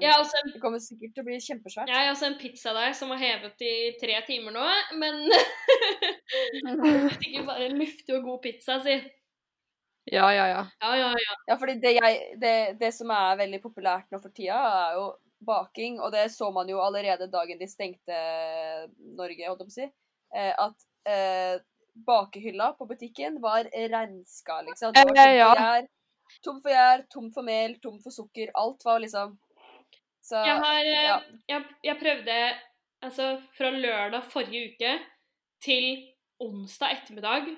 Jeg 0.04 0.14
en, 0.14 0.52
det 0.54 0.60
kommer 0.62 0.80
sikkert 0.80 1.16
til 1.16 1.24
å 1.24 1.26
bli 1.26 1.40
kjempesvært. 1.42 1.90
jeg 1.90 1.98
har 1.98 2.12
også 2.14 2.28
en 2.30 2.38
pizza 2.38 2.74
der 2.78 2.94
som 2.96 3.10
har 3.10 3.18
hevet 3.18 3.64
i 3.66 3.74
tre 4.00 4.20
timer 4.28 4.54
nå, 4.54 4.68
men 5.02 5.26
Sikkert 7.18 7.48
bare 7.50 7.66
en 7.68 7.78
luftig 7.82 8.16
og 8.16 8.24
god 8.30 8.40
pizza, 8.46 8.78
si. 8.86 8.96
Ja, 10.12 10.28
ja, 10.36 10.46
ja. 10.52 10.62
Ja, 10.84 10.94
ja, 11.00 11.10
ja. 11.16 11.36
Ja, 11.48 11.58
fordi 11.60 11.78
det, 11.82 11.96
jeg, 11.98 12.22
det, 12.42 12.56
det 12.80 12.94
som 12.96 13.12
er 13.16 13.38
veldig 13.40 13.62
populært 13.64 14.10
nå 14.12 14.20
for 14.22 14.34
tida, 14.36 14.58
er 14.92 14.98
jo 15.00 15.06
baking. 15.48 16.00
Og 16.04 16.12
det 16.16 16.26
så 16.34 16.50
man 16.56 16.70
jo 16.70 16.82
allerede 16.84 17.30
dagen 17.32 17.60
de 17.62 17.68
stengte 17.72 18.18
Norge, 19.18 19.48
holdt 19.48 19.64
jeg 19.64 19.70
på 19.70 19.72
å 19.72 19.78
si. 19.78 19.88
Eh, 20.36 20.52
at 20.60 20.76
eh, 21.06 21.62
bakehylla 22.08 22.72
på 22.78 22.88
butikken 22.90 23.42
var 23.42 23.70
renska, 23.90 24.62
liksom. 24.62 24.94
Det 24.94 25.06
var 25.06 25.16
tomt 25.16 25.18
tom 25.18 25.36
ja. 25.38 25.50
for 25.50 25.64
gjær, 25.64 25.88
tom 26.44 26.62
for 26.62 26.76
gjær, 26.76 27.06
tom 27.10 27.32
for 27.34 27.48
mel, 27.50 27.76
tom 27.84 28.00
for 28.04 28.16
sukker. 28.16 28.54
Alt 28.54 28.86
var 28.86 29.00
liksom 29.04 29.38
Så 30.24 30.40
Jeg 30.40 30.56
har 30.56 30.80
eh, 30.80 31.04
ja. 31.04 31.20
jeg, 31.48 31.64
jeg 31.84 32.00
prøvde 32.00 32.38
altså 33.04 33.42
fra 33.58 33.70
lørdag 33.70 34.24
forrige 34.32 34.72
uke 34.72 34.94
til 35.64 35.90
onsdag 36.40 36.98
ettermiddag 36.98 37.52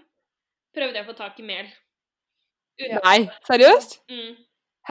prøvde 0.75 0.99
jeg 0.99 1.05
å 1.05 1.09
få 1.09 1.17
tak 1.17 1.39
i 1.39 1.45
mel. 1.47 1.69
Uten- 2.81 3.03
Nei, 3.05 3.19
seriøst? 3.47 4.01
Mm. 4.11 4.35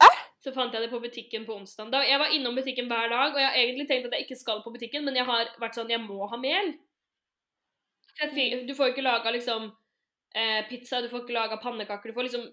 Hæ? 0.00 0.09
Så 0.44 0.52
fant 0.52 0.72
jeg 0.72 0.82
det 0.84 0.90
på 0.92 1.00
butikken 1.00 1.44
på 1.46 1.57
onsdag. 1.57 1.92
Jeg 2.05 2.18
var 2.20 2.32
innom 2.32 2.57
butikken 2.57 2.88
hver 2.88 3.09
dag, 3.09 3.32
og 3.32 3.40
jeg 3.40 3.48
har 3.48 3.59
egentlig 3.61 3.88
tenkt 3.88 4.07
at 4.07 4.16
jeg 4.16 4.26
ikke 4.26 4.40
skal 4.40 4.62
på 4.64 4.72
butikken, 4.72 5.05
men 5.05 5.16
jeg 5.16 5.24
har 5.24 5.48
vært 5.61 5.76
sånn 5.76 5.90
Jeg 5.90 6.00
må 6.00 6.26
ha 6.28 6.36
mel. 6.36 6.74
Du 8.68 8.74
får 8.74 8.92
ikke 8.92 9.04
laga 9.04 9.32
liksom 9.34 9.70
eh, 10.34 10.60
pizza, 10.68 11.00
du 11.02 11.08
får 11.08 11.24
ikke 11.24 11.36
laga 11.36 11.60
pannekaker, 11.62 12.10
du 12.10 12.16
får 12.16 12.28
liksom 12.28 12.44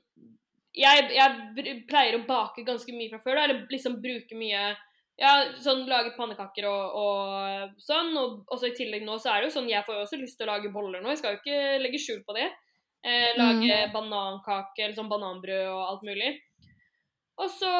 jeg, 0.72 1.09
jeg 1.12 1.82
pleier 1.89 2.16
å 2.16 2.24
bake 2.28 2.64
ganske 2.64 2.93
mye 2.95 3.12
fra 3.12 3.20
før, 3.20 3.36
da, 3.36 3.43
eller 3.43 3.66
liksom 3.72 3.99
bruke 4.03 4.38
mye 4.39 4.72
Ja, 5.20 5.32
sånn 5.62 5.84
lage 5.86 6.14
pannekaker 6.16 6.66
og, 6.70 6.95
og 6.97 7.82
sånn, 7.84 8.14
og 8.18 8.53
også 8.55 8.72
i 8.72 8.78
tillegg 8.78 9.03
nå 9.05 9.18
så 9.20 9.34
er 9.34 9.41
det 9.41 9.49
jo 9.49 9.55
sånn 9.59 9.68
Jeg 9.70 9.84
får 9.86 9.97
jo 9.97 10.05
også 10.05 10.20
lyst 10.22 10.39
til 10.39 10.47
å 10.47 10.53
lage 10.55 10.72
boller 10.74 11.03
nå, 11.03 11.12
jeg 11.12 11.20
skal 11.22 11.36
jo 11.36 11.41
ikke 11.41 11.82
legge 11.84 11.99
skjul 12.01 12.24
på 12.26 12.38
det. 12.38 12.47
Eh, 13.03 13.34
lage 13.38 13.78
banankake 13.93 14.86
eller 14.86 14.95
sånn 14.97 15.12
bananbrød 15.12 15.68
og 15.74 15.84
alt 15.89 16.07
mulig. 16.07 16.32
Og 17.41 17.49
så 17.49 17.72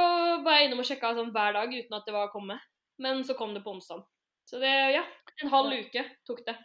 var 0.42 0.58
jeg 0.58 0.70
innom 0.70 0.82
og 0.82 0.88
sjekka 0.90 1.14
sånn 1.18 1.34
hver 1.34 1.54
dag 1.58 1.74
uten 1.74 1.98
at 1.98 2.08
det 2.08 2.16
var 2.16 2.32
kommet. 2.34 2.62
Men 3.02 3.24
så 3.26 3.38
kom 3.38 3.54
det 3.54 3.64
på 3.66 3.76
onsdag. 3.76 4.02
Så 4.50 4.60
det, 4.62 4.74
ja, 4.98 5.06
en 5.42 5.54
halv 5.54 5.78
uke 5.78 6.06
tok 6.28 6.42
det. 6.48 6.58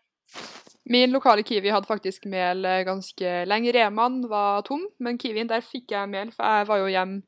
Min 0.88 1.10
lokale 1.10 1.42
Kiwi 1.42 1.72
hadde 1.74 1.88
faktisk 1.88 2.26
mel 2.30 2.64
eh, 2.64 2.84
ganske 2.86 3.30
lenge. 3.50 3.72
Remaen 3.74 4.20
var 4.30 4.62
tom, 4.62 4.84
men 5.02 5.18
Kiwien, 5.18 5.48
der 5.50 5.64
fikk 5.66 5.90
jeg 5.96 6.08
mel, 6.12 6.30
for 6.30 6.44
jeg 6.46 6.68
var 6.68 6.78
jo 6.78 6.86
hjemme 6.92 7.22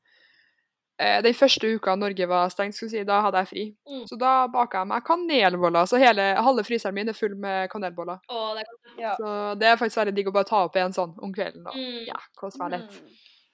eh, 1.01 1.19
den 1.27 1.35
første 1.35 1.71
uka 1.75 1.97
Norge 1.99 2.27
var 2.31 2.49
stengt, 2.55 2.75
skulle 2.77 2.93
jeg 2.95 3.03
si, 3.05 3.09
da 3.09 3.21
hadde 3.25 3.43
jeg 3.43 3.51
fri. 3.53 3.65
Mm. 3.91 4.05
Så 4.11 4.19
da 4.21 4.33
baka 4.53 4.83
jeg 4.85 4.91
meg 4.93 5.05
kanelboller. 5.07 5.87
Så 5.91 5.99
hele, 6.03 6.29
halve 6.43 6.65
fryseren 6.67 6.95
min 6.95 7.11
er 7.11 7.19
full 7.19 7.35
med 7.39 7.67
kanelboller. 7.73 8.21
Å, 8.31 8.45
det 8.59 8.63
er 8.67 9.01
ja. 9.03 9.15
Så 9.19 9.33
det 9.59 9.69
er 9.73 9.81
faktisk 9.81 10.01
veldig 10.03 10.15
digg 10.17 10.31
å 10.31 10.35
bare 10.35 10.49
ta 10.51 10.63
opp 10.67 10.79
en 10.79 10.95
sånn 10.95 11.17
om 11.23 11.35
kvelden 11.35 11.67
og 11.71 11.75
Mm. 11.79 12.05
ja, 12.09 12.19
kose 12.39 12.59
meg 12.63 12.77
litt. 12.77 13.01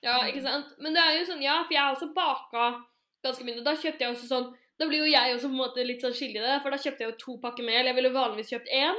Ja, 0.04 0.18
ikke 0.28 0.42
sant? 0.44 0.72
Men 0.84 0.92
det 0.96 1.00
er 1.00 1.18
jo 1.18 1.24
sånn, 1.32 1.40
ja, 1.44 1.62
for 1.64 1.72
jeg 1.72 1.80
har 1.80 1.94
også 1.96 2.10
baka 2.16 2.68
ganske 3.24 3.44
mye. 3.44 3.64
Da 3.64 3.72
kjøpte 3.72 4.04
jeg 4.04 4.12
også 4.16 4.28
sånn 4.28 4.50
Da 4.76 4.88
blir 4.90 5.04
jo 5.04 5.06
jeg 5.08 5.36
også 5.36 5.46
på 5.48 5.54
en 5.54 5.60
måte 5.60 5.84
litt 5.86 6.02
sånn 6.02 6.12
skyldig 6.12 6.40
i 6.40 6.44
det, 6.44 6.54
for 6.60 6.74
da 6.74 6.76
kjøpte 6.82 7.04
jeg 7.04 7.10
jo 7.12 7.18
to 7.20 7.34
pakker 7.40 7.62
mel. 7.64 7.86
Jeg 7.86 7.94
ville 7.94 8.10
vanligvis 8.10 8.48
kjøpt 8.50 8.72
én, 8.74 8.96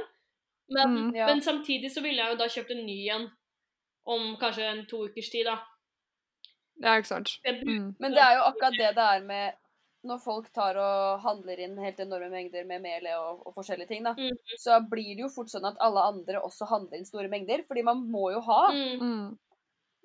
men, 0.68 0.94
Mm. 0.96 1.14
Ja. 1.14 1.26
men 1.26 1.42
samtidig 1.42 1.92
så 1.94 2.02
ville 2.02 2.22
jeg 2.22 2.32
jo 2.34 2.38
da 2.40 2.48
kjøpt 2.48 2.70
en 2.74 2.86
ny 2.86 2.98
en 3.14 3.28
om 4.06 4.36
kanskje 4.40 4.66
en 4.70 4.86
to 4.86 5.04
ukers 5.06 5.30
tid, 5.30 5.46
da. 5.46 5.58
Ja, 6.82 6.96
ikke 6.98 7.08
sant. 7.08 7.30
Mm. 7.46 7.94
Men 7.98 8.12
det 8.12 8.22
er 8.22 8.36
jo 8.36 8.48
akkurat 8.50 8.76
det 8.78 8.90
det 8.94 9.06
er 9.16 9.22
med 9.24 9.54
når 10.06 10.20
folk 10.22 10.52
tar 10.54 10.76
og 10.78 11.22
handler 11.24 11.58
inn 11.64 11.78
helt 11.82 11.98
enorme 11.98 12.28
mengder 12.30 12.66
med 12.68 12.82
melet 12.84 13.16
og, 13.18 13.40
og 13.48 13.56
forskjellige 13.56 13.90
ting, 13.90 14.04
da, 14.06 14.12
mm. 14.14 14.36
så 14.62 14.78
blir 14.90 15.16
det 15.16 15.24
jo 15.24 15.30
fort 15.32 15.50
sånn 15.50 15.66
at 15.66 15.80
alle 15.82 16.04
andre 16.12 16.42
også 16.46 16.68
handler 16.70 17.00
inn 17.00 17.08
store 17.08 17.30
mengder. 17.32 17.64
Fordi 17.66 17.82
man 17.86 18.04
må 18.12 18.28
jo 18.36 18.44
ha. 18.46 18.60
mm. 18.74 19.02
Mm. 19.02 19.26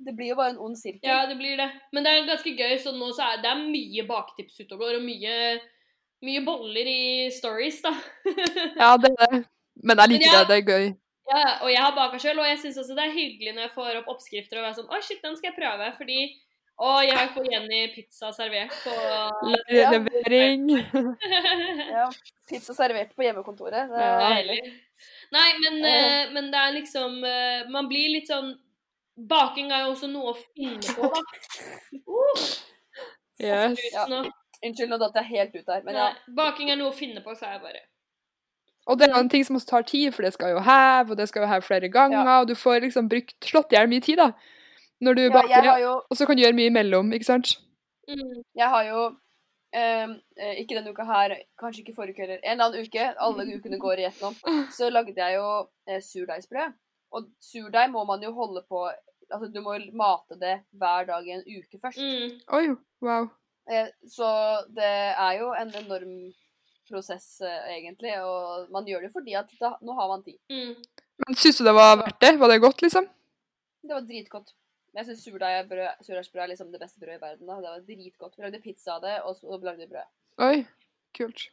Det 0.02 0.16
blir 0.18 0.32
jo 0.32 0.36
bare 0.40 0.56
en 0.56 0.64
ond 0.66 0.78
sirkel. 0.80 1.06
Ja, 1.06 1.28
det 1.30 1.36
blir 1.38 1.60
det. 1.60 1.68
Men 1.94 2.02
det 2.02 2.10
er 2.16 2.24
ganske 2.26 2.56
gøy, 2.58 2.72
så 2.82 2.90
nå 2.96 3.12
så 3.14 3.28
er 3.28 3.44
det 3.44 3.52
er 3.52 3.60
mye 3.62 4.06
baketips 4.10 4.58
ute 4.64 4.74
og 4.74 4.82
går, 4.82 4.96
og 4.98 5.04
mye, 5.06 5.36
mye 6.26 6.42
boller 6.48 6.90
i 6.90 7.04
stories, 7.36 7.84
da. 7.86 7.92
Ja, 8.82 8.96
det 8.98 9.12
er 9.12 9.36
det. 9.36 9.44
Men 9.76 10.02
jeg 10.04 10.14
liker 10.14 10.28
Men 10.28 10.36
jeg, 10.36 10.48
det. 10.48 10.50
Det 10.52 10.60
er 10.60 10.72
gøy. 10.76 10.94
Ja, 11.32 11.42
og 11.64 11.70
jeg 11.72 11.80
har 11.80 11.96
baka 11.96 12.20
sjøl, 12.20 12.40
og 12.44 12.48
jeg 12.50 12.60
syns 12.60 12.80
også 12.82 12.96
det 12.98 13.04
er 13.06 13.14
hyggelig 13.16 13.54
når 13.56 13.68
jeg 13.68 13.74
får 13.76 14.00
opp 14.02 14.10
oppskrifter 14.16 14.60
og 14.60 14.66
er 14.68 14.74
sånn 14.76 14.90
Å, 14.92 15.02
shit, 15.06 15.22
den 15.24 15.38
skal 15.38 15.52
jeg 15.52 15.58
prøve. 15.60 15.92
Fordi 16.00 16.18
Å, 16.82 16.90
jeg 17.08 17.30
får 17.36 17.48
Jenny 17.54 17.82
pizza 17.94 18.32
servert 18.36 18.76
på 18.84 18.96
Levering. 19.72 20.66
Ja, 21.96 22.08
Pizza 22.50 22.76
servert 22.76 23.14
på 23.16 23.24
hjemmekontoret. 23.24 23.94
Det 23.94 24.02
er 24.08 24.26
Deilig. 24.26 24.60
Nei, 25.32 25.48
men, 25.62 25.80
uh, 25.86 26.34
men 26.36 26.52
det 26.54 26.60
er 26.60 26.74
liksom 26.76 27.16
uh, 27.24 27.70
Man 27.74 27.88
blir 27.90 28.12
litt 28.14 28.28
sånn 28.30 28.52
Baking 29.32 29.72
er 29.74 29.86
jo 29.86 29.96
også 29.96 30.10
noe 30.12 30.34
å 30.34 30.38
finne 30.42 30.98
på, 30.98 31.08
da. 31.16 31.24
Uh, 32.12 32.44
Yes. 33.42 33.80
Ja. 33.94 34.06
Unnskyld, 34.62 34.92
nå 34.92 34.98
datt 35.02 35.16
jeg 35.18 35.30
helt 35.32 35.56
ut 35.56 35.66
der. 35.66 35.82
Men 35.86 35.98
ja. 35.98 36.10
Baking 36.38 36.70
er 36.70 36.78
noe 36.78 36.92
å 36.92 36.96
finne 36.98 37.24
på, 37.26 37.34
sa 37.38 37.56
jeg 37.56 37.64
bare. 37.64 37.82
Og 38.90 38.98
det 38.98 39.08
er 39.08 39.20
en 39.20 39.30
ting 39.30 39.44
som 39.46 39.56
også 39.56 39.68
tar 39.70 39.86
tid, 39.88 40.10
for 40.16 40.26
det 40.26 40.34
skal 40.34 40.56
jo 40.56 40.62
heve, 40.66 41.12
og 41.14 41.18
det 41.18 41.28
skal 41.30 41.44
jo 41.44 41.50
heve 41.52 41.62
flere 41.62 41.90
ganger, 41.94 42.26
og 42.40 42.48
du 42.50 42.56
får 42.58 42.82
liksom 42.88 43.10
brukt, 43.12 43.36
slått 43.46 43.74
i 43.74 43.78
hjel 43.78 43.90
mye 43.92 44.02
tid, 44.02 44.18
da. 44.18 44.32
Når 45.02 45.18
du 45.18 45.22
ja 45.22 45.34
baker, 45.34 45.68
jo, 45.82 45.92
og 46.10 46.18
så 46.18 46.26
kan 46.26 46.38
du 46.38 46.44
gjøre 46.44 46.58
mye 46.58 46.72
imellom, 46.72 47.14
ikke 47.14 47.30
sant? 47.30 47.56
Mm. 48.10 48.42
jeg 48.58 48.68
har 48.68 48.84
jo 48.84 49.02
eh, 49.78 50.10
Ikke 50.60 50.76
denne 50.76 50.92
uka 50.92 51.06
her, 51.06 51.36
kanskje 51.62 51.84
ikke 51.84 51.96
forrige 51.96 52.18
uke 52.18 52.26
heller. 52.26 52.42
En 52.44 52.58
eller 52.58 52.66
annen 52.66 52.88
uke, 52.88 53.08
alle 53.26 53.46
ukene 53.56 53.80
går 53.80 54.02
igjennom. 54.02 54.36
så 54.78 54.90
lagde 54.90 55.16
jeg 55.16 55.38
jo 55.38 55.48
eh, 55.88 56.02
surdeigsbrød. 56.06 56.76
Og 57.12 57.30
surdeig 57.44 57.92
må 57.94 58.04
man 58.08 58.24
jo 58.24 58.34
holde 58.36 58.66
på 58.70 58.90
Altså, 59.32 59.48
du 59.48 59.62
må 59.64 59.78
jo 59.78 59.94
mate 59.96 60.36
det 60.42 60.58
hver 60.76 61.06
dag 61.08 61.24
i 61.24 61.32
en 61.38 61.44
uke 61.48 61.78
først. 61.80 62.02
Mm. 62.04 62.34
Oi, 62.58 62.66
wow. 63.00 63.30
Eh, 63.72 63.88
Så 64.04 64.28
det 64.76 64.90
er 65.14 65.38
jo 65.40 65.54
en 65.56 65.72
enorm 65.86 66.16
prosess, 66.92 67.28
eh, 67.46 67.70
egentlig. 67.78 68.14
Og 68.22 68.72
man 68.74 68.88
gjør 68.88 69.08
det 69.08 69.14
fordi 69.14 69.38
at 69.40 69.52
da, 69.62 69.76
nå 69.82 69.96
har 69.98 70.12
man 70.12 70.26
tid. 70.26 70.38
Mm. 70.52 70.76
Men 71.26 71.38
syns 71.40 71.62
du 71.62 71.66
det 71.68 71.76
var 71.78 71.96
verdt 72.02 72.20
det? 72.24 72.34
Var 72.42 72.52
det 72.52 72.60
godt, 72.66 72.84
liksom? 72.86 73.08
Det 73.82 73.96
var 73.96 74.06
dritgodt. 74.06 74.54
Jeg 74.92 75.08
syns 75.08 75.24
surdeigsbrød 75.24 76.44
er 76.44 76.52
liksom 76.52 76.72
det 76.74 76.82
beste 76.82 77.00
brødet 77.00 77.22
i 77.22 77.24
verden. 77.24 77.48
da. 77.48 77.58
Det 77.64 77.72
var 77.72 77.88
dritgodt. 77.88 78.38
Vi 78.38 78.46
lagde 78.46 78.62
pizza 78.64 78.98
av 78.98 79.02
det, 79.06 79.18
og 79.24 79.36
så 79.40 79.58
lagde 79.64 79.86
vi 79.86 79.92
brød. 79.94 80.14
Oi, 80.48 80.64
kult. 81.16 81.48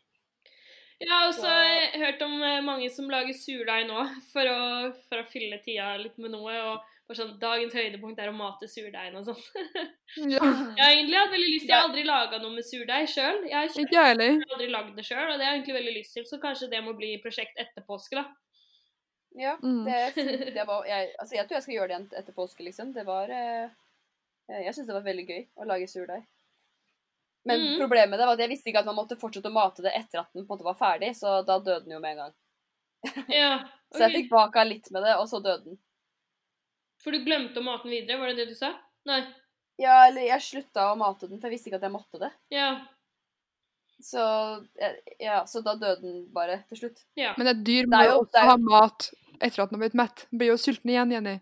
Jeg 0.98 1.10
har 1.12 1.28
også 1.28 1.51
hørt 1.94 2.23
om 2.27 2.40
eh, 2.43 2.62
mange 2.66 2.89
som 2.90 3.10
lager 3.10 3.36
surdeig 3.39 3.86
nå 3.86 4.02
for 4.32 4.51
å, 4.51 4.62
for 5.06 5.23
å 5.23 5.28
fylle 5.31 5.60
tida 5.62 5.93
litt 6.01 6.19
med 6.19 6.35
noe. 6.35 6.56
og 6.73 6.94
bare 7.09 7.18
sånn, 7.18 7.30
Dagens 7.40 7.74
høydepunkt 7.74 8.18
er 8.20 8.28
å 8.30 8.35
mate 8.36 8.68
surdeigen 8.68 9.16
og 9.20 9.24
sånn. 9.30 9.39
Ja, 10.32 10.40
Jeg 10.40 10.80
har 10.80 10.93
egentlig 10.94 11.18
hatt 11.18 11.32
veldig 11.35 11.48
lyst 11.52 11.68
Jeg 11.68 11.74
har 11.76 11.86
aldri 11.89 12.02
laga 12.09 12.39
noe 12.40 12.55
med 12.55 12.64
surdeig 12.64 13.09
sjøl. 13.12 13.43
Jeg 13.48 13.56
har 13.59 13.68
ikke 13.68 13.97
jeg 13.97 14.10
heller. 14.12 14.36
har 14.40 14.55
aldri 14.56 14.68
lagd 14.72 14.94
det 14.97 15.05
sjøl, 15.09 15.24
og 15.32 15.35
det 15.40 15.44
har 15.47 15.52
jeg 15.52 15.60
egentlig 15.60 15.76
veldig 15.78 15.94
lyst 15.98 16.14
til. 16.16 16.24
Så 16.28 16.39
kanskje 16.43 16.68
det 16.72 16.80
må 16.86 16.94
bli 16.97 17.10
prosjekt 17.24 17.60
etter 17.60 17.85
påske, 17.89 18.16
da. 18.20 18.26
Ja, 19.39 19.52
Mm. 19.62 19.85
det, 19.85 20.52
det 20.56 20.64
var 20.66 20.86
jeg, 20.89 21.12
altså 21.20 21.36
jeg 21.36 21.47
tror 21.47 21.56
jeg 21.59 21.62
skal 21.66 21.74
gjøre 21.74 21.89
det 21.89 21.94
igjen 21.97 22.06
etter 22.22 22.35
påske, 22.36 22.64
liksom. 22.64 22.93
Det 22.97 23.05
var 23.06 23.30
eh, 23.30 23.68
Jeg 24.64 24.74
syns 24.74 24.89
det 24.89 24.97
var 24.97 25.05
veldig 25.06 25.26
gøy 25.28 25.43
å 25.60 25.68
lage 25.68 25.89
surdeig. 25.93 26.24
Men 27.48 27.60
mm. 27.62 27.74
problemet 27.80 28.18
det 28.18 28.26
var 28.26 28.35
at 28.36 28.43
jeg 28.43 28.51
visste 28.51 28.68
ikke 28.72 28.80
at 28.82 28.89
man 28.89 28.97
måtte 28.98 29.16
fortsette 29.20 29.48
å 29.48 29.55
mate 29.55 29.85
det 29.85 29.93
etter 29.97 30.20
at 30.24 30.32
den 30.35 30.44
på 30.44 30.52
en 30.52 30.56
måte 30.56 30.66
var 30.66 30.76
ferdig, 30.80 31.12
så 31.16 31.39
da 31.47 31.59
døde 31.60 31.85
den 31.85 31.94
jo 31.97 32.01
med 32.02 32.16
en 32.16 32.24
gang. 32.24 32.35
Ja, 33.32 33.52
Så 33.94 34.02
jeg 34.05 34.16
fikk 34.16 34.32
baka 34.32 34.64
litt 34.68 34.90
med 34.93 35.05
det, 35.06 35.14
og 35.16 35.28
så 35.30 35.39
døde 35.40 35.64
den. 35.70 35.78
For 37.02 37.14
du 37.14 37.22
glemte 37.24 37.60
å 37.60 37.64
mate 37.66 37.86
den 37.86 37.94
videre, 37.94 38.18
var 38.20 38.32
det 38.32 38.42
det 38.44 38.48
du 38.52 38.56
sa? 38.58 38.72
Nei. 39.08 39.20
Ja, 39.78 40.00
eller 40.08 40.24
jeg 40.26 40.42
slutta 40.42 40.88
å 40.92 40.96
mate 40.98 41.28
den, 41.30 41.38
for 41.38 41.46
jeg 41.48 41.54
visste 41.58 41.70
ikke 41.70 41.78
at 41.78 41.86
jeg 41.86 41.94
måtte 41.94 42.18
det. 42.22 42.30
Ja. 42.50 42.70
Så, 44.02 44.22
ja, 45.22 45.40
så 45.50 45.62
da 45.66 45.74
døde 45.78 46.02
den 46.02 46.24
bare 46.34 46.60
til 46.70 46.80
slutt. 46.82 47.00
ja. 47.18 47.32
Men 47.38 47.50
et 47.52 47.64
dyr 47.66 47.86
må 47.90 48.02
jo 48.06 48.16
også 48.24 48.44
ha 48.46 48.56
mat 48.62 49.08
etter 49.38 49.62
at 49.64 49.70
den 49.70 49.78
har 49.78 49.84
blitt 49.86 49.96
mett. 49.98 50.24
Den 50.30 50.38
blir 50.42 50.52
jo 50.52 50.58
sulten 50.58 50.90
igjen, 50.90 51.14
Jenny. 51.14 51.36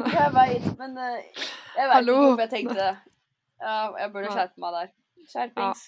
Jeg 0.00 0.30
veit, 0.34 0.66
men 0.78 0.94
eh, 0.98 1.16
jeg 1.76 1.86
veit 1.90 1.94
Hallo? 1.96 2.14
ikke 2.14 2.26
hvorfor 2.26 2.44
jeg 2.46 2.52
tenkte 2.56 2.76
det. 2.78 2.92
Ja, 3.60 3.76
jeg 4.00 4.12
burde 4.14 4.26
Ja. 4.30 4.34
skjerpe 4.38 4.62
meg 4.64 4.76
der. 4.78 4.92
Skjerpings. 5.30 5.82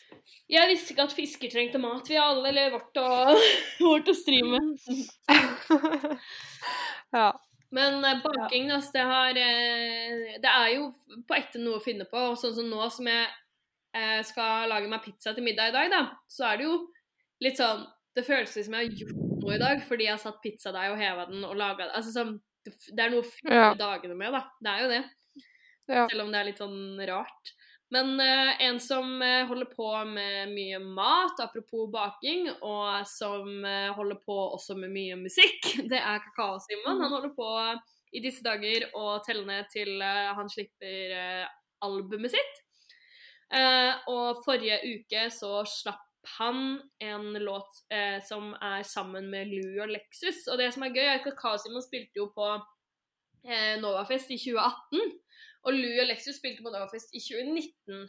Jeg 0.52 0.68
visste 0.70 0.92
ikke 0.94 1.06
at 1.08 1.14
fisker 1.16 1.50
trengte 1.50 1.80
mat. 1.82 2.06
Vi 2.10 2.18
har 2.18 2.30
alle 2.34 2.50
levd 2.54 2.74
vårt 2.76 2.98
å, 3.02 3.06
vårt 3.88 4.10
å 4.12 4.14
stri 4.14 4.42
med. 4.46 4.76
Ja. 7.12 7.30
Men 7.72 8.02
baking, 8.02 8.22
baking, 8.42 8.70
altså, 8.74 8.92
det 8.92 9.04
har 9.08 9.38
eh, 9.40 10.34
Det 10.42 10.50
er 10.50 10.68
jo 10.76 10.90
på 11.28 11.36
ekte 11.38 11.60
noe 11.62 11.78
å 11.80 11.84
finne 11.84 12.04
på. 12.08 12.20
Og 12.32 12.38
sånn 12.40 12.54
som 12.58 12.68
nå 12.68 12.88
som 12.92 13.08
jeg 13.08 13.26
eh, 13.96 14.20
skal 14.28 14.68
lage 14.72 14.90
meg 14.92 15.02
pizza 15.06 15.32
til 15.36 15.46
middag 15.46 15.72
i 15.72 15.76
dag, 15.78 15.90
da, 15.92 16.02
så 16.28 16.50
er 16.50 16.60
det 16.60 16.68
jo 16.68 16.78
litt 17.42 17.58
sånn 17.60 17.86
Det 18.16 18.26
føles 18.26 18.52
som 18.52 18.74
jeg 18.76 18.90
har 18.90 18.98
gjort 19.00 19.40
noe 19.42 19.54
i 19.56 19.60
dag, 19.62 19.80
fordi 19.88 20.04
jeg 20.04 20.12
har 20.18 20.20
satt 20.20 20.42
pizzadeig 20.44 20.92
og 20.92 21.00
heva 21.00 21.24
den 21.30 21.44
og 21.48 21.56
laga 21.56 21.86
det. 21.86 21.94
Altså 21.96 22.12
sånn 22.12 22.34
Det 22.66 22.74
det 22.92 23.02
er 23.06 23.10
noe 23.14 23.24
å 23.24 23.26
fylle 23.26 23.56
Ja. 23.56 23.72
dagene 23.74 24.14
med, 24.14 24.32
da. 24.36 24.42
Det 24.62 24.70
er 24.70 24.82
jo 24.84 24.88
det. 24.92 25.02
Ja. 25.90 26.04
Selv 26.08 26.20
om 26.26 26.30
det 26.30 26.38
er 26.40 26.44
litt 26.46 26.60
sånn 26.60 27.00
rart. 27.08 27.54
Men 27.92 28.20
eh, 28.20 28.62
en 28.66 28.78
som 28.80 29.22
eh, 29.22 29.46
holder 29.46 29.68
på 29.76 29.88
med 30.08 30.52
mye 30.54 30.78
mat, 30.80 31.40
apropos 31.44 31.90
baking, 31.92 32.46
og 32.64 33.02
som 33.08 33.64
eh, 33.68 33.90
holder 33.92 34.20
på 34.24 34.36
også 34.56 34.78
med 34.80 34.94
mye 34.94 35.18
musikk, 35.20 35.74
det 35.92 36.00
er 36.00 36.22
Kakao-Simon. 36.24 37.02
Han 37.04 37.12
holder 37.12 37.34
på 37.36 37.50
i 38.16 38.22
disse 38.24 38.44
dager 38.44 38.88
å 38.96 39.18
telle 39.26 39.44
ned 39.48 39.68
til 39.72 40.00
eh, 40.00 40.32
han 40.38 40.48
slipper 40.52 41.16
eh, 41.18 41.44
albumet 41.84 42.32
sitt. 42.32 42.62
Eh, 43.52 43.92
og 44.08 44.40
forrige 44.46 44.80
uke 44.88 45.26
så 45.34 45.60
slapp 45.68 46.08
han 46.38 46.78
en 47.02 47.32
låt 47.44 47.82
eh, 47.92 48.22
som 48.24 48.54
er 48.54 48.86
sammen 48.88 49.28
med 49.32 49.50
Louie 49.50 49.82
og 49.82 49.92
Lexus. 49.92 50.46
Og 50.48 50.60
det 50.60 50.70
som 50.72 50.86
er 50.86 50.94
gøy, 50.94 51.04
er 51.04 51.18
at 51.18 51.26
Kakao-Simon 51.26 51.84
spilte 51.84 52.22
jo 52.22 52.30
på 52.32 52.48
eh, 52.56 53.76
Novafest 53.82 54.32
i 54.32 54.40
2018. 54.40 55.18
Og 55.62 55.76
Louis 55.76 56.00
og 56.02 56.08
Lexus 56.10 56.40
spilte 56.40 56.62
på 56.64 56.72
Novafest 56.74 57.12
i 57.14 57.20
2019. 57.22 58.08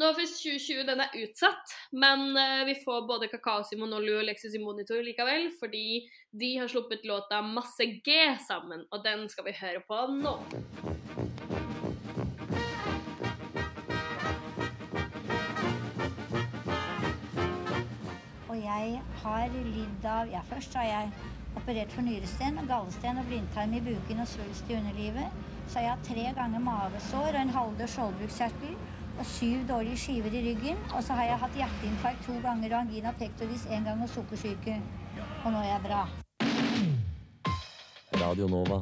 Novafest 0.00 0.40
2020 0.40 0.86
den 0.88 1.02
er 1.04 1.12
utsatt, 1.20 1.74
men 1.92 2.32
eh, 2.40 2.62
vi 2.66 2.74
får 2.80 3.04
både 3.06 3.28
Kakao-Simon 3.30 3.92
og 3.92 4.02
Louie 4.02 4.22
og 4.22 4.24
Lexus 4.26 4.56
i 4.56 4.62
monitor 4.62 5.04
likevel, 5.04 5.50
fordi 5.60 6.00
de 6.32 6.48
har 6.58 6.72
sluppet 6.72 7.04
låta 7.06 7.42
Masse 7.44 7.86
G 8.00 8.16
sammen, 8.48 8.86
og 8.90 9.04
den 9.04 9.28
skal 9.28 9.46
vi 9.50 9.54
høre 9.60 9.84
på 9.86 10.00
nå. 10.16 10.34
Og 18.48 18.56
jeg 18.64 19.00
har 19.22 19.58
lidd 19.60 20.08
av 20.08 20.32
Ja, 20.32 20.40
først 20.48 20.74
har 20.80 20.88
jeg 20.88 21.12
operert 21.54 21.92
for 21.92 22.02
nyresten, 22.02 22.64
gallesten 22.66 23.20
og 23.20 23.28
blindtarm 23.28 23.76
i 23.76 23.84
buken 23.92 24.24
og 24.24 24.32
svulst 24.32 24.72
i 24.72 24.80
underlivet. 24.80 25.53
Så 25.68 25.78
har 25.78 25.84
jeg 25.84 25.94
hatt 25.94 26.08
tre 26.08 26.26
ganger 26.36 26.62
mavesår 26.62 27.30
og 27.30 27.40
en 27.40 27.54
halvdød 27.54 27.90
skjoldbruskkjertel 27.94 28.74
og 29.18 29.26
syv 29.26 29.62
dårlige 29.68 30.00
skiver 30.02 30.34
i 30.34 30.42
ryggen. 30.48 30.78
Og 30.94 31.02
så 31.06 31.16
har 31.18 31.30
jeg 31.30 31.40
hatt 31.44 31.56
hjerteinfarkt 31.60 32.26
to 32.26 32.36
ganger 32.44 32.74
og 32.74 32.80
angina 32.80 33.14
pectoris 33.18 33.66
én 33.70 33.86
gang 33.86 34.02
og 34.02 34.10
sukkersyke. 34.12 34.80
Og 35.44 35.52
nå 35.52 35.62
er 35.62 35.70
jeg 35.72 35.84
bra. 35.86 36.02
Radio 38.24 38.48
Nova. 38.48 38.80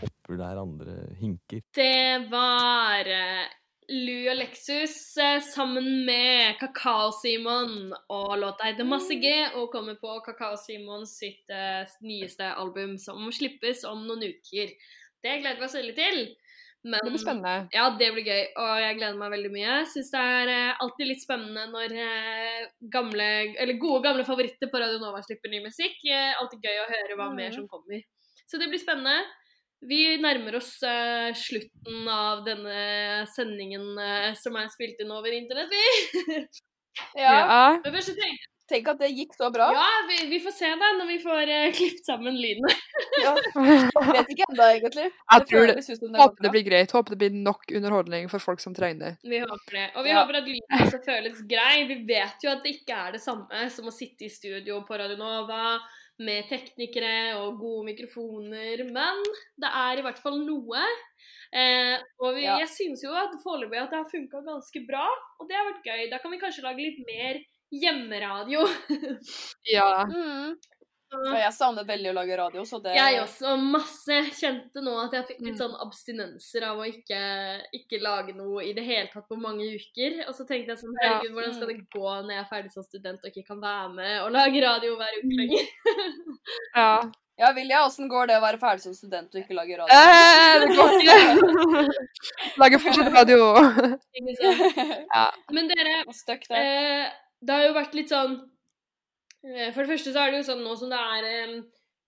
Hopper 0.00 0.40
der 0.40 0.62
andre 0.62 0.96
hinker. 1.20 1.60
Det 1.74 2.30
var 2.30 3.12
eh, 3.88 3.94
Lou 4.04 4.30
og 4.30 4.38
Lexus 4.38 5.16
eh, 5.20 5.40
sammen 5.44 6.04
med 6.06 6.56
Kakao-Simon, 6.60 7.92
og 8.12 8.38
låta 8.40 8.68
heter 8.68 8.88
Masse 8.88 9.16
G 9.20 9.32
og 9.54 9.70
kommer 9.72 9.98
på 10.00 10.16
Kakao-Simon 10.26 11.06
sitt 11.08 11.50
uh, 11.52 11.84
nyeste 12.04 12.48
album, 12.54 12.96
som 12.98 13.28
slippes 13.32 13.84
om 13.88 14.06
noen 14.08 14.24
uker. 14.30 14.72
Det 15.24 15.36
gleder 15.40 15.60
vi 15.60 15.68
oss 15.68 15.76
veldig 15.78 15.94
til. 15.98 16.24
Men, 16.84 17.00
Det 17.00 17.14
blir 17.14 17.22
spennende. 17.22 17.68
Ja, 17.72 17.86
det 17.96 18.10
blir 18.12 18.26
gøy, 18.28 18.42
og 18.60 18.72
jeg 18.82 18.96
gleder 18.98 19.20
meg 19.20 19.30
veldig 19.32 19.52
mye. 19.54 19.76
Syns 19.92 20.10
det 20.12 20.24
er 20.32 20.52
uh, 20.52 20.82
alltid 20.84 21.10
litt 21.12 21.24
spennende 21.24 21.68
når 21.72 21.94
uh, 22.00 22.66
gamle, 22.92 23.30
eller 23.54 23.80
gode 23.80 24.02
gamle 24.08 24.26
favoritter 24.28 24.72
på 24.72 24.82
Radio 24.82 25.00
Nova 25.00 25.22
slipper 25.24 25.52
ny 25.52 25.62
musikk. 25.64 26.00
Alltid 26.40 26.64
gøy 26.64 26.82
å 26.82 26.90
høre 26.90 27.16
hva 27.20 27.30
mer 27.36 27.56
som 27.56 27.70
kommer. 27.70 28.04
Så 28.44 28.60
det 28.60 28.68
blir 28.68 28.82
spennende. 28.82 29.22
Vi 29.88 30.16
nærmer 30.22 30.56
oss 30.60 30.72
uh, 30.86 31.28
slutten 31.36 32.08
av 32.08 32.44
denne 32.46 33.26
sendingen 33.34 33.90
uh, 34.00 34.32
som 34.40 34.56
er 34.56 34.70
spilt 34.72 35.00
inn 35.04 35.12
over 35.12 35.32
internett, 35.36 35.70
vi. 35.74 36.40
Ja. 37.18 37.30
Ja. 37.34 37.62
Men 37.82 37.90
først 37.96 38.12
tenk, 38.14 38.42
Tenk 38.70 38.86
at 38.88 39.00
det 39.02 39.08
gikk 39.12 39.32
så 39.36 39.50
bra. 39.52 39.66
ja, 39.74 39.86
vi, 40.08 40.22
vi 40.30 40.38
får 40.40 40.52
se 40.56 40.68
da, 40.80 40.86
når 40.96 41.08
vi 41.10 41.16
får 41.20 41.50
uh, 41.50 41.64
klippet 41.74 42.06
sammen 42.06 42.38
lydene. 42.38 42.70
Ja. 43.24 43.32
Vet 44.14 44.30
ikke 44.32 44.46
ennå, 44.46 44.68
egentlig. 44.76 45.04
Jeg 45.34 45.44
tror 45.50 45.66
det, 45.68 45.74
det, 45.84 45.96
det 46.00 46.22
håper 46.22 46.46
det 46.46 46.52
blir 46.54 46.64
greit. 46.66 46.94
Håper 46.96 47.14
det 47.14 47.18
blir 47.20 47.36
nok 47.44 47.74
underholdning 47.76 48.30
for 48.32 48.42
folk 48.42 48.62
som 48.62 48.74
trenger 48.74 49.02
det. 49.04 49.12
Vi 49.34 49.42
håper 49.42 49.76
det. 49.76 49.84
Og 49.98 50.06
vi 50.06 50.14
Ja. 50.14 50.22
håper 50.22 50.38
at 50.40 50.48
lyden 50.48 50.80
også 50.86 51.02
føles 51.04 51.42
grei. 51.50 51.74
Vi 51.90 51.98
vet 52.08 52.46
jo 52.46 52.54
at 52.54 52.64
det 52.64 52.72
ikke 52.78 52.96
er 53.04 53.18
det 53.18 53.22
samme 53.26 53.66
som 53.74 53.90
å 53.90 53.94
sitte 53.94 54.26
i 54.26 54.32
studio 54.32 54.80
på 54.88 54.98
Radio 55.02 55.18
Nova 55.20 55.76
med 56.18 56.46
teknikere 56.48 57.34
og 57.40 57.58
gode 57.58 57.86
mikrofoner, 57.90 58.84
men 58.86 59.22
det 59.60 59.70
er 59.70 59.98
i 59.98 60.04
hvert 60.06 60.20
fall 60.22 60.38
noe. 60.46 60.82
Eh, 61.54 61.98
og 62.20 62.34
vi, 62.36 62.44
Ja. 62.44 62.58
jeg 62.58 62.68
synes 62.68 63.02
jo 63.04 63.12
at 63.14 63.34
foreløpig 63.42 63.78
at 63.82 63.90
det 63.90 63.98
har 63.98 64.10
funka 64.10 64.42
ganske 64.46 64.84
bra, 64.86 65.06
og 65.40 65.48
det 65.48 65.56
har 65.56 65.66
vært 65.72 65.84
gøy. 65.86 66.10
Da 66.10 66.18
kan 66.22 66.30
vi 66.30 66.38
kanskje 66.42 66.62
lage 66.66 66.82
litt 66.86 67.00
mer 67.06 67.40
hjemmeradio. 67.74 68.66
Ja. 69.66 70.04
Mm. 70.14 70.54
Og 71.14 71.36
jeg 71.38 71.52
savnet 71.56 71.86
veldig 71.88 72.10
å 72.10 72.14
lage 72.18 72.36
radio, 72.38 72.64
så 72.68 72.80
det 72.82 72.94
Jeg 72.96 73.20
også. 73.22 73.54
Masse 73.60 74.18
kjente 74.38 74.82
nå 74.84 74.94
at 75.04 75.12
jeg 75.18 75.26
fikk 75.30 75.40
litt 75.46 75.54
Mm. 75.54 75.60
sånn 75.62 75.76
abstinenser 75.86 76.66
av 76.68 76.78
å 76.82 76.86
ikke, 76.88 77.20
ikke 77.80 78.00
lage 78.02 78.34
noe 78.36 78.64
i 78.64 78.72
det 78.76 78.84
hele 78.84 79.08
tatt 79.12 79.28
på 79.28 79.36
mange 79.40 79.64
uker. 79.74 80.24
Og 80.28 80.34
så 80.34 80.46
tenkte 80.48 80.74
jeg 80.74 80.82
sånn. 80.82 80.94
Herregud, 81.02 81.32
hvordan 81.36 81.54
skal 81.54 81.68
det 81.72 81.78
gå 81.90 82.06
når 82.22 82.30
jeg 82.34 82.40
er 82.44 82.48
ferdig 82.52 82.72
som 82.72 82.82
student 82.86 83.20
og 83.24 83.30
ikke 83.32 83.46
kan 83.46 83.60
være 83.60 83.92
med 83.94 84.22
og 84.22 84.32
lage 84.32 84.62
radio 84.64 84.96
hver 84.96 85.20
uke 85.20 85.36
lenger? 85.42 85.68
ja. 86.76 86.88
Ja, 87.36 87.48
Vilja, 87.52 87.80
åssen 87.82 88.06
går 88.08 88.28
det 88.30 88.36
å 88.38 88.42
være 88.44 88.60
ferdig 88.62 88.84
som 88.84 88.94
student 88.94 89.32
og 89.34 89.40
ikke 89.40 89.56
lage 89.58 89.74
radio? 89.74 89.90
Eh, 89.90 90.60
det 90.62 90.68
går 90.76 90.92
ikke! 91.00 91.88
lage 92.62 92.78
fortsatt 92.78 93.12
radio. 93.16 93.38
Ikke 94.14 94.34
sant? 94.38 94.78
Ja. 95.16 95.24
Men 95.50 95.66
dere, 95.72 95.96
Støkk 96.14 96.46
der. 96.48 96.60
eh, 96.62 97.08
det 97.44 97.56
har 97.56 97.64
jo 97.66 97.72
vært 97.74 97.94
litt 97.98 98.12
sånn 98.14 98.36
For 99.44 99.82
det 99.82 99.90
første 99.90 100.12
så 100.12 100.22
er 100.22 100.32
det 100.32 100.38
jo 100.40 100.46
sånn 100.48 100.62
nå 100.64 100.74
som 100.80 100.92
det 100.92 100.98
er 100.98 101.50
um, 101.50 101.58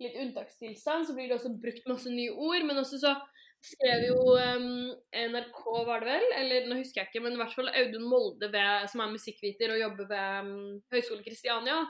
litt 0.01 0.15
unntakstilstand, 0.23 1.05
så 1.05 1.17
blir 1.17 1.29
det 1.29 1.37
også 1.37 1.53
brukt 1.61 1.89
masse 1.91 2.13
nye 2.13 2.33
ord. 2.33 2.65
Men 2.65 2.81
også 2.81 3.01
så 3.03 3.13
skrev 3.67 4.07
jo 4.09 4.17
um, 4.37 4.95
NRK, 5.11 5.61
var 5.89 6.05
det 6.05 6.15
vel, 6.15 6.27
eller 6.41 6.69
nå 6.71 6.81
husker 6.81 7.03
jeg 7.03 7.11
ikke, 7.11 7.23
men 7.25 7.37
i 7.37 7.41
hvert 7.41 7.55
fall 7.57 7.71
Audun 7.73 8.09
Molde, 8.09 8.51
ved, 8.53 8.89
som 8.93 9.03
er 9.03 9.15
musikkviter 9.15 9.75
og 9.75 9.83
jobber 9.83 10.11
ved 10.13 10.49
um, 10.49 10.59
Høgskolen 10.95 11.25
Kristiania, 11.27 11.81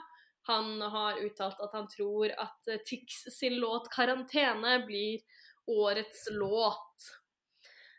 han 0.47 0.81
har 0.81 1.19
uttalt 1.25 1.59
at 1.59 1.73
han 1.75 1.89
tror 1.91 2.31
at 2.31 2.69
eh, 2.71 2.79
Tix 2.87 3.25
sin 3.35 3.57
låt 3.59 3.89
'Karantene' 3.91 4.85
blir 4.87 5.19
årets 5.67 6.29
låt. 6.31 7.09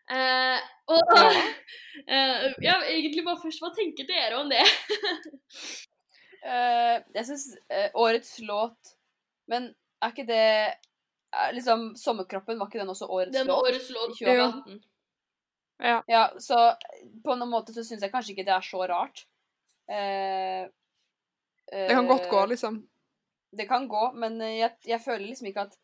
Eh, 0.09 0.57
og 0.89 1.13
eh, 2.15 2.47
ja, 2.65 2.79
egentlig 2.89 3.27
bare 3.27 3.43
først, 3.43 3.61
hva 3.61 3.69
tenker 3.77 4.09
dere 4.09 4.41
om 4.41 4.49
det? 4.49 4.65
Eh, 6.49 6.99
jeg 7.15 7.27
syns 7.29 7.47
årets 7.95 8.39
låt 8.49 8.95
Men 9.51 9.67
er 10.03 10.13
ikke 10.15 10.25
det 10.29 10.39
er 11.35 11.53
liksom 11.53 11.91
Sommerkroppen, 11.99 12.59
var 12.59 12.71
ikke 12.71 12.81
den 12.81 12.89
også 12.93 13.09
årets 13.13 13.35
Den 13.37 13.47
låt? 13.51 13.67
årets 13.69 13.91
låt 13.93 14.15
i 14.15 14.25
2018. 14.25 14.79
Ja. 15.85 15.99
Ja, 16.09 16.23
så 16.43 16.57
på 17.25 17.35
noen 17.37 17.51
måte 17.53 17.75
så 17.77 17.85
syns 17.87 18.03
jeg 18.03 18.11
kanskje 18.15 18.33
ikke 18.35 18.47
det 18.49 18.55
er 18.57 18.65
så 18.67 18.81
rart. 18.91 19.27
Eh, 19.91 20.69
Det 21.71 21.91
kan 21.95 22.07
godt 22.09 22.31
gå, 22.31 22.39
eh, 22.43 22.49
liksom. 22.55 22.81
Det 23.57 23.67
kan 23.69 23.89
gå, 23.89 24.13
men 24.15 24.41
eh, 24.41 24.57
jeg, 24.59 24.77
jeg 24.85 25.01
føler 25.05 25.27
liksom 25.29 25.47
ikke 25.51 25.67
at 25.69 25.77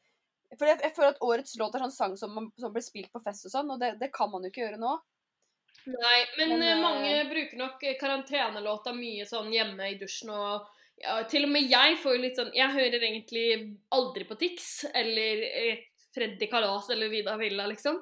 For 0.58 0.68
jeg, 0.68 0.78
jeg 0.82 0.94
føler 0.94 1.08
at 1.14 1.22
årets 1.24 1.56
låt 1.58 1.74
er 1.74 1.82
sånn 1.84 1.92
sang 1.94 2.16
som, 2.16 2.34
man- 2.34 2.52
som 2.60 2.72
blir 2.72 2.82
spilt 2.84 3.10
på 3.12 3.22
fest 3.24 3.46
og 3.48 3.50
sånn, 3.54 3.70
og 3.74 3.80
det, 3.80 3.94
det 4.00 4.12
kan 4.14 4.30
man 4.30 4.44
jo 4.44 4.50
ikke 4.52 4.62
gjøre 4.68 4.78
nå. 4.78 4.92
Nei, 5.86 6.20
men, 6.38 6.48
Men, 6.48 6.62
eh, 6.62 6.70
eh, 6.72 6.80
mange 6.80 7.24
bruker 7.28 7.58
nok 7.60 7.82
eh, 7.84 7.96
karantenelåta 8.00 8.92
mye 8.96 9.26
sånn 9.28 9.50
hjemme 9.52 9.90
i 9.92 9.98
dusjen 10.00 10.30
og 10.32 10.70
ja, 11.02 11.18
Til 11.28 11.44
og 11.44 11.50
med 11.52 11.66
jeg 11.68 11.98
får 12.00 12.14
jo 12.16 12.22
litt 12.22 12.38
sånn 12.38 12.52
Jeg 12.56 12.72
hører 12.72 13.02
egentlig 13.02 13.42
aldri 13.92 14.24
på 14.28 14.36
Tix 14.40 14.68
eller 14.94 15.42
Freddy 16.14 16.46
Kalas 16.48 16.88
eller 16.94 17.10
Vida 17.12 17.34
Villa, 17.36 17.66
liksom. 17.66 17.98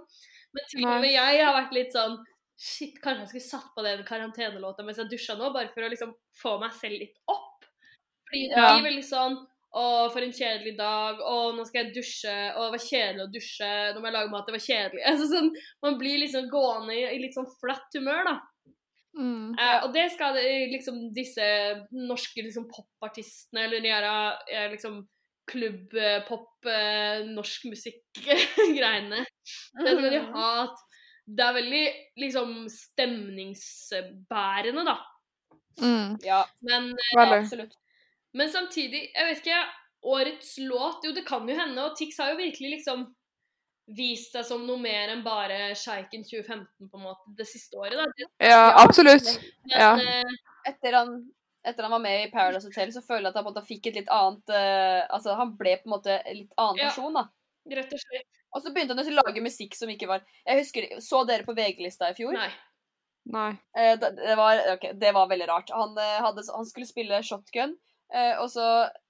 Men 0.52 0.68
til 0.70 0.84
og 0.84 1.00
med 1.00 1.14
jeg 1.14 1.40
har 1.42 1.56
vært 1.56 1.74
litt 1.74 1.96
sånn 1.96 2.18
Shit, 2.62 3.00
kanskje 3.02 3.24
jeg 3.24 3.30
skulle 3.32 3.48
satt 3.48 3.70
på 3.74 3.82
den 3.82 4.04
karantenelåta 4.06 4.84
mens 4.86 5.00
jeg 5.00 5.10
dusja 5.10 5.34
nå, 5.34 5.48
bare 5.56 5.72
for 5.72 5.82
å 5.82 5.88
liksom 5.90 6.12
få 6.38 6.52
meg 6.62 6.76
selv 6.78 7.00
litt 7.00 7.16
opp. 7.32 7.64
Fordi 8.28 8.42
det 8.52 8.60
Ja. 8.60 8.68
blir 8.68 8.84
veldig 8.86 9.02
sånn 9.08 9.40
Å, 9.72 9.84
for 10.12 10.20
en 10.20 10.34
kjedelig 10.36 10.74
dag. 10.76 11.20
Å, 11.24 11.36
nå 11.56 11.64
skal 11.68 11.86
jeg 11.86 11.94
dusje. 11.96 12.34
Å, 12.52 12.66
det 12.66 12.74
var 12.74 12.84
kjedelig 12.84 13.24
å 13.24 13.30
dusje. 13.32 13.70
Nå 13.94 14.02
må 14.02 14.10
jeg 14.10 14.16
lage 14.18 14.32
mat. 14.32 14.48
Det 14.48 14.56
var 14.56 14.66
kjedelig. 14.66 15.04
Altså, 15.12 15.28
sånn, 15.30 15.52
man 15.84 15.96
blir 16.00 16.18
liksom 16.20 16.50
gående 16.52 16.98
i, 16.98 17.06
i 17.14 17.22
litt 17.22 17.38
sånn 17.38 17.48
flatt 17.60 17.96
humør, 17.96 18.26
da. 18.28 18.36
Mm. 19.12 19.52
Eh, 19.60 19.78
og 19.84 19.90
det 19.92 20.06
skal 20.14 20.38
liksom 20.72 21.00
disse 21.16 21.46
norske 21.92 22.44
liksom 22.44 22.64
popartistene, 22.72 23.66
eller 23.66 23.82
de 23.84 23.90
her 23.92 24.06
eh, 24.48 24.70
liksom 24.72 25.02
klubb-pop, 25.50 26.66
eh, 26.70 27.24
norsk 27.32 27.64
musikk-greiene. 27.72 29.24
Det 29.82 29.92
skal 29.96 30.10
de 30.12 30.20
ha 30.32 30.48
at 30.66 30.76
det 31.26 31.44
er 31.44 31.52
veldig 31.56 31.86
liksom 32.20 32.68
stemningsbærende, 32.72 34.84
da. 34.86 34.96
Mm. 35.80 36.18
Ja, 36.24 36.46
Men, 36.60 36.90
eh, 36.92 37.22
absolutt. 37.22 37.74
Men 38.34 38.48
samtidig, 38.52 39.10
jeg 39.14 39.26
vet 39.30 39.42
ikke 39.46 39.62
Årets 40.02 40.56
låt 40.58 41.04
Jo, 41.06 41.12
det 41.14 41.22
kan 41.28 41.46
jo 41.48 41.54
hende, 41.54 41.82
og 41.84 41.96
Tix 41.98 42.16
har 42.18 42.32
jo 42.32 42.38
virkelig 42.40 42.70
liksom 42.78 43.04
vist 43.92 44.32
seg 44.34 44.44
som 44.46 44.62
noe 44.66 44.78
mer 44.80 45.10
enn 45.12 45.22
bare 45.26 45.74
Sjeiken 45.78 46.22
2015, 46.24 46.88
på 46.88 46.98
en 46.98 47.04
måte, 47.04 47.32
det 47.38 47.46
siste 47.50 47.76
året. 47.78 47.98
da. 47.98 48.26
Ja, 48.42 48.62
absolutt. 48.82 49.28
men, 49.66 49.76
Ja. 49.78 49.92
eh, 49.98 50.32
Etter 50.66 50.92
han, 50.94 51.14
etter 51.66 51.82
han 51.82 51.90
var 51.92 51.98
med 52.02 52.24
i 52.28 52.30
Paradise 52.30 52.66
Hotel, 52.66 52.92
så 52.94 53.02
føler 53.02 53.26
jeg 53.28 53.32
at 53.32 53.34
han 53.36 53.44
på 53.44 53.50
en 53.50 53.54
måte 53.54 53.66
fikk 53.66 53.86
et 53.90 53.96
litt 54.00 54.08
annet 54.14 54.50
uh, 54.54 55.06
Altså, 55.10 55.34
han 55.38 55.56
ble 55.58 55.76
på 55.82 55.86
en 55.90 55.94
måte 55.96 56.14
en 56.24 56.36
litt 56.36 56.52
annen 56.56 56.78
Ja. 56.78 56.88
person, 56.90 57.12
da. 57.18 57.24
rett 57.70 57.92
og 57.92 57.98
slett. 58.02 58.26
Og 58.54 58.62
så 58.62 58.72
begynte 58.74 58.94
han 58.94 59.02
å 59.06 59.16
lage 59.22 59.42
musikk 59.42 59.74
som 59.74 59.88
ikke 59.90 60.06
var 60.10 60.22
Jeg 60.46 60.58
husker, 60.62 60.88
Så 61.00 61.24
dere 61.26 61.44
på 61.46 61.54
VG-lista 61.54 62.10
i 62.10 62.14
fjor? 62.14 62.32
Nei. 62.38 62.50
Nei. 63.32 63.50
Eh, 63.76 63.96
det, 63.98 64.16
det, 64.16 64.36
var, 64.36 64.58
okay, 64.74 64.92
det 64.98 65.12
var 65.14 65.28
veldig 65.30 65.46
rart. 65.48 65.70
Han, 65.70 65.96
eh, 65.98 66.18
hadde, 66.22 66.42
han 66.54 66.66
skulle 66.66 66.86
spille 66.88 67.20
shotgun, 67.22 67.76
og 68.40 68.48
så 68.52 68.66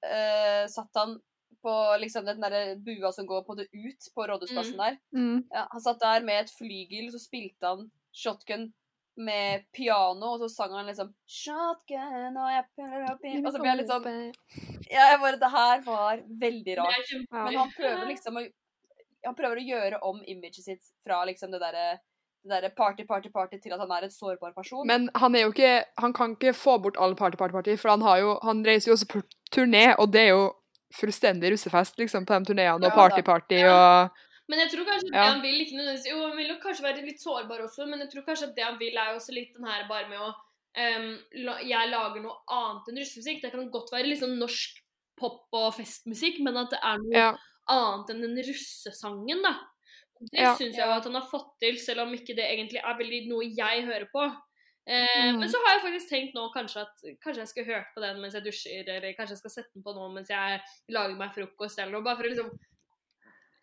eh, 0.07 0.65
satt 0.70 1.01
han 1.01 1.16
på 1.62 1.73
liksom 2.03 2.27
den 2.27 2.43
der 2.43 2.77
bua 2.83 3.12
som 3.15 3.27
går 3.27 3.43
på 3.47 3.57
det 3.59 3.69
ut 3.70 4.07
på 4.15 4.27
Rådhusplassen 4.27 4.79
der. 4.79 4.99
Mm. 5.15 5.45
Ja, 5.51 5.66
han 5.70 5.83
satt 5.83 6.01
der 6.03 6.24
med 6.27 6.45
et 6.45 6.55
flygel, 6.55 7.11
så 7.15 7.20
spilte 7.23 7.70
han 7.70 7.91
shotgun 8.12 8.73
med 9.16 9.65
piano, 9.77 10.35
og 10.35 10.41
så 10.41 10.49
sang 10.49 10.73
han 10.73 10.89
liksom 10.89 11.11
Shotgun, 11.29 12.37
og 12.41 12.49
jeg 12.49 12.65
puller 12.77 13.03
opp 13.11 13.27
i 13.29 13.35
Og 13.43 13.51
så 13.53 13.61
ble 13.61 13.69
jeg 13.69 13.81
litt 13.83 13.91
sånn 13.91 14.07
Ja, 14.89 15.11
jeg 15.11 15.19
bare 15.20 15.41
Det 15.43 15.51
her 15.53 15.83
var 15.85 16.23
veldig 16.41 16.77
rart. 16.81 17.12
Men 17.35 17.59
han 17.61 17.74
prøver 17.77 18.09
liksom 18.09 18.41
å 18.41 18.45
Han 19.27 19.37
prøver 19.37 19.61
å 19.61 19.66
gjøre 19.66 20.01
om 20.09 20.23
imaget 20.24 20.65
sitt 20.65 20.89
fra 21.05 21.20
liksom 21.29 21.53
det 21.53 21.61
derre 21.62 22.01
det 22.43 22.51
derre 22.51 22.70
party, 22.74 23.05
party, 23.06 23.28
party 23.31 23.59
til 23.62 23.73
at 23.73 23.78
han 23.81 23.90
er 23.94 24.02
en 24.09 24.10
sårbar 24.10 24.52
person. 24.56 24.86
Men 24.86 25.09
han 25.14 25.35
er 25.35 25.44
jo 25.47 25.52
ikke 25.52 25.85
Han 26.02 26.12
kan 26.12 26.32
ikke 26.36 26.52
få 26.55 26.78
bort 26.82 26.97
alle 26.98 27.14
party, 27.14 27.36
party, 27.39 27.52
party, 27.52 27.77
for 27.78 27.89
han 27.94 28.02
har 28.02 28.19
jo 28.19 28.39
Han 28.43 28.64
reiser 28.66 28.90
jo 28.90 28.97
også 28.97 29.06
på 29.12 29.23
turné, 29.55 29.94
og 29.98 30.12
det 30.12 30.20
er 30.27 30.32
jo 30.35 30.52
fullstendig 30.93 31.52
russefest, 31.55 31.97
liksom, 31.98 32.27
på 32.27 32.39
de 32.39 32.44
turneene, 32.51 32.85
og 32.86 32.93
party, 32.93 33.23
party 33.23 33.62
og 33.64 34.10
Men 34.51 34.59
jeg 34.64 34.70
tror 34.74 34.85
kanskje 34.90 35.09
Ja. 35.14 35.23
det 35.23 35.31
han 35.32 35.43
vil 35.43 35.60
ikke 35.62 35.77
nødvendigvis 35.78 36.09
Jo, 36.10 36.19
han 36.28 36.36
vil 36.36 36.48
jo 36.51 36.56
kanskje 36.62 36.82
være 36.85 37.05
litt 37.06 37.20
sårbar 37.23 37.62
også, 37.64 37.86
men 37.89 38.01
jeg 38.01 38.10
tror 38.12 38.27
kanskje 38.27 38.48
at 38.51 38.56
det 38.56 38.64
han 38.64 38.78
vil, 38.78 38.97
er 38.98 39.12
jo 39.12 39.20
også 39.20 39.32
litt 39.32 39.55
den 39.56 39.64
her 39.70 39.86
bare 39.89 40.09
med 40.10 40.19
å 40.19 40.32
um, 40.32 41.09
la, 41.47 41.55
Jeg 41.62 41.89
lager 41.94 42.20
noe 42.24 42.36
annet 42.51 42.89
enn 42.90 42.98
russemusikk. 43.01 43.40
Det 43.43 43.52
kan 43.55 43.70
godt 43.70 43.93
være 43.93 44.09
liksom 44.10 44.35
norsk 44.40 44.82
pop- 45.20 45.48
og 45.52 45.74
festmusikk, 45.78 46.40
men 46.43 46.56
at 46.56 46.70
det 46.74 46.81
er 46.82 46.98
noe 46.98 47.14
Ja. 47.16 47.31
annet 47.69 48.10
enn 48.10 48.23
den 48.27 48.36
russesangen, 48.43 49.43
da. 49.47 49.55
Det 50.31 50.39
Ja. 50.40 50.55
syns 50.55 50.77
jeg 50.77 50.86
jo 50.86 50.93
at 50.93 51.05
han 51.05 51.15
har 51.19 51.28
fått 51.31 51.59
til, 51.61 51.78
selv 51.78 52.01
om 52.07 52.12
ikke 52.15 52.35
det 52.36 52.47
egentlig 52.47 52.78
er 52.85 52.94
veldig 52.99 53.28
noe 53.28 53.43
jeg 53.44 53.85
hører 53.86 54.07
på. 54.15 54.24
Eh, 54.86 55.32
Mm. 55.32 55.39
Men 55.40 55.49
så 55.49 55.59
har 55.65 55.74
jeg 55.78 55.82
faktisk 55.86 56.09
tenkt 56.11 56.35
nå 56.35 56.49
kanskje 56.55 56.81
at 56.82 56.94
kanskje 57.23 57.39
jeg 57.43 57.49
skal 57.49 57.65
høre 57.65 57.86
på 57.94 58.01
den 58.03 58.20
mens 58.20 58.35
jeg 58.35 58.43
dusjer, 58.44 58.89
eller 58.89 59.12
kanskje 59.15 59.35
jeg 59.35 59.39
skal 59.43 59.51
sette 59.51 59.73
den 59.74 59.82
på 59.82 59.94
nå 59.94 60.09
mens 60.15 60.28
jeg 60.28 60.61
lager 60.90 61.16
meg 61.16 61.32
frokost, 61.35 61.78
eller 61.78 61.93
noe, 61.93 62.03
bare 62.03 62.16
for 62.16 62.24
å 62.24 62.31
liksom 62.31 62.51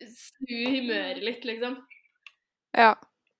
snu 0.00 0.56
humøret 0.80 1.22
litt, 1.22 1.44
liksom. 1.44 1.76
Ja. 2.76 2.94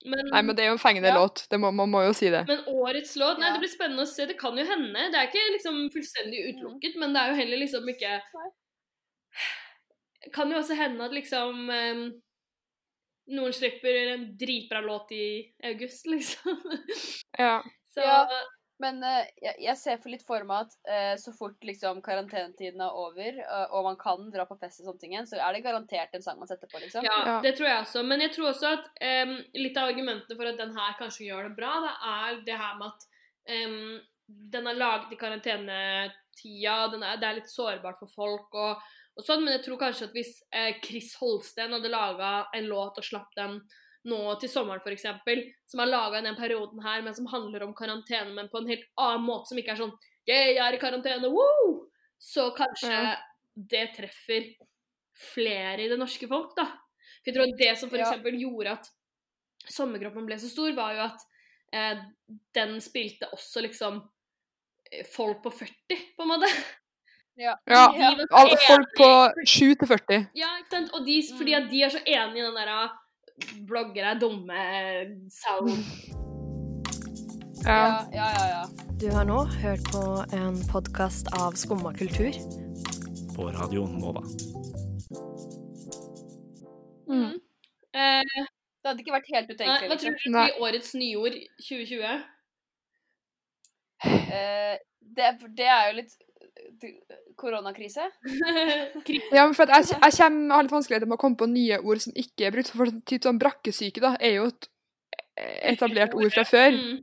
Men, 0.04 0.26
Nei, 0.32 0.40
men 0.42 0.56
det 0.56 0.62
er 0.64 0.68
jo 0.70 0.76
en 0.78 0.78
fengende 0.78 1.08
Ja. 1.08 1.14
låt. 1.18 1.46
Det 1.50 1.58
må, 1.60 1.70
man 1.74 1.90
må 1.90 2.00
jo 2.06 2.12
si 2.16 2.30
det. 2.30 2.46
men 2.48 2.64
årets 2.68 3.16
låt 3.16 3.38
Nei, 3.38 3.50
det 3.52 3.60
blir 3.60 3.68
spennende 3.68 4.02
å 4.02 4.08
se. 4.08 4.24
Det 4.26 4.38
kan 4.38 4.56
jo 4.56 4.64
hende. 4.64 5.10
Det 5.12 5.14
er 5.14 5.26
ikke 5.28 5.52
liksom 5.56 5.90
fullstendig 5.92 6.54
utelukket, 6.54 6.96
men 6.96 7.12
det 7.12 7.20
er 7.20 7.28
jo 7.30 7.36
heller 7.36 7.56
liksom 7.58 7.88
ikke 7.88 8.20
Kan 10.34 10.50
jo 10.52 10.58
også 10.58 10.74
hende 10.76 11.04
at 11.04 11.12
liksom 11.12 11.70
em, 11.70 12.02
Noen 13.30 13.52
slipper 13.54 14.14
en 14.14 14.24
dritbra 14.38 14.80
låt 14.84 15.12
i 15.12 15.26
august, 15.70 16.06
liksom. 16.06 16.58
Ja. 17.38 17.60
Så 17.94 18.00
Ja. 18.06 18.24
Men 18.80 19.02
uh, 19.04 19.26
jeg, 19.42 19.58
jeg 19.60 19.76
ser 19.76 19.98
for 20.00 20.08
litt 20.08 20.22
for 20.24 20.44
meg 20.48 20.64
at 20.64 20.76
uh, 20.88 21.16
så 21.20 21.34
fort 21.36 21.66
liksom 21.68 21.98
karantenetiden 22.00 22.80
er 22.80 22.94
over, 22.96 23.40
uh, 23.44 23.66
og 23.76 23.90
man 23.90 23.98
kan 24.00 24.30
dra 24.32 24.46
på 24.48 24.56
fest 24.56 24.80
og 24.80 24.86
sånne 24.88 25.02
ting 25.02 25.16
så 25.28 25.36
er 25.36 25.52
det 25.52 25.60
garantert 25.66 26.14
en 26.16 26.24
sang 26.24 26.38
man 26.40 26.48
setter 26.48 26.70
på, 26.70 26.80
liksom. 26.80 27.04
Ja, 27.04 27.18
Ja. 27.26 27.34
det 27.44 27.58
tror 27.58 27.68
jeg 27.68 27.82
også. 27.82 28.04
Men 28.08 28.24
jeg 28.24 28.32
tror 28.32 28.54
også 28.54 28.70
at 28.78 28.88
um, 29.04 29.34
litt 29.60 29.76
av 29.76 29.90
argumentene 29.92 30.38
for 30.38 30.48
at 30.48 30.62
den 30.62 30.72
her 30.78 30.96
kanskje 30.96 31.26
gjør 31.28 31.50
det 31.50 31.58
bra, 31.58 31.74
det 31.84 31.92
er 32.14 32.40
det 32.48 32.56
her 32.62 32.80
med 32.80 32.88
at 32.88 33.04
um, 33.52 34.00
den 34.56 34.72
er 34.72 34.80
laget 34.80 35.12
i 35.12 35.20
karantenetida, 35.20 36.78
den 36.94 37.04
er, 37.04 37.20
det 37.20 37.28
er 37.28 37.38
litt 37.42 37.52
sårbart 37.52 38.00
for 38.00 38.16
folk 38.16 38.56
og, 38.56 38.90
og 39.20 39.26
sånn, 39.26 39.44
men 39.44 39.54
jeg 39.58 39.64
tror 39.66 39.78
kanskje 39.80 40.08
at 40.08 40.16
hvis 40.16 40.32
eh, 40.56 40.72
Chris 40.84 41.12
Holsten 41.20 41.74
hadde 41.76 41.92
laga 41.92 42.32
en 42.56 42.68
låt 42.70 42.98
og 43.00 43.06
slapp 43.06 43.30
den 43.36 43.58
nå 44.08 44.18
til 44.40 44.48
sommeren 44.48 44.80
f.eks., 44.80 45.04
som 45.68 45.82
er 45.84 45.90
laga 45.90 46.20
i 46.20 46.24
den 46.24 46.38
perioden 46.38 46.80
her, 46.84 47.02
men 47.04 47.14
som 47.16 47.28
handler 47.28 47.66
om 47.66 47.74
karantene, 47.76 48.32
men 48.36 48.48
på 48.52 48.62
en 48.62 48.70
helt 48.70 48.86
annen 48.96 49.26
måte, 49.26 49.50
som 49.52 49.60
ikke 49.60 49.74
er 49.76 49.82
sånn 49.84 49.96
Yeah, 50.28 50.50
jeg 50.52 50.60
er 50.62 50.76
i 50.76 50.80
karantene, 50.80 51.30
woo! 51.32 51.88
Så 52.20 52.50
kanskje 52.54 52.92
Ja. 52.92 53.16
det 53.56 53.86
treffer 53.96 54.50
flere 55.16 55.80
i 55.84 55.88
det 55.88 55.98
norske 55.98 56.28
folk, 56.28 56.52
da. 56.56 56.66
For 57.24 57.30
jeg 57.30 57.34
tror 57.36 57.48
at 57.48 57.58
det 57.58 57.70
som 57.80 57.90
for 57.90 57.98
Ja. 57.98 58.12
gjorde 58.14 58.72
at 58.76 58.90
sommerkroppen 59.68 60.26
ble 60.28 60.36
så 60.38 60.48
stor, 60.52 60.72
var 60.76 60.94
jo 60.94 61.00
at 61.08 61.24
eh, 61.72 62.02
den 62.54 62.78
spilte 62.80 63.28
også 63.32 63.62
liksom 63.64 64.00
eh, 64.92 65.04
folk 65.04 65.42
på 65.42 65.50
40, 65.50 65.98
på 66.16 66.22
en 66.24 66.28
måte. 66.28 66.48
Ja. 67.38 67.54
ja. 67.66 67.84
De 68.18 68.26
Alle 68.30 68.56
folk 68.66 68.88
på 68.98 69.08
7 69.46 69.74
til 69.80 69.88
40. 69.88 70.26
Ja, 70.36 70.50
ikke 70.60 70.70
sant? 70.76 70.90
Og 70.94 71.06
de, 71.06 71.22
fordi 71.38 71.52
at 71.56 71.70
de 71.70 71.82
er 71.82 71.88
så 71.94 72.00
enige 72.06 72.42
i 72.42 72.46
den 72.46 72.56
derre 72.58 72.90
bloggere 73.68 74.10
er 74.14 74.18
dumme-sound. 74.20 75.70
Ja. 77.64 77.76
Ja, 77.76 78.06
ja, 78.12 78.28
ja. 78.36 78.46
ja. 78.56 78.62
Du 79.00 79.06
har 79.14 79.24
nå 79.24 79.44
hørt 79.62 79.84
på 79.92 80.02
en 80.36 80.56
podkast 80.72 81.28
av 81.40 81.56
Skumma 81.56 81.92
kultur. 81.96 82.32
På 83.36 83.48
radioen 83.54 83.98
Nova. 84.00 84.20
Mm. 87.08 87.34
Eh, 87.94 88.46
Det 88.80 88.88
hadde 88.88 89.02
ikke 89.02 89.12
vært 89.12 89.30
helt 89.34 89.48
nei, 89.48 89.54
utenkelig. 89.56 89.88
hva 89.90 89.96
tror 90.00 90.14
Liksom. 90.14 90.32
du 90.32 90.38
blir 90.38 90.60
årets 90.64 90.92
nyord 90.96 91.34
2020? 91.60 92.20
Eh, 94.04 94.76
det, 95.16 95.26
det 95.58 95.66
er 95.68 95.88
jo 95.90 95.96
litt 95.98 96.14
eh, 96.16 96.29
koronakrise. 97.40 98.08
Ja, 99.36 99.46
men 99.46 99.54
for 99.54 99.66
at 99.66 99.90
jeg, 99.90 99.98
jeg 100.00 100.16
kommer, 100.18 100.54
har 100.54 100.66
litt 100.66 100.74
vanskeligheter 100.74 101.08
med 101.10 101.18
å 101.18 101.22
komme 101.22 101.38
på 101.40 101.48
nye 101.50 101.78
ord 101.80 102.02
som 102.02 102.16
ikke 102.18 102.48
er 102.48 102.54
brukt. 102.54 102.72
For 102.74 102.92
typ 103.08 103.26
sånn 103.26 103.40
brakkesyke 103.40 104.02
da, 104.02 104.14
er 104.20 104.36
jo 104.40 104.48
et 104.50 104.70
etablert 105.72 106.14
ord 106.18 106.32
fra 106.34 106.44
før. 106.48 106.76
Mm. 106.76 107.00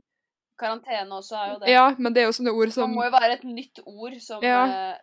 Karantene 0.58 1.14
også 1.20 1.36
er 1.38 1.52
jo 1.52 1.58
det. 1.62 1.70
Ja, 1.70 1.84
men 1.98 2.14
det 2.14 2.22
er 2.22 2.28
jo 2.28 2.34
sånne 2.40 2.54
ord 2.54 2.74
som 2.74 2.90
Det 2.90 2.98
må 2.98 3.06
jo 3.06 3.14
være 3.14 3.36
et 3.38 3.46
nytt 3.46 3.80
ord 3.86 4.18
som 4.22 4.42
Ja. 4.42 4.64
eh, 4.66 4.98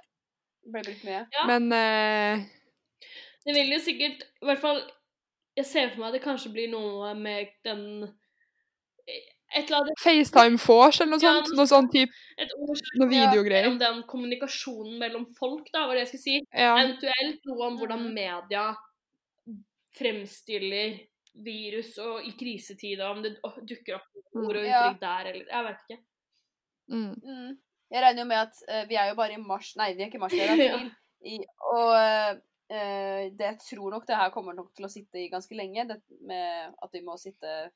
ble 0.68 0.84
brukt 0.84 1.06
mye. 1.08 1.24
Ja. 1.32 1.46
Men 1.48 1.72
uh... 1.72 2.46
Det 3.46 3.54
vil 3.54 3.76
jo 3.76 3.80
sikkert 3.80 4.24
I 4.42 4.48
hvert 4.50 4.62
fall 4.64 4.80
Jeg 5.56 5.68
ser 5.70 5.92
for 5.92 6.02
meg 6.02 6.08
at 6.10 6.16
det 6.18 6.24
kanskje 6.24 6.52
blir 6.52 6.72
noe 6.72 7.12
med 7.16 7.54
den 7.68 7.84
annet 9.56 10.00
FaceTime 10.04 10.58
vors 10.68 11.00
eller 11.02 11.12
noe 11.12 11.22
Ja, 11.24 11.34
sånt. 11.44 11.56
Noe 11.56 11.66
sånn 11.72 11.90
type 11.92 12.12
Noe 13.00 13.08
videogreier. 13.10 13.68
om 13.72 13.78
den 13.80 14.04
kommunikasjonen 14.04 14.98
mellom 15.00 15.26
folk, 15.38 15.70
da, 15.74 15.86
var 15.88 15.96
det 15.96 16.04
jeg 16.06 16.08
skulle 16.08 16.24
si. 16.26 16.42
Ja. 16.54 16.76
Eventuelt 16.78 17.46
noe 17.46 17.68
om 17.68 17.78
hvordan 17.80 18.00
Mhm. 18.06 18.14
media 18.14 18.76
fremstiller 19.96 20.98
virus 21.46 21.98
og 22.00 22.24
i 22.28 22.32
krisetid, 22.40 23.00
og 23.04 23.18
om 23.18 23.22
det 23.24 23.34
dukker 23.68 23.96
opp 23.96 24.36
ord 24.36 24.56
og 24.56 24.66
Ja. 24.66 24.82
uttrykk 24.90 25.00
der, 25.00 25.26
eller 25.32 25.46
Jeg 25.52 25.64
vet 25.66 25.78
ikke. 25.90 26.00
Mm. 26.90 27.22
Mm. 27.24 27.58
Jeg 27.92 28.02
regner 28.04 28.22
jo 28.22 28.26
med 28.28 28.38
at 28.38 28.56
uh, 28.70 28.86
vi 28.90 28.96
er 28.96 29.10
jo 29.10 29.16
bare 29.16 29.34
i 29.34 29.38
mars 29.42 29.76
Nei, 29.78 29.94
vi 29.94 30.04
er 30.04 30.08
ikke 30.08 30.16
i 30.16 30.20
mars, 30.20 30.32
det 30.32 30.42
er 30.42 30.56
i 30.56 30.68
april. 30.76 30.92
I, 31.26 31.38
og 31.60 31.90
uh, 31.96 32.40
det, 32.70 33.40
jeg 33.40 33.60
tror 33.70 33.92
nok 33.92 34.06
det 34.08 34.16
her 34.16 34.30
kommer 34.32 34.54
nok 34.54 34.74
til 34.76 34.86
å 34.86 34.90
sitte 34.92 35.18
i 35.22 35.30
ganske 35.30 35.56
lenge, 35.56 35.88
det 35.88 36.02
med 36.22 36.74
at 36.84 36.90
vi 36.94 37.02
må 37.02 37.18
sitte 37.18 37.72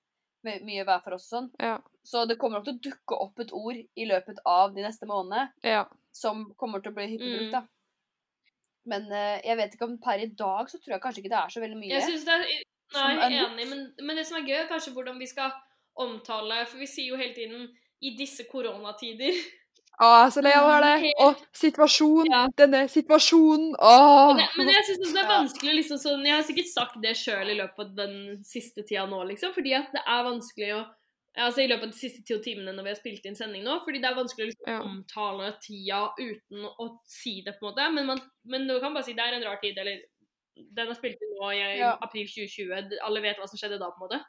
mye 0.46 0.86
hver 0.88 1.02
for 1.04 1.16
oss 1.18 1.28
og 1.28 1.34
sånn. 1.36 1.50
Ja. 1.60 1.76
Så 2.06 2.24
det 2.30 2.38
kommer 2.40 2.60
nok 2.60 2.68
til 2.70 2.78
å 2.78 2.84
dukke 2.90 3.18
opp 3.26 3.42
et 3.44 3.52
ord 3.56 3.76
i 3.76 4.08
løpet 4.08 4.40
av 4.48 4.74
de 4.76 4.86
neste 4.86 5.10
månedene 5.10 5.52
ja. 5.68 5.84
som 6.16 6.48
kommer 6.60 6.84
til 6.84 6.94
å 6.94 6.98
bli 6.98 7.08
hyppig 7.14 7.36
brukt, 7.36 7.50
Mm. 7.50 7.54
da. 7.58 7.66
Men 8.90 9.06
uh, 9.12 9.38
jeg 9.46 9.58
vet 9.60 9.74
ikke 9.76 9.86
om 9.86 9.98
per 10.02 10.22
i 10.24 10.30
dag 10.40 10.70
så 10.72 10.80
tror 10.80 10.96
jeg 10.96 11.02
kanskje 11.04 11.22
ikke 11.22 11.34
det 11.34 11.42
er 11.42 11.52
så 11.54 11.62
veldig 11.62 11.78
mye. 11.78 11.94
Jeg 11.94 12.08
synes 12.08 12.26
det 12.26 12.38
er 12.38 12.46
Nei, 12.90 13.10
jeg 13.14 13.36
er 13.38 13.52
enig, 13.52 13.66
men, 13.70 13.82
men 14.02 14.18
det 14.18 14.24
som 14.26 14.40
er 14.40 14.48
gøy, 14.48 14.56
er 14.64 14.70
kanskje 14.72 14.96
hvordan 14.96 15.20
vi 15.22 15.28
skal 15.30 15.52
omtale 16.00 16.64
For 16.66 16.82
vi 16.82 16.88
sier 16.90 17.12
jo 17.12 17.20
hele 17.20 17.36
tiden 17.36 17.68
'i 18.02 18.16
disse 18.18 18.48
koronatider'. 18.50 19.36
Å, 20.00 20.10
jeg 20.16 20.28
er 20.28 20.30
så 20.32 20.42
lei 20.46 20.52
av 20.56 20.66
å 20.66 20.70
høre 20.72 20.92
det. 21.02 21.10
Og 21.26 21.42
situasjon, 21.60 22.30
denne 22.60 22.86
situasjonen. 22.88 23.74
Åh. 23.84 24.30
Men, 24.38 24.54
men 24.56 24.72
jeg 24.72 24.86
synes 24.88 25.12
det 25.12 25.20
er 25.20 25.28
vanskelig 25.28 25.74
liksom 25.82 26.00
sånn, 26.00 26.24
Jeg 26.24 26.38
har 26.38 26.46
sikkert 26.48 26.70
sagt 26.72 27.02
det 27.04 27.18
sjøl 27.20 27.52
i 27.52 27.58
løpet 27.58 27.84
av 27.84 27.92
den 27.98 28.16
siste 28.48 28.86
tida 28.88 29.04
nå, 29.12 29.20
liksom. 29.34 29.52
Fordi 29.58 29.76
at 29.76 29.92
det 29.96 30.06
er 30.06 30.26
vanskelig 30.30 30.72
å 30.78 30.86
Altså 31.40 31.62
i 31.62 31.68
løpet 31.70 31.86
av 31.86 31.92
de 31.94 31.96
siste 32.00 32.24
ti 32.26 32.36
timene 32.44 32.74
når 32.74 32.86
vi 32.88 32.92
har 32.92 32.98
spilt 32.98 33.28
inn 33.30 33.38
sending 33.38 33.62
nå. 33.64 33.78
Fordi 33.86 34.02
det 34.02 34.10
er 34.10 34.18
vanskelig 34.18 34.48
å 34.48 34.50
liksom, 34.50 34.80
omtale 34.90 35.52
tida 35.64 36.00
uten 36.18 36.66
å 36.68 36.88
si 37.08 37.36
det, 37.46 37.54
på 37.60 37.64
en 37.64 37.70
måte. 37.70 37.86
Men, 37.96 38.08
man, 38.10 38.24
men 38.50 38.66
du 38.68 38.74
kan 38.82 38.96
bare 38.96 39.08
si 39.08 39.14
det 39.16 39.24
er 39.24 39.38
en 39.38 39.46
rar 39.46 39.62
tid, 39.62 39.78
eller 39.80 40.02
den 40.58 40.90
har 40.90 40.98
spilt 40.98 41.22
inn 41.24 41.36
nå 41.38 41.52
i 41.54 41.62
Ja. 41.80 41.94
april 42.02 42.28
2020. 42.28 42.98
Alle 43.06 43.24
vet 43.24 43.40
hva 43.40 43.48
som 43.48 43.62
skjedde 43.62 43.80
da, 43.80 43.92
på 43.94 44.02
en 44.02 44.08
måte. 44.08 44.20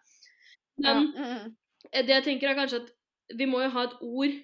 Men 0.85 1.11
eh, 1.91 2.05
det 2.05 2.19
jeg 2.19 2.27
tenker 2.29 2.53
er 2.53 2.61
kanskje 2.61 2.85
at 2.85 2.93
vi 3.41 3.49
må 3.49 3.63
jo 3.65 3.73
ha 3.75 3.87
et 3.89 3.99
ord, 4.01 4.37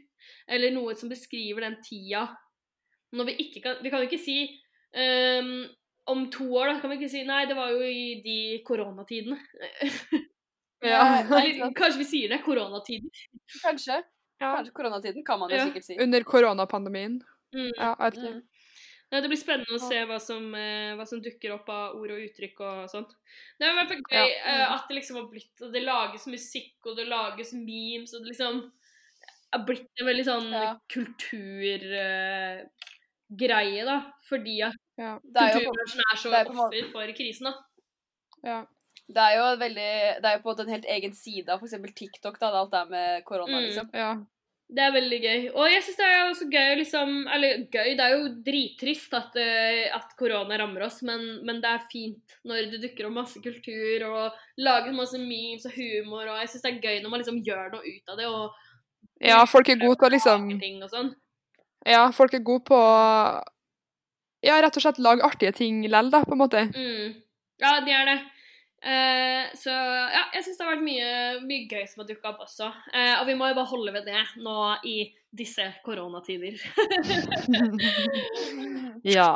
eller 0.48 0.70
noe 0.74 0.94
som 0.94 1.08
beskriver 1.12 1.60
den 1.66 1.76
tida 1.82 2.26
når 3.16 3.28
vi 3.30 3.34
ikke 3.46 3.62
kan 3.62 3.76
Vi 3.82 3.90
kan 3.90 4.02
jo 4.02 4.08
ikke 4.10 4.18
si 4.24 4.38
um, 4.96 5.66
om 6.06 6.30
to 6.30 6.44
år, 6.54 6.72
da, 6.72 6.80
kan 6.80 6.90
vi 6.90 6.96
ikke 7.00 7.10
si 7.10 7.22
Nei, 7.26 7.44
det 7.46 7.56
var 7.58 7.70
jo 7.74 7.80
i 7.82 8.20
de 8.24 8.62
koronatidene. 8.66 9.38
Ja. 10.84 11.22
Eller, 11.24 11.72
kanskje 11.74 11.98
vi 12.02 12.04
sier 12.04 12.28
det. 12.30 12.42
Koronatiden. 12.44 13.08
Kanskje. 13.62 14.02
Kanskje 14.38 14.74
koronatiden 14.76 15.24
kan 15.26 15.40
man 15.40 15.50
jo 15.50 15.56
Ja. 15.56 15.64
sikkert 15.66 15.84
si. 15.86 15.96
Under 15.98 16.22
koronapandemien. 16.22 17.16
Mm. 17.54 17.72
Ja, 17.78 17.94
jeg 17.98 18.12
vet 18.12 18.18
ikke. 18.20 18.42
Nei, 19.12 19.20
det 19.22 19.28
blir 19.30 19.38
spennende 19.40 19.78
å 19.78 19.80
se 19.80 20.04
hva 20.04 20.18
som, 20.20 20.54
eh, 20.54 20.92
hva 20.98 21.06
som 21.08 21.22
dukker 21.22 21.54
opp 21.54 21.68
av 21.70 21.96
ord 21.96 22.10
og 22.10 22.18
uttrykk 22.26 22.60
og 22.60 22.90
sånt. 22.90 23.14
Det 23.58 23.66
er 23.66 23.72
i 23.72 23.76
hvert 23.78 23.88
fall 23.88 24.02
gøy 24.02 24.18
Ja. 24.18 24.26
eh, 24.52 24.72
at 24.74 24.88
det 24.88 24.96
liksom 24.98 25.16
har 25.16 25.28
blitt 25.30 25.62
Og 25.62 25.72
det 25.72 25.82
lages 25.82 26.26
musikk, 26.26 26.74
og 26.84 26.96
det 26.96 27.08
lages 27.08 27.52
memes, 27.54 28.14
og 28.14 28.22
det 28.22 28.34
liksom 28.36 28.70
har 29.56 29.64
blitt 29.68 30.02
en 30.02 30.08
veldig 30.10 30.26
sånn 30.28 30.48
kulturgreie, 30.92 32.62
da. 33.88 33.98
Fordi 34.28 34.56
at 34.66 34.78
ja. 35.00 35.12
kulturbransjen 35.24 36.02
er 36.06 36.16
så 36.22 36.28
er 36.34 36.44
på 36.48 36.54
måte- 36.56 36.84
offer 36.84 36.92
for 36.92 37.06
krisen, 37.18 37.46
da. 37.50 37.54
Det 39.06 39.22
er 39.22 39.36
jo 39.38 39.44
veldig 39.60 39.92
Det 40.22 40.26
er 40.30 40.34
jo 40.38 40.42
på 40.42 40.52
en 40.60 40.68
helt 40.74 40.88
egen 40.96 41.12
side 41.14 41.48
av 41.48 41.60
f.eks. 41.62 41.76
TikTok, 41.94 42.40
da, 42.40 42.46
alt 42.50 42.70
det 42.72 42.80
er 42.80 42.88
med 42.90 43.24
korona, 43.24 43.58
Mm. 43.60 43.66
liksom. 43.66 43.88
Det 44.68 44.82
er 44.82 44.90
veldig 44.90 45.20
gøy. 45.22 45.50
Og 45.54 45.70
jeg 45.70 45.82
syns 45.84 45.96
det 45.96 46.06
er 46.06 46.26
også 46.26 46.50
gøy 46.50 46.76
liksom 46.80 47.28
Eller 47.32 47.48
gøy, 47.70 47.94
det 47.94 48.00
er 48.00 48.10
jo 48.16 48.28
drittrist 48.42 49.14
at, 49.14 49.36
eh, 49.36 49.94
at 49.94 50.16
korona 50.18 50.58
rammer 50.58 50.82
oss, 50.82 51.02
men, 51.02 51.44
men 51.46 51.60
det 51.60 51.68
er 51.70 51.78
fint 51.88 52.34
når 52.44 52.70
det 52.72 52.80
dukker 52.82 53.06
opp 53.06 53.12
masse 53.14 53.38
kultur 53.40 54.02
og 54.10 54.32
lager 54.58 54.92
masse 54.92 55.18
memes 55.18 55.64
og 55.66 55.72
humor, 55.78 56.26
og 56.26 56.38
jeg 56.42 56.48
syns 56.48 56.62
det 56.62 56.72
er 56.74 56.80
gøy 56.82 57.00
når 57.02 57.10
man 57.10 57.20
liksom 57.22 57.42
gjør 57.46 57.70
noe 57.72 57.82
ut 57.86 58.08
av 58.10 58.16
det 58.18 58.26
og 58.26 58.50
Ja, 59.24 59.44
folk 59.48 59.68
er 59.72 59.80
gode 59.80 59.96
til 59.96 60.08
å 60.08 60.12
liksom 60.12 60.48
sånn. 60.90 61.12
Ja, 61.86 62.08
folk 62.12 62.34
er 62.34 62.42
gode 62.44 62.66
på 62.68 62.78
Ja, 64.44 64.58
rett 64.62 64.76
og 64.76 64.82
slett 64.84 64.98
lage 65.02 65.24
artige 65.26 65.54
ting 65.56 65.84
lell, 65.88 66.10
da, 66.12 66.22
på 66.26 66.36
en 66.36 66.42
måte. 66.42 66.66
Mm. 66.74 67.14
Ja, 67.62 67.78
de 67.84 67.94
er 67.96 68.10
det. 68.10 68.16
Eh, 68.86 69.46
så 69.58 69.72
ja, 69.72 70.26
jeg 70.36 70.44
syns 70.44 70.58
det 70.58 70.66
har 70.66 70.74
vært 70.74 70.84
mye, 70.86 71.06
mye 71.46 71.64
gøy 71.70 71.86
som 71.88 72.02
har 72.04 72.10
dukka 72.10 72.34
opp 72.34 72.44
også. 72.44 72.68
Eh, 72.92 73.14
og 73.16 73.24
vi 73.30 73.38
må 73.38 73.48
jo 73.50 73.56
bare 73.56 73.70
holde 73.72 73.94
ved 73.96 74.06
det 74.06 74.22
nå 74.44 74.58
i 74.86 74.98
disse 75.36 75.70
koronatider. 75.86 76.60
Ja. 79.16 79.30